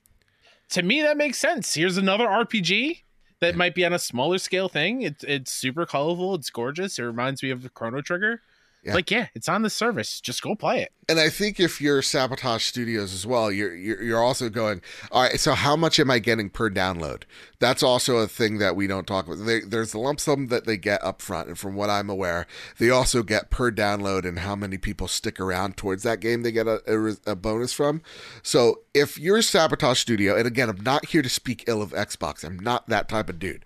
to 0.69 0.81
me 0.83 1.01
that 1.03 1.17
makes 1.17 1.37
sense. 1.37 1.73
Here's 1.73 1.97
another 1.97 2.25
RPG 2.27 3.01
that 3.41 3.55
might 3.55 3.75
be 3.75 3.85
on 3.85 3.93
a 3.93 3.99
smaller 3.99 4.37
scale 4.37 4.69
thing. 4.69 5.01
It's 5.01 5.23
it's 5.23 5.51
super 5.51 5.85
colorful. 5.85 6.35
It's 6.35 6.49
gorgeous. 6.49 6.99
It 6.99 7.03
reminds 7.03 7.43
me 7.43 7.49
of 7.51 7.63
the 7.63 7.69
Chrono 7.69 8.01
Trigger. 8.01 8.41
Yeah. 8.85 8.93
Like 8.93 9.09
yeah, 9.09 9.27
it's 9.33 9.49
on 9.49 9.63
the 9.63 9.69
service. 9.71 10.21
Just 10.21 10.43
go 10.43 10.53
play 10.53 10.83
it. 10.83 10.91
and 11.09 11.19
I 11.19 11.29
think 11.29 11.59
if 11.59 11.81
you're 11.81 12.03
Sabotage 12.03 12.63
Studios 12.63 13.15
as 13.15 13.25
well, 13.25 13.51
you're, 13.51 13.75
you're 13.75 14.01
you're 14.01 14.23
also 14.23 14.47
going. 14.47 14.81
All 15.11 15.23
right, 15.23 15.39
so 15.39 15.53
how 15.53 15.75
much 15.75 15.99
am 15.99 16.11
I 16.11 16.19
getting 16.19 16.51
per 16.51 16.69
download? 16.69 17.23
That's 17.57 17.81
also 17.81 18.17
a 18.17 18.27
thing 18.27 18.59
that 18.59 18.75
we 18.75 18.85
don't 18.85 19.07
talk 19.07 19.25
about. 19.25 19.43
They, 19.43 19.61
there's 19.61 19.91
the 19.91 19.97
lump 19.97 20.19
sum 20.19 20.47
that 20.47 20.65
they 20.65 20.77
get 20.77 21.03
up 21.03 21.23
front, 21.23 21.47
and 21.47 21.57
from 21.57 21.73
what 21.73 21.89
I'm 21.89 22.11
aware, 22.11 22.45
they 22.77 22.91
also 22.91 23.23
get 23.23 23.49
per 23.49 23.71
download 23.71 24.23
and 24.23 24.39
how 24.39 24.55
many 24.55 24.77
people 24.77 25.07
stick 25.07 25.39
around 25.39 25.77
towards 25.77 26.03
that 26.03 26.19
game. 26.19 26.43
They 26.43 26.51
get 26.51 26.67
a, 26.67 26.81
a, 26.87 27.31
a 27.31 27.35
bonus 27.35 27.73
from. 27.73 28.03
So 28.43 28.81
if 28.93 29.17
you're 29.17 29.41
Sabotage 29.41 29.99
Studio, 29.99 30.37
and 30.37 30.45
again, 30.45 30.69
I'm 30.69 30.83
not 30.83 31.07
here 31.07 31.23
to 31.23 31.29
speak 31.29 31.63
ill 31.67 31.81
of 31.81 31.89
Xbox. 31.91 32.43
I'm 32.43 32.59
not 32.59 32.87
that 32.89 33.09
type 33.09 33.29
of 33.29 33.39
dude, 33.39 33.65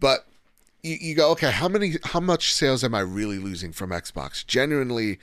but 0.00 0.26
you, 0.84 0.98
you 1.00 1.14
go 1.14 1.30
okay 1.30 1.50
how 1.50 1.68
many 1.68 1.94
how 2.04 2.20
much 2.20 2.52
sales 2.52 2.84
am 2.84 2.94
i 2.94 3.00
really 3.00 3.38
losing 3.38 3.72
from 3.72 3.90
xbox? 3.90 4.46
Genuinely 4.46 5.18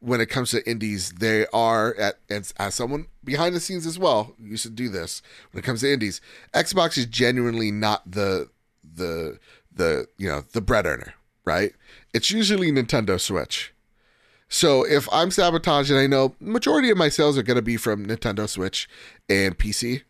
when 0.00 0.20
it 0.20 0.26
comes 0.26 0.50
to 0.50 0.68
indies 0.68 1.12
they 1.12 1.46
are 1.52 1.94
at 1.96 2.18
as, 2.28 2.52
as 2.58 2.74
someone 2.74 3.06
behind 3.24 3.54
the 3.54 3.60
scenes 3.60 3.86
as 3.86 3.98
well 3.98 4.34
used 4.38 4.62
to 4.62 4.70
do 4.70 4.88
this. 4.88 5.22
When 5.50 5.60
it 5.60 5.64
comes 5.64 5.80
to 5.80 5.92
indies 5.92 6.20
xbox 6.54 6.96
is 6.98 7.06
genuinely 7.06 7.72
not 7.72 8.08
the 8.08 8.50
the 8.84 9.38
the 9.72 10.06
you 10.18 10.28
know 10.28 10.44
the 10.52 10.60
bread 10.60 10.86
earner 10.86 11.14
right? 11.44 11.72
It's 12.12 12.30
usually 12.32 12.72
nintendo 12.72 13.20
switch. 13.20 13.72
So 14.48 14.84
if 14.84 15.08
i'm 15.12 15.30
sabotaging 15.32 15.96
i 15.96 16.06
know 16.06 16.36
majority 16.38 16.90
of 16.90 16.96
my 16.96 17.08
sales 17.08 17.36
are 17.36 17.42
going 17.42 17.56
to 17.56 17.62
be 17.62 17.76
from 17.76 18.06
nintendo 18.06 18.48
switch 18.48 18.88
and 19.28 19.58
pc 19.58 20.02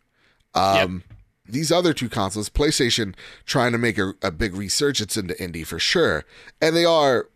um 0.53 1.03
these 1.49 1.71
other 1.71 1.93
two 1.93 2.09
consoles, 2.09 2.49
PlayStation 2.49 3.15
trying 3.45 3.71
to 3.71 3.77
make 3.77 3.97
a, 3.97 4.13
a 4.21 4.31
big 4.31 4.55
resurgence 4.55 5.17
into 5.17 5.33
indie 5.35 5.65
for 5.65 5.79
sure, 5.79 6.25
and 6.61 6.75
they 6.75 6.85
are 6.85 7.29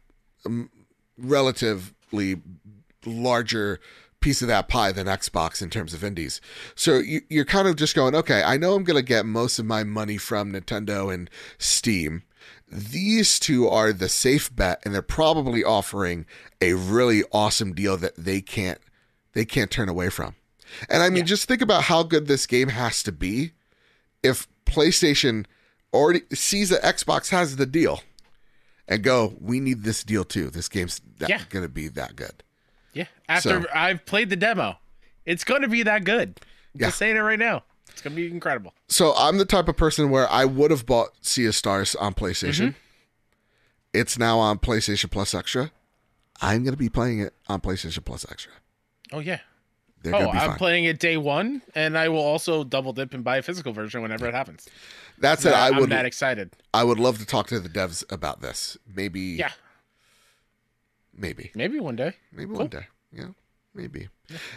um, 0.46 0.70
relatively 1.18 2.42
larger 3.06 3.80
piece 4.20 4.42
of 4.42 4.48
that 4.48 4.68
pie 4.68 4.92
than 4.92 5.08
Xbox 5.08 5.62
in 5.62 5.70
terms 5.70 5.94
of 5.94 6.04
indies. 6.04 6.40
So 6.76 7.00
you, 7.00 7.22
you're 7.30 7.46
kind 7.46 7.68
of 7.68 7.76
just 7.76 7.96
going, 7.96 8.14
okay, 8.16 8.44
I 8.44 8.58
know 8.58 8.76
I'm 8.76 8.84
going 8.84 8.98
to 8.98 9.02
get 9.08 9.26
most 9.26 9.58
of 9.58 9.66
my 9.66 9.84
money 9.84 10.18
from 10.18 10.54
Nintendo 10.54 11.12
and 11.12 11.30
Steam. 11.58 12.22
These 12.72 13.40
two 13.40 13.68
are 13.68 13.92
the 13.92 14.08
safe 14.10 14.56
bet, 14.56 14.82
and 14.86 14.94
they're 14.94 15.02
probably 15.02 15.64
offering 15.64 16.26
a 16.62 16.74
really 16.76 17.24
awesome 17.32 17.74
deal 17.74 17.98
that 17.98 18.16
they 18.16 18.42
can't 18.42 18.80
they 19.34 19.46
can't 19.46 19.72
turn 19.72 19.90
away 19.90 20.10
from. 20.10 20.36
And 20.90 21.02
I 21.02 21.10
mean, 21.10 21.20
Yeah. 21.20 21.24
just 21.26 21.48
think 21.48 21.62
about 21.62 21.84
how 21.84 22.04
good 22.04 22.28
this 22.28 22.46
game 22.46 22.70
has 22.70 23.02
to 23.04 23.12
be 23.12 23.54
if 24.24 24.48
PlayStation 24.66 25.46
already 25.94 26.22
sees 26.34 26.70
that 26.70 26.82
Xbox 26.84 27.30
has 27.30 27.56
the 27.58 27.66
deal 27.66 28.02
and 28.88 29.04
go, 29.04 29.36
we 29.40 29.60
need 29.60 29.84
this 29.84 30.04
deal 30.04 30.24
too. 30.24 30.50
This 30.50 30.70
game's 30.70 31.02
that, 31.20 31.30
Yeah. 31.30 31.42
gonna 31.50 31.68
be 31.70 31.88
that 31.90 32.16
good. 32.16 32.44
Yeah. 32.94 33.06
After 33.30 33.62
So- 33.64 33.68
I've 33.74 34.06
played 34.06 34.30
the 34.30 34.36
demo, 34.36 34.78
it's 35.26 35.44
going 35.44 35.62
to 35.62 35.68
be 35.70 35.84
that 35.84 36.04
good. 36.04 36.40
I'm 36.74 36.82
Yeah. 36.82 36.88
Just 36.88 36.98
saying 36.98 37.16
it 37.16 37.20
right 37.20 37.40
now. 37.40 37.64
It's 37.90 38.02
going 38.02 38.16
to 38.16 38.22
be 38.22 38.30
incredible. 38.30 38.74
So 38.90 39.14
I'm 39.16 39.38
the 39.38 39.46
type 39.46 39.68
of 39.70 39.78
person 39.78 40.10
where 40.10 40.30
I 40.30 40.44
would 40.46 40.72
have 40.72 40.86
bought 40.86 41.10
Sea 41.22 41.46
of 41.46 41.56
Stars 41.56 41.96
on 41.96 42.14
PlayStation. 42.14 42.68
Mm-hmm. 42.70 42.78
It's 43.94 44.18
now 44.18 44.40
on 44.40 44.60
PlayStation 44.60 45.10
Plus 45.12 45.34
Extra. 45.34 45.72
I'm 46.42 46.64
gonna 46.64 46.78
be 46.78 46.90
playing 46.90 47.20
it 47.20 47.34
on 47.48 47.62
PlayStation 47.62 48.04
Plus 48.04 48.26
Extra. 48.32 48.54
Oh 49.12 49.20
yeah. 49.20 49.40
They're 50.04 50.16
Oh, 50.16 50.30
I'm 50.32 50.50
fine. 50.52 50.58
playing 50.58 50.86
it 50.86 51.00
day 51.00 51.18
one, 51.18 51.62
and 51.76 51.98
I 51.98 52.10
will 52.10 52.20
also 52.20 52.64
double 52.64 52.92
dip 52.94 53.14
and 53.14 53.24
buy 53.24 53.38
a 53.38 53.42
physical 53.42 53.72
version 53.72 54.02
whenever 54.02 54.28
it 54.28 54.34
happens. 54.34 54.68
That's 55.20 55.46
it. 55.46 55.54
I 55.54 55.68
I'm 55.68 55.76
would 55.78 55.90
that 55.92 56.06
excited. 56.06 56.52
I 56.74 56.84
would 56.84 57.00
love 57.00 57.20
to 57.20 57.26
talk 57.26 57.48
to 57.48 57.60
the 57.60 57.70
devs 57.70 58.04
about 58.12 58.42
this. 58.42 58.78
Maybe 58.88 59.22
Yeah, 59.22 59.52
maybe. 61.14 61.52
maybe 61.56 61.80
one 61.80 61.96
day. 61.96 62.14
Maybe 62.32 62.52
one 62.52 62.68
day. 62.68 62.88
Yeah, 63.14 63.28
maybe. 63.74 64.10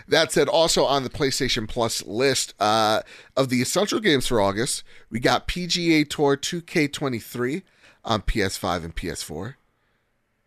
That 0.08 0.32
said, 0.32 0.48
also 0.48 0.84
on 0.84 1.02
the 1.02 1.10
PlayStation 1.10 1.68
Plus 1.68 2.04
list 2.06 2.54
uh, 2.60 3.02
of 3.36 3.48
the 3.48 3.60
essential 3.60 4.00
games 4.00 4.26
for 4.28 4.40
August, 4.40 4.84
we 5.10 5.18
got 5.20 5.48
PGA 5.48 6.08
Tour 6.08 6.36
2K23 6.36 7.62
on 8.04 8.22
PS5 8.22 8.84
and 8.84 8.94
PS4. 8.96 9.54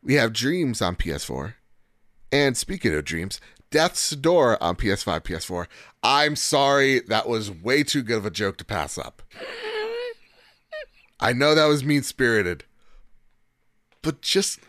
We 0.02 0.14
have 0.16 0.32
Dreams 0.34 0.82
on 0.82 0.96
PS4. 0.96 1.56
And 2.32 2.56
speaking 2.58 2.94
of 2.94 3.04
Dreams, 3.06 3.40
Death's 3.70 4.12
Door 4.12 4.62
on 4.64 4.76
PS5, 4.76 5.22
PS4. 5.22 5.68
I'm 6.04 6.36
sorry, 6.36 7.00
that 7.02 7.28
was 7.28 7.52
way 7.52 7.84
too 7.84 8.02
good 8.04 8.18
of 8.18 8.26
a 8.26 8.30
joke 8.32 8.58
to 8.58 8.66
pass 8.66 8.98
up. 8.98 9.22
I 11.20 11.34
know 11.34 11.56
that 11.56 11.66
was 11.66 11.84
mean 11.84 12.04
spirited, 12.04 12.64
but 14.02 14.22
just, 14.22 14.60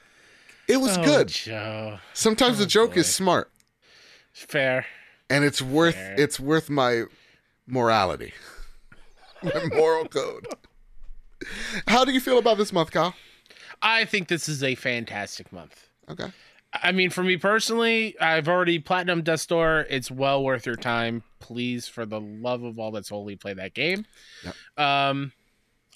it 0.67 0.79
was 0.79 0.97
Oh, 0.97 1.05
good. 1.05 1.29
Joe. 1.29 1.99
Sometimes 2.15 2.59
the 2.59 2.65
oh, 2.65 2.69
joke 2.69 2.97
is 2.97 3.07
boy. 3.07 3.11
smart 3.11 3.51
Fair. 4.33 4.87
and 5.29 5.45
it's 5.45 5.61
worth 5.61 5.95
Fair. 5.95 6.15
it's 6.19 6.41
worth 6.41 6.71
my 6.71 7.05
morality. 7.67 8.33
my 9.43 9.65
moral 9.75 10.07
code. 10.09 10.47
How 11.87 12.05
do 12.05 12.13
you 12.13 12.21
feel 12.21 12.39
about 12.39 12.57
this 12.57 12.73
month, 12.73 12.91
Kyle? 12.91 13.15
I 13.83 14.07
think 14.07 14.29
this 14.29 14.49
is 14.49 14.63
a 14.65 14.75
fantastic 14.75 15.53
month. 15.53 15.87
Okay. 16.11 16.33
I 16.83 16.93
mean, 16.93 17.11
for 17.11 17.23
me 17.23 17.37
personally, 17.37 18.19
I've 18.21 18.49
already 18.49 18.79
platinum 18.79 19.23
Death 19.23 19.47
Door. 19.49 19.87
It's 19.91 20.11
well 20.11 20.43
worth 20.45 20.67
your 20.67 20.77
time. 20.77 21.23
Please, 21.41 21.89
for 21.89 22.05
the 22.07 22.21
love 22.21 22.63
of 22.63 22.79
all 22.79 22.91
that's 22.91 23.09
holy, 23.09 23.37
play 23.37 23.55
that 23.55 23.75
game. 23.75 24.05
Um, 24.77 25.33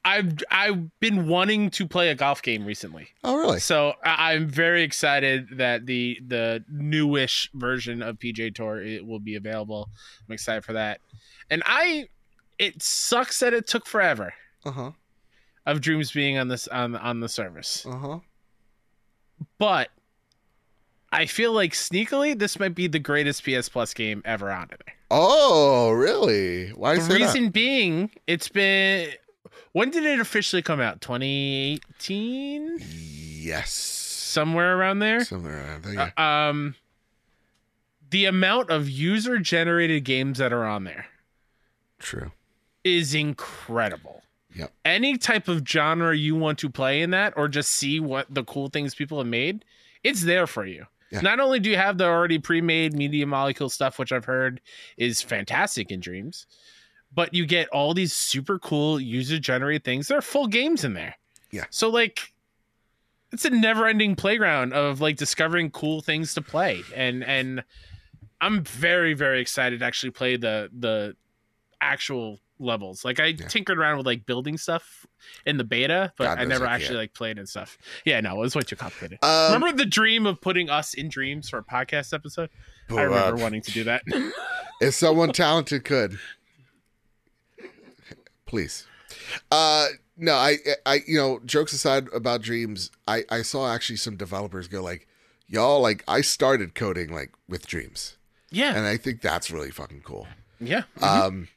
I've 0.04 0.38
I've 0.50 0.98
been 0.98 1.28
wanting 1.28 1.70
to 1.70 1.86
play 1.86 2.08
a 2.08 2.14
golf 2.16 2.42
game 2.42 2.64
recently, 2.64 3.08
Oh, 3.22 3.36
really? 3.36 3.60
so 3.60 3.94
I- 4.04 4.32
I'm 4.32 4.48
very 4.48 4.82
excited 4.82 5.46
that 5.58 5.86
the 5.86 6.18
the 6.26 6.64
newish 6.68 7.48
version 7.54 8.02
of 8.02 8.18
PJ 8.18 8.54
Tour 8.56 8.82
it 8.82 9.06
will 9.06 9.20
be 9.20 9.36
available. 9.36 9.88
I'm 10.28 10.32
excited 10.32 10.64
for 10.64 10.72
that, 10.72 11.00
and 11.50 11.62
I. 11.66 12.08
It 12.58 12.80
sucks 12.82 13.40
that 13.40 13.54
it 13.54 13.66
took 13.66 13.86
forever 13.86 14.34
Uh 14.64 14.70
huh. 14.70 14.90
of 15.66 15.80
Dreams 15.80 16.12
being 16.12 16.36
on 16.38 16.48
this 16.48 16.66
on 16.68 16.94
on 16.96 17.20
the 17.20 17.28
service, 17.28 17.84
Uh 17.86 17.96
huh. 17.98 18.18
but 19.58 19.88
I 21.12 21.26
feel 21.26 21.52
like 21.52 21.72
sneakily 21.72 22.38
this 22.38 22.58
might 22.58 22.74
be 22.74 22.86
the 22.86 22.98
greatest 22.98 23.44
PS 23.44 23.68
Plus 23.68 23.92
game 23.94 24.22
ever 24.24 24.50
on 24.50 24.68
there. 24.68 24.94
Oh, 25.10 25.90
really? 25.90 26.70
Why 26.70 26.98
The 26.98 27.14
reason 27.14 27.50
being, 27.50 28.10
it's 28.26 28.48
been 28.48 29.10
when 29.72 29.90
did 29.90 30.04
it 30.04 30.18
officially 30.20 30.62
come 30.62 30.80
out? 30.80 31.00
2018. 31.02 32.78
Yes. 32.80 33.72
somewhere 33.72 34.76
around 34.78 35.00
there. 35.00 35.24
Somewhere 35.24 35.66
around 35.66 35.84
there. 35.84 36.12
Uh, 36.16 36.22
um, 36.22 36.74
the 38.10 38.24
amount 38.26 38.70
of 38.70 38.88
user 38.88 39.38
generated 39.38 40.04
games 40.04 40.38
that 40.38 40.52
are 40.52 40.64
on 40.64 40.84
there 40.84 41.06
True. 41.98 42.30
is 42.84 43.14
incredible. 43.14 44.22
Yep. 44.54 44.72
Any 44.84 45.16
type 45.18 45.48
of 45.48 45.66
genre 45.66 46.14
you 46.16 46.36
want 46.36 46.58
to 46.58 46.68
play 46.68 47.00
in 47.00 47.10
that, 47.10 47.32
or 47.36 47.48
just 47.48 47.70
see 47.70 48.00
what 48.00 48.26
the 48.32 48.44
cool 48.44 48.68
things 48.68 48.94
people 48.94 49.16
have 49.18 49.26
made, 49.26 49.64
it's 50.04 50.22
there 50.24 50.46
for 50.46 50.66
you. 50.66 50.86
Yeah. 51.12 51.20
Not 51.20 51.38
only 51.40 51.60
do 51.60 51.70
you 51.70 51.76
have 51.76 51.98
the 51.98 52.06
already 52.06 52.38
pre-made 52.38 52.94
media 52.94 53.26
molecule 53.26 53.68
stuff, 53.68 53.98
which 53.98 54.12
I've 54.12 54.24
heard 54.24 54.60
is 54.96 55.22
fantastic 55.22 55.90
in 55.90 56.00
Dreams, 56.00 56.46
but 57.14 57.34
you 57.34 57.46
get 57.46 57.68
all 57.68 57.92
these 57.94 58.12
super 58.12 58.58
cool 58.58 58.98
user 58.98 59.38
generated 59.38 59.84
things. 59.84 60.08
There 60.08 60.18
are 60.18 60.22
full 60.22 60.46
games 60.46 60.84
in 60.84 60.94
there. 60.94 61.16
Yeah. 61.50 61.66
So 61.68 61.90
like, 61.90 62.32
it's 63.30 63.44
a 63.44 63.50
never-ending 63.50 64.16
playground 64.16 64.72
of 64.72 65.00
like 65.00 65.16
discovering 65.16 65.70
cool 65.70 66.00
things 66.00 66.34
to 66.34 66.42
play, 66.42 66.82
and 66.94 67.24
and 67.24 67.64
I'm 68.42 68.62
very 68.62 69.14
very 69.14 69.40
excited 69.40 69.80
to 69.80 69.86
actually 69.86 70.10
play 70.10 70.36
the 70.36 70.68
the 70.78 71.16
actual 71.82 72.38
levels. 72.58 73.04
Like 73.04 73.18
I 73.20 73.26
Yeah. 73.26 73.48
tinkered 73.48 73.76
around 73.76 73.96
with 73.98 74.06
like 74.06 74.24
building 74.24 74.56
stuff 74.56 75.04
in 75.44 75.56
the 75.56 75.64
beta, 75.64 76.12
but 76.16 76.24
God 76.24 76.38
I 76.38 76.44
never 76.44 76.66
I 76.66 76.74
actually 76.76 76.98
like 76.98 77.12
played 77.12 77.38
and 77.38 77.48
stuff. 77.48 77.76
Yeah, 78.04 78.20
no, 78.20 78.36
it 78.36 78.38
was 78.38 78.54
way 78.54 78.62
too 78.62 78.76
complicated. 78.76 79.18
Um, 79.22 79.52
remember 79.52 79.76
the 79.76 79.84
dream 79.88 80.24
of 80.26 80.40
putting 80.40 80.70
us 80.70 80.94
in 80.94 81.08
dreams 81.08 81.48
for 81.50 81.58
a 81.58 81.64
podcast 81.64 82.14
episode? 82.14 82.50
I 82.88 82.94
uh, 82.94 83.04
remember 83.04 83.42
wanting 83.42 83.62
to 83.62 83.72
do 83.72 83.84
that. 83.84 84.02
if 84.80 84.94
someone 84.94 85.32
talented 85.32 85.84
could, 85.84 86.18
please. 88.46 88.86
Uh, 89.50 89.88
no, 90.16 90.34
I, 90.34 90.58
I, 90.86 91.00
you 91.06 91.16
know, 91.18 91.40
jokes 91.44 91.72
aside 91.72 92.06
about 92.14 92.42
dreams, 92.42 92.90
I, 93.08 93.24
I 93.30 93.42
saw 93.42 93.72
actually 93.72 93.96
some 93.96 94.16
developers 94.16 94.68
go 94.68 94.82
like, 94.82 95.06
y'all, 95.48 95.80
like, 95.80 96.04
I 96.06 96.20
started 96.20 96.74
coding 96.74 97.12
like 97.12 97.32
with 97.48 97.66
dreams, 97.66 98.16
Yeah. 98.50 98.76
and 98.76 98.86
I 98.86 98.96
think 98.96 99.20
that's 99.20 99.50
really 99.50 99.70
fucking 99.70 100.02
cool. 100.02 100.28
yeah. 100.60 100.82
Um, 101.00 101.48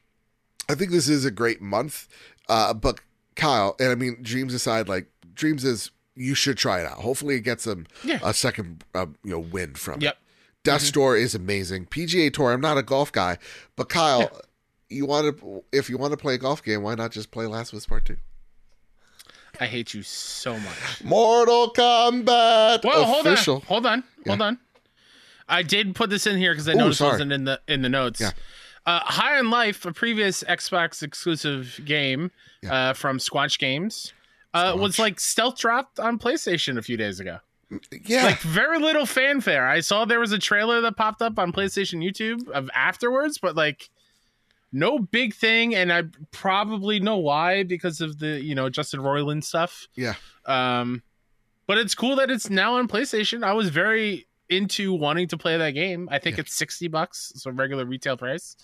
I 0.70 0.76
think 0.76 0.92
this 0.92 1.08
is 1.08 1.26
a 1.26 1.32
great 1.32 1.62
month. 1.62 2.08
Uh, 2.50 2.74
but 2.74 3.00
Kyle, 3.36 3.76
and 3.80 3.90
I 3.92 3.96
mean, 3.96 4.18
dreams 4.22 4.54
aside, 4.54 4.88
like, 4.88 5.08
dreams 5.34 5.64
is 5.64 5.92
you 6.16 6.34
should 6.36 6.58
try 6.58 6.80
it 6.82 6.86
out. 6.86 7.00
Hopefully, 7.00 7.36
it 7.36 7.42
gets 7.42 7.64
some 7.64 7.86
Yeah. 8.04 8.20
a 8.24 8.34
second, 8.34 8.84
uh, 8.94 9.08
you 9.24 9.32
know, 9.32 9.40
win 9.40 9.76
from 9.76 10.02
Yep. 10.02 10.14
it. 10.14 10.20
Death's 10.64 10.90
Door 10.92 11.18
is 11.18 11.36
amazing. 11.36 11.86
PGA 11.88 12.32
Tour. 12.32 12.52
I'm 12.52 12.62
not 12.62 12.78
a 12.78 12.82
golf 12.84 13.12
guy, 13.12 13.38
but 13.76 13.90
Kyle, 13.90 14.42
you 14.90 15.06
want 15.06 15.38
to 15.40 15.64
if 15.72 15.90
you 15.90 15.98
want 15.98 16.12
to 16.12 16.18
play 16.18 16.34
a 16.36 16.38
golf 16.40 16.64
game, 16.64 16.82
why 16.82 16.96
not 16.96 17.12
just 17.12 17.30
play 17.32 17.46
Last 17.46 17.72
of 17.74 17.78
Us 17.78 17.86
Part 17.86 18.06
Two? 18.06 18.18
I 19.60 19.68
hate 19.68 19.94
you 19.94 20.02
so 20.04 20.58
much. 20.60 21.04
Mortal 21.04 21.72
Kombat 21.74 22.84
Well, 22.84 23.20
official. 23.22 23.62
hold 23.62 23.86
on, 23.86 24.04
hold 24.26 24.28
on, 24.28 24.28
hold 24.28 24.42
on. 24.42 24.60
I 25.48 25.62
did 25.62 25.94
put 25.96 26.10
this 26.10 26.26
in 26.26 26.38
here 26.38 26.52
because 26.54 26.68
I 26.68 26.74
noticed 26.74 27.00
it 27.02 27.04
wasn't 27.06 27.32
in 27.32 27.44
the 27.46 27.62
in 27.68 27.82
the 27.84 27.90
notes. 27.90 28.20
Yeah. 28.22 28.32
Uh, 28.86 29.00
High 29.00 29.40
on 29.40 29.50
Life, 29.50 29.86
a 29.86 29.92
previous 29.92 30.44
Xbox 30.44 31.02
exclusive 31.02 31.80
game 31.86 32.32
uh, 32.70 32.94
from 32.94 33.18
Squanch 33.18 33.58
Games, 33.58 34.14
uh, 34.54 34.76
was 34.80 35.00
like 35.00 35.20
stealth 35.20 35.58
dropped 35.58 36.00
on 36.00 36.20
PlayStation 36.20 36.78
a 36.78 36.82
few 36.82 36.96
days 36.98 37.20
ago. 37.20 37.40
Yeah, 38.06 38.26
Like 38.26 38.40
very 38.42 38.78
little 38.78 39.08
fanfare. 39.08 39.68
I 39.68 39.80
saw 39.80 40.06
there 40.06 40.20
was 40.20 40.32
a 40.32 40.40
trailer 40.40 40.82
that 40.82 40.96
popped 40.96 41.22
up 41.22 41.40
on 41.40 41.52
PlayStation 41.52 42.04
YouTube 42.04 42.48
of 42.50 42.70
afterwards, 42.76 43.40
but 43.40 43.56
like 43.56 43.90
no 44.72 45.00
big 45.00 45.34
thing, 45.34 45.74
and 45.74 45.92
I 45.92 46.04
probably 46.32 47.00
know 47.00 47.18
why 47.18 47.64
because 47.64 48.02
of 48.02 48.20
the 48.20 48.40
you 48.42 48.54
know 48.54 48.70
Justin 48.70 49.00
Roiland 49.00 49.44
stuff. 49.44 49.88
yeah. 49.96 50.14
Um, 50.46 51.02
but 51.68 51.80
it's 51.80 51.96
cool 51.96 52.18
that 52.18 52.30
it's 52.30 52.50
now 52.50 52.78
on 52.78 52.88
PlayStation. 52.88 53.44
I 53.44 53.54
was 53.54 53.70
very 53.70 54.28
into 54.50 54.94
wanting 54.94 55.28
to 55.30 55.38
play 55.38 55.58
that 55.58 55.72
game. 55.72 56.08
I 56.12 56.20
think 56.20 56.38
Yeah. 56.38 56.42
it's 56.42 56.54
sixty 56.56 56.88
bucks, 56.88 57.32
so 57.36 57.52
regular 57.52 57.86
retail 57.86 58.18
price. 58.18 58.56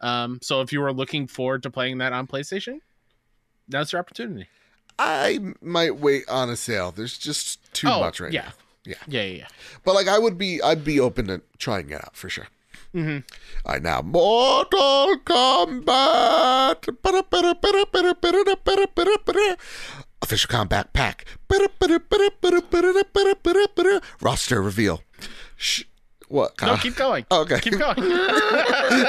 Um, 0.00 0.38
so 0.42 0.60
if 0.60 0.72
you 0.72 0.80
were 0.80 0.92
looking 0.92 1.26
forward 1.26 1.62
to 1.62 1.70
playing 1.70 1.98
that 1.98 2.12
on 2.12 2.26
PlayStation, 2.26 2.78
that's 3.68 3.92
your 3.92 4.00
opportunity. 4.00 4.48
I 4.98 5.40
might 5.60 5.96
wait 5.96 6.24
on 6.28 6.50
a 6.50 6.56
sale. 6.56 6.92
There's 6.92 7.16
just 7.18 7.72
too 7.72 7.88
Oh, 7.90 8.00
much 8.00 8.20
right 8.20 8.32
yeah. 8.32 8.42
now. 8.42 8.52
Yeah. 8.84 8.94
Yeah, 9.08 9.22
yeah, 9.22 9.36
yeah. 9.38 9.46
But 9.84 9.94
like, 9.94 10.08
I 10.08 10.18
would 10.18 10.36
be, 10.36 10.60
I'd 10.62 10.84
be 10.84 11.00
open 11.00 11.26
to 11.28 11.40
trying 11.58 11.88
it 11.90 11.94
out 11.94 12.14
for 12.16 12.28
sure. 12.28 12.48
Mm-hmm. 12.94 13.26
All 13.66 13.72
right, 13.72 13.82
now 13.82 14.02
Mortal 14.02 15.16
Kombat. 15.24 16.86
Official 20.22 20.48
combat 20.48 20.92
pack. 20.92 21.24
Roster 24.20 24.62
reveal. 24.62 25.02
Sh- 25.56 25.84
what? 26.28 26.60
No, 26.62 26.76
keep 26.76 26.96
going. 26.96 27.26
Okay. 27.32 27.60
Keep 27.60 27.78
going. 27.78 27.96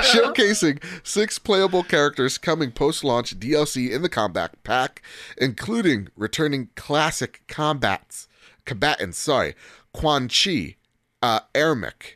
Showcasing 0.03 0.84
six 1.03 1.39
playable 1.39 1.84
characters 1.84 2.38
coming 2.38 2.72
post 2.72 3.03
launch 3.03 3.39
DLC 3.39 3.89
in 3.89 4.01
the 4.01 4.09
combat 4.09 4.61
pack, 4.63 5.01
including 5.38 6.09
returning 6.15 6.69
classic 6.76 7.41
combats 7.47 8.27
combatants, 8.65 9.17
sorry, 9.19 9.55
Quan 9.93 10.27
Chi, 10.27 10.76
uh, 11.22 11.41
Ermic, 11.53 12.15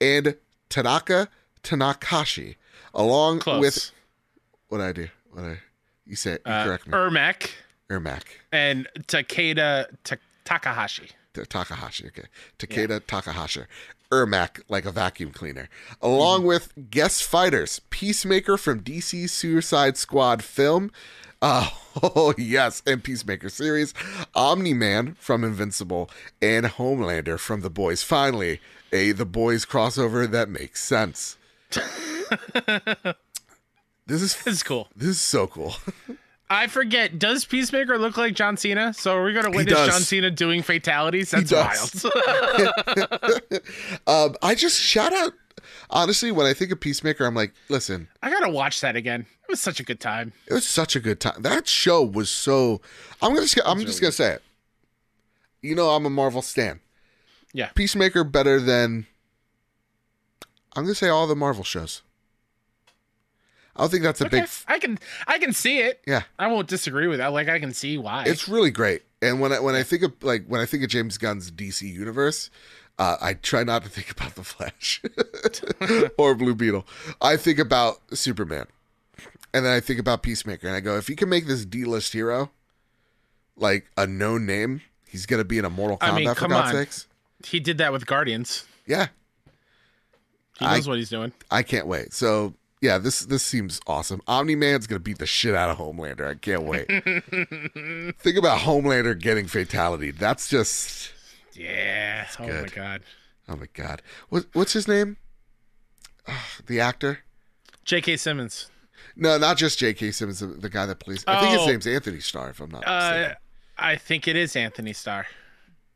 and 0.00 0.36
Tanaka 0.68 1.28
Tanakashi, 1.62 2.56
along 2.94 3.40
Close. 3.40 3.60
with 3.60 3.90
what 4.68 4.80
I 4.80 4.92
do? 4.92 5.08
What 5.32 5.44
I 5.44 5.58
you 6.06 6.16
say? 6.16 6.38
You 6.46 6.52
uh, 6.52 6.64
correct 6.64 6.86
me. 6.86 6.92
Ermac 6.92 7.50
Ermac. 7.90 8.22
and 8.52 8.88
Takeda 9.00 9.86
Ta- 10.04 10.16
Takahashi. 10.44 11.10
Takahashi, 11.34 12.06
okay. 12.08 12.28
Takeda 12.58 13.00
Takahashi. 13.06 13.62
Ermac, 14.10 14.60
like 14.68 14.84
a 14.84 14.92
vacuum 14.92 15.32
cleaner. 15.32 15.68
Along 16.00 16.44
with 16.44 16.72
guest 16.90 17.24
fighters, 17.24 17.80
Peacemaker 17.90 18.56
from 18.56 18.80
DC 18.80 19.28
Suicide 19.28 19.96
Squad 19.96 20.42
film. 20.44 20.92
Uh, 21.42 21.68
oh, 22.02 22.32
yes, 22.38 22.82
and 22.86 23.02
Peacemaker 23.02 23.48
series. 23.48 23.92
Omni 24.34 24.72
Man 24.72 25.16
from 25.18 25.42
Invincible. 25.42 26.08
And 26.40 26.66
Homelander 26.66 27.38
from 27.38 27.62
The 27.62 27.70
Boys. 27.70 28.02
Finally, 28.02 28.60
a 28.92 29.12
The 29.12 29.26
Boys 29.26 29.66
crossover 29.66 30.30
that 30.30 30.48
makes 30.48 30.82
sense. 30.84 31.36
this 34.06 34.22
is 34.22 34.36
This 34.36 34.46
is 34.46 34.62
cool. 34.62 34.88
this 34.94 35.08
is 35.08 35.20
so 35.20 35.46
cool. 35.46 35.74
I 36.50 36.66
forget. 36.66 37.18
Does 37.18 37.44
Peacemaker 37.44 37.98
look 37.98 38.16
like 38.16 38.34
John 38.34 38.56
Cena? 38.56 38.92
So 38.94 39.16
are 39.16 39.24
we 39.24 39.32
going 39.32 39.50
to 39.50 39.56
witness. 39.56 39.86
John 39.86 40.00
Cena 40.00 40.30
doing 40.30 40.62
fatalities? 40.62 41.30
That's 41.30 41.50
does. 41.50 42.04
wild. 42.04 42.14
um, 44.06 44.36
I 44.42 44.54
just 44.54 44.80
shout 44.80 45.12
out 45.12 45.32
honestly, 45.90 46.32
when 46.32 46.46
I 46.46 46.52
think 46.52 46.70
of 46.72 46.80
Peacemaker, 46.80 47.24
I'm 47.24 47.34
like, 47.34 47.52
listen, 47.68 48.08
I 48.22 48.30
gotta 48.30 48.50
watch 48.50 48.80
that 48.80 48.96
again. 48.96 49.26
It 49.42 49.50
was 49.50 49.60
such 49.60 49.80
a 49.80 49.82
good 49.82 50.00
time. 50.00 50.32
It 50.46 50.54
was 50.54 50.66
such 50.66 50.96
a 50.96 51.00
good 51.00 51.20
time. 51.20 51.42
That 51.42 51.68
show 51.68 52.02
was 52.02 52.30
so. 52.30 52.80
I'm 53.22 53.34
gonna. 53.34 53.46
I'm 53.64 53.80
just 53.80 54.00
gonna 54.00 54.12
say 54.12 54.32
it. 54.32 54.42
You 55.62 55.74
know, 55.74 55.90
I'm 55.90 56.06
a 56.06 56.10
Marvel 56.10 56.42
stan. 56.42 56.80
Yeah. 57.52 57.68
Peacemaker 57.74 58.24
better 58.24 58.60
than. 58.60 59.06
I'm 60.76 60.84
gonna 60.84 60.94
say 60.94 61.08
all 61.08 61.26
the 61.26 61.36
Marvel 61.36 61.64
shows. 61.64 62.02
I 63.76 63.80
don't 63.82 63.90
think 63.90 64.02
that's 64.04 64.20
a 64.20 64.26
Okay, 64.26 64.36
big. 64.36 64.42
f- 64.44 64.64
I 64.68 64.78
can 64.78 64.98
I 65.26 65.38
can 65.38 65.52
see 65.52 65.78
it. 65.80 66.00
Yeah, 66.06 66.22
I 66.38 66.46
won't 66.46 66.68
disagree 66.68 67.06
with 67.08 67.18
that. 67.18 67.32
Like 67.32 67.48
I 67.48 67.58
can 67.58 67.72
see 67.72 67.98
why. 67.98 68.24
it's 68.26 68.48
really 68.48 68.70
great. 68.70 69.02
And 69.22 69.40
when 69.40 69.52
I 69.52 69.58
when 69.60 69.74
I 69.74 69.82
think 69.82 70.02
of 70.02 70.12
like 70.22 70.46
when 70.46 70.60
I 70.60 70.66
think 70.66 70.84
of 70.84 70.90
James 70.90 71.18
Gunn's 71.18 71.50
DC 71.50 71.82
universe, 71.82 72.50
uh, 72.98 73.16
I 73.20 73.34
try 73.34 73.64
not 73.64 73.82
to 73.82 73.88
think 73.88 74.10
about 74.10 74.34
the 74.36 74.44
Flash 74.44 75.02
or 76.18 76.34
Blue 76.34 76.54
Beetle. 76.54 76.86
I 77.20 77.36
think 77.36 77.58
about 77.58 78.00
Superman, 78.16 78.66
and 79.52 79.64
then 79.64 79.72
I 79.72 79.80
think 79.80 79.98
about 79.98 80.22
Peacemaker, 80.22 80.66
and 80.68 80.76
I 80.76 80.80
go, 80.80 80.96
if 80.96 81.08
you 81.08 81.16
can 81.16 81.28
make 81.28 81.46
this 81.46 81.64
D-list 81.64 82.12
hero 82.12 82.50
like 83.56 83.86
a 83.96 84.06
known 84.06 84.46
name, 84.46 84.82
he's 85.08 85.26
gonna 85.26 85.44
be 85.44 85.58
in 85.58 85.64
a 85.64 85.70
Mortal 85.70 85.96
Kombat 85.98 86.12
I 86.12 86.16
mean, 86.16 86.34
for 86.34 86.48
God's 86.48 86.72
sakes. 86.72 87.06
he 87.46 87.58
did 87.60 87.78
that 87.78 87.92
with 87.92 88.06
Guardians. 88.06 88.66
Yeah, 88.86 89.08
He 90.58 90.66
I- 90.66 90.76
knows 90.76 90.86
what 90.88 90.98
he's 90.98 91.10
doing. 91.10 91.32
I 91.50 91.62
can't 91.62 91.86
wait. 91.86 92.12
So 92.12 92.54
yeah, 92.84 92.98
this 92.98 93.20
this 93.20 93.42
seems 93.42 93.80
awesome. 93.86 94.20
Omni 94.26 94.54
Man's 94.56 94.86
gonna 94.86 95.00
beat 95.00 95.18
the 95.18 95.26
shit 95.26 95.54
out 95.54 95.70
of 95.70 95.78
Homelander. 95.78 96.28
I 96.28 96.34
can't 96.34 96.62
wait. 96.64 96.86
think 98.18 98.36
about 98.36 98.60
Homelander 98.60 99.18
getting 99.18 99.46
fatality. 99.46 100.10
That's 100.10 100.48
just 100.48 101.12
Yeah. 101.54 102.26
Oh 102.38 102.42
my 102.42 102.48
good. 102.48 102.72
god. 102.74 103.02
oh 103.48 103.56
my 103.56 103.66
god. 103.72 104.02
What 104.28 104.46
what's 104.52 104.74
his 104.74 104.86
name? 104.86 105.16
Ugh, 106.26 106.34
the 106.66 106.80
actor? 106.80 107.20
J.K. 107.84 108.16
Simmons. 108.16 108.70
No, 109.16 109.36
not 109.38 109.56
just 109.58 109.78
J.K. 109.78 110.10
Simmons, 110.12 110.40
the, 110.40 110.46
the 110.46 110.70
guy 110.70 110.86
that 110.86 110.98
plays. 110.98 111.22
I 111.26 111.38
think 111.40 111.52
his 111.52 111.60
Oh. 111.60 111.66
name's 111.66 111.86
Anthony 111.86 112.20
Starr, 112.20 112.50
if 112.50 112.60
I'm 112.60 112.70
not 112.70 112.82
Uh, 112.86 113.10
mistaken. 113.10 113.36
I 113.76 113.96
think 113.96 114.26
it 114.28 114.36
is 114.36 114.56
Anthony 114.56 114.92
Starr. 114.94 115.26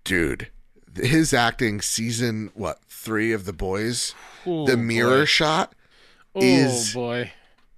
Dude, 0.04 0.48
his 0.96 1.32
acting 1.32 1.80
season 1.80 2.50
what 2.54 2.80
three 2.88 3.32
of 3.32 3.44
The 3.46 3.52
Boys, 3.52 4.14
Ooh, 4.46 4.66
the 4.66 4.76
mirror 4.76 5.20
boy. 5.20 5.24
shot 5.24 5.72
Oh 6.38 6.44
is- 6.44 6.92
boy. 6.94 7.32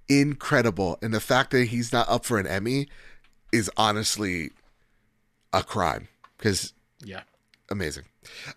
incredible, 0.09 0.97
and 1.01 1.13
the 1.13 1.19
fact 1.19 1.51
that 1.51 1.65
he's 1.65 1.93
not 1.93 2.09
up 2.09 2.25
for 2.25 2.37
an 2.39 2.45
Emmy 2.47 2.87
is 3.51 3.69
honestly 3.77 4.51
a 5.53 5.63
crime 5.63 6.07
because 6.37 6.73
Yeah. 7.03 7.21
amazing. 7.69 8.03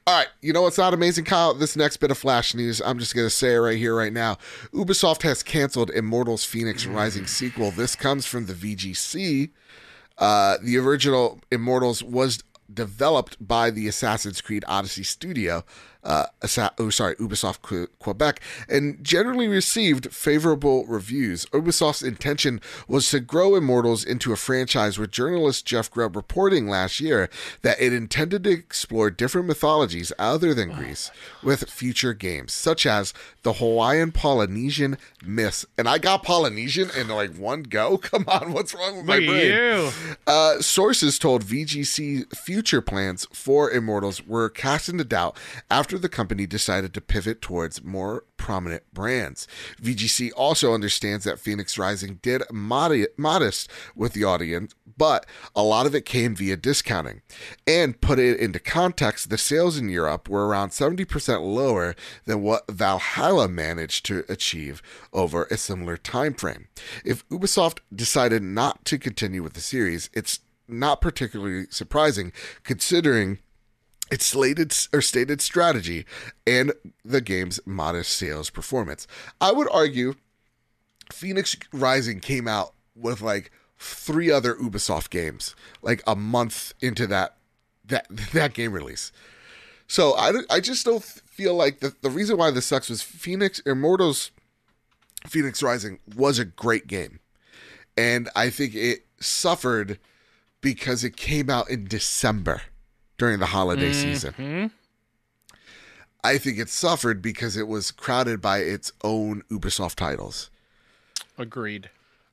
All 0.07 0.17
right, 0.19 0.29
you 0.43 0.53
know 0.53 0.63
what's 0.63 0.77
not 0.79 0.93
amazing, 0.95 1.25
Kyle? 1.25 1.55
This 1.55 1.75
next 1.77 1.97
bit 1.99 2.11
of 2.11 2.19
Flash 2.19 2.55
news, 2.55 2.83
I'm 2.85 2.99
just 2.99 3.15
going 3.15 3.27
to 3.27 3.31
say 3.31 3.55
it 3.55 3.59
right 3.59 3.79
here, 3.79 3.95
right 3.97 4.13
now. 4.13 4.37
Ubisoft 4.73 5.23
has 5.23 5.43
canceled 5.43 5.91
Immortals 5.91 6.45
Phoenix 6.45 6.85
Rising 6.87 7.27
sequel. 7.29 7.71
This 7.71 7.97
comes 7.97 8.27
from 8.27 8.47
the 8.47 8.53
VGC. 8.53 9.51
Uh, 10.19 10.59
the 10.63 10.77
original 10.77 11.41
Immortals 11.51 12.03
was 12.03 12.43
developed 12.73 13.37
by 13.41 13.71
the 13.71 13.89
Assassin's 13.89 14.41
Creed 14.41 14.65
Odyssey 14.69 15.03
studio, 15.03 15.65
uh, 16.05 16.27
oh, 16.79 16.91
sorry, 16.91 17.15
Ubisoft 17.17 17.89
Quebec, 17.99 18.41
and 18.69 19.03
generally 19.03 19.49
received 19.49 20.13
favorable 20.13 20.85
reviews. 20.87 21.47
Ubisoft's 21.47 22.03
intention 22.03 22.61
was 22.87 23.11
to 23.11 23.21
grow 23.21 23.55
Immortals 23.57 24.05
into 24.05 24.33
a 24.33 24.37
franchise, 24.37 24.99
with 24.99 25.11
journalist 25.11 25.65
Jeff 25.65 25.91
Grubb 25.91 26.15
reporting 26.15 26.69
last 26.69 27.01
year 27.01 27.31
that 27.63 27.81
it 27.81 27.93
intended 27.93 28.45
to 28.45 28.51
explore 28.51 29.11
different 29.11 29.47
mythologies 29.47 30.13
other 30.19 30.53
than 30.53 30.73
Greece 30.73 31.11
with 31.43 31.71
future 31.71 32.13
games, 32.13 32.53
such 32.53 32.85
as 32.85 33.15
the 33.43 33.55
Hawaiian 33.55 34.13
Polynesian 34.13 34.99
myths. 35.25 35.65
And 35.79 35.89
I 35.89 35.99
got 35.99 36.23
Polynesian 36.23 36.91
in 36.99 37.09
like 37.09 37.35
one 37.37 37.63
go. 37.63 37.97
Come 38.05 38.25
on, 38.29 38.53
what's 38.53 38.75
wrong 38.75 38.97
with 38.97 39.07
my 39.07 39.19
Look 39.19 39.25
at 39.25 39.31
brain? 39.31 39.93
Uh, 40.27 40.61
sources 40.61 41.19
told 41.19 41.45
VGC 41.45 42.35
future 42.37 42.83
plans 42.83 43.27
for 43.33 43.71
Immortals 43.71 44.27
were 44.27 44.51
cast 44.51 44.89
into 44.89 45.05
doubt 45.05 45.37
after 45.71 45.94
the 46.03 46.09
company 46.09 46.47
decided 46.47 46.95
to 46.95 47.01
pivot 47.01 47.41
towards 47.41 47.83
more 47.83 48.25
prominent 48.37 48.83
brands. 48.93 49.49
VGC 49.81 50.31
also 50.37 50.75
understands 50.75 51.25
that 51.25 51.39
Phoenix 51.39 51.79
Rising 51.79 52.19
did 52.23 52.43
modi- 52.53 53.07
modest 53.17 53.71
with 53.95 54.13
the 54.13 54.25
audience, 54.25 54.75
but 54.97 55.27
a 55.55 55.63
lot 55.63 55.87
of 55.87 55.95
it 55.95 56.05
came 56.05 56.35
via 56.35 56.57
discounting. 56.57 57.23
And 57.67 58.01
put 58.01 58.19
it 58.19 58.39
into 58.39 58.59
context, 58.59 59.31
the 59.31 59.39
sales 59.39 59.79
in 59.79 59.89
Europe 59.89 60.29
were 60.29 60.47
around 60.47 60.71
70% 60.71 61.43
lower 61.43 61.95
than 62.25 62.43
what 62.43 62.71
Valhalla 62.71 63.49
managed 63.49 64.05
to 64.07 64.25
achieve 64.29 64.83
over 65.13 65.45
a 65.45 65.57
similar 65.57 65.97
time 65.97 66.35
frame. 66.35 66.69
If 67.05 67.29
Ubisoft 67.29 67.79
decided 67.95 68.43
not 68.43 68.85
to 68.87 68.99
continue 68.99 69.43
with 69.43 69.55
the 69.55 69.61
series, 69.61 70.11
it's 70.13 70.41
not 70.69 71.01
particularly 71.01 71.67
surprising 71.71 72.33
considering 72.63 73.39
its 74.15 74.27
slated 74.27 74.73
or 74.93 75.03
stated 75.03 75.41
strategy 75.41 76.07
and 76.47 76.73
the 77.05 77.21
game's 77.21 77.59
modest 77.67 78.17
sales 78.17 78.49
performance. 78.49 79.09
I 79.41 79.51
would 79.51 79.67
argue 79.73 80.15
Phoenix 81.11 81.57
Rising 81.73 82.21
came 82.21 82.47
out 82.47 82.75
with 82.95 83.21
like 83.21 83.51
three 83.77 84.31
other 84.31 84.55
Ubisoft 84.55 85.11
games 85.11 85.57
like 85.83 86.01
a 86.07 86.15
month 86.15 86.75
into 86.81 87.09
that 87.09 87.39
that 87.85 88.07
that 88.33 88.55
game 88.55 88.73
release. 88.73 89.11
So 89.89 90.13
I, 90.13 90.33
I 90.49 90.61
just 90.61 90.85
don't 90.85 91.03
feel 91.03 91.57
like 91.57 91.81
the, 91.81 91.93
the 92.01 92.09
reason 92.09 92.37
why 92.37 92.53
this 92.53 92.67
sucks 92.67 92.89
was 92.89 93.03
Phoenix 93.03 93.59
Immortals 93.67 94.31
Phoenix 95.27 95.61
Rising 95.61 95.99
was 96.15 96.39
a 96.39 96.45
great 96.45 96.87
game. 96.87 97.19
And 97.97 98.29
I 98.37 98.49
think 98.49 98.77
it 98.77 99.07
suffered 99.19 99.99
because 100.61 101.03
it 101.03 101.17
came 101.17 101.51
out 101.51 101.69
in 101.69 101.87
December 101.89 102.63
during 103.19 103.39
the 103.39 103.47
holiday 103.47 103.91
Mm-hmm. 103.91 104.13
season. 104.13 104.71
I 106.23 106.39
think 106.39 106.59
it 106.59 106.71
suffered 106.71 107.21
because 107.21 107.57
it 107.57 107.69
was 107.69 107.91
crowded 107.91 108.41
by 108.41 108.59
its 108.59 108.93
own 109.03 109.43
Ubisoft 109.51 109.97
titles. 109.97 110.51
Agreed. 111.37 111.91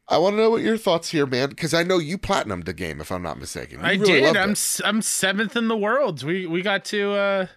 I 0.07 0.17
want 0.17 0.33
to 0.33 0.37
know 0.41 0.49
what 0.49 0.61
your 0.61 0.77
thoughts 0.77 1.09
here, 1.09 1.25
man, 1.25 1.49
because 1.49 1.73
I 1.73 1.83
know 1.83 1.97
you 1.97 2.17
platinumed 2.17 2.65
the 2.65 2.73
game, 2.73 2.99
if 3.01 3.11
I'm 3.11 3.21
not 3.21 3.37
mistaken. 3.39 3.79
You 3.79 3.85
I 3.85 3.91
really 3.93 4.21
did. 4.21 4.37
I'm 4.37 4.51
it. 4.51 4.81
I'm 4.83 5.01
seventh 5.01 5.55
in 5.55 5.67
the 5.67 5.77
world. 5.77 6.23
We 6.23 6.45
we 6.45 6.61
got 6.61 6.85
to 6.85 7.11
uh 7.13 7.47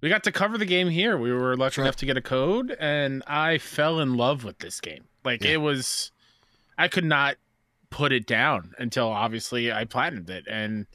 we 0.00 0.08
got 0.08 0.24
to 0.24 0.32
cover 0.32 0.58
the 0.58 0.66
game 0.66 0.88
here. 0.88 1.16
We 1.16 1.32
were 1.32 1.56
lucky 1.56 1.80
right. 1.80 1.86
enough 1.86 1.96
to 1.96 2.06
get 2.06 2.16
a 2.16 2.22
code, 2.22 2.76
and 2.78 3.22
I 3.26 3.58
fell 3.58 4.00
in 4.00 4.14
love 4.14 4.44
with 4.44 4.58
this 4.58 4.80
game. 4.80 5.04
Like 5.24 5.42
Yeah. 5.42 5.52
it 5.52 5.56
was, 5.58 6.10
I 6.78 6.88
could 6.88 7.04
not 7.04 7.36
put 7.90 8.12
it 8.12 8.26
down 8.26 8.74
until 8.78 9.08
obviously 9.08 9.72
I 9.72 9.84
platinumed 9.86 10.28
it, 10.30 10.44
and 10.48 10.86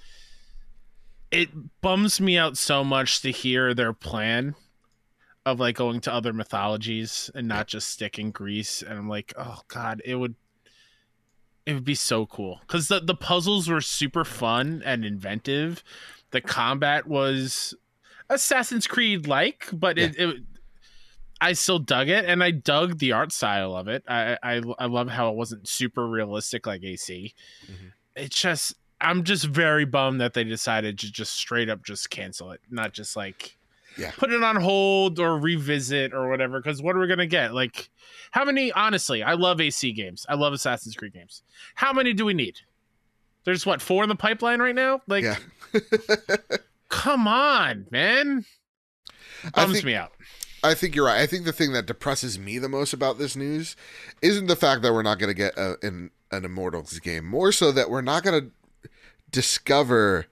it 1.32 1.50
bums 1.82 2.20
me 2.20 2.38
out 2.38 2.58
so 2.58 2.84
much 2.84 3.22
to 3.22 3.32
hear 3.32 3.74
their 3.74 3.94
plan 3.94 4.56
of 5.46 5.60
like 5.60 5.76
going 5.76 6.02
to 6.02 6.14
other 6.14 6.34
mythologies 6.34 7.32
and 7.34 7.48
not 7.48 7.68
just 7.68 7.90
sticking 7.90 8.32
Greece. 8.32 8.82
And 8.82 8.98
I'm 9.00 9.10
like, 9.10 9.34
oh 9.38 9.62
god, 9.68 10.02
it 10.06 10.16
would 10.16 10.36
it 11.66 11.74
would 11.74 11.86
be 11.86 11.96
so 11.96 12.26
cool. 12.26 12.60
Because 12.62 12.88
the, 12.88 13.00
the 13.00 13.16
puzzles 13.16 13.68
were 13.70 13.82
super 13.82 14.26
fun 14.26 14.82
and 14.86 15.06
inventive. 15.06 15.84
The 16.32 16.42
combat 16.42 17.08
was 17.08 17.74
assassin's 18.30 18.88
creed 18.88 19.28
like 19.28 19.68
but 19.74 20.00
it, 20.00 20.16
it 20.18 20.38
i 21.42 21.52
still 21.52 21.80
dug 21.80 22.08
it 22.08 22.24
and 22.24 22.42
i 22.42 22.50
dug 22.50 22.98
the 23.00 23.12
art 23.12 23.34
style 23.34 23.76
of 23.76 23.90
it. 23.90 24.04
I 24.08 24.38
i, 24.42 24.62
I 24.80 24.86
love 24.86 25.10
how 25.10 25.30
it 25.32 25.36
wasn't 25.36 25.68
super 25.68 26.08
realistic 26.08 26.66
like 26.66 26.82
ac 26.82 27.34
Mhm. 27.70 27.92
it's 28.16 28.40
just 28.42 28.76
i'm 29.02 29.24
just 29.24 29.46
very 29.46 29.86
bummed 29.86 30.22
that 30.22 30.34
they 30.34 30.44
decided 30.44 30.98
to 31.00 31.12
just 31.12 31.34
straight 31.34 31.70
up 31.70 31.84
just 31.84 32.10
cancel 32.10 32.52
it 32.52 32.60
not 32.70 32.94
just 32.94 33.16
like 33.16 33.58
Yeah. 33.98 34.12
put 34.18 34.32
it 34.32 34.42
on 34.44 34.56
hold 34.56 35.20
or 35.20 35.38
revisit 35.38 36.14
or 36.14 36.30
whatever 36.30 36.60
because 36.62 36.82
what 36.82 36.96
are 36.96 37.00
we 37.00 37.08
gonna 37.08 37.26
get 37.28 37.54
like 37.54 37.90
how 38.32 38.46
many 38.46 38.72
honestly 38.72 39.24
i 39.24 39.34
love 39.34 39.60
ac 39.60 39.92
games 39.92 40.26
i 40.30 40.36
love 40.36 40.54
assassin's 40.54 40.96
creed 40.96 41.14
games 41.14 41.44
how 41.76 41.92
many 41.94 42.14
do 42.14 42.24
we 42.26 42.34
need 42.34 42.56
there's 43.44 43.66
what 43.66 43.82
four 43.82 44.04
in 44.04 44.10
the 44.10 44.16
pipeline 44.16 44.60
right 44.62 44.76
now 44.76 45.02
like 45.08 45.24
Yeah. 45.24 45.38
come 46.90 47.28
on 47.28 47.88
man 47.92 48.46
bums 49.56 49.74
think- 49.74 49.86
me 49.86 49.96
out 49.96 50.12
I 50.64 50.76
think 50.76 50.96
you're 50.96 51.08
right. 51.08 51.20
I 51.20 51.26
think 51.26 51.46
the 51.46 51.52
thing 51.54 51.74
that 51.74 51.88
depresses 51.88 52.38
me 52.38 52.60
the 52.60 52.70
most 52.70 52.94
about 52.94 53.18
this 53.18 53.36
news 53.36 53.76
isn't 54.22 54.46
the 54.46 54.56
fact 54.56 54.84
that 54.84 54.94
we're 54.94 55.02
not 55.02 55.18
going 55.18 55.30
to 55.30 55.34
get 55.34 55.58
a, 55.58 55.76
an 55.82 56.12
an 56.30 56.46
Immortals 56.46 57.00
game. 57.00 57.26
More 57.26 57.52
so 57.52 57.72
that 57.72 57.90
we're 57.90 58.04
not 58.04 58.22
going 58.22 58.40
to 58.44 58.52
discover 59.32 60.26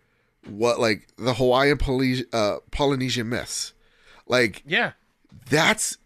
what 0.47 0.79
like 0.79 1.07
the 1.17 1.33
Hawaiian 1.33 1.77
Poly- 1.77 2.25
uh, 2.33 2.57
Polynesian 2.71 3.29
myths. 3.29 3.73
Like 4.27 4.63
yeah 4.65 4.91
that's 5.49 5.97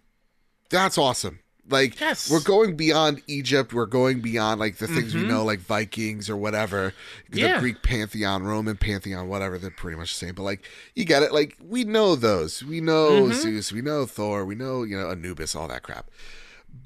that's 0.70 0.98
awesome. 0.98 1.40
Like 1.70 1.98
Yes. 2.00 2.30
we're 2.30 2.42
going 2.42 2.76
beyond 2.76 3.22
Egypt. 3.28 3.74
We're 3.74 3.86
going 3.86 4.20
beyond 4.20 4.60
like 4.60 4.78
the 4.78 4.88
things 4.88 5.14
we 5.16 5.22
Mhm. 5.22 5.28
know, 5.30 5.46
like 5.46 5.60
Vikings 5.62 6.30
or 6.30 6.36
whatever, 6.36 6.94
the 7.30 7.40
Yeah. 7.42 7.60
Greek 7.60 7.82
pantheon, 7.84 8.44
Roman 8.44 8.76
pantheon, 8.76 9.28
whatever. 9.30 9.58
They're 9.58 9.70
pretty 9.72 9.98
much 9.98 10.12
the 10.18 10.26
same. 10.26 10.36
But 10.36 10.44
like 10.44 10.64
you 10.94 11.06
get 11.06 11.24
it. 11.24 11.32
Like 11.32 11.56
we 11.62 11.84
know 11.86 12.16
those. 12.16 12.64
We 12.64 12.82
know 12.82 13.28
Mhm. 13.28 13.34
Zeus. 13.34 13.72
We 13.72 13.82
know 13.82 14.06
Thor. 14.06 14.44
We 14.46 14.56
know 14.56 14.84
you 14.84 14.98
know 15.00 15.10
Anubis. 15.10 15.56
All 15.56 15.68
that 15.70 15.84
crap. 15.84 16.10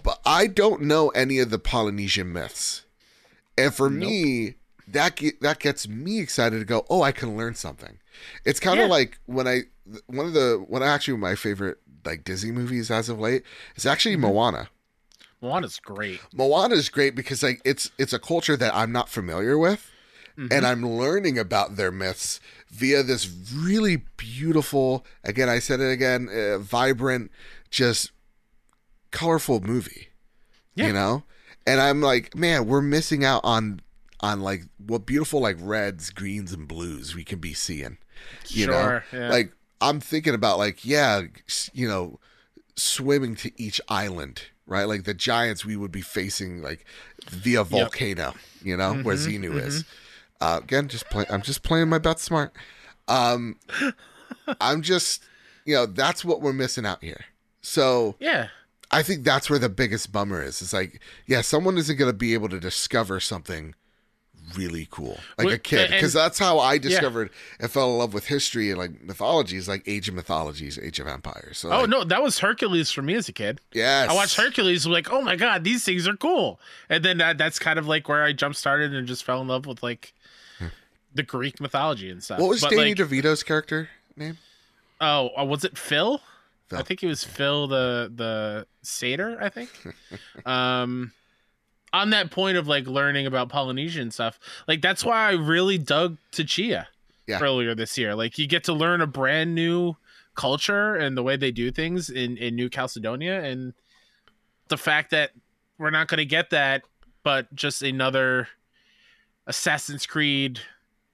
But 0.03 0.19
I 0.25 0.45
don't 0.47 0.83
know 0.83 1.09
any 1.09 1.39
of 1.39 1.49
the 1.49 1.59
Polynesian 1.59 2.31
myths. 2.31 2.83
And 3.57 3.73
for 3.73 3.89
me, 3.89 4.55
that 4.87 5.17
ge- 5.17 5.37
that 5.41 5.59
gets 5.59 5.87
me 5.87 6.19
excited 6.19 6.59
to 6.59 6.65
go. 6.65 6.85
Oh, 6.89 7.01
I 7.01 7.11
can 7.11 7.35
learn 7.37 7.55
something. 7.55 7.99
It's 8.45 8.59
kind 8.59 8.79
of 8.79 8.85
Yeah. 8.87 8.91
like 8.93 9.19
when 9.25 9.47
I 9.47 9.63
one 10.07 10.25
of 10.25 10.33
the 10.33 10.63
one 10.67 10.81
actually 10.83 11.17
my 11.17 11.35
favorite 11.35 11.77
like 12.05 12.23
Disney 12.23 12.51
movies 12.51 12.89
as 12.91 13.09
of 13.09 13.19
late 13.19 13.43
is 13.75 13.85
actually 13.85 14.15
Mm-hmm. 14.15 14.21
Moana. 14.33 14.69
Moana's 15.41 15.79
great 15.79 16.19
Moana 16.33 16.73
is 16.75 16.89
great 16.89 17.15
because 17.15 17.43
like 17.43 17.61
it's 17.65 17.91
it's 17.97 18.13
a 18.13 18.19
culture 18.19 18.57
that 18.57 18.73
I'm 18.75 18.91
not 18.91 19.07
familiar 19.09 19.57
with, 19.57 19.91
Mhm. 20.37 20.51
and 20.51 20.65
I'm 20.65 20.83
learning 20.87 21.37
about 21.37 21.75
their 21.75 21.91
myths 21.91 22.39
via 22.71 23.03
this 23.03 23.29
really 23.53 24.03
beautiful. 24.17 25.05
Again, 25.23 25.47
I 25.49 25.59
said 25.59 25.79
it 25.79 25.91
again, 25.91 26.27
uh, 26.29 26.57
vibrant, 26.59 27.29
just 27.69 28.11
colorful 29.11 29.61
movie. 29.61 30.07
Yeah. 30.75 30.87
You 30.87 30.93
know, 30.93 31.23
and 31.65 31.81
I'm 31.81 32.01
like, 32.01 32.35
man, 32.35 32.67
we're 32.67 32.81
missing 32.81 33.23
out 33.25 33.41
on 33.43 33.81
on 34.19 34.41
like 34.41 34.63
what 34.77 35.05
beautiful 35.05 35.41
like 35.41 35.57
reds, 35.59 36.09
greens, 36.09 36.53
and 36.53 36.67
blues 36.67 37.15
we 37.15 37.23
can 37.23 37.39
be 37.39 37.53
seeing. 37.53 37.97
You 38.47 38.67
know, 38.67 39.01
yeah. 39.13 39.29
like 39.29 39.51
I'm 39.81 39.99
thinking 39.99 40.33
about 40.33 40.57
like 40.57 40.85
yeah, 40.85 41.23
you 41.73 41.87
know, 41.87 42.19
swimming 42.75 43.35
to 43.37 43.51
each 43.61 43.79
island, 43.87 44.43
right? 44.65 44.85
Like 44.85 45.03
the 45.03 45.13
giants 45.13 45.65
we 45.65 45.75
would 45.75 45.91
be 45.91 46.01
facing 46.01 46.61
like 46.61 46.85
via 47.29 47.63
volcano, 47.63 48.33
you 48.63 48.75
know, 48.75 48.95
where 48.95 49.15
Mhm, 49.15 49.41
Xenu 49.41 49.61
is. 49.61 49.85
Uh, 50.39 50.59
again, 50.63 50.87
just 50.87 51.09
play. 51.09 51.25
I'm 51.29 51.41
just 51.41 51.63
playing 51.63 51.89
my 51.89 51.97
bet 51.97 52.19
smart. 52.19 52.53
Um, 53.07 53.57
I'm 54.61 54.81
just, 54.81 55.23
you 55.65 55.73
know, 55.73 55.85
that's 55.85 56.23
what 56.25 56.41
we're 56.41 56.53
missing 56.53 56.85
out 56.85 57.03
here. 57.03 57.25
So 57.61 58.15
yeah 58.19 58.49
I 58.91 59.03
think 59.03 59.23
that's 59.23 59.49
where 59.49 59.59
the 59.59 59.69
biggest 59.69 60.11
bummer 60.11 60.41
is. 60.41 60.61
It's 60.61 60.73
like, 60.73 61.01
yeah, 61.25 61.41
someone 61.41 61.77
isn't 61.77 61.97
going 61.97 62.11
to 62.11 62.17
be 62.17 62.33
able 62.33 62.49
to 62.49 62.59
discover 62.59 63.19
something 63.19 63.75
really 64.55 64.87
cool, 64.89 65.19
like 65.37 65.45
Well, 65.45 65.55
a 65.55 65.57
kid, 65.57 65.89
because 65.91 66.13
that's 66.13 66.39
how 66.39 66.59
I 66.59 66.77
discovered 66.77 67.29
and 67.59 67.69
fell 67.69 67.91
in 67.91 67.97
love 67.97 68.13
with 68.13 68.27
history 68.27 68.69
and 68.69 68.79
like 68.79 69.01
mythologies, 69.03 69.67
like 69.67 69.83
Age 69.87 70.07
of 70.09 70.15
Mythologies, 70.15 70.79
Age 70.79 70.99
of 70.99 71.07
Empires. 71.07 71.57
So, 71.59 71.71
oh 71.71 71.81
like, 71.81 71.89
no 71.89 72.03
that 72.03 72.23
was 72.23 72.39
hercules 72.39 72.91
for 72.91 73.01
me 73.01 73.15
as 73.15 73.27
a 73.27 73.33
kid 73.33 73.61
yes, 73.73 74.09
I 74.09 74.13
watched 74.13 74.35
Hercules, 74.37 74.85
I'm 74.85 74.91
like, 74.91 75.11
oh 75.11 75.21
my 75.21 75.35
god, 75.35 75.63
these 75.63 75.83
things 75.83 76.07
are 76.07 76.15
cool. 76.15 76.59
And 76.89 77.03
then 77.03 77.17
that, 77.17 77.37
that's 77.37 77.59
kind 77.59 77.79
of 77.79 77.87
like 77.87 78.07
where 78.07 78.23
I 78.23 78.33
jump 78.33 78.55
started 78.55 78.93
and 78.93 79.07
just 79.07 79.23
fell 79.23 79.41
in 79.41 79.47
love 79.47 79.65
with 79.65 79.83
like 79.83 80.13
the 81.13 81.23
Greek 81.23 81.59
mythology 81.59 82.09
and 82.09 82.23
stuff. 82.23 82.39
What 82.39 82.49
was 82.49 82.61
But, 82.61 82.71
Danny 82.71 82.93
like, 82.93 82.97
DeVito's 82.97 83.43
character 83.43 83.89
name? 84.15 84.37
oh, 85.01 85.31
uh, 85.37 85.43
was 85.45 85.63
it 85.63 85.77
Phil? 85.77 86.21
Phil. 86.67 86.79
I 86.79 86.83
think 86.83 87.03
it 87.03 87.07
was 87.07 87.23
Phil 87.23 87.67
the 87.67 88.11
the 88.13 88.67
satyr. 88.81 89.37
I 89.41 89.49
think. 89.49 89.69
um, 90.45 91.11
on 91.93 92.09
that 92.11 92.31
point 92.31 92.57
of 92.57 92.67
like 92.67 92.87
learning 92.87 93.25
about 93.25 93.49
Polynesian 93.49 94.11
stuff, 94.11 94.39
like 94.67 94.81
that's 94.81 95.03
why 95.05 95.29
I 95.29 95.31
really 95.33 95.77
dug 95.77 96.17
to 96.31 96.43
Tchia 96.43 96.85
Yeah. 97.27 97.39
earlier 97.41 97.73
this 97.75 97.97
year. 97.97 98.13
Like 98.15 98.37
you 98.37 98.47
get 98.47 98.63
to 98.65 98.73
learn 98.73 99.01
a 99.01 99.07
brand 99.07 99.55
new 99.55 99.95
culture 100.35 100.95
and 100.95 101.17
the 101.17 101.23
way 101.23 101.35
they 101.37 101.51
do 101.51 101.71
things 101.71 102.09
in 102.09 102.37
in 102.37 102.55
New 102.55 102.69
Caledonia, 102.69 103.41
and 103.43 103.73
the 104.67 104.77
fact 104.77 105.11
that 105.11 105.31
we're 105.77 105.89
not 105.91 106.07
going 106.07 106.17
to 106.19 106.25
get 106.25 106.49
that, 106.51 106.83
but 107.23 107.53
just 107.55 107.81
another 107.81 108.47
Assassin's 109.45 110.05
Creed 110.05 110.59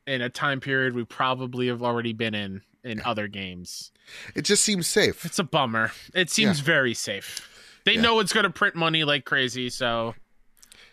in 0.07 0.21
a 0.21 0.29
time 0.29 0.59
period 0.59 0.95
we 0.95 1.05
probably 1.05 1.67
have 1.67 1.83
already 1.83 2.13
been 2.13 2.33
in 2.33 2.61
in 2.83 3.01
other 3.05 3.27
games. 3.27 3.91
It 4.35 4.41
just 4.41 4.63
seems 4.63 4.87
safe. 4.87 5.23
It's 5.25 5.39
a 5.39 5.43
bummer. 5.43 5.91
It 6.13 6.29
seems 6.29 6.59
very 6.59 6.93
safe. 6.93 7.49
They 7.85 7.93
Yeah. 7.93 8.01
know 8.01 8.19
it's 8.19 8.33
going 8.33 8.43
to 8.43 8.49
print 8.49 8.75
money 8.75 9.05
like 9.05 9.23
crazy, 9.23 9.69
so 9.69 10.15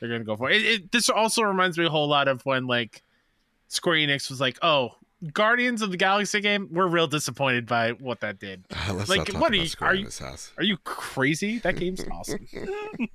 they're 0.01 0.09
to 0.21 0.25
go 0.25 0.37
for 0.37 0.51
it. 0.51 0.57
It, 0.63 0.67
it. 0.67 0.93
This 0.93 1.09
also 1.09 1.43
reminds 1.43 1.79
me 1.79 1.87
a 1.87 1.91
whole 1.91 2.09
lot 2.09 2.27
of 2.29 2.45
when 2.47 2.67
like 2.67 3.03
Square 3.69 3.97
Enix 3.97 4.29
was 4.31 4.41
like, 4.41 4.59
"Oh, 4.63 4.97
Guardians 5.33 5.83
of 5.83 5.91
the 5.91 5.97
Galaxy 5.99 6.41
game, 6.41 6.69
we're 6.73 6.87
real 6.89 7.07
disappointed 7.07 7.67
by 7.67 7.91
what 7.93 8.21
that 8.21 8.39
did. 8.39 8.65
Uh, 8.89 9.05
Like, 9.07 9.29
what 9.35 9.53
are 9.53 9.57
you- 9.57 9.69
are 9.83 9.95
you- 9.95 10.09
Are 10.59 10.65
you 10.65 10.77
crazy? 10.79 11.59
That 11.59 11.77
game's 11.77 12.03
awesome. 12.11 12.47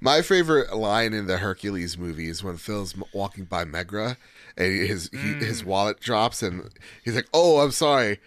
My 0.00 0.20
favorite 0.22 0.74
line 0.76 1.14
in 1.14 1.26
the 1.26 1.38
Hercules 1.38 1.96
movie 1.96 2.28
is 2.28 2.42
when 2.44 2.56
Phil's 2.58 2.94
walking 3.14 3.44
by 3.44 3.64
Megara 3.64 4.16
and 4.56 4.72
his 4.86 5.08
he, 5.12 5.18
his 5.34 5.64
wallet 5.64 6.00
drops 6.00 6.42
and 6.42 6.68
he's 7.04 7.14
like, 7.14 7.28
"Oh, 7.32 7.60
I'm 7.60 7.70
sorry, 7.70 8.18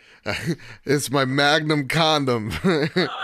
it's 0.86 1.12
my 1.12 1.26
Magnum 1.26 1.88
condom 1.88 2.50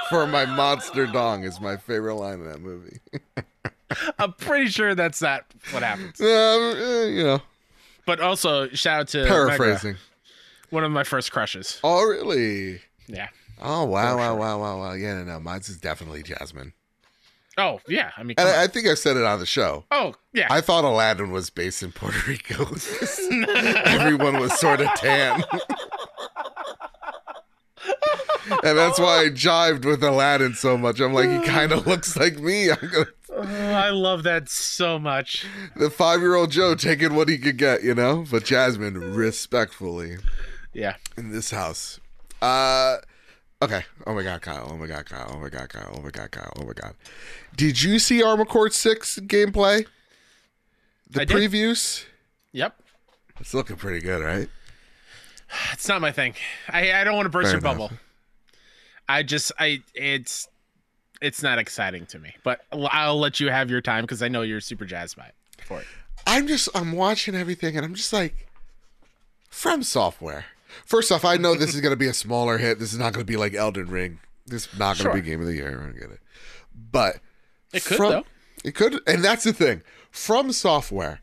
for 0.09 0.27
my 0.27 0.45
monster 0.45 1.07
dong." 1.07 1.43
Is 1.43 1.59
my 1.61 1.77
favorite 1.77 2.15
line 2.15 2.39
in 2.41 2.45
that 2.47 2.59
movie. 2.61 2.99
I'm 4.19 4.33
pretty 4.33 4.67
sure 4.67 4.95
that's 4.95 5.21
not 5.21 5.45
what 5.71 5.83
happens. 5.83 6.19
Eh, 6.19 7.05
you 7.07 7.23
know, 7.23 7.41
But 8.05 8.19
also, 8.19 8.67
shout 8.69 8.99
out 9.01 9.07
to 9.09 9.25
paraphrasing. 9.25 9.95
one 10.69 10.83
of 10.83 10.91
my 10.91 11.03
first 11.03 11.31
crushes. 11.31 11.79
Oh, 11.83 12.03
really? 12.03 12.81
Yeah. 13.07 13.29
Oh, 13.61 13.85
wow, 13.85 14.11
For 14.11 14.17
wow, 14.17 14.27
sure. 14.31 14.35
wow, 14.35 14.59
wow, 14.59 14.79
wow. 14.79 14.93
Yeah, 14.93 15.15
no, 15.15 15.23
no, 15.23 15.39
mine's 15.39 15.69
is 15.69 15.77
definitely 15.77 16.23
Jasmine. 16.23 16.73
Oh 17.59 17.79
yeah. 17.87 18.11
I 18.15 18.21
mean. 18.21 18.35
I, 18.37 18.65
I 18.65 18.67
think 18.67 18.85
I've 18.85 18.99
said 18.99 19.17
it 19.17 19.23
on 19.23 19.39
the 19.39 19.47
show. 19.47 19.85
oh 19.89 20.13
yeah. 20.31 20.45
I 20.51 20.61
thought 20.61 20.83
Aladdin 20.83 21.31
was 21.31 21.49
based 21.49 21.81
in 21.81 21.91
Puerto 21.91 22.19
Rico. 22.27 22.65
Everyone 23.87 24.39
was 24.39 24.53
sort 24.59 24.79
of 24.79 24.87
tan. 24.93 25.41
and 28.63 28.77
that's 28.77 28.99
why 28.99 29.21
I 29.23 29.29
jived 29.29 29.85
with 29.85 30.03
Aladdin 30.03 30.53
so 30.53 30.77
much. 30.77 30.99
I'm 30.99 31.13
like, 31.13 31.29
he 31.29 31.39
kind 31.47 31.71
of 31.71 31.87
looks 31.87 32.15
like 32.15 32.37
me. 32.39 32.69
I'm 32.69 32.77
gonna, 32.91 33.05
Oh, 33.39 33.71
I 33.71 33.89
love 33.89 34.23
that 34.23 34.49
so 34.49 34.97
much. 34.97 35.45
the 35.75 35.89
five 35.89 36.19
year 36.21 36.35
old 36.35 36.51
Joe 36.51 36.75
taking 36.75 37.13
what 37.15 37.29
he 37.29 37.37
could 37.37 37.57
get, 37.57 37.83
you 37.83 37.93
know? 37.93 38.25
But 38.29 38.45
Jasmine, 38.45 39.13
respectfully, 39.15 40.17
Yeah. 40.73 40.95
in 41.17 41.31
this 41.31 41.51
house. 41.51 41.99
Uh, 42.41 42.97
okay. 43.61 43.83
Oh 44.05 44.13
my 44.15 44.23
God, 44.23 44.41
Kyle. 44.41 44.67
Oh 44.71 44.77
my 44.77 44.87
God, 44.87 45.05
Kyle. 45.05 45.31
Oh 45.33 45.39
my 45.39 45.49
God, 45.49 45.69
Kyle. 45.69 45.93
Oh 45.97 46.01
my 46.01 46.09
God, 46.09 46.31
Kyle. 46.31 46.51
Oh 46.59 46.63
my 46.65 46.73
God. 46.73 46.93
Did 47.55 47.81
you 47.81 47.99
see 47.99 48.23
Armored 48.23 48.47
Core 48.49 48.69
6 48.69 49.19
gameplay? 49.23 49.85
The 51.09 51.21
I 51.21 51.25
did. 51.25 51.37
previews? 51.37 52.05
Yep. 52.53 52.75
It's 53.39 53.53
looking 53.53 53.75
pretty 53.75 53.99
good, 53.99 54.23
right? 54.23 54.49
It's 55.73 55.87
not 55.87 56.01
my 56.01 56.11
thing. 56.11 56.33
I 56.69 56.91
I 56.91 57.03
don't 57.03 57.15
want 57.15 57.25
to 57.27 57.29
burst 57.29 57.45
Fair 57.51 57.53
your 57.53 57.59
enough. 57.61 57.77
bubble. 57.89 57.91
I 59.07 59.23
just 59.23 59.51
I 59.57 59.81
it's 59.93 60.47
it's 61.21 61.41
not 61.43 61.57
exciting 61.59 62.05
to 62.07 62.19
me. 62.19 62.33
But 62.43 62.61
I'll- 62.71 63.19
let 63.19 63.39
you 63.39 63.49
have 63.49 63.69
your 63.69 63.81
time 63.81 64.03
because 64.03 64.21
I 64.21 64.27
know 64.27 64.41
you're 64.43 64.61
super 64.61 64.85
jazzed 64.85 65.15
by 65.17 65.25
it 65.25 65.35
for 65.65 65.79
it. 65.81 65.87
I'm 66.25 66.47
just 66.47 66.69
I'm 66.75 66.91
watching 66.91 67.35
everything 67.35 67.75
and 67.77 67.85
I'm 67.85 67.93
just 67.95 68.11
like 68.13 68.47
From 69.49 69.81
Software. 69.83 70.45
First 70.85 71.11
off, 71.11 71.23
I 71.25 71.37
know 71.37 71.55
this 71.55 71.73
is 71.73 71.81
gonna 71.81 71.95
be 71.95 72.07
a 72.07 72.13
smaller 72.13 72.57
hit. 72.57 72.79
This 72.79 72.93
is 72.93 72.99
not 72.99 73.13
gonna 73.13 73.25
be 73.25 73.37
like 73.37 73.53
Elden 73.53 73.87
Ring. 73.87 74.19
This 74.45 74.67
is 74.67 74.77
not 74.79 74.97
gonna 74.97 75.09
Sure. 75.11 75.13
be 75.13 75.21
game 75.21 75.39
of 75.41 75.47
the 75.47 75.55
year. 75.55 75.69
I 75.69 75.83
don't 75.83 75.93
get 75.99 76.11
it. 76.11 76.19
But 76.91 77.19
It 77.73 77.83
could 77.85 77.97
from- 77.97 78.11
though. 78.11 78.25
It 78.63 78.75
could 78.75 78.99
and 79.07 79.23
that's 79.23 79.43
the 79.45 79.53
thing. 79.53 79.81
From 80.11 80.51
Software. 80.51 81.21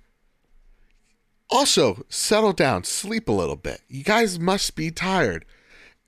Also, 1.51 2.05
settle 2.09 2.53
down, 2.53 2.85
sleep 2.85 3.29
a 3.29 3.33
little 3.33 3.57
bit. 3.57 3.83
You 3.89 4.03
guys 4.03 4.39
must 4.39 4.75
be 4.75 4.91
tired. 4.91 5.45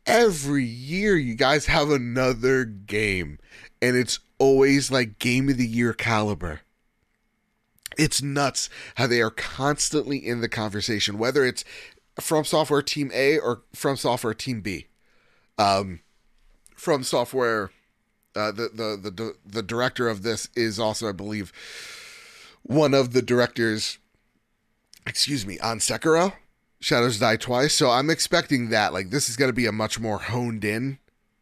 Every 0.06 0.64
year 0.64 1.16
you 1.16 1.34
guys 1.34 1.66
have 1.66 1.90
another 1.90 2.64
game 2.64 3.38
and 3.82 3.96
it's 3.96 4.20
always 4.38 4.90
like 4.90 5.18
game 5.18 5.48
of 5.48 5.56
the 5.56 5.66
year 5.66 5.92
caliber 5.92 6.60
it's 7.96 8.22
nuts 8.22 8.68
how 8.96 9.06
they 9.06 9.20
are 9.20 9.30
constantly 9.30 10.18
in 10.18 10.40
the 10.40 10.48
conversation, 10.48 11.18
whether 11.18 11.44
it's 11.44 11.64
From 12.20 12.44
Software 12.44 12.82
team 12.82 13.10
A 13.14 13.38
or 13.38 13.62
From 13.74 13.96
Software 13.96 14.34
team 14.34 14.60
B. 14.60 14.88
Um, 15.58 16.00
From 16.74 17.02
Software, 17.02 17.70
uh, 18.34 18.52
the, 18.52 18.68
the 18.68 19.10
the 19.10 19.34
the 19.44 19.62
director 19.62 20.08
of 20.08 20.22
this 20.22 20.48
is 20.54 20.78
also, 20.78 21.08
I 21.08 21.12
believe, 21.12 21.52
one 22.62 22.94
of 22.94 23.12
the 23.12 23.22
directors. 23.22 23.98
Excuse 25.06 25.46
me, 25.46 25.58
on 25.60 25.78
Sekiro, 25.78 26.32
Shadows 26.80 27.18
Die 27.18 27.36
Twice. 27.36 27.74
So 27.74 27.90
I'm 27.90 28.10
expecting 28.10 28.70
that. 28.70 28.92
Like 28.92 29.10
this 29.10 29.28
is 29.28 29.36
going 29.36 29.48
to 29.48 29.54
be 29.54 29.66
a 29.66 29.72
much 29.72 29.98
more 29.98 30.18
honed 30.18 30.64
in 30.64 30.98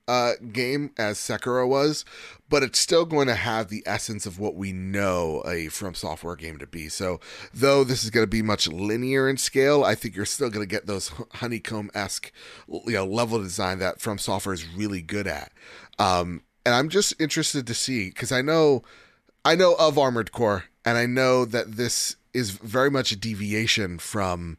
uh, 0.07 0.33
game 0.53 0.91
as 0.99 1.19
Sekiro 1.19 1.67
was, 1.67 2.05
but 2.49 2.63
it's 2.63 2.79
still 2.79 3.05
going 3.05 3.27
to 3.27 3.35
have 3.35 3.69
the 3.69 3.83
essence 3.87 4.27
of 4.27 4.39
what 4.39 4.55
we 4.55 4.73
know 4.73 5.43
a 5.47 5.69
From 5.69 5.95
Software 5.95 6.37
game 6.37 6.59
to 6.59 6.67
be. 6.67 6.89
So, 6.89 7.21
though 7.53 7.85
this 7.85 8.05
is 8.05 8.11
going 8.11 8.25
to 8.25 8.31
be 8.31 8.43
much 8.43 8.69
linear 8.69 9.29
in 9.29 9.37
scale, 9.37 9.85
I 9.85 9.95
think 9.95 10.15
you're 10.15 10.27
still 10.27 10.51
going 10.51 10.67
to 10.67 10.71
get 10.71 10.87
those 10.87 11.11
honeycomb 11.35 11.91
esque, 11.95 12.33
you 12.69 12.93
know, 12.93 13.07
level 13.07 13.41
design 13.43 13.79
that 13.79 14.01
From 14.01 14.19
Software 14.19 14.55
is 14.55 14.67
really 14.69 15.03
good 15.03 15.27
at. 15.27 15.53
Um, 15.99 16.43
and 16.67 16.75
I'm 16.75 16.89
just 16.89 17.15
interested 17.21 17.67
to 17.67 17.75
see 17.75 18.09
because 18.09 18.33
I 18.33 18.43
know, 18.43 18.83
I 19.45 19.55
know 19.55 19.75
of 19.79 19.99
Armored 19.99 20.33
Core, 20.33 20.65
and 20.85 20.99
I 20.99 21.07
know 21.07 21.45
that 21.45 21.77
this 21.77 22.17
is 22.33 22.51
very 22.51 22.91
much 22.91 23.13
a 23.13 23.17
deviation 23.17 23.99
from 23.99 24.59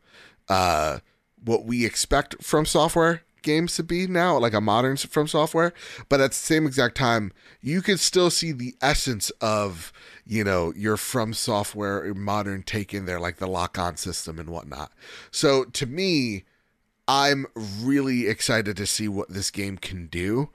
uh, 0.50 1.00
what 1.44 1.66
we 1.66 1.86
expect 1.86 2.44
from 2.44 2.66
software 2.66 3.22
games 3.42 3.76
to 3.76 3.84
be 3.84 4.08
now, 4.08 4.38
like 4.40 4.54
a 4.54 4.60
modern 4.60 4.98
From 4.98 5.28
Software. 5.28 5.72
But 6.10 6.20
at 6.20 6.32
the 6.32 6.36
same 6.36 6.66
exact 6.66 6.98
time, 6.98 7.32
you 7.62 7.82
could 7.84 8.00
still 8.00 8.32
see 8.32 8.52
the 8.52 8.74
essence 8.82 9.30
of 9.40 9.94
you 10.26 10.44
know 10.44 10.74
your 10.76 10.98
From 10.98 11.34
Software 11.34 12.14
modern 12.16 12.64
take 12.64 12.94
in 12.94 13.06
there, 13.06 13.20
like 13.20 13.38
the 13.38 13.48
lock 13.48 13.78
on 13.78 13.98
system 13.98 14.40
and 14.40 14.50
whatnot. 14.50 14.92
So 15.32 15.64
to 15.66 15.86
me, 15.86 16.44
I'm 17.08 17.46
really 17.82 18.28
excited 18.28 18.76
to 18.78 18.88
see 18.88 19.08
what 19.08 19.30
this 19.30 19.52
game 19.52 19.78
can 19.78 20.08
do. 20.08 20.50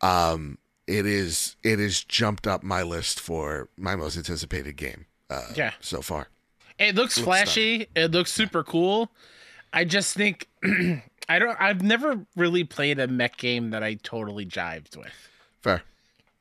Um, 0.00 0.56
it 0.86 1.04
is 1.06 1.56
it 1.62 1.78
is 1.78 2.02
jumped 2.02 2.46
up 2.46 2.62
my 2.62 2.82
list 2.82 3.20
for 3.20 3.68
my 3.76 3.94
most 3.94 4.16
anticipated 4.16 4.76
game. 4.76 5.04
Uh, 5.28 5.52
Yeah. 5.54 5.72
so 5.80 6.00
far. 6.02 6.28
It 6.80 6.94
looks 6.96 7.16
Looks 7.16 7.24
flashy. 7.24 7.86
It 7.94 8.10
looks 8.10 8.32
super 8.32 8.64
cool. 8.64 9.10
I 9.72 9.84
just 9.84 10.16
think 10.16 10.48
I 11.28 11.38
don't. 11.38 11.56
I've 11.60 11.82
never 11.82 12.26
really 12.34 12.64
played 12.64 12.98
a 12.98 13.06
mech 13.06 13.36
game 13.36 13.70
that 13.70 13.82
I 13.84 13.94
totally 14.02 14.46
jived 14.46 14.96
with, 14.96 15.12
Fair. 15.62 15.82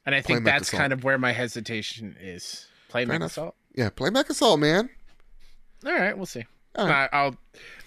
and 0.06 0.16
I 0.16 0.22
think 0.22 0.42
Mech 0.44 0.54
that's 0.54 0.70
Assault. 0.70 0.80
kind 0.82 0.94
of 0.94 1.04
where 1.04 1.20
my 1.20 1.32
hesitation 1.34 2.16
is. 2.20 2.66
Play 2.88 3.02
Fair 3.04 3.10
Mech 3.10 3.16
enough. 3.18 3.32
Assault. 3.32 3.56
Yeah, 3.76 3.90
play 3.90 4.10
Mech 4.10 4.30
Assault, 4.32 4.60
man. 4.60 4.90
All 5.86 5.94
right, 5.94 6.18
we'll 6.18 6.26
see. 6.26 6.46
All 6.76 6.88
right. 6.88 7.10
I- 7.12 7.18
I'll 7.18 7.36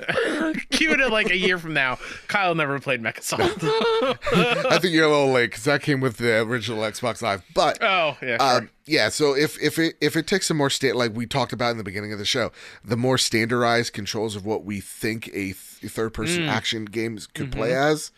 cue 0.71 0.91
it 0.93 1.01
at 1.01 1.11
like 1.11 1.31
a 1.31 1.37
year 1.37 1.59
from 1.59 1.73
now. 1.73 1.99
Kyle 2.29 2.55
never 2.55 2.79
played 2.81 3.01
Mech 3.01 3.19
Assault. 3.19 3.41
I 3.63 4.79
think 4.81 4.93
you're 4.95 5.05
a 5.07 5.09
little 5.11 5.31
late 5.33 5.51
because 5.51 5.65
that 5.65 5.83
came 5.83 6.01
with 6.01 6.17
the 6.17 6.41
original 6.43 6.81
Xbox 6.83 7.23
Live. 7.23 7.43
But 7.55 7.79
oh 7.83 8.17
yeah, 8.21 8.37
sure. 8.39 8.59
um, 8.63 8.71
yeah, 8.85 9.09
so 9.09 9.35
if 9.37 9.61
if 9.63 9.79
it 9.79 9.95
if 10.01 10.17
it 10.17 10.27
takes 10.27 10.49
some 10.49 10.57
more 10.57 10.71
state 10.71 10.97
like 10.97 11.15
we 11.15 11.27
talked 11.27 11.53
about 11.53 11.71
in 11.71 11.79
the 11.79 11.85
beginning 11.85 12.13
of 12.13 12.19
the 12.19 12.25
show, 12.25 12.51
the 12.85 12.97
more 12.97 13.17
standardized 13.19 13.93
controls 13.93 14.35
of 14.37 14.45
what 14.45 14.65
we 14.65 14.81
think 14.81 15.29
a 15.29 15.53
th- 15.55 15.57
third 15.87 16.13
person 16.13 16.43
Mm. 16.45 16.49
action 16.49 16.85
games 16.85 17.27
could 17.29 17.51
Mm-hmm. 17.51 17.59
play 17.61 17.75
as. 17.75 18.11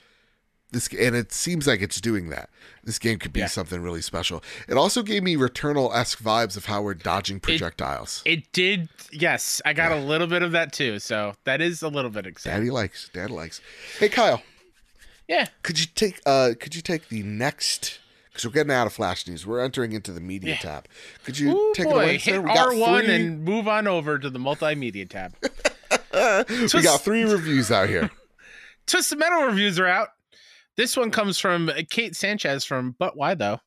This 0.75 0.89
and 0.89 1.15
it 1.17 1.33
seems 1.33 1.67
like 1.67 1.81
it's 1.81 2.01
doing 2.01 2.29
that. 2.31 2.51
This 2.83 2.99
game 2.99 3.19
could 3.19 3.33
be 3.33 3.41
Yeah. 3.41 3.47
something 3.47 3.81
really 3.81 4.03
special. 4.03 4.43
It 4.69 4.75
also 4.77 5.03
gave 5.03 5.23
me 5.23 5.37
Returnal 5.37 5.95
esque 5.95 6.21
vibes 6.23 6.57
of 6.57 6.67
how 6.67 6.83
we're 6.83 6.95
dodging 6.95 7.39
projectiles. 7.41 8.21
it 8.25 8.53
did. 8.53 8.89
Yes, 9.13 9.63
I 9.65 9.73
got 9.73 9.93
a 9.93 9.97
little 9.97 10.27
bit 10.27 10.43
of 10.43 10.51
that 10.53 10.73
too. 10.73 10.99
So 10.99 11.35
that 11.45 11.61
is 11.61 11.81
a 11.83 11.89
little 11.89 12.11
bit 12.11 12.27
exciting. 12.27 12.59
Daddy 12.61 12.71
likes. 12.71 13.09
Dad 13.15 13.31
likes. 13.31 13.61
Hey 14.01 14.09
Kyle, 14.09 14.43
Yeah. 15.29 15.47
could 15.63 15.79
you 15.79 15.87
take 15.95 16.21
uh 16.27 16.51
could 16.61 16.75
you 16.75 16.83
take 16.83 17.09
the 17.09 17.23
next 17.23 18.01
because 18.31 18.45
we're 18.45 18.51
getting 18.53 18.73
out 18.73 18.89
of 18.89 18.93
flash 18.93 19.29
news. 19.29 19.47
We're 19.47 19.61
entering 19.61 19.93
into 19.93 20.11
the 20.11 20.21
media 20.21 20.55
Yeah. 20.55 20.59
tab. 20.59 20.89
Could 21.25 21.39
you 21.39 21.51
Ooh, 21.57 21.73
take 21.75 21.87
it 21.87 21.93
away? 21.93 22.19
hit 22.19 22.35
R 22.45 22.75
one 22.75 23.07
and 23.07 23.45
move 23.45 23.69
on 23.69 23.87
over 23.87 24.19
to 24.19 24.29
the 24.29 24.41
multimedia 24.41 25.09
tab. 25.09 25.37
we 26.75 26.83
got 26.83 27.01
three 27.01 27.23
reviews 27.23 27.71
out 27.71 27.89
here. 27.89 28.11
Twisted 28.87 29.19
Metal 29.19 29.45
reviews 29.45 29.79
are 29.79 29.87
out. 29.87 30.09
This 30.77 30.97
one 30.97 31.11
comes 31.11 31.39
from 31.39 31.71
Kate 31.91 32.17
Sanchez 32.17 32.65
from 32.65 32.95
But 32.99 33.17
Why 33.17 33.35
Though. 33.35 33.61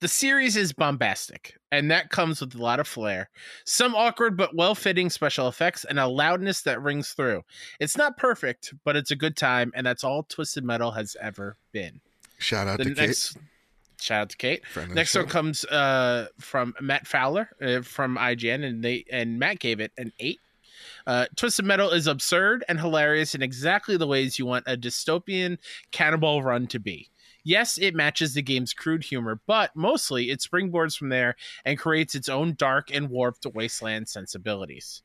The 0.00 0.08
series 0.08 0.56
is 0.56 0.72
bombastic, 0.72 1.56
and 1.70 1.88
that 1.92 2.10
comes 2.10 2.40
with 2.40 2.56
a 2.56 2.58
lot 2.58 2.80
of 2.80 2.88
flair. 2.88 3.30
Some 3.64 3.94
awkward 3.94 4.36
but 4.36 4.52
well 4.52 4.74
fitting 4.74 5.08
special 5.10 5.46
effects 5.46 5.84
and 5.84 5.96
a 6.00 6.08
loudness 6.08 6.62
that 6.62 6.82
rings 6.82 7.12
through. 7.12 7.42
It's 7.78 7.96
not 7.96 8.16
perfect, 8.16 8.74
but 8.82 8.96
it's 8.96 9.12
a 9.12 9.16
good 9.16 9.36
time, 9.36 9.70
and 9.76 9.86
that's 9.86 10.02
all 10.02 10.24
Twisted 10.24 10.64
Metal 10.64 10.90
has 10.90 11.16
ever 11.20 11.56
been. 11.70 12.00
Shout 12.38 12.66
out 12.66 12.78
The 12.78 12.84
to 12.86 12.90
Kate. 12.90 13.06
next 13.06 13.36
shout 14.00 14.22
out 14.22 14.30
to 14.30 14.36
Kate. 14.36 14.66
friend 14.66 14.92
Next 14.92 15.14
one 15.14 15.28
comes 15.28 15.64
uh, 15.66 16.26
from 16.40 16.74
Matt 16.80 17.06
Fowler 17.06 17.50
uh, 17.62 17.82
from 17.82 18.16
IGN, 18.16 18.64
and 18.64 18.82
they 18.82 19.04
and 19.12 19.38
Matt 19.38 19.60
gave 19.60 19.78
it 19.78 19.92
an 19.96 20.12
eight. 20.18 20.40
Uh, 21.06 21.26
Twisted 21.36 21.64
Metal 21.64 21.90
is 21.90 22.06
absurd 22.06 22.64
and 22.68 22.78
hilarious 22.78 23.34
in 23.34 23.42
exactly 23.42 23.96
the 23.96 24.06
ways 24.06 24.38
you 24.38 24.46
want 24.46 24.64
a 24.66 24.76
dystopian 24.76 25.58
cannibal 25.90 26.42
run 26.42 26.66
to 26.68 26.78
be. 26.78 27.08
Yes, 27.44 27.76
it 27.76 27.94
matches 27.94 28.34
the 28.34 28.42
game's 28.42 28.72
crude 28.72 29.02
humor, 29.04 29.40
but 29.46 29.74
mostly 29.74 30.30
it 30.30 30.38
springboards 30.38 30.96
from 30.96 31.08
there 31.08 31.34
and 31.64 31.78
creates 31.78 32.14
its 32.14 32.28
own 32.28 32.54
dark 32.54 32.94
and 32.94 33.10
warped 33.10 33.46
wasteland 33.46 34.08
sensibilities. 34.08 35.02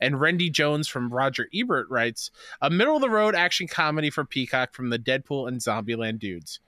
And 0.00 0.20
Randy 0.20 0.50
Jones 0.50 0.88
from 0.88 1.12
Roger 1.12 1.48
Ebert 1.54 1.88
writes, 1.90 2.30
a 2.60 2.70
middle 2.70 2.96
of 2.96 3.02
the 3.02 3.10
road 3.10 3.34
action 3.34 3.68
comedy 3.68 4.10
for 4.10 4.24
Peacock 4.24 4.74
from 4.74 4.90
the 4.90 4.98
Deadpool 4.98 5.46
and 5.46 5.60
Zombieland 5.60 6.18
dudes. 6.18 6.60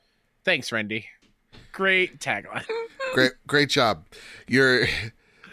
Thanks, 0.45 0.71
Randy. 0.71 1.07
Great 1.73 2.21
tagline. 2.21 2.65
Great, 3.15 3.33
great 3.47 3.71
job. 3.71 4.05
You're 4.49 4.87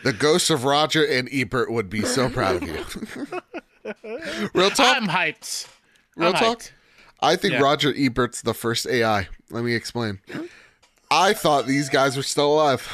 the 0.04 0.14
ghosts 0.14 0.50
of 0.50 0.64
Roger 0.66 1.04
and 1.06 1.30
Ebert 1.32 1.72
would 1.72 1.90
be 1.90 2.04
so 2.04 2.30
proud 2.30 2.58
of 2.58 2.64
you. 2.64 2.86
Real 4.54 4.70
talk. 4.70 4.98
I'm 4.98 5.08
hyped. 5.08 5.68
Real 6.16 6.30
I'm 6.30 6.34
talk. 6.36 6.60
hyped. 6.60 6.72
I 7.22 7.36
think 7.36 7.54
Yeah. 7.54 7.62
Roger 7.62 7.94
Ebert's 7.96 8.42
the 8.42 8.54
first 8.54 8.86
AI. 8.88 9.28
Let 9.50 9.64
me 9.64 9.74
explain. 9.74 10.20
I 11.10 11.34
thought 11.34 11.68
these 11.68 11.90
guys 11.90 12.18
were 12.18 12.24
still 12.24 12.54
alive. 12.54 12.88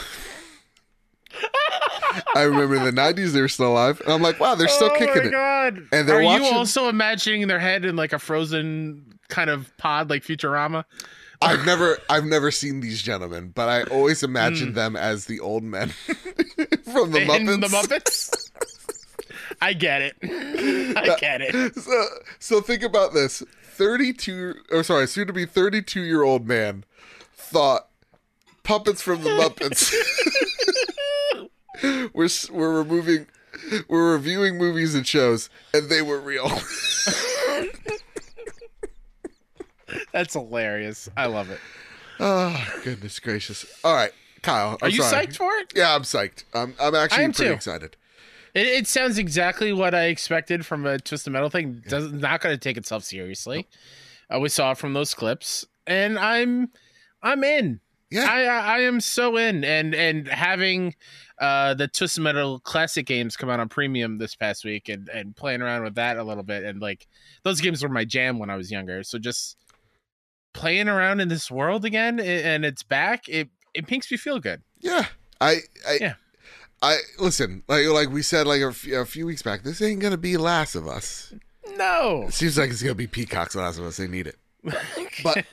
I 2.36 2.42
remember 2.42 2.76
in 2.76 2.84
the 2.84 2.92
'90s 2.92 3.34
they 3.34 3.42
were 3.42 3.48
still 3.48 3.72
alive, 3.72 4.02
and 4.02 4.12
I'm 4.12 4.22
like, 4.22 4.40
wow, 4.40 4.56
they're 4.56 4.68
still 4.68 4.90
oh 4.92 4.98
kicking 4.98 5.16
my 5.24 5.28
it. 5.28 5.32
god! 5.32 5.78
And 5.92 6.08
they're 6.10 6.20
Are 6.20 6.24
watching- 6.24 6.48
you 6.48 6.54
also 6.54 6.90
imagining 6.90 7.48
their 7.48 7.60
head 7.60 7.86
in 7.86 7.96
like 7.96 8.14
a 8.14 8.20
frozen 8.20 9.20
kind 9.30 9.50
of 9.50 9.76
pod, 9.78 10.10
like 10.10 10.24
Futurama? 10.24 10.86
I've 11.42 11.66
never, 11.66 12.00
I've 12.10 12.26
never 12.26 12.52
seen 12.52 12.82
these 12.82 13.02
gentlemen, 13.02 13.52
but 13.56 13.70
I 13.70 13.84
always 13.84 14.24
imagined 14.24 14.72
hmm. 14.72 14.76
them 14.76 14.96
as 14.96 15.26
the 15.26 15.40
old 15.40 15.64
men 15.64 15.90
from 16.84 17.12
the 17.12 17.26
Muppets. 17.26 17.40
In 17.40 17.48
Muppets. 17.48 17.62
the 17.62 17.68
Muppets. 17.68 18.52
I 19.62 19.74
get 19.74 20.02
it. 20.02 20.16
I 20.98 21.16
get 21.20 21.42
it. 21.42 21.76
So, 21.76 22.06
so 22.40 22.62
think 22.62 22.84
about 22.84 23.14
this: 23.14 23.44
thirty-two, 23.64 24.54
or 24.72 24.84
sorry, 24.84 25.08
soon 25.08 25.28
to 25.28 25.34
be 25.34 25.46
thirty-two-year-old 25.46 26.48
man 26.48 26.86
thought 27.36 27.88
puppets 28.64 29.02
from 29.02 29.24
the 29.24 29.30
Muppets. 29.32 29.94
we're 32.14 32.30
we're 32.52 32.78
removing, 32.78 33.28
we're 33.88 34.14
reviewing 34.14 34.58
movies 34.58 34.96
and 34.96 35.06
shows, 35.06 35.50
and 35.74 35.90
they 35.90 36.02
were 36.02 36.20
real. 36.20 36.48
That's 40.14 40.34
hilarious. 40.34 41.10
I 41.18 41.26
love 41.28 41.50
it. 41.50 41.60
oh 42.20 42.66
goodness 42.84 43.20
gracious! 43.20 43.66
All 43.84 43.94
right, 43.96 44.12
Kyle, 44.42 44.78
I'm 44.82 44.88
Are 44.88 44.90
you 44.90 45.02
sorry. 45.04 45.28
psyched 45.28 45.38
for 45.38 45.52
it? 45.58 45.74
Yeah, 45.76 45.96
I'm 45.96 46.04
psyched. 46.04 46.44
I'm 46.54 46.74
I'm 46.80 46.96
actually 46.96 47.26
pretty 47.26 47.50
too. 47.50 47.54
excited. 47.54 47.96
It, 48.54 48.66
it 48.68 48.88
sounds 48.88 49.18
exactly 49.18 49.72
what 49.74 49.94
I 49.94 50.06
expected 50.06 50.66
from 50.66 50.86
a 50.86 50.98
Twisted 51.00 51.32
Metal 51.32 51.50
thing. 51.50 51.84
Does 51.88 52.12
not 52.12 52.42
going 52.42 52.54
to 52.54 52.60
take 52.60 52.78
itself 52.78 53.04
seriously. 53.04 53.68
Uh, 54.34 54.40
we 54.40 54.50
saw 54.50 54.72
it 54.72 54.78
from 54.78 54.94
those 54.94 55.14
clips, 55.14 55.66
and 55.88 56.18
I'm 56.20 56.70
I'm 57.22 57.44
in. 57.44 57.80
Yeah, 58.12 58.28
I, 58.28 58.44
I 58.46 58.58
I 58.78 58.80
am 58.82 59.00
so 59.02 59.38
in, 59.38 59.64
and 59.64 59.94
and 59.94 60.28
having 60.28 60.96
uh 61.38 61.76
the 61.76 61.88
Twisted 61.88 62.24
Metal 62.24 62.60
classic 62.60 63.06
games 63.06 63.38
come 63.38 63.50
out 63.52 63.60
on 63.60 63.70
premium 63.70 64.18
this 64.18 64.36
past 64.36 64.66
week, 64.66 64.90
and 64.90 65.08
and 65.10 65.36
playing 65.36 65.62
around 65.62 65.84
with 65.84 65.96
that 65.96 66.18
a 66.18 66.24
little 66.24 66.44
bit, 66.44 66.64
and 66.64 66.82
like 66.82 67.08
those 67.44 67.62
games 67.62 67.84
were 67.84 67.90
my 67.90 68.04
jam 68.04 68.40
when 68.40 68.50
I 68.50 68.56
was 68.56 68.72
younger. 68.72 69.04
So 69.04 69.20
just 69.20 69.58
playing 70.54 70.88
around 70.88 71.20
in 71.20 71.28
this 71.28 71.50
world 71.52 71.86
again, 71.86 72.20
and 72.20 72.66
it's 72.66 72.84
back. 72.84 73.28
It 73.28 73.50
it 73.74 73.90
makes 73.90 74.10
me 74.12 74.18
feel 74.18 74.40
good. 74.40 74.62
yeah. 74.80 75.06
I 75.42 75.60
I 75.88 75.98
Yeah. 76.02 76.14
I 76.82 76.98
listen. 77.20 77.64
Like 77.68 77.86
like 77.88 78.10
we 78.10 78.22
said 78.22 78.48
like 78.48 78.62
a 78.62 78.72
few, 79.06 79.26
weeks 79.26 79.42
back. 79.42 79.64
This 79.64 79.82
ain't 79.82 80.02
gonna 80.02 80.18
be 80.18 80.38
Last 80.38 80.76
of 80.76 80.88
Us. 80.88 81.34
No, 81.78 82.24
It 82.28 82.34
seems 82.34 82.58
like 82.58 82.72
it's 82.72 82.82
gonna 82.82 82.96
be 82.96 83.08
Peacock's 83.08 83.56
Last 83.56 83.78
of 83.78 83.86
Us. 83.86 83.98
They 83.98 84.08
need 84.08 84.28
it. 84.28 84.38
But 85.24 85.46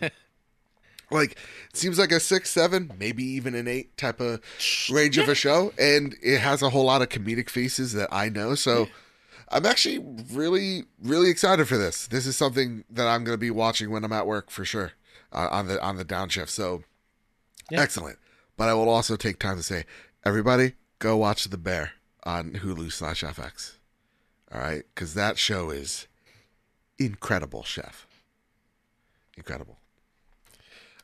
like 1.11 1.33
it 1.71 1.77
seems 1.77 1.99
like 1.99 2.11
a 2.11 2.19
six, 2.21 2.51
seven, 2.51 2.93
maybe 2.99 3.23
even 3.25 3.55
an 3.55 3.69
eight 3.69 3.97
type 3.97 4.21
of 4.21 4.41
range 4.91 5.19
of 5.19 5.29
a 5.29 5.35
show, 5.45 5.73
and 5.79 6.17
it 6.23 6.39
has 6.39 6.63
a 6.63 6.71
whole 6.71 6.85
lot 6.85 7.03
of 7.03 7.09
comedic 7.09 7.49
faces 7.51 7.93
that 7.93 8.09
I 8.13 8.29
know. 8.29 8.55
So 8.55 8.89
I'm 9.49 9.65
actually 9.67 10.05
really, 10.33 10.85
really 11.01 11.31
excited 11.31 11.69
for 11.69 11.77
this. 11.79 12.07
This 12.09 12.27
is 12.27 12.37
something 12.37 12.85
that 12.91 13.07
I'm 13.07 13.25
gonna 13.25 13.37
be 13.37 13.51
watching 13.51 13.91
when 13.91 14.05
I'm 14.05 14.13
at 14.13 14.27
work 14.27 14.51
for 14.51 14.65
sure 14.65 14.93
uh, 15.33 15.49
on 15.51 15.69
the 15.69 15.81
on 15.83 15.97
the 15.97 16.05
downshift. 16.05 16.49
So 16.49 16.83
Yeah. 17.71 17.81
excellent. 17.81 18.19
But 18.57 18.69
I 18.69 18.75
will 18.75 18.89
also 18.89 19.17
take 19.17 19.39
time 19.39 19.57
to 19.59 19.63
say, 19.63 19.85
everybody, 20.25 20.75
go 20.99 21.17
watch 21.17 21.45
The 21.45 21.59
Bear 21.59 21.93
on 22.25 22.53
Hulu 22.53 22.91
slash 22.91 23.23
FX. 23.23 23.75
All 24.53 24.61
right, 24.61 24.85
because 24.95 25.15
that 25.15 25.39
show 25.39 25.71
is 25.71 26.07
incredible, 26.99 27.63
chef. 27.65 28.07
Incredible. 29.37 29.79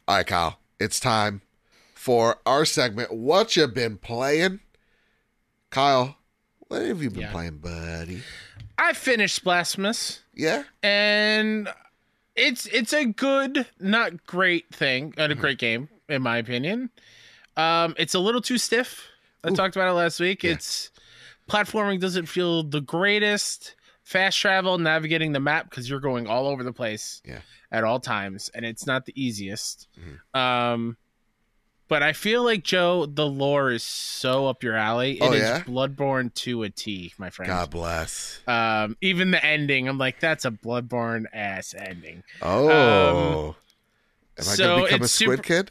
All 0.09 0.17
right, 0.17 0.27
Kyle, 0.27 0.59
it's 0.81 0.99
time 0.99 1.43
for 1.95 2.39
our 2.47 2.65
segment. 2.65 3.13
What 3.13 3.55
you 3.57 3.67
been 3.69 3.99
playing, 3.99 4.61
Kyle? 5.71 6.17
What 6.73 6.87
have 6.87 7.03
you 7.03 7.11
been 7.11 7.21
Yeah. 7.21 7.33
playing, 7.33 7.59
buddy? 7.59 8.23
I 8.79 8.95
finished 8.95 9.45
Blasphemous. 9.45 10.21
Yeah, 10.33 10.63
and 10.83 11.69
it's 12.35 12.65
it's 12.65 12.95
a 12.95 13.05
good 13.05 13.67
not 13.79 14.25
great 14.25 14.75
thing 14.75 15.13
and 15.19 15.31
a 15.31 15.35
great 15.35 15.59
game 15.59 15.91
in 16.09 16.23
my 16.23 16.39
opinion 16.39 16.89
um 17.59 17.95
it's 17.99 18.15
a 18.15 18.19
little 18.19 18.41
too 18.41 18.57
stiff 18.57 19.07
i 19.45 19.51
Ooh. 19.51 19.55
talked 19.55 19.77
about 19.77 19.91
it 19.91 19.93
last 19.93 20.19
week 20.19 20.43
Yeah. 20.43 20.53
it's 20.53 20.91
platforming 21.47 22.01
doesn't 22.01 22.25
feel 22.25 22.63
the 22.63 22.81
greatest 22.81 23.75
fast 24.03 24.39
travel 24.41 24.79
navigating 24.79 25.33
the 25.33 25.41
map 25.41 25.69
because 25.69 25.91
you're 25.91 26.01
going 26.01 26.27
all 26.27 26.47
over 26.49 26.65
the 26.65 26.73
place 26.73 27.21
Yeah. 27.27 27.41
at 27.71 27.85
all 27.85 28.01
times 28.01 28.51
and 28.55 28.65
it's 28.65 28.87
not 28.87 29.05
the 29.05 29.13
easiest 29.23 29.89
Mhm. 30.01 30.39
um 30.41 30.97
but 31.93 32.03
i 32.03 32.15
feel 32.15 32.43
like 32.43 32.63
joe 32.65 33.05
the 33.05 33.27
lore 33.27 33.71
is 33.71 33.83
so 33.83 34.47
up 34.47 34.63
your 34.63 34.75
alley 34.75 35.21
It 35.21 35.23
is 35.23 35.29
Oh, 35.29 35.35
yeah? 35.35 35.61
bloodborne 35.65 36.33
to 36.45 36.63
a 36.63 36.71
t 36.71 37.13
my 37.19 37.29
friend 37.29 37.51
God 37.51 37.69
bless. 37.71 38.41
um, 38.47 38.97
even 39.03 39.31
the 39.31 39.45
ending, 39.45 39.89
I'm 39.89 39.99
like, 39.99 40.19
that's 40.19 40.47
a 40.47 40.51
Bloodborne 40.51 41.25
ass 41.35 41.75
ending. 41.77 42.23
Oh, 42.41 43.57
am 44.39 44.41
I 44.41 44.43
so 44.43 44.65
gonna 44.77 44.85
become 44.85 45.03
a 45.03 45.09
squid 45.09 45.39
super- 45.41 45.43
kid? 45.43 45.71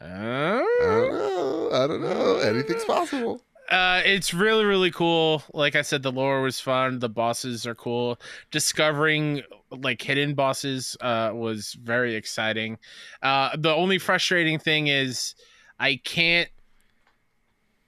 Uh, 0.00 0.04
I 0.04 0.60
don't 0.82 1.12
know. 1.12 1.70
I 1.72 1.86
don't 1.86 2.02
know. 2.02 2.36
Anything's 2.38 2.84
possible. 2.84 3.42
Uh, 3.68 4.02
it's 4.04 4.32
really, 4.32 4.64
really 4.64 4.90
cool. 4.90 5.42
Like 5.52 5.76
I 5.76 5.82
said, 5.82 6.02
the 6.02 6.12
lore 6.12 6.40
was 6.40 6.60
fun. 6.60 6.98
The 6.98 7.08
bosses 7.08 7.66
are 7.66 7.74
cool. 7.74 8.18
Discovering 8.50 9.42
like 9.70 10.00
hidden 10.00 10.34
bosses 10.34 10.96
uh, 11.00 11.32
was 11.34 11.74
very 11.74 12.14
exciting. 12.14 12.78
Uh, 13.22 13.56
the 13.56 13.74
only 13.74 13.98
frustrating 13.98 14.58
thing 14.58 14.86
is 14.86 15.34
I 15.78 15.96
can't. 16.04 16.48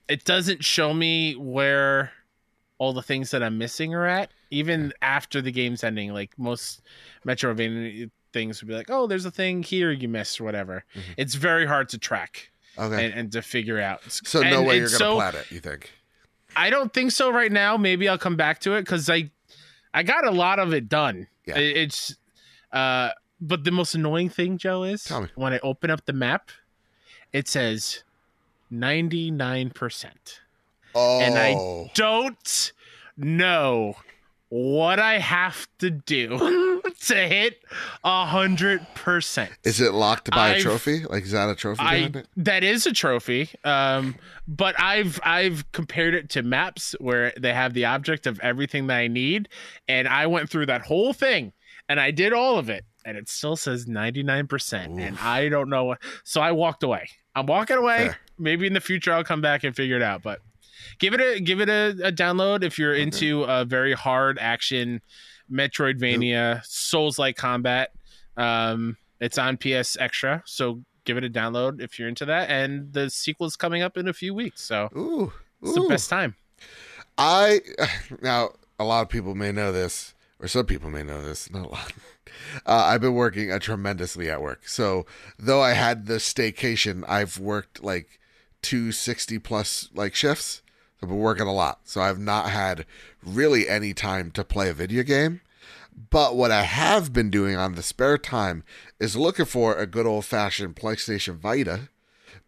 It 0.09 0.25
doesn't 0.25 0.65
show 0.65 0.93
me 0.93 1.35
where 1.37 2.13
all 2.79 2.93
the 2.93 3.03
things 3.03 3.31
that 3.31 3.43
I'm 3.43 3.59
missing 3.59 3.95
are 3.95 4.07
at, 4.07 4.31
even 4.51 4.93
after 5.03 5.41
the 5.41 5.53
game's 5.53 5.85
ending. 5.85 6.13
Like 6.13 6.39
most 6.39 6.83
Metroidvania 7.27 8.11
things 8.33 8.61
would 8.61 8.69
be 8.69 8.75
like, 8.75 8.91
"Oh, 8.91 9.07
there's 9.07 9.25
a 9.25 9.31
thing 9.31 9.63
here 9.63 9.91
you 9.93 10.09
missed," 10.09 10.41
or 10.41 10.45
whatever. 10.45 10.85
Mhm. 10.95 11.15
It's 11.17 11.35
very 11.35 11.67
hard 11.67 11.89
to 11.91 11.99
track 11.99 12.50
Okay. 12.79 13.05
and, 13.07 13.15
and 13.15 13.33
to 13.33 13.43
figure 13.43 13.81
out. 13.81 14.01
so 14.09 14.43
no 14.43 14.63
way 14.63 14.77
you're 14.79 14.87
gonna 14.87 14.97
so- 14.99 15.15
plat 15.17 15.35
it. 15.35 15.51
You 15.51 15.61
think? 15.61 15.91
I 16.57 16.69
don't 16.71 16.93
think 16.93 17.13
so 17.13 17.31
right 17.31 17.53
now. 17.53 17.77
Maybe 17.77 18.09
I'll 18.09 18.19
come 18.19 18.37
back 18.37 18.61
to 18.61 18.75
it 18.75 18.83
because 18.83 19.09
I 19.09 19.31
I 19.95 20.03
got 20.03 20.27
a 20.27 20.31
lot 20.31 20.59
of 20.59 20.73
it 20.75 20.89
done. 20.89 21.29
Yeah. 21.47 21.59
It- 21.59 21.77
It's 21.77 22.17
uh 22.73 23.11
but 23.41 23.65
the 23.65 23.71
most 23.71 23.95
annoying 23.95 24.29
thing, 24.29 24.59
Joe, 24.59 24.83
is 24.83 25.11
when 25.35 25.53
I 25.55 25.59
open 25.63 25.91
up 25.91 26.05
the 26.07 26.13
map, 26.13 26.51
it 27.33 27.49
says 27.49 28.03
99%. 28.73 30.11
Oh, 30.95 31.21
And 31.21 31.39
I- 31.39 31.91
Don't 31.95 32.73
know 33.17 33.95
what 34.49 34.99
I 34.99 35.19
have 35.19 35.69
to 35.79 35.91
do 35.91 36.37
to 36.99 37.15
hit 37.15 37.63
a 38.05 38.25
hundred 38.27 38.87
percent. 38.95 39.51
is 39.65 39.81
it 39.81 39.93
locked 39.95 40.27
to 40.27 40.31
buy 40.31 40.51
a 40.51 40.53
I've- 40.55 40.63
trophy? 40.63 41.05
Like 41.05 41.25
is 41.25 41.33
that 41.33 41.49
a 41.49 41.55
trophy 41.55 41.83
I 41.83 42.13
that 42.37 42.63
is 42.65 42.87
a 42.87 42.93
trophy. 42.93 43.51
Um, 43.65 44.15
but 44.49 44.79
I've 44.81 45.21
I've 45.23 45.71
compared 45.73 46.15
it 46.15 46.31
to 46.31 46.43
maps 46.43 46.95
where 47.01 47.33
they 47.39 47.55
have 47.55 47.75
the 47.75 47.85
object 47.87 48.27
of 48.27 48.39
everything 48.41 48.87
that 48.89 48.97
I 48.99 49.09
need, 49.09 49.49
and 49.89 50.09
I 50.09 50.27
went 50.27 50.51
through 50.51 50.67
that 50.67 50.83
whole 50.83 51.13
thing 51.13 51.53
and 51.89 51.99
I 52.01 52.11
did 52.13 52.33
all 52.33 52.59
of 52.59 52.69
it, 52.71 52.85
and 53.05 53.17
it 53.17 53.29
still 53.29 53.57
says 53.57 53.87
ninety 53.89 54.23
nine 54.23 54.47
percent, 54.47 55.01
and 55.01 55.19
I 55.19 55.49
don't 55.49 55.69
know. 55.69 55.85
what 55.85 55.99
So 56.25 56.41
I 56.41 56.53
walked 56.53 56.83
away. 56.83 57.09
I'm 57.35 57.47
walking 57.47 57.77
away. 57.77 57.99
Fair. 57.99 58.19
Maybe 58.39 58.67
in 58.67 58.73
the 58.73 58.81
future 58.81 59.13
I'll 59.13 59.25
come 59.25 59.41
back 59.41 59.65
and 59.65 59.75
figure 59.75 59.97
it 59.97 60.03
out, 60.03 60.23
but. 60.23 60.41
Give 60.99 61.13
it 61.13 61.21
a 61.21 61.41
give 61.41 61.61
it 61.61 61.69
a, 61.69 61.91
a 62.09 62.13
download 62.13 62.63
if 62.65 62.79
you're 62.79 62.93
Okay. 62.95 63.03
into 63.03 63.43
a 63.45 63.67
very 63.67 63.93
hard 63.93 64.39
action 64.41 65.03
Metroidvania 65.51 66.65
Souls 66.65 67.19
like 67.19 67.37
combat. 67.37 67.91
Um, 68.37 68.97
it's 69.21 69.39
on 69.39 69.57
PS 69.57 69.97
Extra, 69.99 70.43
so 70.47 70.83
give 71.05 71.17
it 71.17 71.25
a 71.25 71.31
download 71.31 71.81
if 71.81 71.99
you're 71.99 72.09
into 72.09 72.25
that. 72.27 72.51
And 72.51 72.93
the 72.93 73.11
sequel's 73.11 73.57
coming 73.57 73.83
up 73.83 73.97
in 73.97 74.09
a 74.09 74.13
few 74.13 74.35
weeks, 74.35 74.63
so 74.63 74.89
Ooh, 74.97 75.33
it's 75.63 75.75
the 75.75 75.87
best 75.89 76.09
time. 76.09 76.35
I 77.19 77.61
now 78.23 78.51
a 78.79 78.85
lot 78.85 79.03
of 79.03 79.09
people 79.09 79.35
may 79.35 79.53
know 79.53 79.73
this, 79.73 80.15
or 80.39 80.49
some 80.49 80.67
people 80.67 80.91
may 80.91 81.03
know 81.03 81.23
this. 81.23 81.51
Not 81.51 81.67
a 81.67 81.69
lot. 81.69 81.93
Uh, 82.65 82.85
I've 82.87 83.01
been 83.01 83.15
working 83.15 83.51
uh, 83.51 83.59
tremendously 83.59 84.31
at 84.31 84.41
work. 84.41 84.69
So 84.69 85.05
though 85.37 85.61
I 85.61 85.73
had 85.73 86.07
the 86.07 86.15
staycation, 86.15 87.05
I've 87.09 87.39
worked 87.39 87.83
like 87.83 88.21
two 88.63 88.93
sixty 88.93 89.39
plus 89.39 89.89
like 89.95 90.15
shifts 90.15 90.63
I've 91.03 91.09
been 91.09 91.19
working 91.19 91.47
a 91.47 91.53
lot, 91.53 91.81
so 91.85 92.01
I've 92.01 92.19
not 92.19 92.51
had 92.51 92.85
really 93.25 93.69
any 93.69 93.95
time 93.95 94.31
to 94.33 94.45
play 94.45 94.69
a 94.69 94.75
video 94.75 95.03
game. 95.03 95.41
But 96.11 96.37
what 96.37 96.51
I 96.51 96.63
have 96.63 97.13
been 97.13 97.31
doing 97.31 97.57
on 97.57 97.75
the 97.75 97.83
spare 97.83 98.19
time 98.19 98.65
is 98.99 99.17
looking 99.17 99.45
for 99.45 99.75
a 99.75 99.87
good 99.87 100.07
old 100.07 100.25
fashioned 100.25 100.77
PlayStation 100.77 101.37
Vita 101.37 101.89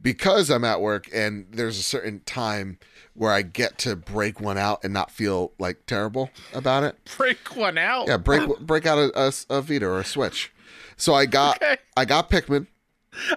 because 0.01 0.51
I'm 0.51 0.65
at 0.65 0.81
work 0.81 1.09
and 1.15 1.47
there's 1.51 1.79
a 1.79 1.83
certain 1.83 2.21
time 2.21 2.79
where 3.15 3.33
I 3.33 3.43
get 3.43 3.79
to 3.79 3.95
break 3.95 4.41
one 4.41 4.59
out 4.59 4.83
and 4.83 4.93
not 4.93 5.11
feel 5.11 5.53
like 5.59 5.87
terrible 5.87 6.31
about 6.55 6.83
it. 6.83 6.97
Break 7.17 7.57
one 7.57 7.79
out. 7.79 8.09
Yeah, 8.09 8.17
break 8.17 8.59
break 8.61 8.87
out 8.87 8.99
a, 8.99 9.13
a, 9.19 9.33
a 9.59 9.63
Vita 9.63 9.87
or 9.87 10.01
a 10.01 10.05
Switch. 10.05 10.53
So 10.97 11.15
I 11.15 11.27
got 11.27 11.57
Okay. 11.63 11.77
I 11.97 12.05
got 12.05 12.31
Pikmin. 12.31 12.67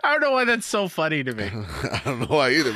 I 0.03 0.11
don't 0.13 0.21
know 0.21 0.31
why 0.31 0.45
that's 0.45 0.65
so 0.65 0.87
funny 0.87 1.23
to 1.23 1.33
me. 1.33 1.43
I 1.53 2.01
don't 2.05 2.19
know 2.21 2.25
why 2.27 2.51
either, 2.51 2.73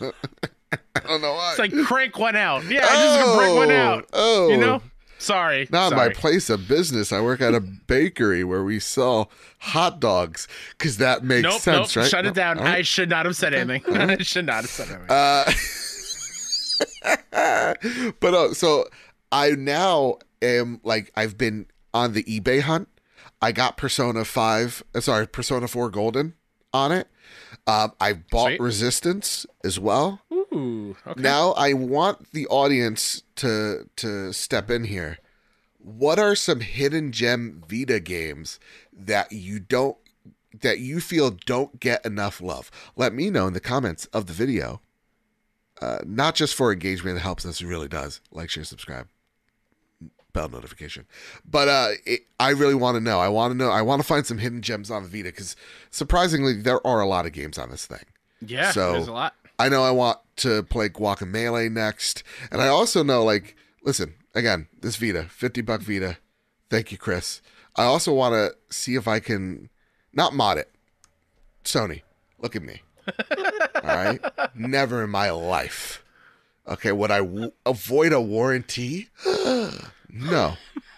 but 0.00 0.14
I 0.96 1.00
don't 1.00 1.20
know 1.22 1.32
why. 1.34 1.50
It's 1.50 1.58
like 1.58 1.72
crank 1.86 2.18
one 2.18 2.36
out. 2.36 2.64
Yeah, 2.64 2.86
I 2.88 2.94
just 3.04 3.20
gonna 3.20 3.36
break 3.38 3.54
one 3.56 3.70
out. 3.70 4.08
Oh, 4.12 4.48
You 4.50 4.56
know? 4.56 4.82
Sorry. 5.18 5.68
Not 5.70 5.92
my 5.92 6.08
place 6.08 6.48
of 6.48 6.66
business. 6.66 7.12
I 7.12 7.20
work 7.20 7.42
at 7.42 7.54
a 7.54 7.60
bakery 7.86 8.42
where 8.42 8.64
we 8.64 8.78
sell 8.78 9.30
hot 9.58 10.00
dogs 10.00 10.48
because 10.78 10.96
that 10.96 11.22
makes 11.24 11.42
Nope, 11.42 11.60
sense, 11.60 11.94
nope. 11.94 12.02
right? 12.04 12.10
Shut 12.10 12.24
No, 12.24 12.30
it 12.30 12.34
down. 12.34 12.56
right. 12.58 12.66
I 12.78 12.82
should 12.82 13.10
not 13.10 13.26
have 13.26 13.36
said 13.36 13.52
anything. 13.52 13.94
I 13.96 14.16
should 14.18 14.46
not 14.46 14.62
have 14.62 14.70
said 14.70 14.88
anything. 14.88 15.10
Uh, 15.10 15.44
but 18.20 18.34
uh, 18.34 18.54
so 18.54 18.86
I 19.32 19.50
now 19.50 20.16
am 20.40 20.80
like 20.84 21.12
I've 21.16 21.36
been 21.36 21.66
on 21.92 22.12
the 22.12 22.22
eBay 22.24 22.62
hunt. 22.62 22.88
I 23.42 23.52
got 23.52 23.76
Persona 23.76 24.24
Five, 24.24 24.82
uh, 24.94 25.00
sorry, 25.00 25.26
Persona 25.26 25.68
Four 25.68 25.90
Golden 25.90 26.34
on 26.72 26.92
it. 26.92 27.08
Um, 27.66 27.92
I 28.00 28.14
bought 28.14 28.48
Sweet. 28.48 28.60
Resistance 28.60 29.46
as 29.64 29.78
well. 29.78 30.20
Ooh. 30.52 30.96
Okay. 31.06 31.20
Now 31.20 31.52
I 31.52 31.72
want 31.72 32.32
the 32.32 32.46
audience 32.48 33.22
to 33.36 33.88
to 33.96 34.32
step 34.32 34.70
in 34.70 34.84
here. 34.84 35.18
What 35.78 36.18
are 36.18 36.34
some 36.34 36.60
hidden 36.60 37.12
gem 37.12 37.62
Vita 37.68 38.00
games 38.00 38.58
that 38.92 39.32
you 39.32 39.60
don't 39.60 39.96
that 40.60 40.78
you 40.80 41.00
feel 41.00 41.30
don't 41.30 41.78
get 41.80 42.04
enough 42.04 42.40
love? 42.40 42.70
Let 42.96 43.14
me 43.14 43.30
know 43.30 43.46
in 43.46 43.52
the 43.54 43.60
comments 43.60 44.06
of 44.06 44.26
the 44.26 44.32
video. 44.32 44.80
Uh, 45.80 46.00
not 46.04 46.34
just 46.34 46.54
for 46.54 46.72
engagement, 46.72 47.16
it 47.16 47.20
helps 47.20 47.46
us. 47.46 47.62
It 47.62 47.66
really 47.66 47.88
does. 47.88 48.20
Like, 48.30 48.50
share, 48.50 48.64
subscribe, 48.64 49.08
bell 50.34 50.48
notification. 50.50 51.06
But 51.48 51.68
uh, 51.68 51.88
it, 52.04 52.26
I 52.38 52.50
really 52.50 52.74
want 52.74 52.96
to 52.96 53.00
know. 53.00 53.18
I 53.18 53.28
want 53.28 53.52
to 53.52 53.56
know. 53.56 53.70
I 53.70 53.80
want 53.80 54.02
to 54.02 54.06
find 54.06 54.26
some 54.26 54.36
hidden 54.36 54.60
gems 54.60 54.90
on 54.90 55.04
the 55.04 55.08
Vita 55.08 55.30
because 55.30 55.56
surprisingly, 55.90 56.60
there 56.60 56.86
are 56.86 57.00
a 57.00 57.06
lot 57.06 57.24
of 57.24 57.32
games 57.32 57.56
on 57.56 57.70
this 57.70 57.86
thing. 57.86 58.04
yeah. 58.44 58.72
so- 58.72 58.92
there's 58.92 59.08
a 59.08 59.12
lot. 59.12 59.34
I 59.60 59.68
know 59.68 59.84
I 59.84 59.90
want 59.90 60.18
to 60.36 60.62
play 60.62 60.88
Guacamelee 60.88 61.70
next. 61.70 62.22
And 62.50 62.62
I 62.62 62.68
also 62.68 63.02
know, 63.02 63.22
like, 63.22 63.56
listen, 63.84 64.14
again, 64.34 64.68
this 64.80 64.96
Vita, 64.96 65.24
50 65.24 65.60
buck 65.60 65.82
Vita. 65.82 66.16
Thank 66.70 66.90
you, 66.90 66.96
Chris. 66.96 67.42
I 67.76 67.84
also 67.84 68.14
want 68.14 68.32
to 68.32 68.74
see 68.74 68.94
if 68.94 69.06
I 69.06 69.20
can 69.20 69.68
not 70.14 70.32
mod 70.32 70.56
it. 70.56 70.70
Sony, 71.62 72.00
look 72.38 72.56
at 72.56 72.62
me. 72.62 72.80
All 73.76 73.82
right. 73.82 74.18
Never 74.54 75.04
in 75.04 75.10
my 75.10 75.28
life. 75.28 76.02
Okay. 76.66 76.92
Would 76.92 77.10
I 77.10 77.18
w- 77.18 77.52
avoid 77.66 78.14
a 78.14 78.20
warranty? 78.20 79.10
no. 80.08 80.54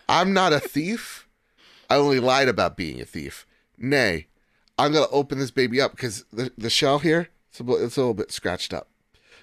I'm 0.08 0.32
not 0.32 0.52
a 0.52 0.60
thief. 0.60 1.26
I 1.90 1.96
only 1.96 2.20
lied 2.20 2.46
about 2.46 2.76
being 2.76 3.00
a 3.00 3.06
thief. 3.06 3.44
Nay, 3.76 4.28
I'm 4.78 4.92
gonna 4.92 5.06
open 5.10 5.40
this 5.40 5.50
baby 5.50 5.80
up 5.80 5.96
because 5.96 6.24
the 6.32 6.52
the 6.56 6.70
shell 6.70 7.00
here 7.00 7.28
it's 7.52 7.60
a, 7.60 7.84
it's 7.84 7.96
a 7.96 8.00
little 8.00 8.14
bit 8.14 8.32
scratched 8.32 8.72
up. 8.72 8.88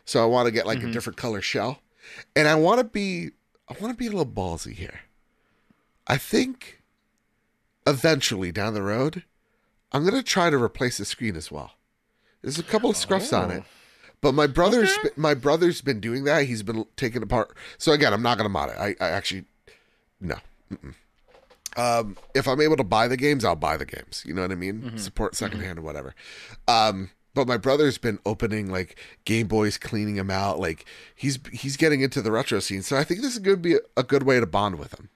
So 0.06 0.22
I 0.24 0.26
want 0.26 0.48
to 0.48 0.52
get 0.52 0.66
like 0.66 0.82
a 0.84 0.92
different 0.92 1.18
color 1.18 1.40
shell, 1.42 1.82
and 2.36 2.48
I 2.48 2.56
want 2.56 2.80
to 2.80 2.84
be 2.84 3.30
I 3.68 3.74
want 3.80 3.94
to 3.94 3.98
be 3.98 4.08
a 4.08 4.10
little 4.10 4.26
ballsy 4.26 4.74
here. 4.74 5.02
I 6.08 6.18
think 6.18 6.82
eventually 7.86 8.52
down 8.52 8.74
the 8.74 8.82
road, 8.82 9.24
I'm 9.92 10.04
gonna 10.06 10.24
try 10.24 10.50
to 10.50 10.58
replace 10.62 10.98
the 10.98 11.06
screen 11.06 11.36
as 11.36 11.52
well. 11.52 11.74
There's 12.42 12.58
a 12.60 12.64
couple 12.64 12.90
of 12.90 12.96
scruffs 12.96 13.38
on 13.38 13.52
it, 13.52 13.64
but 14.22 14.34
my 14.34 14.48
brother's 14.48 14.98
Okay. 14.98 15.10
my 15.16 15.34
brother's 15.36 15.82
been 15.82 16.00
doing 16.00 16.24
that. 16.24 16.46
He's 16.46 16.64
been 16.64 16.86
taking 16.96 17.22
apart. 17.22 17.56
So 17.78 17.92
again, 17.92 18.12
I'm 18.14 18.24
not 18.24 18.38
gonna 18.38 18.50
mod 18.50 18.70
it. 18.72 18.78
I, 18.80 18.96
I 19.00 19.10
actually 19.10 19.46
no. 20.20 20.38
Mm-mm. 20.72 20.96
Um, 21.78 22.18
if 22.34 22.48
I'm 22.48 22.60
able 22.62 22.78
to 22.78 22.84
buy 22.84 23.08
the 23.08 23.16
games, 23.18 23.46
I'll 23.46 23.56
buy 23.56 23.78
the 23.78 23.86
games. 23.86 24.24
You 24.26 24.34
know 24.34 24.42
what 24.42 24.52
I 24.52 24.56
mean? 24.56 24.98
Support 24.98 25.36
secondhand 25.36 25.78
or 25.78 25.84
whatever. 25.84 26.16
Um, 26.68 27.12
but 27.34 27.48
my 27.48 27.58
brother's 27.58 27.98
been 27.98 28.20
opening 28.26 28.72
like 28.72 28.98
Game 29.26 29.48
Boys, 29.48 29.78
cleaning 29.78 30.16
them 30.16 30.30
out. 30.30 30.60
Like 30.60 30.86
he's 31.16 31.40
he's 31.52 31.78
getting 31.78 32.02
into 32.02 32.22
the 32.22 32.32
retro 32.32 32.60
scene. 32.60 32.82
So 32.82 32.98
I 32.98 33.04
think 33.04 33.22
this 33.22 33.34
is 33.34 33.40
going 33.40 33.58
to 33.58 33.62
be 33.62 33.78
a, 33.96 34.04
good 34.04 34.24
way 34.24 34.40
to 34.40 34.46
bond 34.46 34.80
with 34.80 34.94
him. 34.94 35.10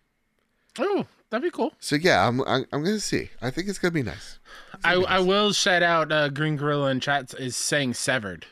Oh, 0.80 1.06
that'd 1.30 1.44
be 1.44 1.52
cool. 1.52 1.74
So 1.80 1.96
yeah, 1.96 2.28
I'm 2.28 2.42
I'm, 2.42 2.66
I'm 2.72 2.84
going 2.84 2.96
to 2.96 3.00
see. 3.00 3.30
I 3.42 3.50
think 3.50 3.68
it's 3.68 3.80
going 3.80 3.92
to 3.92 3.96
be 3.96 4.04
nice. 4.04 4.40
I, 4.84 4.96
I 4.96 5.20
will 5.20 5.54
shout 5.54 5.84
out 5.84 6.12
uh, 6.12 6.30
Green 6.30 6.58
Gorilla 6.58 6.90
in 6.92 7.00
chat 7.00 7.34
is 7.40 7.56
saying 7.56 7.96
severed. 7.96 8.46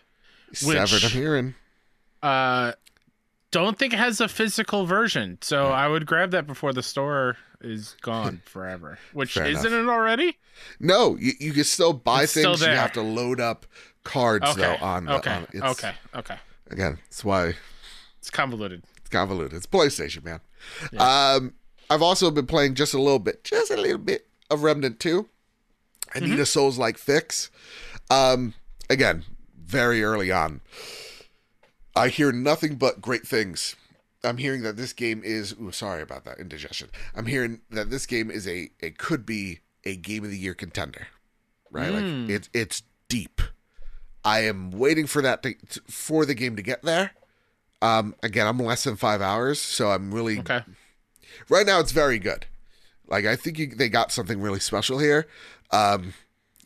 Severed. 0.53 1.03
I'm 1.03 1.11
hearing. 1.11 1.55
Uh, 2.21 2.73
don't 3.51 3.77
think 3.77 3.93
it 3.93 3.99
has 3.99 4.21
a 4.21 4.27
physical 4.27 4.85
version, 4.85 5.37
so 5.41 5.67
I 5.67 5.87
would 5.87 6.05
grab 6.05 6.31
that 6.31 6.47
before 6.47 6.73
the 6.73 6.83
store 6.83 7.37
is 7.63 7.95
gone 8.01 8.41
forever. 8.45 8.97
Which 9.13 9.33
Fair 9.33 9.45
isn't 9.47 9.73
it 9.73 9.87
already? 9.87 10.37
No, 10.79 11.15
you, 11.17 11.33
you 11.39 11.53
can 11.53 11.63
still 11.63 11.93
buy 11.93 12.23
It's 12.23 12.31
still 12.31 12.55
things. 12.55 12.61
You 12.61 12.73
have 12.73 12.93
to 12.93 13.01
load 13.01 13.39
up 13.39 13.65
cards 14.03 14.45
Okay. 14.49 14.61
though 14.61 14.77
on 14.85 15.05
the. 15.05 15.13
okay. 15.15 15.31
On, 15.33 15.47
it's, 15.53 15.63
okay. 15.63 15.93
Okay. 16.15 16.35
Again, 16.69 16.99
that's 17.09 17.23
why 17.25 17.53
It's 18.19 18.29
convoluted. 18.29 18.83
It's 18.97 19.09
convoluted. 19.09 19.53
It's 19.57 19.65
PlayStation, 19.67 20.23
man. 20.23 20.39
Um, 20.97 21.53
I've 21.89 22.01
also 22.01 22.31
been 22.31 22.47
playing 22.47 22.75
just 22.75 22.93
a 22.93 22.97
little 23.01 23.19
bit, 23.19 23.43
just 23.43 23.71
a 23.71 23.77
little 23.77 23.97
bit 23.97 24.27
of 24.49 24.63
Remnant 24.63 24.99
2. 24.99 25.27
I 26.13 26.19
need 26.19 26.39
a 26.39 26.45
Souls 26.45 26.77
like 26.77 26.97
fix. 26.97 27.49
Um, 28.09 28.53
again, 28.89 29.23
very 29.57 30.03
early 30.03 30.31
on. 30.31 30.61
I 31.95 32.07
hear 32.09 32.31
nothing 32.31 32.75
but 32.75 33.01
great 33.01 33.27
things. 33.27 33.75
I'm 34.23 34.37
hearing 34.37 34.61
that 34.63 34.77
this 34.77 34.93
game 34.93 35.21
is 35.23 35.53
ooh, 35.59 35.71
sorry 35.71 36.01
about 36.01 36.25
that 36.25 36.39
indigestion. 36.39 36.89
I'm 37.15 37.25
hearing 37.25 37.61
that 37.71 37.89
this 37.89 38.05
game 38.05 38.29
is 38.29 38.47
a 38.47 38.69
it 38.79 38.97
could 38.97 39.25
be 39.25 39.59
a 39.83 39.95
game 39.95 40.23
of 40.23 40.29
the 40.29 40.37
year 40.37 40.53
contender. 40.53 41.07
Right? 41.71 41.91
Like 41.91 42.29
it's 42.29 42.49
it's 42.53 42.83
deep. 43.07 43.41
I 44.23 44.41
am 44.41 44.69
waiting 44.71 45.07
for 45.07 45.21
that 45.23 45.41
to, 45.43 45.55
for 45.87 46.25
the 46.25 46.35
game 46.35 46.55
to 46.55 46.61
get 46.61 46.83
there. 46.83 47.11
Um, 47.81 48.13
again, 48.21 48.45
I'm 48.45 48.59
less 48.59 48.83
than 48.83 48.95
five 48.95 49.21
hours, 49.21 49.59
so 49.59 49.89
I'm 49.89 50.13
really 50.13 50.39
Okay. 50.39 50.61
right 51.49 51.65
now. 51.65 51.79
It's 51.79 51.91
very 51.91 52.19
good. 52.19 52.45
Like 53.07 53.25
I 53.25 53.35
think 53.35 53.57
you, 53.57 53.67
they 53.67 53.89
got 53.89 54.11
something 54.11 54.39
really 54.39 54.59
special 54.59 54.99
here. 54.99 55.25
Um, 55.71 56.13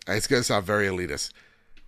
it's 0.08 0.28
gonna 0.28 0.44
sound 0.44 0.66
very 0.66 0.88
elitist. 0.88 1.32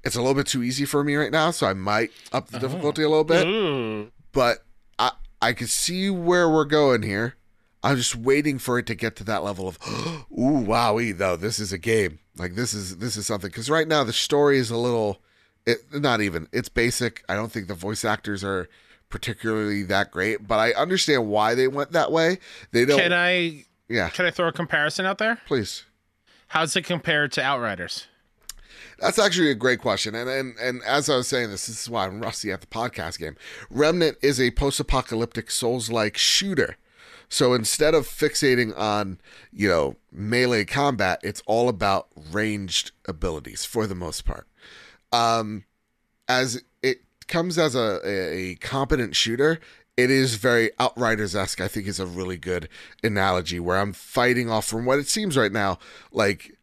It's 0.04 0.16
a 0.16 0.20
little 0.22 0.36
bit 0.36 0.48
too 0.48 0.64
easy 0.64 0.86
for 0.86 1.04
me 1.04 1.16
right 1.16 1.32
now, 1.32 1.52
so 1.52 1.68
I 1.68 1.74
might 1.74 2.12
up 2.32 2.48
the 2.48 2.60
difficulty 2.60 3.04
a 3.04 3.10
little 3.10 3.26
bit. 3.26 3.46
Ooh. 3.46 4.12
But 4.32 4.64
I 5.42 5.54
can 5.54 5.68
see 5.68 6.10
where 6.10 6.50
we're 6.50 6.66
going 6.66 7.04
here. 7.04 7.36
I'm 7.84 7.98
just 7.98 8.16
waiting 8.16 8.58
for 8.58 8.80
it 8.80 8.86
to 8.88 8.96
get 8.96 9.16
to 9.18 9.24
that 9.26 9.44
level 9.44 9.68
of, 9.68 9.78
ooh, 10.32 10.66
wowie, 10.66 11.18
though. 11.18 11.36
This 11.36 11.60
is 11.60 11.72
a 11.72 11.78
game. 11.78 12.20
Like 12.36 12.56
this 12.56 12.74
is 12.74 12.98
this 12.98 13.18
is 13.18 13.26
something. 13.26 13.50
Because 13.50 13.70
right 13.70 13.88
now 13.88 14.04
the 14.04 14.14
story 14.14 14.58
is 14.58 14.70
a 14.70 14.78
little, 14.78 15.22
it 15.66 15.80
not 15.94 16.22
even. 16.22 16.48
It's 16.52 16.70
basic. 16.70 17.24
I 17.30 17.36
don't 17.36 17.52
think 17.52 17.68
the 17.68 17.74
voice 17.74 18.04
actors 18.04 18.44
are 18.44 18.68
particularly 19.10 19.84
that 19.84 20.12
great, 20.12 20.48
but 20.48 20.60
I 20.60 20.72
understand 20.74 21.30
why 21.30 21.56
they 21.56 21.68
went 21.68 21.94
that 21.94 22.12
way. 22.12 22.40
They 22.72 22.86
don't. 22.86 23.00
Can 23.00 23.14
I 23.14 23.66
yeah, 23.90 24.10
can 24.10 24.26
I 24.26 24.32
throw 24.32 24.48
a 24.48 24.54
comparison 24.54 25.06
out 25.06 25.18
there? 25.18 25.40
please. 25.48 25.86
How's 26.52 26.76
it 26.78 26.84
compared 26.84 27.34
to 27.34 27.42
Outriders? 27.42 28.08
That's 29.00 29.20
actually 29.20 29.52
a 29.52 29.56
great 29.56 29.80
question. 29.80 30.16
And, 30.16 30.30
and 30.30 30.58
and 30.60 30.84
as 30.84 31.10
I 31.10 31.18
was 31.18 31.28
saying 31.28 31.52
this, 31.52 31.68
this 31.68 31.82
is 31.82 31.90
why 31.90 32.06
I'm 32.06 32.22
rusty 32.22 32.52
at 32.52 32.62
the 32.62 32.68
podcast 32.68 33.20
game. 33.20 33.36
Remnant 33.70 34.18
is 34.22 34.42
a 34.42 34.52
post-apocalyptic 34.52 35.52
Souls-like 35.52 36.18
shooter. 36.18 36.78
So 37.30 37.54
instead 37.54 37.94
of 37.94 38.08
fixating 38.08 38.78
on, 38.78 39.20
you 39.52 39.68
know, 39.68 39.98
melee 40.12 40.66
combat, 40.66 41.20
it's 41.24 41.44
all 41.46 41.70
about 41.70 42.08
ranged 42.32 42.92
abilities 43.06 43.66
for 43.66 43.86
the 43.86 43.96
most 43.96 44.26
part. 44.26 44.48
Um 45.12 45.66
as 46.28 46.64
it 46.82 47.02
comes 47.28 47.58
as 47.58 47.76
a, 47.76 48.00
a, 48.04 48.52
a 48.52 48.56
competent 48.56 49.16
shooter, 49.16 49.60
it 49.96 50.12
is 50.12 50.36
very 50.36 50.72
Outriders 50.80 51.36
esque. 51.36 51.62
I 51.62 51.68
think 51.68 51.88
is 51.88 52.00
a 52.00 52.06
really 52.06 52.38
good 52.38 52.68
analogy 53.04 53.60
where 53.60 53.78
I'm 53.78 53.94
fighting 53.94 54.50
off 54.50 54.66
from 54.66 54.86
what 54.86 55.00
it 55.00 55.08
seems 55.08 55.38
right 55.38 55.52
now, 55.52 55.80
like 56.12 56.57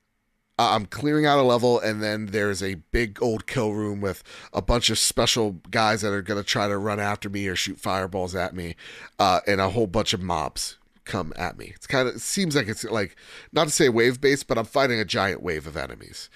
I'm 0.58 0.86
clearing 0.86 1.26
out 1.26 1.38
a 1.38 1.42
level, 1.42 1.80
and 1.80 2.02
then 2.02 2.26
there's 2.26 2.62
a 2.62 2.74
big 2.92 3.20
old 3.22 3.46
kill 3.46 3.72
room 3.72 4.00
with 4.00 4.22
a 4.52 4.62
bunch 4.62 4.88
of 4.90 4.98
special 4.98 5.56
guys 5.70 6.02
that 6.02 6.12
are 6.12 6.22
going 6.22 6.40
to 6.40 6.48
try 6.48 6.68
to 6.68 6.78
run 6.78 7.00
after 7.00 7.28
me 7.28 7.48
or 7.48 7.56
shoot 7.56 7.80
fireballs 7.80 8.34
at 8.34 8.54
me, 8.54 8.76
uh, 9.18 9.40
and 9.46 9.60
a 9.60 9.70
whole 9.70 9.88
bunch 9.88 10.12
of 10.12 10.22
mobs 10.22 10.78
come 11.04 11.32
at 11.36 11.58
me. 11.58 11.72
It's 11.74 11.86
kind 11.86 12.08
of 12.08 12.16
it 12.16 12.20
seems 12.20 12.56
like 12.56 12.68
it's 12.68 12.84
like 12.84 13.16
not 13.52 13.64
to 13.64 13.72
say 13.72 13.88
wave 13.88 14.20
based, 14.20 14.46
but 14.46 14.58
I'm 14.58 14.64
fighting 14.64 15.00
a 15.00 15.04
giant 15.04 15.42
wave 15.42 15.66
of 15.66 15.76
enemies. 15.76 16.30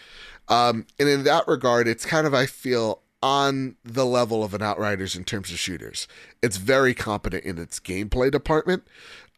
Um, 0.48 0.86
and 0.98 1.08
in 1.08 1.24
that 1.24 1.46
regard, 1.46 1.86
it's 1.86 2.04
kind 2.04 2.26
of 2.26 2.34
I 2.34 2.46
feel 2.46 3.02
on 3.22 3.76
the 3.84 4.06
level 4.06 4.44
of 4.44 4.54
an 4.54 4.62
Outriders 4.62 5.16
in 5.16 5.24
terms 5.24 5.50
of 5.50 5.58
shooters. 5.58 6.06
It's 6.42 6.56
very 6.56 6.94
competent 6.94 7.44
in 7.44 7.58
its 7.58 7.80
gameplay 7.80 8.30
department. 8.30 8.84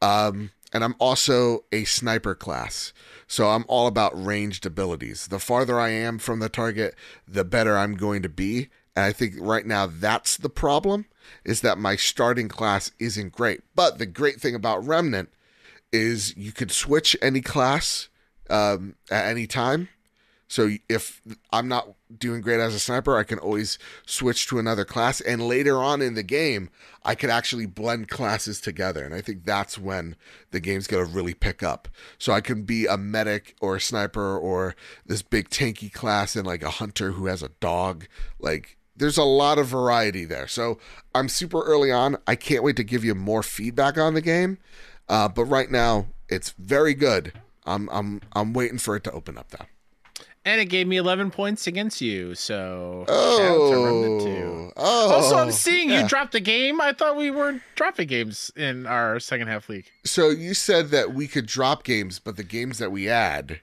Um, 0.02 0.51
and 0.73 0.85
I'm 0.85 0.95
also 0.99 1.65
a 1.73 1.85
sniper 1.85 2.35
class. 2.35 2.93
So 3.27 3.51
I'm 3.51 3.65
all 3.69 3.87
about 3.87 4.13
ranged 4.25 4.67
abilities. 4.67 5.29
The 5.29 5.39
farther 5.39 5.79
I 5.79 5.91
am 5.91 6.19
from 6.19 6.41
the 6.41 6.49
target, 6.49 6.95
the 7.27 7.45
better 7.45 7.77
I'm 7.77 7.95
going 7.95 8.23
to 8.23 8.29
be. 8.29 8.69
And 8.97 9.05
I 9.05 9.13
think 9.13 9.35
right 9.39 9.67
now 9.67 9.87
that's 9.87 10.37
the 10.37 10.51
problem 10.51 11.07
is 11.45 11.61
that 11.61 11.79
my 11.79 11.97
starting 11.97 12.49
class 12.49 12.91
isn't 12.99 13.33
great. 13.33 13.61
But 13.75 13.99
the 13.99 14.07
great 14.07 14.41
thing 14.41 14.55
about 14.55 14.85
Remnant 14.85 15.31
is 15.93 16.37
you 16.37 16.53
could 16.53 16.71
switch 16.71 17.17
any 17.23 17.41
class 17.41 18.09
um, 18.49 18.97
at 19.11 19.27
any 19.27 19.47
time. 19.47 19.89
So 20.51 20.69
if 20.89 21.23
I'm 21.53 21.69
not 21.69 21.95
doing 22.19 22.41
great 22.41 22.59
as 22.59 22.75
a 22.75 22.81
sniper, 22.81 23.17
I 23.17 23.23
can 23.23 23.39
always 23.39 23.79
switch 24.05 24.49
to 24.49 24.59
another 24.59 24.85
class. 24.85 25.21
And 25.21 25.47
later 25.47 25.79
on 25.79 26.03
in 26.03 26.15
the 26.15 26.25
game, 26.25 26.71
I 27.05 27.15
could 27.15 27.31
actually 27.31 27.67
blend 27.67 28.09
classes 28.09 28.61
together. 28.61 29.05
And 29.05 29.15
I 29.15 29.21
think 29.21 29.45
that's 29.45 29.79
when 29.79 30.17
the 30.51 30.59
game's 30.59 30.89
going 30.89 31.07
to 31.07 31.13
really 31.13 31.35
pick 31.35 31.63
up. 31.63 31.87
So 32.19 32.33
I 32.33 32.41
can 32.41 32.65
be 32.65 32.85
a 32.87 32.97
medic 32.97 33.55
or 33.61 33.77
a 33.77 33.81
sniper 33.81 34.37
or 34.37 34.75
this 35.07 35.23
big 35.23 35.51
tanky 35.51 35.91
class 35.91 36.35
and 36.35 36.49
like 36.49 36.65
a 36.65 36.71
hunter 36.71 37.13
who 37.13 37.27
has 37.27 37.45
a 37.45 37.51
dog. 37.61 38.09
Like 38.41 38.77
there's 38.97 39.19
a 39.19 39.23
lot 39.23 39.59
of 39.59 39.69
variety 39.69 40.25
there. 40.25 40.49
So 40.49 40.79
I'm 41.15 41.29
super 41.29 41.63
early 41.63 41.93
on. 41.93 42.17
I 42.27 42.35
can't 42.35 42.65
wait 42.65 42.75
to 42.77 42.85
give 42.85 43.05
you 43.05 43.15
more 43.15 43.45
feedback 43.45 43.97
on 43.97 44.15
the 44.15 44.21
game. 44.21 44.59
Uh, 45.09 45.29
but 45.29 45.45
right 45.45 45.71
now, 45.71 46.07
it's 46.29 46.51
very 46.59 46.95
good. 46.95 47.35
I'm 47.65 47.89
I'm 47.91 48.21
I'm 48.33 48.53
waiting 48.53 48.79
for 48.79 48.97
it 48.97 49.05
to 49.05 49.13
open 49.13 49.39
up 49.39 49.51
though. 49.51 49.67
And 50.45 50.61
it 50.61 50.67
gave 50.67 50.87
me 50.87 50.97
11 50.97 51.31
points 51.31 51.67
against 51.67 52.01
you. 52.01 52.35
So 52.35 53.05
shout 53.07 53.17
out 53.17 53.71
to 53.71 53.85
Remnant 53.85 54.21
Oh, 54.77 55.09
oh. 55.09 55.12
Also, 55.12 55.37
I'm 55.37 55.53
seeing 55.53 55.91
yeah. 55.91 56.03
you 56.03 56.09
drop 56.09 56.31
the 56.31 56.41
game. 56.41 56.81
I 56.81 56.93
thought 56.93 57.17
we 57.17 57.31
weren't 57.31 57.62
dropping 57.75 58.09
games 58.09 58.51
in 58.57 58.87
our 58.87 59.21
second 59.21 59.49
half 59.49 59.69
league. 59.69 59.91
So 60.05 60.31
you 60.31 60.55
said 60.55 60.89
that 60.91 61.12
we 61.12 61.29
could 61.29 61.47
drop 61.47 61.85
games, 61.85 62.19
but 62.19 62.37
the 62.37 62.45
games 62.45 62.79
that 62.79 62.91
we 62.91 63.09
add, 63.09 63.61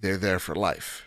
they're 0.00 0.16
there 0.16 0.38
for 0.38 0.54
life. 0.54 1.04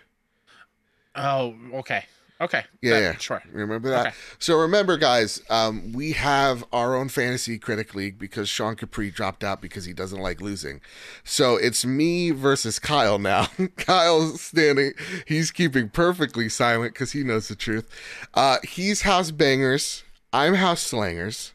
Oh, 1.16 1.56
okay. 1.76 2.06
Okay. 2.44 2.65
Yeah, 2.82 2.99
yeah. 2.99 3.18
Sure. 3.18 3.41
Remember 3.52 3.90
that? 3.90 4.07
Okay. 4.07 4.15
So 4.38 4.60
remember, 4.60 4.98
guys, 4.98 5.41
um, 5.49 5.94
we 5.94 6.11
have 6.11 6.65
our 6.74 6.94
own 6.95 7.07
fantasy 7.07 7.57
critic 7.57 7.95
league 7.95 8.20
because 8.20 8.49
Sean 8.49 8.76
Capri 8.76 9.10
dropped 9.10 9.45
out 9.45 9.61
because 9.61 9.86
he 9.86 9.94
doesn't 9.94 10.20
like 10.20 10.41
losing. 10.41 10.82
So 11.24 11.56
it's 11.56 11.86
me 11.86 12.32
versus 12.32 12.80
Kyle 12.80 13.18
now. 13.18 13.48
Kyle's 13.78 14.41
standing; 14.41 14.91
he's 15.26 15.52
keeping 15.52 15.88
perfectly 15.88 16.49
silent 16.49 16.94
because 16.94 17.14
he 17.14 17.24
knows 17.24 17.48
the 17.48 17.56
truth. 17.56 17.90
Uh, 18.34 18.57
he's 18.64 19.03
House 19.03 19.32
Bangers. 19.32 20.03
I'm 20.34 20.56
House 20.56 20.82
Slangers. 20.82 21.53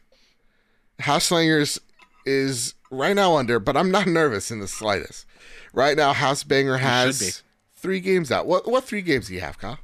House 1.01 1.25
Slangers 1.25 1.79
is 2.25 2.73
right 2.89 3.15
now 3.15 3.35
under, 3.35 3.59
but 3.59 3.77
I'm 3.77 3.91
not 3.91 4.07
nervous 4.07 4.49
in 4.49 4.59
the 4.59 4.67
slightest. 4.67 5.27
Right 5.71 5.95
now, 5.95 6.13
House 6.13 6.43
Banger 6.43 6.77
has 6.77 7.43
three 7.75 7.99
games 7.99 8.31
out. 8.31 8.47
What 8.47 8.67
what 8.67 8.85
three 8.85 9.03
games 9.03 9.27
do 9.27 9.35
you 9.35 9.41
have, 9.41 9.59
Kyle? 9.59 9.77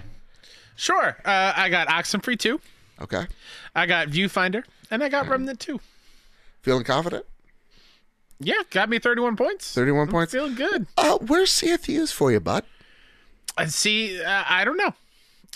Sure. 0.76 1.18
Uh, 1.26 1.53
I 1.56 1.69
got 1.69 1.88
Oxenfree 1.88 2.38
2. 2.38 2.60
Okay, 3.02 3.26
I 3.76 3.85
got 3.85 4.07
Viewfinder. 4.10 4.64
And 4.91 5.03
I 5.03 5.10
got 5.10 5.27
Remnant 5.27 5.60
2. 5.60 5.80
feeling 6.61 6.84
confident. 6.84 7.26
Yeah, 8.39 8.61
got 8.69 8.88
me 8.88 8.99
31 8.99 9.35
points. 9.35 9.73
31 9.73 10.10
points. 10.10 10.31
Feeling 10.31 10.53
good. 10.56 10.85
Uh, 10.97 11.18
where's 11.19 11.52
CFUs 11.52 12.14
for 12.14 12.31
you, 12.31 12.39
bud? 12.39 12.64
And 13.57 13.72
see, 13.73 14.22
uh, 14.22 14.43
I 14.47 14.64
don't 14.64 14.77
know. 14.77 14.93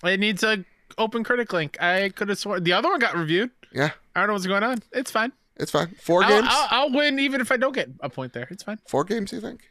It 0.03 0.19
needs 0.19 0.43
a 0.43 0.65
open 0.97 1.23
critic 1.23 1.53
link. 1.53 1.79
I 1.81 2.09
could 2.09 2.29
have 2.29 2.39
sworn 2.39 2.63
the 2.63 2.73
other 2.73 2.89
one 2.89 2.99
got 2.99 3.15
reviewed. 3.15 3.51
Yeah, 3.71 3.91
I 4.15 4.21
don't 4.21 4.27
know 4.27 4.33
what's 4.33 4.47
going 4.47 4.63
on. 4.63 4.81
It's 4.91 5.11
fine. 5.11 5.31
it's 5.57 5.71
fine. 5.71 5.89
4 6.01 6.23
I'll, 6.23 6.29
games. 6.29 6.47
I'll, 6.49 6.67
I'll 6.71 6.91
win 6.91 7.19
even 7.19 7.39
if 7.41 7.51
I 7.51 7.57
don't 7.57 7.75
get 7.75 7.89
a 7.99 8.09
point 8.09 8.33
there. 8.33 8.47
It's 8.49 8.63
fine. 8.63 8.79
Four 8.87 9.03
games, 9.03 9.31
you 9.31 9.41
think? 9.41 9.69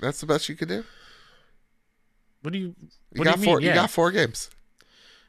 That's 0.00 0.20
the 0.20 0.26
best 0.26 0.48
you 0.48 0.56
could 0.56 0.68
do. 0.68 0.84
What 2.42 2.52
do 2.52 2.58
you? 2.58 2.74
You 3.12 3.24
got 3.24 3.36
do 3.36 3.40
you 3.40 3.46
four. 3.46 3.58
mean? 3.58 3.68
You 3.68 3.74
got 3.74 3.90
four 3.90 4.10
games. 4.10 4.50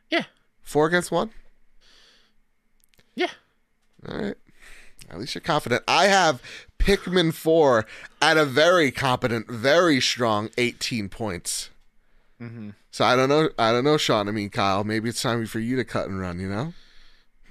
Yeah. 0.09 0.23
Four 0.61 0.87
against 0.87 1.11
one. 1.11 1.31
Yeah. 3.15 3.31
All 4.07 4.17
right. 4.17 4.35
At 5.09 5.19
least 5.19 5.35
you're 5.35 5.41
confident. 5.41 5.83
I 5.87 6.05
have 6.05 6.41
Pikmin 6.79 7.33
four 7.33 7.85
at 8.21 8.37
a 8.37 8.45
very 8.45 8.91
competent, 8.91 9.49
very 9.49 10.01
strong 10.01 10.49
18 10.57 11.09
points. 11.09 11.69
Mm-hmm. 12.41 12.71
So 12.91 13.05
I 13.05 13.15
don't 13.15 13.29
know. 13.29 13.49
I 13.57 13.71
don't 13.71 13.83
know, 13.83 13.97
Sean. 13.97 14.27
I 14.27 14.31
mean, 14.31 14.49
Kyle. 14.49 14.83
Maybe 14.83 15.09
it's 15.09 15.21
time 15.21 15.45
for 15.45 15.59
you 15.59 15.75
to 15.75 15.83
cut 15.83 16.07
and 16.07 16.19
run. 16.19 16.39
You 16.39 16.49
know. 16.49 16.73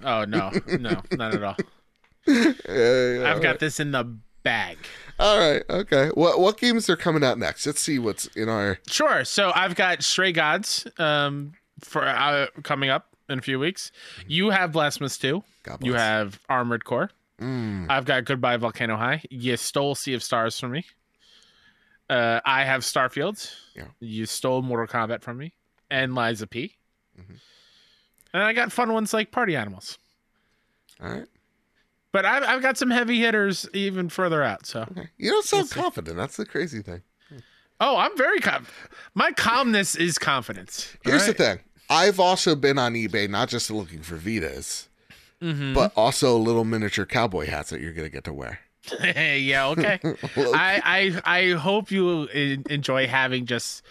Oh 0.03 0.25
no, 0.25 0.51
no, 0.67 1.03
not 1.13 1.35
at 1.35 1.43
all. 1.43 1.57
Yeah, 2.27 2.53
yeah, 2.69 3.31
I've 3.31 3.37
all 3.37 3.43
got 3.43 3.59
this 3.59 3.81
in 3.81 3.91
the 3.91 4.05
bag. 4.43 4.79
All 5.19 5.39
right. 5.39 5.63
Okay. 5.69 6.09
What 6.15 6.41
what 6.41 6.59
games 6.59 6.89
are 6.91 6.97
coming 6.97 7.25
out 7.25 7.39
next? 7.39 7.67
Let's 7.67 7.81
see 7.81 7.99
what's 7.99 8.27
in 8.29 8.49
our. 8.49 8.79
Sure. 8.89 9.25
So 9.25 9.53
I've 9.55 9.75
got 9.75 10.03
Stray 10.03 10.33
Gods 10.33 10.87
um, 10.99 11.53
for 11.81 12.05
uh, 12.07 12.47
coming 12.63 12.91
up 12.91 13.09
in 13.29 13.39
a 13.39 13.43
few 13.43 13.59
weeks. 13.59 13.91
You 14.27 14.51
have 14.51 14.73
Blasphemous 14.73 15.17
2. 15.19 15.43
God 15.63 15.85
You 15.85 15.95
have 15.95 16.39
Armored 16.49 16.85
Core. 16.85 17.11
Mm. 17.41 17.87
I've 17.91 18.05
got 18.05 18.25
Goodbye 18.25 18.57
Volcano 18.59 18.97
High. 18.97 19.23
You 19.31 19.57
stole 19.57 19.95
Sea 19.95 20.15
of 20.15 20.23
Stars 20.23 20.59
from 20.61 20.73
me. 20.73 20.85
Uh, 22.09 22.41
I 22.45 22.65
have 22.65 22.83
Starfield. 22.83 23.51
Yeah. 23.75 23.87
You 24.01 24.27
stole 24.27 24.63
Mortal 24.63 24.87
Kombat 24.87 25.23
from 25.23 25.39
me. 25.39 25.55
And 25.91 26.15
Lies 26.15 26.43
of 26.43 26.51
P. 26.51 26.77
Mhm. 27.19 27.39
And 28.33 28.43
I 28.43 28.53
got 28.53 28.73
fun 28.73 28.93
ones 28.93 29.13
like 29.15 29.31
Party 29.31 29.57
Animals. 29.57 29.99
All 31.03 31.09
right. 31.11 31.27
But 32.13 32.25
I've, 32.25 32.43
I've 32.45 32.63
got 32.63 32.77
some 32.77 32.91
heavy 32.91 33.19
hitters 33.21 33.69
even 33.75 34.09
further 34.09 34.43
out. 34.43 34.67
So, 34.67 34.83
Okay. 34.83 35.09
You 35.19 35.31
don't 35.31 35.45
sound 35.45 35.63
We'll 35.63 35.67
see. 35.69 35.81
confident. 35.81 36.17
That's 36.17 36.37
the 36.37 36.47
crazy 36.47 36.83
thing. 36.83 37.03
Oh, 37.81 37.97
I'm 37.97 38.17
very 38.17 38.41
calm. 38.41 38.67
My 39.15 39.33
calmness 39.33 39.95
is 39.95 40.19
confidence. 40.19 40.97
Here's 41.05 41.27
the 41.27 41.35
thing. 41.35 41.61
I've 41.91 42.19
also 42.19 42.55
been 42.57 42.79
on 42.79 42.95
eBay, 42.95 43.29
not 43.29 43.49
just 43.49 43.71
looking 43.71 44.03
for 44.03 44.17
Vitas, 44.17 44.87
thing. 45.41 45.75
but 45.75 45.93
also 45.97 46.37
little 46.39 46.65
miniature 46.65 47.05
cowboy 47.05 47.47
hats 47.47 47.71
that 47.71 47.81
you're 47.81 47.93
gonna 47.93 48.09
get 48.09 48.25
to 48.25 48.33
wear. 48.33 48.61
yeah. 49.03 49.69
Okay. 49.69 49.99
I, 50.37 51.21
I 51.25 51.39
I 51.39 51.51
hope 51.53 51.91
you 51.91 52.27
enjoy 52.27 53.07
having 53.07 53.47
just 53.47 53.83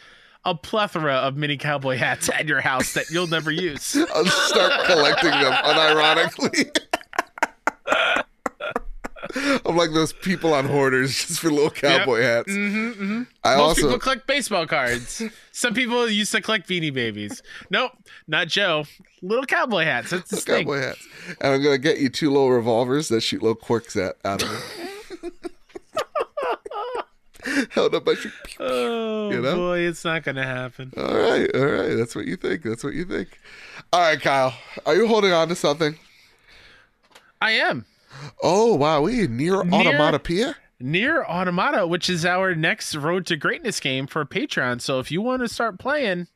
a 0.46 0.54
plethora 0.56 1.14
of 1.14 1.38
mini 1.38 1.58
cowboy 1.58 1.98
hats 1.98 2.30
at 2.30 2.48
your 2.48 2.62
house 2.62 2.94
that 2.94 3.10
you'll 3.10 3.28
never 3.28 3.52
use. 3.52 3.96
I'll 4.14 4.26
start 4.26 4.86
collecting 4.86 5.32
them 5.32 5.54
unironically. 5.54 6.78
I'm 9.66 9.76
like 9.78 9.92
those 9.94 10.12
people 10.14 10.54
on 10.54 10.66
hoarders 10.66 11.16
just 11.28 11.40
for 11.40 11.50
little 11.50 11.70
cowboy 11.70 12.22
hats. 12.22 12.52
hmm 12.52 12.92
hmm 12.92 13.22
I 13.44 13.56
Most 13.56 13.62
also 13.62 13.82
people 13.84 14.00
collect 14.00 14.28
baseball 14.28 14.66
cards. 14.68 15.22
Some 15.52 15.74
people 15.74 16.10
used 16.10 16.32
to 16.34 16.42
collect 16.42 16.68
Beanie 16.68 16.94
Babies. 16.94 17.42
Nope, 17.70 17.92
not 18.28 18.48
Joe. 18.48 18.86
Little 19.22 19.46
cowboy 19.46 19.84
hats. 19.86 20.10
That's 20.10 20.30
the 20.30 20.38
thing. 20.38 20.66
cowboy 20.66 20.80
hats, 20.80 21.08
and 21.42 21.54
I'm 21.54 21.64
gonna 21.64 21.78
get 21.78 22.00
you 22.00 22.10
two 22.10 22.30
little 22.30 22.52
revolvers 22.52 23.08
that 23.10 23.22
shoot 23.22 23.42
little 23.42 23.56
quirks 23.56 23.96
at, 23.96 24.18
out 24.26 24.44
of 24.44 24.52
it. 24.52 25.34
Held 27.72 27.94
up 27.94 28.06
by 28.06 28.14
shoot. 28.16 28.32
Oh 28.60 29.30
You 29.30 29.42
know? 29.42 29.56
boy, 29.56 29.80
it's 29.80 30.06
not 30.06 30.24
gonna 30.24 30.46
happen. 30.46 30.94
All 30.96 31.04
right, 31.16 31.54
all 31.54 31.66
right. 31.66 31.94
That's 31.96 32.16
what 32.16 32.26
you 32.26 32.38
think. 32.38 32.64
That's 32.64 32.84
what 32.84 32.94
you 32.94 33.04
think. 33.04 33.38
All 33.92 34.00
right, 34.02 34.20
Kyle. 34.20 34.54
Are 34.86 34.96
you 34.96 35.08
holding 35.08 35.34
on 35.34 35.50
to 35.50 35.56
something? 35.56 35.98
I 37.42 37.52
am 37.52 37.86
Oh 38.42 38.76
wow, 38.76 39.02
we 39.02 39.28
near 39.28 39.64
Near- 39.64 39.94
automatopoeia. 39.94 40.56
NieR 40.82 41.26
Automata, 41.26 41.88
which 41.88 42.10
is 42.10 42.26
our 42.26 42.54
next 42.56 42.94
Road 42.96 43.26
to 43.28 43.38
Greatness 43.38 43.80
game 43.80 44.06
for 44.06 44.26
Patreon. 44.26 44.82
So 44.82 45.00
if 45.00 45.12
you 45.12 45.22
want 45.22 45.42
to 45.42 45.48
start 45.48 45.80
playing, 45.80 46.28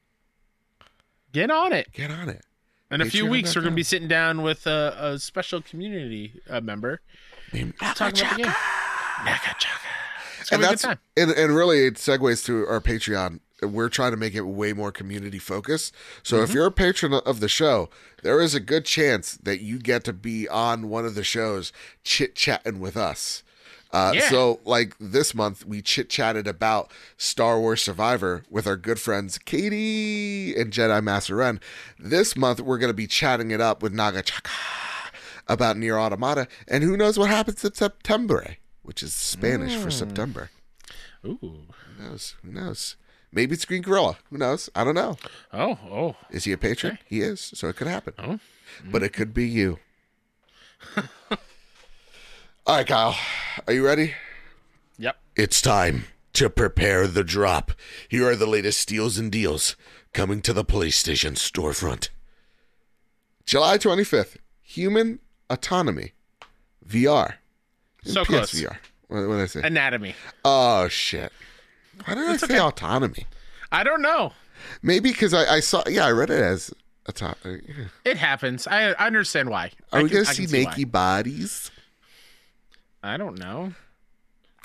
get 1.33 1.51
on 1.51 1.73
it. 1.73 1.91
Get 1.91 2.11
on 2.11 2.29
it. 2.29 2.45
In 2.89 3.01
a 3.01 3.05
few 3.05 3.25
weeks, 3.25 3.53
we're 3.53 3.61
going 3.61 3.73
to 3.73 3.75
be 3.75 3.83
sitting 3.83 4.07
down 4.07 4.43
with 4.43 4.65
a, 4.65 4.95
a 4.97 5.19
special 5.19 5.61
community 5.61 6.39
uh, 6.49 6.61
member 6.61 7.01
Named 7.51 7.73
talking 7.95 8.21
about 8.21 8.37
the 8.37 8.43
game. 8.43 8.51
Nakachaka. 9.25 9.67
It's 10.39 10.51
and 10.51 10.53
to 10.53 10.57
be 10.59 10.63
a 10.63 10.67
good 10.67 10.69
that's 10.69 10.81
time. 10.83 10.99
and, 11.17 11.31
and 11.31 11.53
really 11.53 11.85
it 11.85 11.95
segues 11.95 12.45
to 12.45 12.65
our 12.67 12.79
Patreon. 12.79 13.41
We're 13.61 13.89
trying 13.89 14.11
to 14.11 14.17
make 14.17 14.35
it 14.35 14.41
way 14.41 14.71
more 14.73 14.91
community 14.91 15.39
focused. 15.39 15.93
So 16.23 16.35
Mm-hmm. 16.37 16.43
if 16.43 16.53
you're 16.53 16.65
a 16.67 16.71
patron 16.71 17.13
of 17.13 17.39
the 17.39 17.47
show, 17.49 17.89
there 18.23 18.39
is 18.39 18.53
a 18.53 18.59
good 18.59 18.85
chance 18.85 19.35
that 19.37 19.61
you 19.61 19.79
get 19.79 20.03
to 20.05 20.13
be 20.13 20.47
on 20.47 20.89
one 20.89 21.05
of 21.05 21.15
the 21.15 21.23
shows 21.23 21.71
chit 22.03 22.35
chatting 22.35 22.79
with 22.79 22.95
us. 22.95 23.43
Uh, 23.91 24.11
Yeah. 24.15 24.29
So, 24.29 24.59
like 24.65 24.95
this 24.99 25.33
month, 25.33 25.65
we 25.65 25.81
chit 25.81 26.09
chatted 26.09 26.45
about 26.45 26.91
Star 27.15 27.57
Wars 27.59 27.81
Survivor 27.81 28.43
with 28.49 28.67
our 28.67 28.75
good 28.75 28.99
friends 28.99 29.37
Katie 29.37 30.53
and 30.55 30.71
Jedi 30.73 31.01
Master 31.01 31.37
Ren. 31.37 31.59
This 31.97 32.35
month, 32.35 32.59
we're 32.59 32.77
going 32.79 32.89
to 32.89 32.93
be 32.93 33.07
chatting 33.07 33.49
it 33.51 33.61
up 33.61 33.81
with 33.81 33.93
Naga 33.93 34.23
Nagachaka 34.23 34.49
about 35.47 35.77
NieR 35.77 35.97
Automata, 35.97 36.47
and 36.67 36.83
who 36.83 36.97
knows 36.97 37.17
what 37.17 37.29
happens 37.29 37.63
in 37.63 37.73
September, 37.73 38.57
which 38.83 39.01
is 39.01 39.13
Spanish 39.15 39.75
for 39.77 39.87
Mm. 39.87 39.93
September. 39.93 40.49
Ooh. 41.25 41.37
Who 41.41 42.03
knows? 42.03 42.35
Who 42.43 42.51
knows? 42.51 42.97
Maybe 43.31 43.53
it's 43.53 43.65
Green 43.65 43.81
Gorilla. 43.81 44.17
Who 44.29 44.37
knows? 44.37 44.69
I 44.75 44.83
don't 44.83 44.95
know. 44.95 45.17
Oh, 45.53 45.77
oh. 45.91 46.15
Is 46.31 46.45
he 46.45 46.51
a 46.51 46.57
patron? 46.57 46.93
Okay. 46.93 47.01
He 47.07 47.21
is, 47.21 47.39
so 47.53 47.67
it 47.67 47.75
could 47.75 47.87
happen. 47.87 48.13
Oh. 48.17 48.23
Mm-hmm. 48.23 48.91
But 48.91 49.03
it 49.03 49.13
could 49.13 49.33
be 49.33 49.47
you. 49.47 49.79
All 50.95 51.37
right, 52.67 52.87
Kyle. 52.87 53.15
Are 53.65 53.73
you 53.73 53.85
ready? 53.85 54.13
Yep. 54.97 55.17
It's 55.35 55.61
time 55.61 56.05
to 56.33 56.49
prepare 56.49 57.07
the 57.07 57.23
drop. 57.23 57.71
Here 58.09 58.27
are 58.29 58.35
the 58.35 58.47
latest 58.47 58.79
steals 58.79 59.17
and 59.17 59.31
deals 59.31 59.75
coming 60.13 60.41
to 60.41 60.53
the 60.53 60.65
PlayStation 60.65 61.33
storefront. 61.33 62.09
July 63.45 63.77
25th, 63.77 64.37
Human 64.61 65.19
Autonomy 65.49 66.13
VR. 66.85 67.35
So 68.03 68.25
close. 68.25 68.61
What, 69.07 69.27
what 69.27 69.35
did 69.35 69.41
I 69.41 69.45
say? 69.45 69.61
Anatomy. 69.63 70.15
oh, 70.43 70.87
shit. 70.87 71.31
Why 72.05 72.15
did 72.15 72.27
I 72.27 72.37
say 72.37 72.45
okay. 72.45 72.59
autonomy? 72.59 73.25
I 73.71 73.83
don't 73.83 74.01
know. 74.01 74.33
Maybe 74.81 75.11
because 75.11 75.33
I, 75.33 75.55
I 75.55 75.59
saw, 75.59 75.83
yeah, 75.87 76.05
I 76.05 76.11
read 76.11 76.29
it 76.29 76.41
as 76.41 76.73
autonomy. 77.07 77.61
Uh, 77.69 77.83
it 78.05 78.17
happens. 78.17 78.67
I, 78.67 78.91
I 78.91 79.07
understand 79.07 79.49
why. 79.49 79.71
Are 79.91 79.99
I 79.99 80.03
we 80.03 80.09
going 80.09 80.25
to 80.25 80.33
see 80.33 80.45
naked 80.45 80.91
bodies? 80.91 81.71
I 83.03 83.17
don't 83.17 83.37
know. 83.39 83.73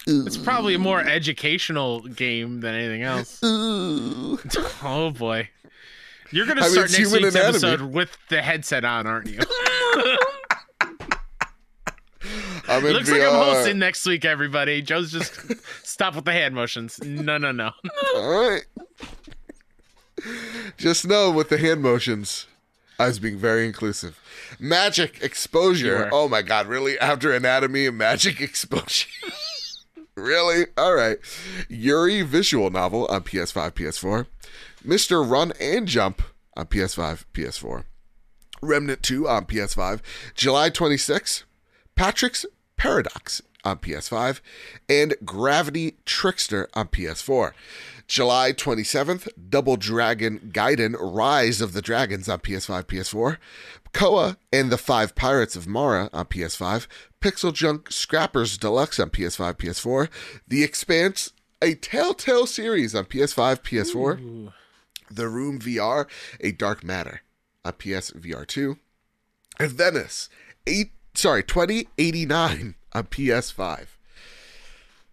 It's 0.07 0.37
probably 0.37 0.75
a 0.75 0.79
more 0.79 1.01
educational 1.01 2.01
game 2.01 2.61
than 2.61 2.75
anything 2.75 3.03
else. 3.03 3.43
Ooh. 3.45 4.39
Oh 4.83 5.11
boy. 5.11 5.49
You're 6.33 6.47
gonna 6.47 6.63
I 6.63 6.65
mean, 6.65 6.73
start 6.73 6.87
it's 6.87 6.99
next 6.99 7.13
week's 7.13 7.35
anatomy. 7.35 7.49
episode 7.49 7.83
with 7.83 8.17
the 8.29 8.43
headset 8.43 8.85
on, 8.85 9.07
aren't 9.07 9.29
you? 9.29 9.39
I'm 12.73 12.87
in 12.87 12.93
Looks 12.95 13.11
like 13.11 13.21
I'm 13.21 13.35
hosting 13.35 13.79
next 13.79 14.07
week, 14.07 14.25
everybody. 14.25 14.81
Joe's 14.83 15.13
just 15.13 15.33
stop 15.87 16.15
with 16.15 16.25
the 16.25 16.33
hand 16.33 16.55
motions. 16.55 16.99
No, 17.05 17.37
no, 17.39 17.53
no. 17.53 17.71
All 18.17 18.51
right. 18.51 18.65
Just 20.79 21.07
know 21.07 21.31
with 21.31 21.49
the 21.49 21.59
hand 21.59 21.83
motions, 21.83 22.47
I 22.99 23.07
was 23.09 23.19
being 23.19 23.37
very 23.37 23.67
inclusive. 23.67 24.19
Magic 24.59 25.23
exposure. 25.23 26.09
Oh 26.13 26.29
my 26.29 26.43
god, 26.43 26.67
really? 26.67 26.99
After 26.99 27.33
anatomy 27.33 27.87
and 27.87 27.99
magic 27.99 28.41
exposure. 28.41 29.09
really? 30.15 30.67
All 30.79 30.95
right. 30.95 31.19
Yuri 31.69 32.23
visual 32.23 32.71
novel 32.71 33.07
on 33.07 33.23
PS5, 33.23 33.73
PS4. 33.73 34.27
Mr. 34.87 35.29
Run 35.29 35.53
and 35.61 35.87
Jump 35.87 36.23
on 36.57 36.67
PS5, 36.67 37.25
PS4. 37.35 37.85
Remnant 38.61 39.03
2 39.03 39.29
on 39.29 39.47
PS5. 39.47 40.01
July 40.35 40.71
26th, 40.71 41.43
Patrick's 41.97 42.47
Paradox 42.83 43.41
on 43.63 43.79
PS5, 43.79 44.41
and 44.89 45.15
Gravity 45.25 45.99
Trickster 46.05 46.69
on 46.75 46.89
PS4. 46.89 47.53
July 48.09 48.53
27th, 48.53 49.29
Double 49.49 49.77
Dragon 49.77 50.51
Gaiden 50.53 50.97
Rise 50.99 51.61
of 51.61 51.75
the 51.75 51.81
Dragons 51.81 52.29
on 52.29 52.41
PS5, 52.41 52.87
PS4. 52.87 53.37
Koa 53.93 54.37
and 54.53 54.73
the 54.73 54.77
Five 54.77 55.15
Pirates 55.15 55.55
of 55.55 55.69
Mara 55.69 56.11
on 56.13 56.25
PS5. 56.25 56.89
Pixel 57.21 57.55
Junk 57.55 57.93
Scrappers 57.93 58.59
Deluxe 58.59 58.99
on 58.99 59.11
PS5, 59.11 59.55
PS4. 59.59 60.09
The 60.49 60.65
Expanse, 60.65 61.33
a 61.63 61.77
Telltale 61.77 62.47
series 62.49 62.97
on 62.97 63.05
PS5, 63.05 63.63
PS4. 63.63 64.21
Ooh. 64.21 64.53
The 65.09 65.29
Room 65.29 65.61
VR, 65.61 66.09
A 66.41 66.51
Dark 66.51 66.83
Matter 66.83 67.23
on 67.65 67.75
PS 67.75 68.11
VR 68.11 68.45
2. 68.45 68.77
And 69.61 69.71
Venice, 69.71 70.29
eight 70.67 70.91
sorry, 71.15 71.43
2089 71.43 72.75
on 72.93 73.05
PS5. 73.05 73.87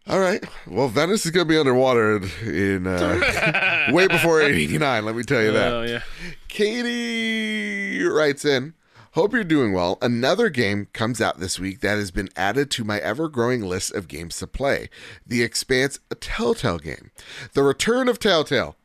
All 0.07 0.19
right. 0.19 0.43
Well, 0.65 0.87
Venice 0.87 1.25
is 1.25 1.31
going 1.31 1.47
to 1.47 1.53
be 1.53 1.59
underwater 1.59 2.17
in, 2.17 2.23
in 2.47 2.87
uh, 2.87 3.89
way 3.93 4.07
before 4.07 4.41
89, 4.41 5.05
let 5.05 5.15
me 5.15 5.23
tell 5.23 5.41
you 5.41 5.51
that. 5.51 5.71
Oh 5.71 5.83
yeah. 5.83 6.01
Katie 6.47 8.03
writes 8.03 8.43
in 8.43 8.73
Hope 9.13 9.33
you're 9.33 9.43
doing 9.43 9.73
well. 9.73 9.97
Another 10.01 10.49
game 10.49 10.87
comes 10.93 11.19
out 11.19 11.39
this 11.39 11.59
week 11.59 11.81
that 11.81 11.97
has 11.97 12.11
been 12.11 12.29
added 12.35 12.69
to 12.71 12.83
my 12.83 12.99
ever 12.99 13.27
growing 13.27 13.61
list 13.61 13.91
of 13.93 14.07
games 14.07 14.37
to 14.37 14.47
play 14.47 14.89
The 15.25 15.41
Expanse, 15.43 15.99
a 16.09 16.15
Telltale 16.15 16.77
game. 16.77 17.11
The 17.53 17.63
Return 17.63 18.07
of 18.07 18.19
Telltale. 18.19 18.75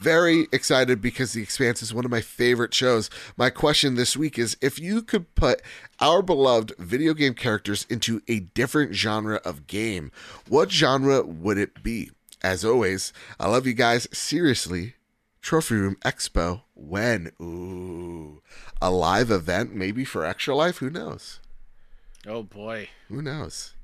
Very 0.00 0.48
excited 0.50 1.02
because 1.02 1.34
The 1.34 1.42
Expanse 1.42 1.82
is 1.82 1.92
one 1.92 2.06
of 2.06 2.10
my 2.10 2.22
favorite 2.22 2.72
shows. 2.72 3.10
My 3.36 3.50
question 3.50 3.96
this 3.96 4.16
week 4.16 4.38
is 4.38 4.56
if 4.62 4.78
you 4.78 5.02
could 5.02 5.34
put 5.34 5.60
our 6.00 6.22
beloved 6.22 6.72
video 6.78 7.12
game 7.12 7.34
characters 7.34 7.86
into 7.90 8.22
a 8.26 8.40
different 8.40 8.94
genre 8.94 9.42
of 9.44 9.66
game, 9.66 10.10
what 10.48 10.70
genre 10.70 11.22
would 11.22 11.58
it 11.58 11.82
be? 11.82 12.10
As 12.42 12.64
always, 12.64 13.12
I 13.38 13.48
love 13.50 13.66
you 13.66 13.74
guys. 13.74 14.08
Seriously, 14.10 14.94
Trophy 15.42 15.74
Room 15.74 15.96
Expo. 16.02 16.62
When? 16.74 17.32
Ooh. 17.38 18.40
A 18.80 18.90
live 18.90 19.30
event, 19.30 19.74
maybe 19.74 20.06
for 20.06 20.24
Extra 20.24 20.56
Life? 20.56 20.78
Who 20.78 20.88
knows? 20.88 21.40
Oh 22.26 22.42
boy. 22.42 22.88
Who 23.08 23.20
knows? 23.20 23.74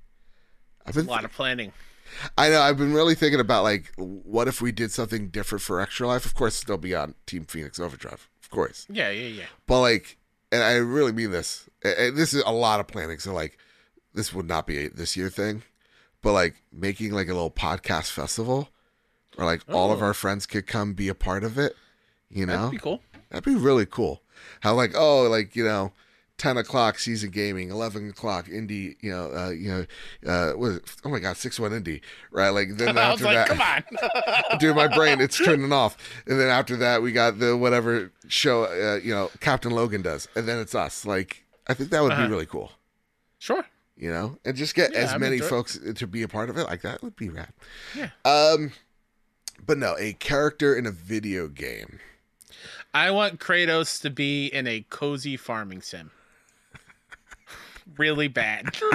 I've 0.86 0.96
A 0.96 1.00
been 1.00 1.08
lot 1.08 1.26
of 1.26 1.32
planning. 1.32 1.72
I 2.38 2.48
know. 2.48 2.60
I've 2.60 2.76
been 2.78 2.92
really 2.92 3.14
thinking 3.14 3.40
about 3.40 3.62
like, 3.64 3.92
what 3.96 4.48
if 4.48 4.60
we 4.60 4.72
did 4.72 4.90
something 4.92 5.28
different 5.28 5.62
for 5.62 5.80
Extra 5.80 6.06
Life? 6.06 6.24
Of 6.26 6.34
course, 6.34 6.62
they'll 6.64 6.76
be 6.78 6.94
on 6.94 7.14
Team 7.26 7.44
Phoenix 7.44 7.78
Overdrive, 7.80 8.28
of 8.42 8.50
course. 8.50 8.86
Yeah, 8.90 9.10
yeah, 9.10 9.28
yeah. 9.28 9.44
But 9.66 9.80
like, 9.80 10.16
and 10.52 10.62
I 10.62 10.74
really 10.76 11.12
mean 11.12 11.30
this. 11.30 11.68
and- 11.82 12.16
this 12.16 12.32
is 12.34 12.42
a 12.46 12.52
lot 12.52 12.80
of 12.80 12.86
planning. 12.86 13.18
So 13.18 13.32
like, 13.32 13.58
this 14.14 14.32
would 14.32 14.46
not 14.46 14.66
be 14.66 14.86
a 14.86 14.88
this 14.88 15.16
year 15.16 15.28
thing, 15.28 15.62
but 16.22 16.32
like 16.32 16.62
making 16.72 17.12
like 17.12 17.28
a 17.28 17.34
little 17.34 17.50
podcast 17.50 18.10
festival, 18.10 18.70
where 19.34 19.46
like 19.46 19.62
all 19.68 19.92
of 19.92 20.00
Oh. 20.02 20.06
our 20.06 20.14
friends 20.14 20.46
could 20.46 20.66
come 20.66 20.94
be 20.94 21.08
a 21.08 21.14
part 21.14 21.44
of 21.44 21.58
it. 21.58 21.74
You 22.30 22.46
know, 22.46 22.56
That'd 22.56 22.70
be 22.72 22.78
cool. 22.78 23.02
That'd 23.30 23.44
be 23.44 23.54
really 23.54 23.86
cool. 23.86 24.22
How 24.60 24.74
like 24.74 24.92
oh 24.94 25.22
like 25.24 25.54
you 25.56 25.64
know, 25.64 25.92
ten 26.38 26.56
o'clock 26.56 26.98
season 26.98 27.30
gaming, 27.30 27.70
eleven 27.70 28.10
o'clock 28.10 28.46
indie. 28.46 28.96
You 29.00 29.10
know, 29.12 29.32
uh, 29.34 29.50
you 29.50 29.68
know, 29.68 29.86
uh, 30.30 30.52
what 30.52 30.66
is 30.70 30.76
it? 30.78 30.96
oh 31.04 31.08
my 31.08 31.18
god, 31.18 31.36
six 31.36 31.58
one 31.60 31.72
indie, 31.72 32.00
right? 32.30 32.50
Like 32.50 32.76
then 32.76 32.96
after 32.98 33.24
like, 33.24 33.48
that, 33.48 33.48
come 33.48 33.60
on. 34.52 34.58
dude, 34.58 34.76
my 34.76 34.88
brain 34.88 35.20
it's 35.20 35.36
turning 35.44 35.72
off. 35.72 35.96
And 36.26 36.38
then 36.40 36.48
after 36.48 36.76
that, 36.76 37.02
we 37.02 37.12
got 37.12 37.38
the 37.38 37.56
whatever 37.56 38.12
show 38.28 38.64
uh, 38.64 39.00
you 39.02 39.12
know 39.14 39.30
Captain 39.40 39.70
Logan 39.72 40.02
does, 40.02 40.28
and 40.36 40.46
then 40.48 40.58
it's 40.58 40.74
us. 40.74 41.04
Like 41.06 41.44
I 41.68 41.74
think 41.74 41.90
that 41.90 42.02
would 42.02 42.12
Uh-huh. 42.12 42.26
be 42.26 42.30
really 42.30 42.46
cool. 42.46 42.72
sure. 43.38 43.64
You 43.98 44.10
know, 44.12 44.38
and 44.44 44.54
just 44.54 44.74
get 44.74 44.92
Yeah, 44.92 44.98
as 44.98 45.12
I'd 45.14 45.20
many 45.22 45.36
enjoy 45.36 45.46
it. 45.46 45.48
folks 45.48 45.78
to 45.94 46.06
be 46.06 46.22
a 46.22 46.28
part 46.28 46.50
of 46.50 46.58
it. 46.58 46.64
Like 46.64 46.82
that 46.82 47.02
would 47.02 47.16
be 47.16 47.30
rad. 47.30 47.48
Yeah. 47.96 48.10
Um, 48.26 48.72
but 49.64 49.78
no, 49.78 49.96
a 49.98 50.12
character 50.12 50.76
in 50.76 50.84
a 50.84 50.90
video 50.90 51.48
game. 51.48 51.98
I 52.92 53.10
want 53.10 53.40
Kratos 53.40 54.00
to 54.02 54.10
be 54.10 54.48
in 54.48 54.66
a 54.66 54.84
cozy 54.90 55.38
farming 55.38 55.80
sim. 55.80 56.10
Really 57.96 58.28
bad. 58.28 58.74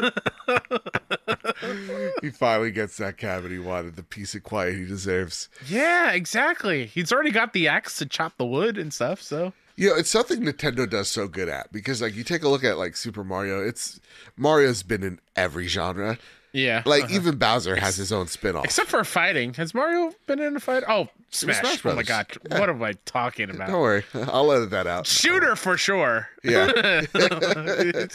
he 2.22 2.30
finally 2.30 2.72
gets 2.72 2.97
that 2.97 3.18
cabin 3.18 3.51
he 3.51 3.59
wanted, 3.59 3.95
the 3.95 4.03
peace 4.03 4.34
and 4.34 4.43
quiet 4.43 4.76
he 4.76 4.85
deserves. 4.85 5.49
yeah, 5.68 6.11
exactly. 6.11 6.85
He's 6.85 7.11
already 7.11 7.31
got 7.31 7.53
the 7.53 7.68
axe 7.68 7.97
to 7.97 8.05
chop 8.05 8.38
the 8.38 8.45
wood 8.45 8.77
and 8.77 8.93
stuff, 8.93 9.22
so 9.22 9.53
You 9.76 9.89
know, 9.89 9.95
it's 9.95 10.09
something 10.09 10.41
Nintendo 10.41 10.89
does 10.89 11.07
so 11.07 11.27
good 11.27 11.49
at 11.49 11.72
because, 11.72 12.01
like, 12.01 12.15
you 12.15 12.23
take 12.23 12.43
a 12.43 12.49
look 12.49 12.63
at 12.63 12.77
like 12.77 12.95
Super 12.95 13.23
Mario. 13.23 13.65
It's 13.65 13.99
Mario's 14.38 14.84
been 14.84 15.03
in 15.03 15.19
every 15.35 15.68
genre. 15.68 16.18
Yeah. 16.53 16.83
Like, 16.85 17.05
uh-huh. 17.05 17.15
even 17.15 17.37
Bowser 17.37 17.75
has 17.77 17.95
his 17.95 18.11
own 18.11 18.27
spin-off. 18.27 18.65
except 18.65 18.89
for 18.89 19.03
fighting. 19.03 19.53
Has 19.55 19.73
Mario 19.73 20.13
been 20.27 20.39
in 20.39 20.55
a 20.55 20.59
fight? 20.59 20.83
Oh, 20.87 21.07
Smash. 21.33 21.59
Smash 21.59 21.85
oh 21.85 21.95
my 21.95 22.03
god. 22.03 22.27
Yeah. 22.49 22.59
What 22.59 22.69
am 22.69 22.83
I 22.83 22.93
talking 23.05 23.49
about? 23.49 23.69
Don't 23.69 23.79
worry, 23.79 24.03
I'll 24.13 24.51
edit 24.51 24.69
that 24.71 24.85
out. 24.85 25.07
Shooter 25.07 25.55
for 25.55 25.77
sure. 25.77 26.27
Yeah. 26.43 27.03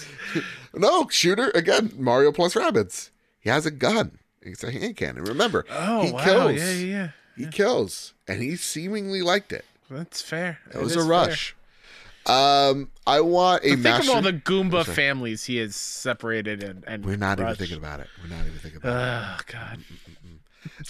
no, 0.74 1.08
shooter 1.08 1.50
again. 1.54 1.92
Mario 1.96 2.30
plus 2.30 2.54
Rabbids. 2.54 3.10
He 3.40 3.48
has 3.48 3.64
a 3.64 3.70
gun. 3.70 4.18
It's 4.42 4.62
a 4.62 4.70
hand 4.70 4.96
cannon. 4.96 5.24
Remember, 5.24 5.64
oh 5.70 6.02
he 6.02 6.12
wow. 6.12 6.24
kills. 6.24 6.52
Yeah, 6.56 6.72
yeah, 6.72 6.84
yeah. 6.84 7.08
He 7.36 7.46
kills, 7.46 8.12
and 8.28 8.42
he 8.42 8.56
seemingly 8.56 9.22
liked 9.22 9.50
it. 9.50 9.64
That's 9.90 10.20
fair. 10.20 10.58
It 10.74 10.80
was 10.80 10.94
a 10.94 11.02
rush. 11.02 11.56
Um, 12.26 12.90
I 13.06 13.20
want 13.20 13.62
a 13.64 13.68
Think 13.70 13.80
master. 13.82 14.10
of 14.10 14.16
all 14.16 14.22
the 14.22 14.32
Goomba 14.32 14.84
Sorry. 14.84 14.96
families 14.96 15.44
he 15.44 15.58
has 15.58 15.76
separated 15.76 16.62
and 16.62 16.82
and 16.86 17.04
We're 17.04 17.16
not 17.16 17.38
even 17.40 17.54
thinking 17.54 17.76
about 17.78 18.00
it. 18.00 18.08
We're 18.22 18.28
not 18.36 18.44
even 18.46 18.58
thinking 18.58 18.78
about 18.78 19.38
it. 19.38 19.44
Oh 19.48 19.52
god. 19.52 19.78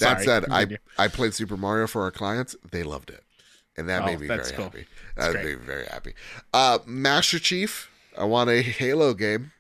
That 0.01 0.23
Sorry, 0.23 0.25
said, 0.25 0.45
I 0.51 0.61
continue. 0.61 0.79
I 0.99 1.09
played 1.09 1.35
Super 1.35 1.57
Mario 1.59 1.87
for 1.87 2.03
our 2.03 2.11
clients. 2.11 2.57
They 2.71 2.83
loved 2.83 3.11
it, 3.11 3.23
and 3.77 3.87
that 3.91 4.03
Oh, 4.03 4.07
made 4.07 4.21
me 4.21 4.27
very 4.29 4.51
cool. 4.53 4.65
happy. 4.65 4.87
That 5.17 5.35
made 5.35 5.45
me 5.45 5.55
very 5.67 5.85
happy. 5.87 6.15
Uh, 6.55 6.79
Master 6.87 7.39
Chief. 7.39 7.91
I 8.17 8.25
want 8.25 8.49
a 8.49 8.63
Halo 8.63 9.13
game. 9.13 9.53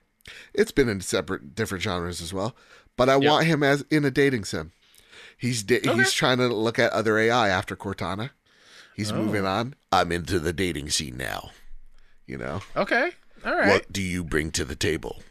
It's 0.54 0.72
been 0.72 0.88
in 0.88 1.02
separate, 1.02 1.54
different 1.54 1.84
genres 1.84 2.22
as 2.22 2.32
well, 2.32 2.56
but 2.96 3.10
I 3.10 3.16
Yep. 3.16 3.22
want 3.30 3.46
him 3.46 3.62
as 3.62 3.84
in 3.90 4.06
a 4.06 4.10
dating 4.10 4.46
sim. 4.46 4.72
He's 5.36 5.62
da- 5.62 5.80
Okay. 5.80 5.94
he's 5.94 6.12
trying 6.14 6.38
to 6.38 6.48
look 6.48 6.78
at 6.78 6.90
other 6.92 7.18
AI 7.18 7.50
after 7.50 7.76
Cortana. 7.76 8.30
He's 8.94 9.12
Oh. 9.12 9.16
moving 9.16 9.44
on. 9.44 9.74
I'm 9.92 10.10
into 10.10 10.38
the 10.40 10.54
dating 10.54 10.88
scene 10.88 11.18
now. 11.18 11.50
You 12.26 12.38
know. 12.38 12.60
Okay. 12.76 13.10
All 13.44 13.54
right. 13.54 13.68
What 13.68 13.92
do 13.92 14.02
you 14.02 14.24
bring 14.24 14.50
to 14.52 14.64
the 14.64 14.74
table? 14.74 15.22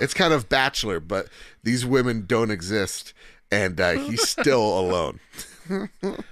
It's 0.00 0.14
kind 0.14 0.32
of 0.32 0.48
bachelor, 0.48 0.98
but 1.00 1.28
these 1.62 1.86
women 1.86 2.24
don't 2.26 2.50
exist, 2.50 3.14
and 3.50 3.80
uh, 3.80 3.92
he's 3.92 4.28
still 4.28 4.78
alone. 4.78 5.20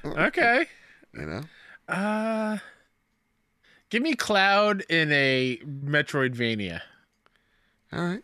Okay. 0.05 0.67
You 1.15 1.27
know? 1.27 1.43
Uh, 1.89 2.59
give 3.91 4.03
me 4.03 4.15
Cloud 4.15 4.85
in 4.89 5.13
a 5.13 5.59
Metroidvania. 5.65 6.81
All 7.93 8.05
right. 8.05 8.23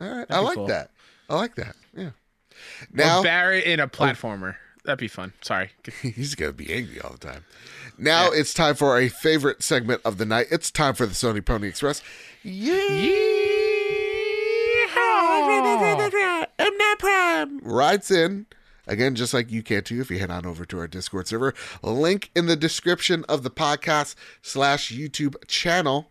All 0.00 0.08
right. 0.08 0.26
I 0.28 0.40
like 0.40 0.56
cool. 0.56 0.66
that. 0.66 0.90
I 1.28 1.36
like 1.36 1.54
that. 1.56 1.76
Yeah. 1.96 2.10
Now, 2.92 3.04
Now 3.04 3.22
Barret 3.22 3.64
in 3.64 3.80
a 3.80 3.88
platformer. 3.88 4.56
That'd 4.84 4.98
be 4.98 5.08
fun. 5.08 5.32
Sorry. 5.40 5.70
he's 6.02 6.34
gonna 6.34 6.52
be 6.52 6.72
angry 6.72 7.00
all 7.00 7.12
the 7.12 7.18
time. 7.26 7.44
Now 7.96 8.30
it's 8.30 8.52
time 8.52 8.74
for 8.74 8.98
a 8.98 9.08
favorite 9.08 9.62
segment 9.62 10.00
of 10.04 10.18
the 10.18 10.26
night. 10.26 10.46
It's 10.50 10.70
time 10.70 10.94
for 10.94 11.06
the 11.06 11.14
Sony 11.14 11.44
Pony 11.44 11.68
Express. 11.68 12.02
Yeah. 12.42 12.74
Rides 17.62 18.10
in. 18.10 18.46
Again, 18.86 19.14
just 19.14 19.32
like 19.32 19.50
you 19.50 19.62
can 19.62 19.82
too, 19.82 20.00
if 20.00 20.10
you 20.10 20.18
head 20.18 20.30
on 20.30 20.44
over 20.44 20.64
to 20.66 20.78
our 20.78 20.86
Discord 20.86 21.26
server, 21.26 21.54
link 21.82 22.30
in 22.34 22.46
the 22.46 22.56
description 22.56 23.24
of 23.28 23.42
the 23.42 23.50
podcast 23.50 24.14
slash 24.42 24.92
YouTube 24.92 25.36
channel, 25.46 26.10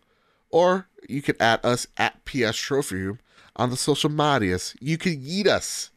or 0.50 0.88
you 1.08 1.22
can 1.22 1.36
at 1.40 1.64
us 1.64 1.86
at 1.98 2.26
PS 2.26 2.58
Trophy 2.58 2.96
Room 2.96 3.20
on 3.56 3.70
the 3.70 3.78
social 3.78 4.10
medias. 4.10 4.76
You 4.80 4.98
can 4.98 5.22
eat 5.24 5.46
us 5.48 5.92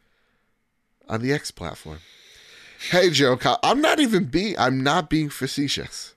on 1.08 1.22
the 1.22 1.32
X 1.32 1.50
platform. 1.50 2.00
Hey 2.90 3.10
Joe, 3.10 3.36
Kyle, 3.36 3.58
I'm 3.62 3.80
not 3.80 4.00
even 4.00 4.24
being 4.24 4.54
I'm 4.58 4.82
not 4.82 5.10
being 5.10 5.28
facetious. 5.28 6.14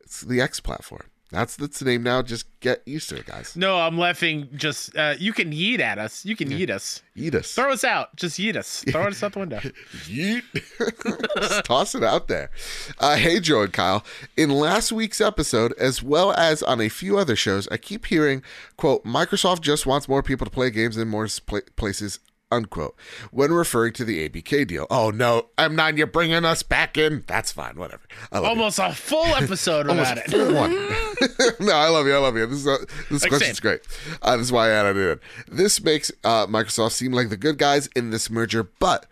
It's 0.00 0.20
the 0.22 0.40
X 0.40 0.60
platform. 0.60 1.02
That's 1.30 1.56
the 1.56 1.84
name 1.84 2.04
now. 2.04 2.22
Just 2.22 2.46
get 2.60 2.82
used 2.86 3.10
to 3.10 3.16
it, 3.16 3.26
guys. 3.26 3.54
No, 3.54 3.78
I'm 3.78 3.98
laughing. 3.98 4.48
Just 4.54 4.96
uh, 4.96 5.14
you 5.18 5.34
can 5.34 5.52
yeet 5.52 5.78
at 5.78 5.98
us. 5.98 6.24
You 6.24 6.34
can 6.34 6.48
yeet 6.48 6.70
us. 6.70 7.02
Eat 7.14 7.34
us. 7.34 7.54
Throw 7.54 7.70
us 7.70 7.84
out. 7.84 8.16
Just 8.16 8.38
yeet 8.38 8.56
us. 8.56 8.82
Throw 8.88 9.02
us 9.02 9.22
out 9.22 9.34
the 9.34 9.40
window. 9.40 9.58
Yeet. 10.06 10.42
Just 11.36 11.64
toss 11.66 11.94
it 11.94 12.02
out 12.02 12.28
there. 12.28 12.50
Uh, 12.98 13.16
hey, 13.16 13.40
Joe 13.40 13.62
and 13.62 13.72
Kyle. 13.74 14.04
In 14.38 14.48
last 14.48 14.90
week's 14.90 15.20
episode, 15.20 15.74
as 15.78 16.02
well 16.02 16.32
as 16.32 16.62
on 16.62 16.80
a 16.80 16.88
few 16.88 17.18
other 17.18 17.36
shows, 17.36 17.68
I 17.68 17.76
keep 17.76 18.06
hearing, 18.06 18.42
quote, 18.78 19.04
Microsoft 19.04 19.60
just 19.60 19.84
wants 19.84 20.08
more 20.08 20.22
people 20.22 20.46
to 20.46 20.50
play 20.50 20.70
games 20.70 20.96
in 20.96 21.08
more 21.08 21.28
pla- 21.46 21.60
places, 21.76 22.20
unquote, 22.50 22.96
when 23.30 23.52
referring 23.52 23.92
to 23.94 24.04
the 24.04 24.28
ABK 24.28 24.66
deal. 24.66 24.86
Oh, 24.90 25.10
no, 25.10 25.48
M9, 25.58 25.96
you're 25.98 26.06
bringing 26.06 26.44
us 26.44 26.62
back 26.62 26.96
in. 26.96 27.24
That's 27.26 27.52
fine. 27.52 27.76
Whatever. 27.76 28.02
Love 28.32 28.42
you. 28.44 28.48
Almost 28.50 28.78
a 28.78 28.92
full 28.92 29.26
episode 29.36 29.86
about 29.90 30.18
it. 30.18 30.30
no, 31.60 31.72
I 31.74 31.88
love 31.88 32.06
you. 32.06 32.14
I 32.14 32.18
love 32.18 32.36
you. 32.36 32.46
This 32.46 32.58
is 32.60 32.66
uh, 32.66 32.78
this 33.10 33.22
Like 33.22 33.30
question's 33.30 33.58
same. 33.58 33.62
great. 33.62 33.80
Uh, 34.22 34.36
this 34.36 34.46
is 34.46 34.52
why 34.52 34.68
I 34.68 34.70
added 34.70 34.96
it. 34.96 35.20
in. 35.48 35.56
This 35.56 35.82
makes 35.82 36.10
uh, 36.24 36.46
Microsoft 36.46 36.92
seem 36.92 37.12
like 37.12 37.28
the 37.28 37.36
good 37.36 37.58
guys 37.58 37.88
in 37.96 38.10
this 38.10 38.30
merger, 38.30 38.64
but 38.78 39.06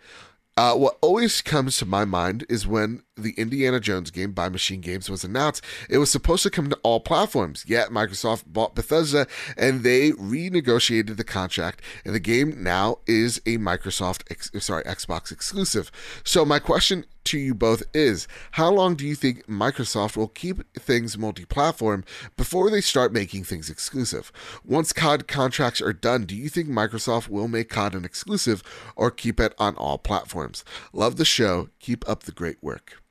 uh, 0.57 0.73
what 0.73 0.97
always 1.01 1.41
comes 1.41 1.77
to 1.77 1.85
my 1.85 2.03
mind 2.05 2.45
is 2.49 2.65
when 2.65 3.03
the 3.17 3.33
Indiana 3.37 3.79
Jones 3.79 4.11
game 4.11 4.31
by 4.31 4.49
Machine 4.49 4.81
Games 4.81 5.09
was 5.09 5.23
announced. 5.23 5.63
It 5.89 5.97
was 5.97 6.11
supposed 6.11 6.43
to 6.43 6.49
come 6.49 6.69
to 6.69 6.79
all 6.83 6.99
platforms, 6.99 7.65
yet 7.67 7.89
Microsoft 7.89 8.43
bought 8.47 8.75
Bethesda 8.75 9.27
and 9.57 9.83
they 9.83 10.11
renegotiated 10.11 11.17
the 11.17 11.23
contract, 11.23 11.81
and 12.05 12.13
the 12.13 12.19
game 12.19 12.63
now 12.63 12.97
is 13.07 13.37
a 13.45 13.57
Microsoft, 13.57 14.23
ex- 14.29 14.51
sorry, 14.59 14.83
Xbox 14.83 15.31
exclusive. 15.31 15.91
So 16.23 16.45
my 16.45 16.59
question 16.59 17.05
to 17.27 17.37
you 17.37 17.53
both 17.53 17.83
is 17.93 18.27
how 18.51 18.71
long 18.71 18.95
do 18.95 19.05
you 19.05 19.13
think 19.13 19.45
Microsoft 19.47 20.15
will 20.15 20.29
keep 20.29 20.63
things 20.77 21.17
multi 21.17 21.45
platform 21.45 22.05
before 22.37 22.69
they 22.69 22.81
start 22.81 23.11
making 23.11 23.43
things 23.43 23.69
exclusive? 23.69 24.31
Once 24.63 24.93
COD 24.93 25.27
contracts 25.27 25.81
are 25.81 25.93
done, 25.93 26.25
do 26.25 26.35
you 26.35 26.49
think 26.49 26.69
Microsoft 26.69 27.27
will 27.27 27.47
make 27.47 27.69
COD 27.69 27.95
an 27.95 28.05
exclusive 28.05 28.63
or 28.95 29.11
keep 29.11 29.39
it 29.39 29.53
on 29.59 29.75
all 29.75 29.97
platforms? 29.97 30.63
Love 30.93 31.17
the 31.17 31.25
show. 31.25 31.69
Keep 31.79 32.07
up 32.07 32.23
the 32.23 32.31
great 32.31 32.57
work. 32.61 33.01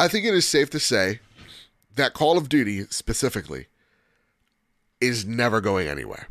I 0.00 0.08
think 0.08 0.24
it 0.24 0.34
is 0.34 0.48
safe 0.48 0.70
to 0.70 0.80
say 0.80 1.20
that 1.94 2.14
Call 2.14 2.38
of 2.38 2.48
Duty 2.48 2.84
specifically 2.90 3.66
is 5.00 5.24
never 5.24 5.60
going 5.60 5.86
anywhere 5.86 6.28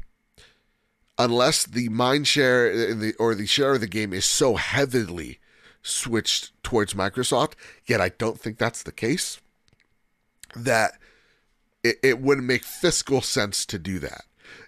unless 1.19 1.65
the 1.65 1.89
mind 1.89 2.27
share 2.27 2.71
in 2.71 3.01
the 3.01 3.13
or 3.19 3.35
the 3.35 3.45
share 3.45 3.75
of 3.75 3.81
the 3.81 3.87
game 3.87 4.13
is 4.13 4.25
so 4.25 4.55
heavily 4.55 5.37
switched 5.83 6.51
towards 6.63 6.93
Microsoft, 6.93 7.53
yet 7.85 8.01
I 8.01 8.09
don't 8.09 8.39
think 8.39 8.57
that's 8.57 8.81
the 8.81 8.91
case. 8.91 9.39
That 10.55 10.93
it, 11.83 11.97
it 12.01 12.21
wouldn't 12.21 12.47
make 12.47 12.63
fiscal 12.63 13.21
sense 13.21 13.65
to 13.67 13.77
do 13.77 13.99
that. 13.99 14.23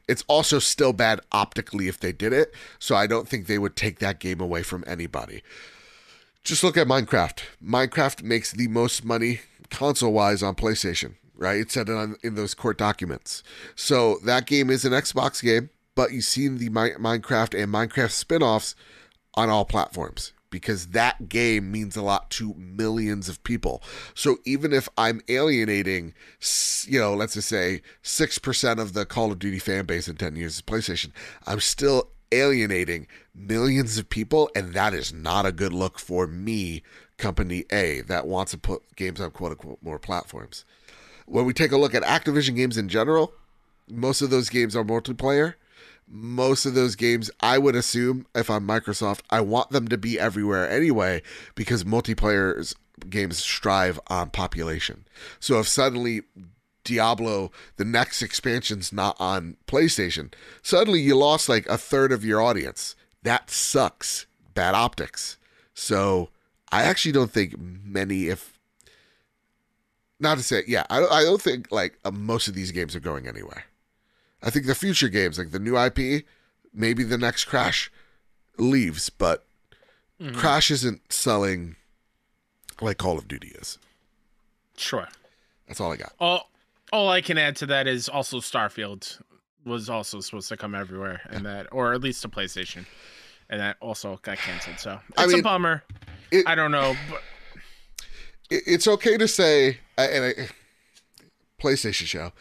It's 0.08 0.26
also 0.28 0.60
still 0.60 0.94
bad 0.94 1.22
optically 1.32 1.88
if 1.88 2.00
they 2.00 2.12
did 2.12 2.34
it, 2.34 2.54
so 2.78 2.96
I 2.96 3.08
don't 3.08 3.28
think 3.28 3.48
they 3.48 3.58
would 3.58 3.76
take 3.76 4.00
that 4.00 4.20
game 4.20 4.42
away 4.42 4.62
from 4.62 4.84
anybody. 4.86 5.42
Just 6.44 6.64
look 6.64 6.78
at 6.78 6.88
Minecraft. 6.88 7.40
Minecraft 7.64 8.24
makes 8.24 8.52
the 8.52 8.68
most 8.68 9.06
money 9.06 9.42
console 9.70 10.12
wise 10.12 10.42
on 10.42 10.56
PlayStation, 10.56 11.16
right? 11.36 11.60
It 11.60 11.72
said 11.72 11.88
it 11.88 11.96
on, 11.96 12.16
in 12.24 12.36
those 12.36 12.54
court 12.56 12.78
documents. 12.78 13.44
So 13.76 14.18
that 14.26 14.48
game 14.48 14.70
is 14.70 14.84
an 14.84 14.92
Xbox 14.92 15.44
game, 15.44 15.70
but 15.96 16.12
you've 16.12 16.26
seen 16.26 16.58
the 16.58 16.70
Mi- 16.70 16.96
Minecraft 17.00 17.62
and 17.62 17.72
Minecraft 17.72 18.12
spin 18.12 18.42
offs 18.42 18.76
on 19.36 19.50
all 19.50 19.66
platforms 19.66 20.34
because 20.50 20.88
that 20.88 21.30
game 21.30 21.72
means 21.72 21.96
a 21.96 22.02
lot 22.02 22.30
to 22.32 22.54
millions 22.56 23.30
of 23.30 23.44
people. 23.44 23.82
So 24.14 24.38
even 24.44 24.74
if 24.74 24.90
I'm 24.98 25.22
alienating, 25.30 26.14
you 26.86 27.00
know, 27.00 27.14
let's 27.14 27.36
just 27.36 27.50
say 27.50 27.82
6% 28.04 28.80
of 28.80 28.94
the 28.94 29.06
Call 29.06 29.32
of 29.32 29.40
Duty 29.40 29.60
fan 29.60 29.86
base 29.86 30.08
in 30.08 30.18
10 30.18 30.36
years 30.36 30.60
of 30.60 30.66
PlayStation, 30.66 31.12
I'm 31.48 31.62
still 31.62 32.10
alienating 32.32 33.08
millions 33.34 33.98
of 33.98 34.10
people, 34.10 34.50
and 34.56 34.74
that 34.74 34.94
is 34.94 35.14
not 35.14 35.46
a 35.46 35.52
good 35.52 35.74
look 35.74 36.00
for 36.00 36.28
me, 36.28 36.84
Company 37.18 37.66
A, 37.72 38.02
that 38.02 38.28
wants 38.28 38.52
to 38.52 38.58
put 38.58 38.96
games 38.96 39.22
on 39.22 39.32
quote 39.32 39.52
unquote 39.52 39.80
more 39.82 40.00
platforms. 40.00 40.66
When 41.26 41.46
we 41.46 41.54
take 41.54 41.72
a 41.72 41.78
look 41.78 41.94
at 41.94 42.04
Activision 42.04 42.56
games 42.56 42.78
in 42.78 42.90
general, 42.90 43.34
most 43.90 44.22
of 44.22 44.30
those 44.30 44.50
games 44.50 44.76
are 44.76 44.84
multiplayer 44.84 45.56
most 46.12 46.66
of 46.66 46.74
those 46.74 46.96
games, 46.96 47.32
I 47.40 47.58
would 47.58 47.76
assume, 47.76 48.26
if 48.36 48.50
I'm 48.50 48.68
Microsoft, 48.68 49.22
I 49.30 49.42
want 49.42 49.70
them 49.70 49.88
to 49.88 49.98
be 49.98 50.20
everywhere 50.20 50.70
anyway, 50.70 51.22
because 51.56 51.84
multiplayer 51.84 52.74
games 53.10 53.38
strive 53.38 54.00
on 54.08 54.30
population. 54.30 55.06
So 55.40 55.60
if 55.60 55.68
suddenly 55.68 56.24
Diablo, 56.84 57.52
the 57.78 57.86
next 57.86 58.22
expansion's 58.22 58.92
not 58.92 59.16
on 59.20 59.58
PlayStation, 59.68 60.34
suddenly 60.62 61.00
you 61.02 61.16
lost 61.16 61.50
like 61.50 61.68
a 61.68 61.78
third 61.78 62.12
of 62.12 62.26
your 62.26 62.42
audience. 62.42 62.96
That 63.24 63.50
sucks. 63.50 64.26
Bad 64.54 64.74
optics. 64.74 65.38
So 65.74 66.30
I 66.72 66.84
actually 66.84 67.12
don't 67.12 67.32
think 67.32 67.56
many, 67.58 68.28
if 68.28 68.60
not 70.20 70.38
to 70.38 70.44
say, 70.44 70.64
yeah, 70.68 70.86
I 70.90 71.00
don't, 71.00 71.12
I 71.12 71.24
don't 71.24 71.42
think 71.42 71.72
like 71.72 71.98
uh, 72.04 72.12
most 72.12 72.48
of 72.48 72.54
these 72.54 72.72
games 72.72 72.96
are 72.96 73.00
going 73.00 73.28
anywhere. 73.28 73.66
I 74.44 74.50
think 74.50 74.66
the 74.66 74.76
future 74.76 75.10
games, 75.10 75.38
like 75.38 75.52
the 75.52 75.60
new 75.60 75.78
IP, 75.78 76.26
maybe 76.74 77.04
the 77.04 77.18
next 77.18 77.46
Crash 77.46 77.92
leaves, 78.58 79.10
but 79.10 79.46
Crash 80.34 80.70
isn't 80.70 81.12
selling 81.12 81.76
like 82.80 82.98
Call 83.00 83.18
of 83.18 83.28
Duty 83.28 83.50
is. 83.60 83.80
Sure. 84.78 85.08
That's 85.68 85.80
all 85.80 85.92
I 85.92 85.96
got. 85.96 86.14
All 86.20 86.51
all 86.92 87.10
I 87.10 87.22
can 87.22 87.38
add 87.38 87.56
to 87.58 87.66
that 87.68 87.88
is 87.88 88.10
also 88.10 88.40
Starfield 88.40 89.22
was 89.66 89.90
also 89.90 90.20
supposed 90.20 90.50
to 90.50 90.58
come 90.58 90.74
everywhere, 90.76 91.22
and 91.30 91.46
that, 91.46 91.68
or 91.72 91.94
at 91.94 92.02
least 92.02 92.22
to 92.24 92.30
PlayStation, 92.30 92.86
and 93.50 93.60
that 93.62 93.78
also 93.80 94.20
got 94.24 94.38
canceled. 94.38 94.80
So 94.80 95.00
it's 95.10 95.20
I 95.22 95.28
mean, 95.28 95.40
a 95.40 95.44
bummer. 95.44 95.84
it- 96.32 96.48
I 96.48 96.56
don't 96.56 96.72
know, 96.72 96.96
but 97.10 97.22
It's 98.50 98.86
okay 98.88 99.16
to 99.18 99.28
say, 99.30 99.78
and 99.98 100.26
I, 100.26 100.34
PlayStation 101.62 102.06
show, 102.06 102.34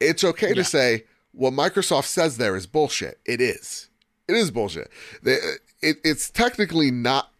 it's 0.00 0.24
okay 0.24 0.48
Yeah. 0.48 0.54
to 0.54 0.64
say 0.64 1.04
what 1.32 1.52
Microsoft 1.52 2.06
says 2.06 2.36
there 2.36 2.56
is 2.56 2.66
bullshit. 2.66 3.20
It 3.24 3.40
is. 3.40 3.88
It 4.28 4.34
is 4.34 4.50
bullshit. 4.50 4.90
It, 5.24 5.60
it's 6.04 6.30
technically 6.30 6.90
not 6.90 7.31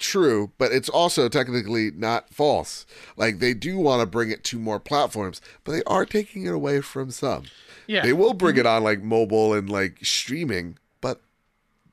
true, 0.00 0.50
but 0.58 0.72
it's 0.72 0.88
also 0.88 1.28
technically 1.28 1.90
not 1.92 2.34
false. 2.34 2.86
Like 3.16 3.38
they 3.38 3.54
do 3.54 3.78
want 3.78 4.00
to 4.00 4.06
bring 4.06 4.30
it 4.30 4.42
to 4.44 4.58
more 4.58 4.80
platforms, 4.80 5.40
but 5.62 5.72
they 5.72 5.82
are 5.84 6.04
taking 6.04 6.46
it 6.46 6.52
away 6.52 6.80
from 6.80 7.10
some. 7.10 7.44
yeah, 7.86 8.02
They 8.02 8.12
will 8.12 8.34
bring 8.34 8.54
mm-hmm. 8.54 8.60
it 8.60 8.66
on 8.66 8.82
like 8.82 9.02
mobile 9.02 9.54
and 9.54 9.70
like 9.70 10.04
streaming, 10.04 10.78
but 11.00 11.20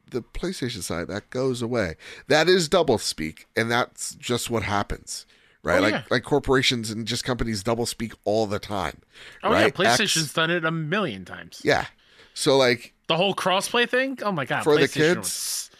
the 0.09 0.21
PlayStation 0.21 0.81
side 0.81 1.07
that 1.09 1.29
goes 1.29 1.61
away. 1.61 1.95
That 2.27 2.47
is 2.47 2.67
double 2.69 2.97
speak, 2.97 3.47
and 3.55 3.69
that's 3.69 4.15
just 4.15 4.49
what 4.49 4.63
happens. 4.63 5.25
Right? 5.63 5.79
Oh, 5.79 5.81
like 5.81 5.93
yeah. 5.93 6.03
like 6.09 6.23
corporations 6.23 6.89
and 6.91 7.05
just 7.05 7.25
companies 7.25 7.61
double 7.61 7.85
speak 7.85 8.13
all 8.23 8.47
the 8.47 8.59
time. 8.59 9.01
oh 9.43 9.51
yeah. 9.51 9.67
PlayStation's 9.69 10.25
X- 10.25 10.33
done 10.33 10.49
it 10.49 10.63
a 10.65 10.71
million 10.71 11.25
times. 11.25 11.61
yeah. 11.63 11.85
So 12.33 12.55
like 12.57 12.93
The 13.07 13.17
whole 13.17 13.35
crossplay 13.35 13.89
thing. 13.89 14.17
Oh 14.21 14.31
my 14.31 14.45
god, 14.45 14.63
For 14.63 14.77
the 14.77 14.87
kids? 14.87 15.17
was- 15.17 15.71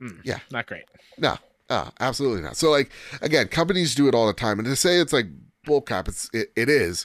Mm, 0.00 0.20
Yeah. 0.24 0.38
not 0.52 0.66
great. 0.66 0.84
No, 1.18 1.36
no, 1.68 1.88
absolutely 2.00 2.42
not. 2.42 2.56
So 2.56 2.70
like 2.70 2.90
again, 3.22 3.48
companies 3.48 3.94
do 3.94 4.08
it 4.08 4.14
all 4.14 4.26
the 4.26 4.32
time, 4.32 4.58
and 4.58 4.66
to 4.66 4.76
say 4.76 4.98
it's 5.00 5.12
like 5.12 5.26
bullcrap, 5.66 6.08
it's 6.08 6.30
it, 6.32 6.50
it 6.56 6.68
is, 6.68 7.04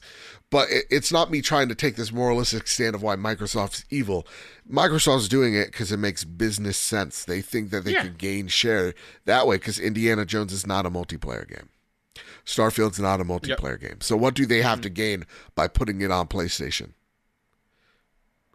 but 0.50 0.70
it, 0.70 0.86
it's 0.90 1.12
not 1.12 1.32
me 1.32 1.42
trying 1.42 1.68
to 1.70 1.76
take 1.76 1.96
this 1.96 2.12
moralistic 2.14 2.68
stand 2.68 2.96
of 2.96 3.02
why 3.04 3.16
Microsoft's 3.16 3.84
evil. 3.90 4.26
Microsoft's 4.72 5.28
doing 5.28 5.54
it 5.56 5.68
because 5.72 5.92
it 5.92 5.98
makes 5.98 6.24
business 6.24 6.78
sense. 6.78 7.26
They 7.26 7.42
think 7.42 7.72
that 7.72 7.84
they 7.84 7.92
Yeah. 7.94 8.04
can 8.04 8.14
gain 8.16 8.48
share 8.48 8.94
that 9.26 9.48
way 9.48 9.58
because 9.58 9.80
Indiana 9.80 10.26
Jones 10.26 10.54
is 10.54 10.66
not 10.68 10.86
a 10.86 10.90
multiplayer 10.92 11.48
game. 11.48 11.70
Starfield's 12.46 13.00
not 13.00 13.20
a 13.22 13.26
multiplayer 13.26 13.80
game. 13.80 14.02
So 14.02 14.16
what 14.16 14.34
do 14.36 14.46
they 14.46 14.62
have 14.62 14.82
to 14.82 14.90
gain 14.90 15.26
by 15.56 15.68
putting 15.68 16.02
it 16.02 16.12
on 16.12 16.28
PlayStation? 16.28 16.92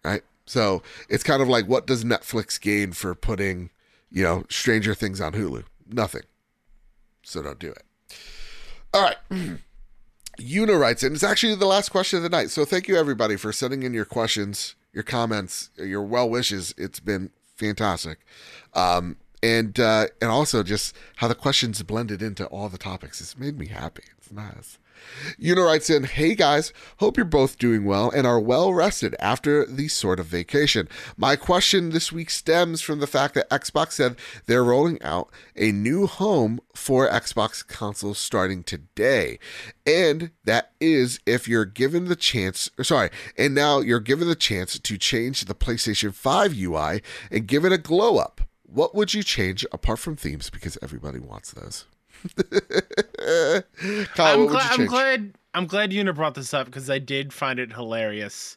Right? 0.04 0.22
So 0.46 0.82
it's 1.08 1.24
kind 1.24 1.42
of 1.42 1.48
like 1.48 1.66
what 1.66 1.86
does 1.86 2.04
Netflix 2.04 2.60
gain 2.60 2.92
for 2.92 3.14
putting, 3.14 3.70
you 4.10 4.22
know, 4.22 4.44
Stranger 4.48 4.94
Things 4.94 5.20
on 5.20 5.32
Hulu? 5.32 5.64
Nothing. 5.90 6.22
So 7.22 7.42
don't 7.42 7.58
do 7.58 7.70
it. 7.70 7.82
All 8.94 9.02
right. 9.02 9.16
Una 10.40 10.76
writes 10.76 11.02
in. 11.02 11.12
It's 11.12 11.24
actually 11.24 11.54
the 11.54 11.66
last 11.66 11.90
question 11.90 12.18
of 12.18 12.22
the 12.22 12.28
night. 12.28 12.50
So 12.50 12.64
thank 12.64 12.88
you 12.88 12.96
everybody 12.96 13.36
for 13.36 13.52
sending 13.52 13.82
in 13.82 13.92
your 13.92 14.04
questions, 14.04 14.76
your 14.92 15.02
comments, 15.02 15.70
your 15.76 16.02
well 16.02 16.30
wishes. 16.30 16.74
It's 16.78 17.00
been 17.00 17.30
fantastic. 17.56 18.20
Um, 18.74 19.16
and 19.42 19.78
uh, 19.78 20.06
and 20.20 20.30
also 20.30 20.62
just 20.62 20.96
how 21.16 21.28
the 21.28 21.34
questions 21.34 21.82
blended 21.82 22.22
into 22.22 22.46
all 22.46 22.68
the 22.68 22.78
topics. 22.78 23.20
It's 23.20 23.38
made 23.38 23.58
me 23.58 23.68
happy. 23.68 24.04
It's 24.16 24.32
nice. 24.32 24.78
Una 25.42 25.62
writes 25.62 25.90
in, 25.90 26.04
Hey 26.04 26.34
guys, 26.34 26.72
hope 26.98 27.16
you're 27.16 27.26
both 27.26 27.58
doing 27.58 27.84
well 27.84 28.10
and 28.10 28.26
are 28.26 28.40
well 28.40 28.72
rested 28.72 29.14
after 29.18 29.64
the 29.66 29.88
sort 29.88 30.20
of 30.20 30.26
vacation. 30.26 30.88
My 31.16 31.36
question 31.36 31.90
this 31.90 32.12
week 32.12 32.30
stems 32.30 32.80
from 32.80 33.00
the 33.00 33.06
fact 33.06 33.34
that 33.34 33.50
Xbox 33.50 33.92
said 33.92 34.16
they're 34.46 34.64
rolling 34.64 35.02
out 35.02 35.30
a 35.56 35.72
new 35.72 36.06
home 36.06 36.60
for 36.74 37.08
Xbox 37.08 37.66
consoles 37.66 38.18
starting 38.18 38.62
today. 38.62 39.38
And 39.86 40.30
that 40.44 40.72
is 40.80 41.20
if 41.26 41.48
you're 41.48 41.64
given 41.64 42.06
the 42.06 42.16
chance, 42.16 42.70
or 42.78 42.84
sorry, 42.84 43.10
and 43.36 43.54
now 43.54 43.80
you're 43.80 44.00
given 44.00 44.28
the 44.28 44.34
chance 44.34 44.78
to 44.78 44.98
change 44.98 45.44
the 45.44 45.54
PlayStation 45.54 46.14
5 46.14 46.54
UI 46.56 47.02
and 47.30 47.46
give 47.46 47.64
it 47.64 47.72
a 47.72 47.78
glow 47.78 48.18
up. 48.18 48.40
What 48.62 48.94
would 48.94 49.14
you 49.14 49.22
change 49.22 49.64
apart 49.72 49.98
from 49.98 50.16
themes? 50.16 50.50
Because 50.50 50.76
everybody 50.82 51.18
wants 51.18 51.52
those. 51.52 51.86
Kyle, 54.14 54.40
I'm, 54.40 54.46
glad, 54.46 54.80
I'm 54.80 54.86
glad. 54.86 55.34
I'm 55.54 55.66
glad 55.66 55.92
Una 55.92 56.12
brought 56.12 56.34
this 56.34 56.52
up 56.54 56.66
because 56.66 56.88
I 56.90 56.98
did 56.98 57.32
find 57.32 57.58
it 57.58 57.72
hilarious 57.72 58.56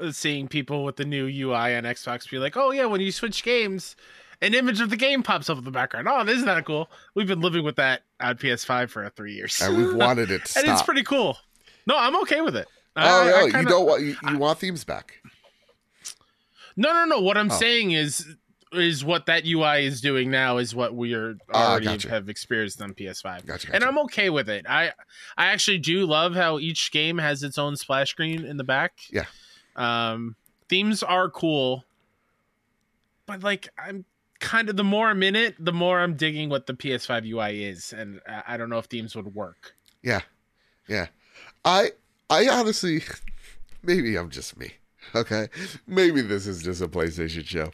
uh, 0.00 0.12
seeing 0.12 0.48
people 0.48 0.84
with 0.84 0.96
the 0.96 1.04
new 1.04 1.26
UI 1.26 1.74
on 1.76 1.84
Xbox 1.84 2.30
be 2.30 2.38
like, 2.38 2.56
"Oh 2.56 2.70
yeah, 2.70 2.86
when 2.86 3.00
you 3.00 3.12
switch 3.12 3.42
games, 3.42 3.96
an 4.40 4.54
image 4.54 4.80
of 4.80 4.90
the 4.90 4.96
game 4.96 5.22
pops 5.22 5.50
up 5.50 5.58
in 5.58 5.64
the 5.64 5.70
background. 5.70 6.08
Oh, 6.08 6.24
isn't 6.26 6.46
that 6.46 6.64
cool? 6.64 6.88
We've 7.14 7.26
been 7.26 7.40
living 7.40 7.64
with 7.64 7.76
that 7.76 8.02
on 8.20 8.36
PS5 8.36 8.90
for 8.90 9.08
three 9.10 9.34
years, 9.34 9.60
and 9.60 9.76
we've 9.76 9.94
wanted 9.96 10.30
it 10.30 10.54
and 10.56 10.66
it's 10.68 10.82
pretty 10.82 11.02
cool. 11.02 11.36
No, 11.86 11.96
I'm 11.96 12.16
okay 12.22 12.40
with 12.40 12.56
it. 12.56 12.68
oh, 12.96 13.00
I- 13.02 13.06
I 13.06 13.26
really? 13.28 13.46
you 13.46 13.52
kinda- 13.52 13.70
don't 13.70 13.86
want 13.86 14.02
you, 14.02 14.16
you 14.30 14.38
want 14.38 14.58
themes 14.58 14.84
back? 14.84 15.14
No, 16.76 16.92
no, 16.92 17.04
no. 17.06 17.20
What 17.20 17.36
I'm 17.36 17.50
Oh. 17.50 17.54
saying 17.54 17.90
is 17.90 18.36
is 18.72 19.04
what 19.04 19.26
that 19.26 19.46
UI 19.46 19.86
is 19.86 20.00
doing 20.00 20.30
now 20.30 20.58
is 20.58 20.74
what 20.74 20.94
we 20.94 21.14
are 21.14 21.36
Ah, 21.52 21.70
already 21.72 21.86
gotcha. 21.86 22.08
have 22.10 22.28
experienced 22.28 22.80
on 22.82 22.94
PS5. 22.94 23.46
Gotcha. 23.46 23.74
And. 23.74 23.84
I'm 23.84 23.98
okay 24.00 24.28
with 24.30 24.48
it. 24.50 24.66
I 24.68 24.92
I 25.36 25.46
actually 25.46 25.78
do 25.78 26.04
love 26.06 26.34
how 26.34 26.58
each 26.58 26.90
game 26.92 27.18
has 27.18 27.42
its 27.42 27.56
own 27.58 27.76
splash 27.76 28.10
screen 28.10 28.44
in 28.44 28.56
the 28.58 28.64
back. 28.64 28.92
Yeah. 29.10 29.24
Um 29.76 30.36
themes 30.68 31.02
are 31.02 31.30
cool. 31.30 31.84
But 33.26 33.42
like 33.42 33.68
I'm 33.78 34.04
kind 34.40 34.68
of 34.68 34.76
the 34.76 34.84
more 34.84 35.08
I'm 35.08 35.22
in 35.22 35.34
it, 35.36 35.56
the 35.62 35.72
more 35.72 36.00
I'm 36.00 36.14
digging 36.14 36.48
what 36.48 36.66
the 36.66 36.74
PS5 36.74 37.26
UI 37.26 37.64
is 37.64 37.92
and 37.92 38.20
I, 38.28 38.42
I 38.48 38.56
don't 38.56 38.70
know 38.70 38.78
if 38.78 38.86
themes 38.86 39.14
would 39.16 39.34
work. 39.34 39.74
Yeah, 40.02 40.20
yeah. 40.88 41.06
I 41.64 41.92
I 42.30 42.48
honestly, 42.48 43.02
maybe 43.82 44.16
I'm 44.16 44.30
just 44.30 44.56
me. 44.58 44.74
Okay, 45.14 45.48
maybe 45.86 46.20
this 46.20 46.46
is 46.46 46.62
just 46.62 46.82
a 46.82 46.88
PlayStation 46.88 47.44
show. 47.46 47.70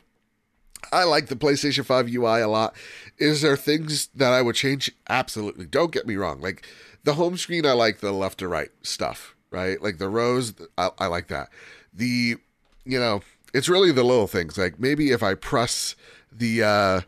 I 0.93 1.05
like 1.05 1.27
the 1.27 1.37
PlayStation 1.37 1.85
5 1.85 2.09
UI 2.13 2.41
a 2.41 2.49
lot. 2.49 2.75
Is 3.19 3.43
there 3.43 3.57
things 3.57 4.09
that 4.15 4.33
I 4.33 4.43
would 4.43 4.55
change? 4.57 4.91
Absolutely. 5.09 5.67
Don't 5.67 5.93
get 5.93 6.07
me 6.07 6.17
wrong. 6.17 6.41
Like 6.41 6.67
the 7.05 7.15
home 7.15 7.37
screen, 7.37 7.65
I 7.67 7.73
like 7.73 8.01
the 8.01 8.13
left 8.13 8.39
to 8.39 8.49
right 8.49 8.71
stuff, 8.83 9.35
right? 9.51 9.81
Like 9.83 9.99
the 9.99 10.09
rows, 10.09 10.55
I, 10.79 10.91
I 10.99 11.07
like 11.07 11.29
that. 11.29 11.49
The, 11.93 12.37
you 12.85 12.99
know, 12.99 13.23
it's 13.53 13.69
really 13.69 13.93
the 13.93 14.03
little 14.05 14.27
things. 14.27 14.59
Like 14.59 14.81
maybe 14.81 15.11
if 15.13 15.23
I 15.23 15.35
press 15.35 15.95
the, 16.33 16.63
uh, 16.63 17.01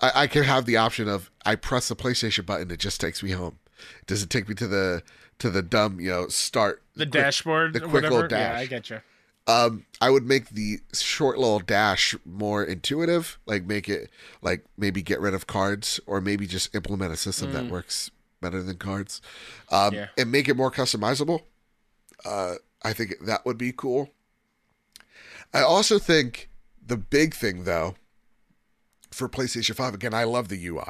I, 0.00 0.22
I 0.22 0.26
can 0.26 0.44
have 0.44 0.64
the 0.66 0.76
option 0.76 1.08
of 1.08 1.30
I 1.44 1.54
press 1.56 1.88
the 1.88 1.96
PlayStation 1.96 2.46
button, 2.46 2.70
it 2.70 2.78
just 2.78 3.00
takes 3.00 3.22
me 3.22 3.30
home. 3.32 3.58
Does 4.06 4.22
it 4.22 4.30
take 4.30 4.48
me 4.48 4.54
to 4.56 4.66
the 4.68 5.02
to 5.38 5.50
the 5.50 5.62
dumb, 5.62 5.98
you 5.98 6.08
know, 6.08 6.28
start 6.28 6.82
The 6.94 7.04
quick- 7.04 7.10
dashboard, 7.24 7.72
the 7.72 7.80
quick 7.80 8.04
little 8.04 8.20
whatever. 8.22 8.40
Yeah. 8.40 8.56
I 8.58 8.66
get 8.66 8.90
you. 8.90 9.00
Um 9.48 9.84
i 10.00 10.08
would 10.08 10.24
make 10.24 10.50
the 10.50 10.78
short 10.94 11.36
little 11.36 11.58
dash 11.58 12.14
more 12.24 12.62
intuitive 12.62 13.38
like 13.46 13.64
make 13.64 13.88
it 13.88 14.08
like 14.40 14.64
maybe 14.76 15.02
get 15.02 15.20
rid 15.20 15.34
of 15.34 15.46
cards 15.48 15.98
or 16.06 16.20
maybe 16.20 16.46
just 16.46 16.72
implement 16.74 17.12
a 17.12 17.16
system 17.16 17.52
that 17.52 17.64
Mm. 17.64 17.70
works 17.70 18.10
better 18.40 18.62
than 18.62 18.76
cards. 18.76 19.20
Um 19.70 19.94
Yeah. 19.94 20.08
and 20.18 20.30
make 20.32 20.48
it 20.48 20.56
more 20.56 20.70
customizable. 20.70 21.42
Uh 22.24 22.54
i 22.82 22.92
think 22.92 23.14
that 23.26 23.44
would 23.46 23.58
be 23.58 23.72
cool. 23.72 24.10
I 25.54 25.62
also 25.62 25.98
think 25.98 26.48
the 26.84 26.96
big 26.96 27.34
thing 27.34 27.64
though 27.64 27.94
for 29.10 29.28
playstation 29.28 29.74
5 29.74 29.94
again 29.94 30.14
i 30.14 30.24
love 30.24 30.48
the 30.48 30.66
ui 30.66 30.82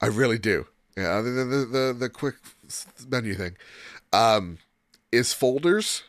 i. 0.00 0.06
Really 0.06 0.38
do. 0.38 0.66
Yeah 0.96 1.10
other 1.18 1.32
than 1.34 1.50
the 1.50 1.64
the, 1.66 1.96
the 1.98 2.08
quick 2.10 2.36
menu 3.08 3.34
thing. 3.34 3.56
Um 4.12 4.58
is 5.12 5.32
folders 5.32 6.02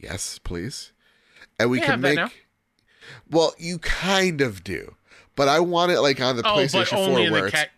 yes 0.00 0.38
please 0.38 0.92
and 1.58 1.70
we 1.70 1.78
We 1.80 1.86
can 1.86 2.00
make 2.00 2.46
well 3.30 3.54
you 3.58 3.78
kind 3.78 4.40
of 4.40 4.62
do 4.64 4.94
but 5.36 5.48
i 5.48 5.60
want 5.60 5.92
it 5.92 6.00
like 6.00 6.20
on 6.20 6.36
the 6.36 6.42
Oh, 6.46 6.56
but 6.56 6.68
playstation 6.68 7.06
4 7.06 7.20
in 7.20 7.32
where 7.32 7.40
the 7.42 7.46
it's, 7.48 7.54
cat. 7.56 7.70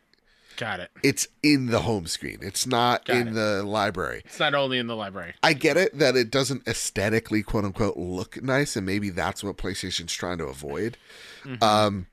Got 0.59 0.81
it. 0.81 0.90
it's 1.03 1.27
in 1.43 1.66
the 1.66 1.81
home 1.81 2.07
screen 2.07 2.39
it's 2.43 2.66
not 2.66 3.05
Got 3.07 3.16
in 3.16 3.28
it. 3.28 3.35
the 3.35 3.62
library 3.62 4.23
It's 4.27 4.39
not 4.39 4.55
only 4.55 4.78
in 4.78 4.86
the 4.86 4.94
library. 4.97 5.35
I 5.43 5.55
get 5.55 5.77
it 5.77 5.99
that 5.99 6.15
it 6.16 6.31
doesn't 6.31 6.69
aesthetically 6.69 7.43
quote 7.43 7.65
unquote 7.65 7.97
look 7.97 8.40
nice, 8.43 8.77
and 8.77 8.85
maybe 8.86 9.09
that's 9.11 9.43
what 9.43 9.57
PlayStation's 9.57 10.12
trying 10.15 10.39
to 10.39 10.44
avoid. 10.44 10.99
Mhm. 11.44 11.62
Um, 11.62 12.07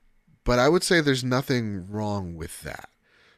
but 0.44 0.58
I 0.58 0.68
would 0.68 0.82
say 0.82 1.00
there's 1.00 1.22
nothing 1.22 1.86
wrong 1.90 2.34
with 2.34 2.62
that. 2.62 2.88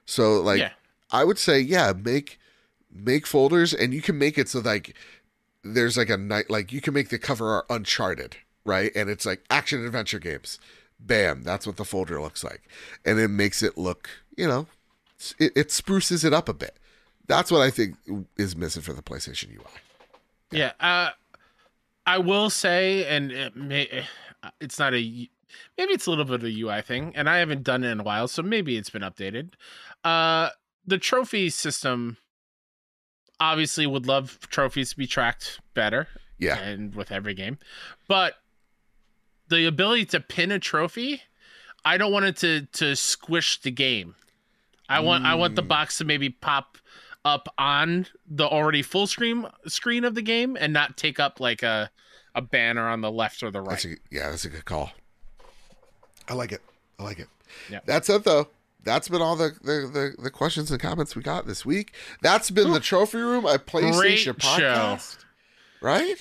So 0.06 0.40
like 0.40 0.60
yeah. 0.60 0.70
I 1.10 1.24
would 1.24 1.38
say, 1.38 1.58
yeah, 1.60 1.92
make 1.92 2.38
make 2.90 3.26
folders 3.26 3.74
and 3.74 3.92
you 3.92 4.00
can 4.00 4.16
make 4.16 4.38
it 4.38 4.48
so 4.48 4.60
like 4.60 4.94
there's 5.64 5.96
like 5.96 6.10
a 6.10 6.16
night 6.16 6.50
like 6.50 6.72
you 6.72 6.80
can 6.80 6.94
make 6.94 7.08
the 7.08 7.18
cover 7.18 7.50
art 7.50 7.66
uncharted, 7.70 8.36
right? 8.64 8.90
And 8.94 9.08
it's 9.08 9.26
like 9.26 9.44
action 9.50 9.84
adventure 9.84 10.18
games. 10.18 10.58
Bam, 10.98 11.42
that's 11.42 11.66
what 11.66 11.76
the 11.76 11.84
folder 11.84 12.20
looks 12.20 12.44
like. 12.44 12.62
And 13.04 13.18
it 13.18 13.28
makes 13.28 13.62
it 13.62 13.76
look, 13.76 14.08
you 14.36 14.46
know, 14.46 14.66
it, 15.38 15.52
it 15.56 15.70
spruces 15.72 16.24
it 16.24 16.32
up 16.32 16.48
a 16.48 16.54
bit. 16.54 16.76
That's 17.26 17.50
what 17.50 17.60
I 17.60 17.70
think 17.70 17.96
is 18.36 18.56
missing 18.56 18.82
for 18.82 18.92
the 18.92 19.02
PlayStation 19.02 19.54
UI. 19.54 19.64
Yeah. 20.50 20.72
Uh, 20.78 21.10
I 22.06 22.18
will 22.18 22.50
say, 22.50 23.06
and 23.06 23.32
it 23.32 23.56
may, 23.56 24.04
it's 24.60 24.78
not 24.78 24.94
a, 24.94 25.28
maybe 25.78 25.92
it's 25.92 26.06
a 26.06 26.10
little 26.10 26.24
bit 26.24 26.34
of 26.34 26.44
a 26.44 26.60
UI 26.60 26.82
thing, 26.82 27.12
and 27.14 27.28
I 27.28 27.38
haven't 27.38 27.62
done 27.62 27.84
it 27.84 27.90
in 27.90 28.00
a 28.00 28.02
while, 28.02 28.28
so 28.28 28.42
maybe 28.42 28.76
it's 28.76 28.90
been 28.90 29.02
updated. 29.02 29.52
Uh, 30.04 30.50
the 30.86 30.98
trophy 30.98 31.48
system 31.48 32.16
obviously 33.50 33.86
would 33.86 34.06
love 34.06 34.38
trophies 34.50 34.90
to 34.90 34.96
be 34.96 35.06
tracked 35.06 35.60
better 35.74 36.08
Yeah. 36.38 36.58
and 36.58 36.94
with 36.94 37.10
every 37.12 37.34
game, 37.34 37.58
but 38.08 38.34
the 39.48 39.66
ability 39.66 40.06
to 40.06 40.20
pin 40.20 40.50
a 40.52 40.58
trophy, 40.58 41.22
I 41.84 41.98
don't 41.98 42.12
want 42.12 42.24
it 42.26 42.36
to 42.38 42.66
to 42.80 42.96
squish 42.96 43.60
the 43.60 43.70
game. 43.70 44.14
I 44.88 45.00
want 45.00 45.24
I 45.24 45.34
want 45.34 45.56
the 45.56 45.62
Mm. 45.62 45.68
box 45.68 45.98
to 45.98 46.04
maybe 46.04 46.30
pop 46.30 46.78
up 47.24 47.48
on 47.58 48.06
the 48.26 48.46
already 48.46 48.82
full 48.82 49.06
screen 49.06 49.46
screen 49.66 50.04
of 50.04 50.14
the 50.14 50.22
game 50.22 50.56
and 50.58 50.72
not 50.72 50.96
take 50.96 51.18
up 51.20 51.40
like 51.40 51.62
a 51.62 51.90
a 52.34 52.40
banner 52.42 52.88
on 52.88 53.00
the 53.02 53.10
left 53.10 53.42
or 53.42 53.50
the 53.50 53.60
right. 53.60 53.70
That's 53.70 53.84
a, 53.84 53.96
yeah, 54.10 54.30
that's 54.30 54.44
a 54.44 54.48
good 54.48 54.64
call. 54.64 54.92
I 56.28 56.34
like 56.34 56.50
it. 56.52 56.62
I 56.98 57.02
like 57.02 57.18
it. 57.18 57.28
Yeah. 57.70 57.80
That's 57.84 58.08
it 58.08 58.24
though. 58.24 58.48
That's 58.84 59.08
been 59.08 59.22
all 59.22 59.36
the, 59.36 59.52
the, 59.62 59.88
the, 60.18 60.22
the 60.24 60.30
questions 60.30 60.70
and 60.70 60.80
comments 60.80 61.14
we 61.14 61.22
got 61.22 61.46
this 61.46 61.64
week. 61.64 61.94
That's 62.20 62.50
been 62.50 62.72
the 62.72 62.80
trophy 62.80 63.18
room, 63.18 63.44
a 63.46 63.58
PlayStation 63.58 63.98
Great 63.98 64.18
show. 64.18 64.32
podcast. 64.34 65.18
Right? 65.80 66.16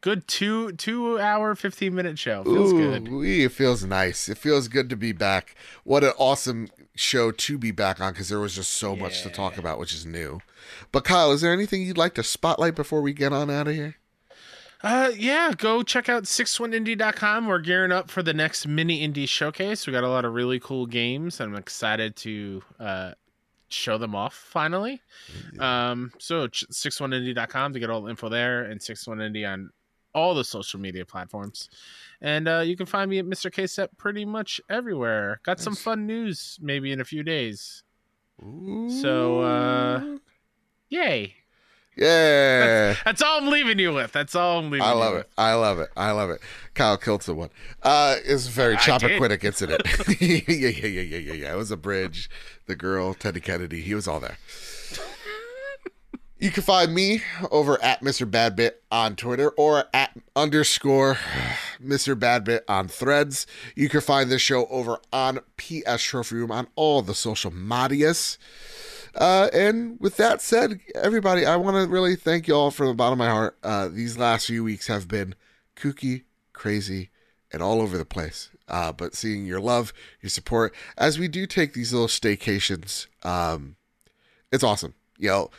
Good 0.00 0.28
two 0.28 0.72
two 0.72 1.18
hour 1.18 1.54
fifteen 1.54 1.94
minute 1.94 2.18
show 2.18 2.44
feels 2.44 2.72
good. 2.74 3.08
Ooh, 3.08 3.22
It 3.22 3.52
feels 3.52 3.84
nice. 3.84 4.28
It 4.28 4.36
feels 4.36 4.68
good 4.68 4.90
to 4.90 4.96
be 4.96 5.12
back. 5.12 5.54
What 5.82 6.04
an 6.04 6.12
awesome 6.18 6.68
show 6.94 7.30
to 7.30 7.56
be 7.58 7.70
back 7.70 8.00
on 8.00 8.12
because 8.12 8.28
there 8.28 8.38
was 8.40 8.54
just 8.54 8.70
so 8.72 8.94
much 8.94 9.22
to 9.22 9.30
talk 9.30 9.56
about, 9.56 9.78
which 9.78 9.94
is 9.94 10.04
new. 10.04 10.40
But 10.92 11.04
Kyle, 11.04 11.32
is 11.32 11.40
there 11.40 11.52
anything 11.54 11.82
you'd 11.82 11.96
like 11.98 12.14
to 12.14 12.22
spotlight 12.22 12.74
before 12.74 13.00
we 13.00 13.14
get 13.14 13.32
on 13.32 13.50
out 13.50 13.66
of 13.68 13.74
here? 13.74 13.96
Uh, 14.84 15.10
yeah, 15.16 15.50
go 15.56 15.82
check 15.82 16.10
out 16.10 16.24
61indie.com. 16.24 17.46
We're 17.46 17.58
gearing 17.60 17.90
up 17.90 18.10
for 18.10 18.22
the 18.22 18.34
next 18.34 18.66
mini 18.66 19.08
indie 19.08 19.26
showcase. 19.26 19.86
We 19.86 19.94
got 19.94 20.04
a 20.04 20.08
lot 20.10 20.26
of 20.26 20.34
really 20.34 20.60
cool 20.60 20.84
games. 20.84 21.40
I'm 21.40 21.54
excited 21.54 22.16
to 22.16 22.62
uh, 22.78 23.12
show 23.68 23.96
them 23.96 24.14
off 24.14 24.34
finally. 24.34 25.00
Um, 25.58 26.12
so 26.18 26.48
61indie.com 26.48 27.72
to 27.72 27.80
get 27.80 27.88
all 27.88 28.02
the 28.02 28.10
info 28.10 28.28
there 28.28 28.64
and 28.64 28.78
61indie 28.78 29.50
on 29.50 29.70
all 30.14 30.34
the 30.34 30.44
social 30.44 30.78
media 30.78 31.06
platforms. 31.06 31.70
And 32.20 32.46
uh, 32.46 32.60
you 32.60 32.76
can 32.76 32.84
find 32.84 33.10
me 33.10 33.18
at 33.18 33.24
Mr. 33.24 33.50
KSEP 33.50 33.88
pretty 33.96 34.26
much 34.26 34.60
everywhere. 34.68 35.40
Got 35.44 35.60
some 35.60 35.74
fun 35.74 36.06
news 36.06 36.58
maybe 36.60 36.92
in 36.92 37.00
a 37.00 37.04
few 37.06 37.22
days. 37.22 37.84
So, 39.00 39.40
uh, 39.40 40.18
Yay. 40.90 41.36
Yeah. 41.96 42.96
That's 43.04 43.22
all 43.22 43.38
I'm 43.38 43.48
leaving 43.48 43.78
you 43.78 43.92
with. 43.92 44.12
That's 44.12 44.34
all 44.34 44.58
I'm 44.58 44.70
leaving 44.70 44.86
I 44.86 44.92
love 44.92 45.14
with. 45.14 45.22
it. 45.22 45.30
I 45.38 45.54
love 45.54 45.78
it. 45.78 45.90
I 45.96 46.10
love 46.10 46.30
it. 46.30 46.40
Kyle 46.74 46.98
Kiltson 46.98 47.36
one. 47.36 47.50
Uh, 47.82 48.16
it's 48.24 48.48
a 48.48 48.50
very 48.50 48.74
I 48.74 48.78
Chappaquiddick 48.78 49.44
incident. 49.44 49.82
yeah, 50.20 50.40
yeah, 50.48 50.68
yeah, 50.68 51.00
yeah, 51.00 51.18
yeah, 51.18 51.32
yeah. 51.32 51.52
It 51.52 51.56
was 51.56 51.70
a 51.70 51.76
bridge. 51.76 52.28
The 52.66 52.74
girl, 52.76 53.14
Teddy 53.14 53.40
Kennedy. 53.40 53.80
He 53.80 53.94
was 53.94 54.08
all 54.08 54.20
there. 54.20 54.38
You 56.38 56.50
can 56.50 56.62
find 56.62 56.92
me 56.94 57.22
over 57.50 57.82
at 57.82 58.00
Mr. 58.02 58.28
Badbit 58.28 58.72
on 58.90 59.16
Twitter 59.16 59.50
or 59.50 59.84
at 59.94 60.10
underscore 60.36 61.14
Mr. 61.82 62.14
Badbit 62.14 62.62
on 62.68 62.88
threads. 62.88 63.46
You 63.74 63.88
can 63.88 64.00
find 64.02 64.30
this 64.30 64.42
show 64.42 64.66
over 64.66 64.98
on 65.12 65.38
PS 65.56 66.02
Trophy 66.02 66.34
Room 66.34 66.50
on 66.50 66.66
all 66.76 67.00
the 67.02 67.14
social 67.14 67.50
medias. 67.50 68.36
Uh, 69.16 69.48
and 69.52 69.98
with 70.00 70.16
that 70.16 70.42
said, 70.42 70.80
everybody, 70.94 71.46
I 71.46 71.56
want 71.56 71.76
to 71.76 71.90
really 71.90 72.16
thank 72.16 72.48
you 72.48 72.54
all 72.54 72.70
from 72.70 72.88
the 72.88 72.94
bottom 72.94 73.20
of 73.20 73.26
my 73.26 73.30
heart. 73.30 73.56
Uh, 73.62 73.88
these 73.88 74.18
last 74.18 74.46
few 74.46 74.64
weeks 74.64 74.88
have 74.88 75.06
been 75.06 75.34
kooky, 75.76 76.24
crazy, 76.52 77.10
and 77.52 77.62
all 77.62 77.80
over 77.80 77.96
the 77.96 78.04
place. 78.04 78.50
Uh, 78.66 78.92
but 78.92 79.14
seeing 79.14 79.46
your 79.46 79.60
love, 79.60 79.92
your 80.20 80.30
support, 80.30 80.74
as 80.98 81.18
we 81.18 81.28
do 81.28 81.46
take 81.46 81.74
these 81.74 81.92
little 81.92 82.08
staycations, 82.08 83.06
um, 83.22 83.76
it's 84.50 84.64
awesome. 84.64 84.94
You 85.18 85.28
know, 85.28 85.50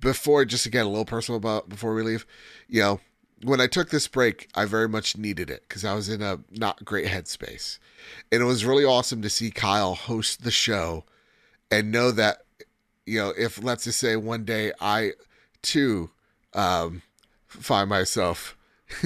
before 0.00 0.44
just 0.44 0.70
get 0.70 0.86
a 0.86 0.88
little 0.88 1.04
personal 1.04 1.36
about 1.36 1.68
before 1.68 1.94
we 1.94 2.02
leave, 2.02 2.26
you 2.68 2.80
know, 2.80 3.00
when 3.42 3.60
I 3.60 3.66
took 3.66 3.90
this 3.90 4.08
break, 4.08 4.48
I 4.54 4.64
very 4.64 4.88
much 4.88 5.18
needed 5.18 5.50
it 5.50 5.64
because 5.68 5.84
I 5.84 5.94
was 5.94 6.08
in 6.08 6.22
a 6.22 6.40
not 6.50 6.84
great 6.84 7.06
headspace, 7.06 7.78
and 8.32 8.40
it 8.40 8.46
was 8.46 8.64
really 8.64 8.84
awesome 8.84 9.20
to 9.20 9.28
see 9.28 9.50
Kyle 9.50 9.94
host 9.94 10.44
the 10.44 10.50
show 10.50 11.04
and 11.70 11.90
know 11.90 12.10
that 12.10 12.38
you 13.06 13.18
know 13.18 13.32
if 13.36 13.62
let's 13.62 13.84
just 13.84 13.98
say 13.98 14.16
one 14.16 14.44
day 14.44 14.72
I 14.80 15.12
too 15.62 16.10
um, 16.54 17.02
find 17.46 17.88
myself 17.88 18.56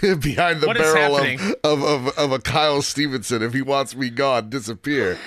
behind 0.00 0.60
the 0.60 0.66
What 0.66 0.76
barrel 0.76 1.16
of, 1.16 1.56
of, 1.64 1.82
of, 1.82 2.18
of 2.18 2.32
a 2.32 2.38
Kyle 2.38 2.82
Stevenson 2.82 3.42
if 3.42 3.52
he 3.52 3.62
wants 3.62 3.96
me 3.96 4.10
gone 4.10 4.50
disappear 4.50 5.18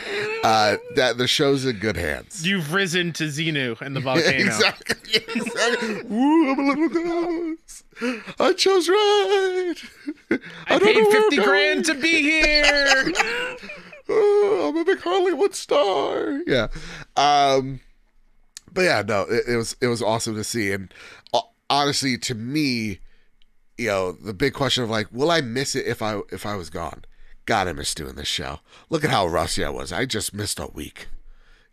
uh, 0.43 0.77
that 0.95 1.17
the 1.17 1.27
show's 1.27 1.65
in 1.65 1.77
good 1.77 1.97
hands. 1.97 2.45
You've 2.47 2.73
risen 2.73 3.11
to 3.13 3.25
Xenu 3.25 3.79
and 3.81 3.95
the 3.95 3.99
volcano. 3.99 4.37
exactly. 4.37 5.15
exactly. 5.35 6.03
Woo, 6.03 6.51
I'm 6.51 6.59
a 6.59 6.73
little 6.73 6.89
ghost. 6.89 7.85
I 8.39 8.53
chose 8.53 8.87
right. 8.87 9.75
I, 10.67 10.79
don't 10.79 10.83
paid 10.83 10.95
where 10.95 11.21
50 11.23 11.37
I'm 11.39 11.43
grand 11.43 11.85
to 11.85 11.93
be 11.95 12.21
here. 12.21 13.13
Oh, 14.09 14.69
I'm 14.69 14.77
a 14.77 14.85
big 14.85 14.99
Hollywood 14.99 15.53
star. 15.53 16.41
Yeah. 16.47 16.67
Um, 17.15 17.79
but 18.71 18.81
yeah, 18.81 19.03
no, 19.07 19.21
it, 19.23 19.43
it 19.47 19.55
was 19.55 19.75
it 19.81 19.87
was 19.87 20.01
awesome 20.01 20.35
to 20.35 20.43
see, 20.43 20.71
and 20.71 20.93
uh, 21.33 21.41
honestly, 21.69 22.17
to 22.17 22.35
me, 22.35 22.99
you 23.77 23.87
know, 23.87 24.11
the 24.11 24.33
big 24.33 24.53
question 24.53 24.83
of 24.83 24.89
like, 24.89 25.07
will 25.11 25.31
I 25.31 25.41
miss 25.41 25.75
it 25.75 25.85
if 25.85 26.01
I 26.01 26.21
if 26.31 26.45
I 26.45 26.55
was 26.55 26.69
gone? 26.69 27.05
God, 27.45 27.67
I 27.67 27.73
miss 27.73 27.95
doing 27.95 28.15
this 28.15 28.27
show. 28.27 28.59
Look 28.89 29.03
at 29.03 29.09
how 29.09 29.25
rusty 29.27 29.63
I 29.63 29.69
was. 29.69 29.91
I 29.91 30.05
just 30.05 30.33
missed 30.33 30.59
a 30.59 30.67
week. 30.67 31.07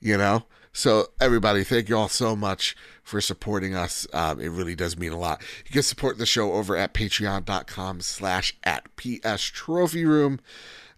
You 0.01 0.17
know. 0.17 0.45
So 0.77 1.07
everybody, 1.23 1.65
thank 1.65 1.89
you 1.89 1.97
all 1.97 2.11
so 2.11 2.37
much 2.37 2.77
for 3.03 3.23
supporting 3.23 3.75
us. 3.75 4.07
Um, 4.13 4.39
it 4.39 4.51
really 4.51 4.75
does 4.75 4.99
mean 4.99 5.13
a 5.13 5.19
lot. 5.19 5.41
You 5.65 5.73
can 5.73 5.83
support 5.83 6.19
the 6.19 6.27
show 6.27 6.53
over 6.53 6.77
at 6.77 6.93
patreon.com 6.93 8.03
slash 8.03 8.55
at 8.63 8.95
PS 8.95 9.43
Trophy 9.45 10.05
Room. 10.05 10.39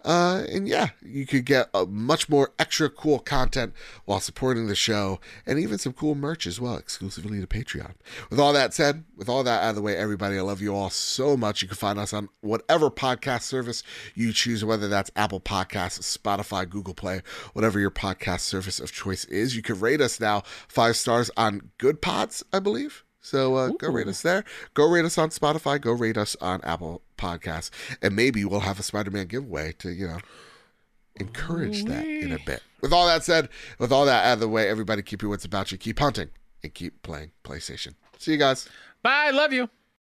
Uh, 0.09 0.47
and 0.51 0.67
yeah, 0.67 0.89
you 1.03 1.27
could 1.27 1.45
get 1.45 1.69
a 1.75 1.85
much 1.85 2.31
more 2.31 2.55
extra 2.59 2.89
cool 2.89 3.19
content 3.19 3.75
while 4.07 4.21
supporting 4.21 4.67
the 4.67 4.75
show 4.75 5.21
and 5.45 5.59
even 5.59 5.77
some 5.77 5.93
cool 5.93 6.15
merch 6.15 6.47
as 6.47 6.59
well, 6.59 6.79
exclusively 6.79 7.39
to 7.43 7.47
Patreon. 7.47 7.93
With 8.31 8.41
all 8.41 8.55
that 8.55 8.73
said, 8.73 9.05
with 9.19 9.29
all 9.29 9.45
that 9.45 9.63
out 9.63 9.69
of 9.69 9.77
the 9.77 9.83
way, 9.83 9.95
everybody, 9.99 10.39
I 10.39 10.41
love 10.41 10.63
you 10.63 10.75
all 10.75 10.89
so 10.89 11.37
much. 11.37 11.61
You 11.61 11.69
can 11.69 11.77
find 11.77 11.99
us 11.99 12.15
on 12.15 12.31
whatever 12.41 12.91
podcast 12.91 13.43
service 13.43 13.83
you 14.15 14.33
choose, 14.33 14.65
whether 14.65 14.89
that's 14.89 15.11
Apple 15.15 15.41
Podcasts, 15.41 16.17
Spotify, 16.17 16.67
Google 16.67 16.95
Play, 16.95 17.21
whatever 17.53 17.79
your 17.79 17.91
podcast 17.91 18.41
service 18.41 18.81
of 18.81 18.91
choice 18.91 19.27
is. 19.27 19.57
You 19.57 19.61
can 19.61 19.79
rate 19.79 20.01
us 20.01 20.19
now 20.19 20.43
five 20.69 20.97
stars 20.97 21.31
on 21.37 21.69
Goodpods, 21.79 22.43
I 22.51 22.61
believe. 22.61 23.05
So 23.29 23.57
uh, 23.57 23.69
go 23.79 23.89
rate 23.89 24.09
us 24.09 24.23
there. 24.23 24.43
Go 24.73 24.89
rate 24.89 25.05
us 25.05 25.19
on 25.19 25.29
Spotify. 25.29 25.79
Go 25.79 25.93
rate 25.93 26.17
us 26.17 26.35
on 26.41 26.63
Apple 26.63 27.03
Podcasts, 27.19 27.71
and 28.01 28.17
maybe 28.17 28.43
we'll 28.45 28.61
have 28.61 28.81
a 28.81 28.83
Spider-Man 28.83 29.27
giveaway 29.27 29.73
to 29.81 29.91
you 29.91 30.07
know 30.07 30.19
encourage 31.17 31.85
that 31.85 32.07
in 32.07 32.33
a 32.33 32.39
bit. 32.47 32.63
With 32.81 32.93
all 32.93 33.07
that 33.07 33.25
said, 33.25 33.51
with 33.79 33.93
all 33.93 34.07
that 34.07 34.25
out 34.25 34.35
of 34.35 34.41
the 34.41 34.49
way, 34.49 34.69
everybody 34.69 35.03
keep 35.03 35.21
your 35.21 35.31
wits 35.31 35.45
about 35.45 35.71
you. 35.71 35.77
Keep 35.77 35.99
hunting 35.99 36.31
and 36.63 36.73
keep 36.73 37.03
playing 37.03 37.33
PlayStation. 37.45 37.95
See 38.17 38.33
you 38.33 38.39
guys. 38.39 38.67
Bye. 39.03 39.31
Love 39.31 39.53
you. 39.53 39.69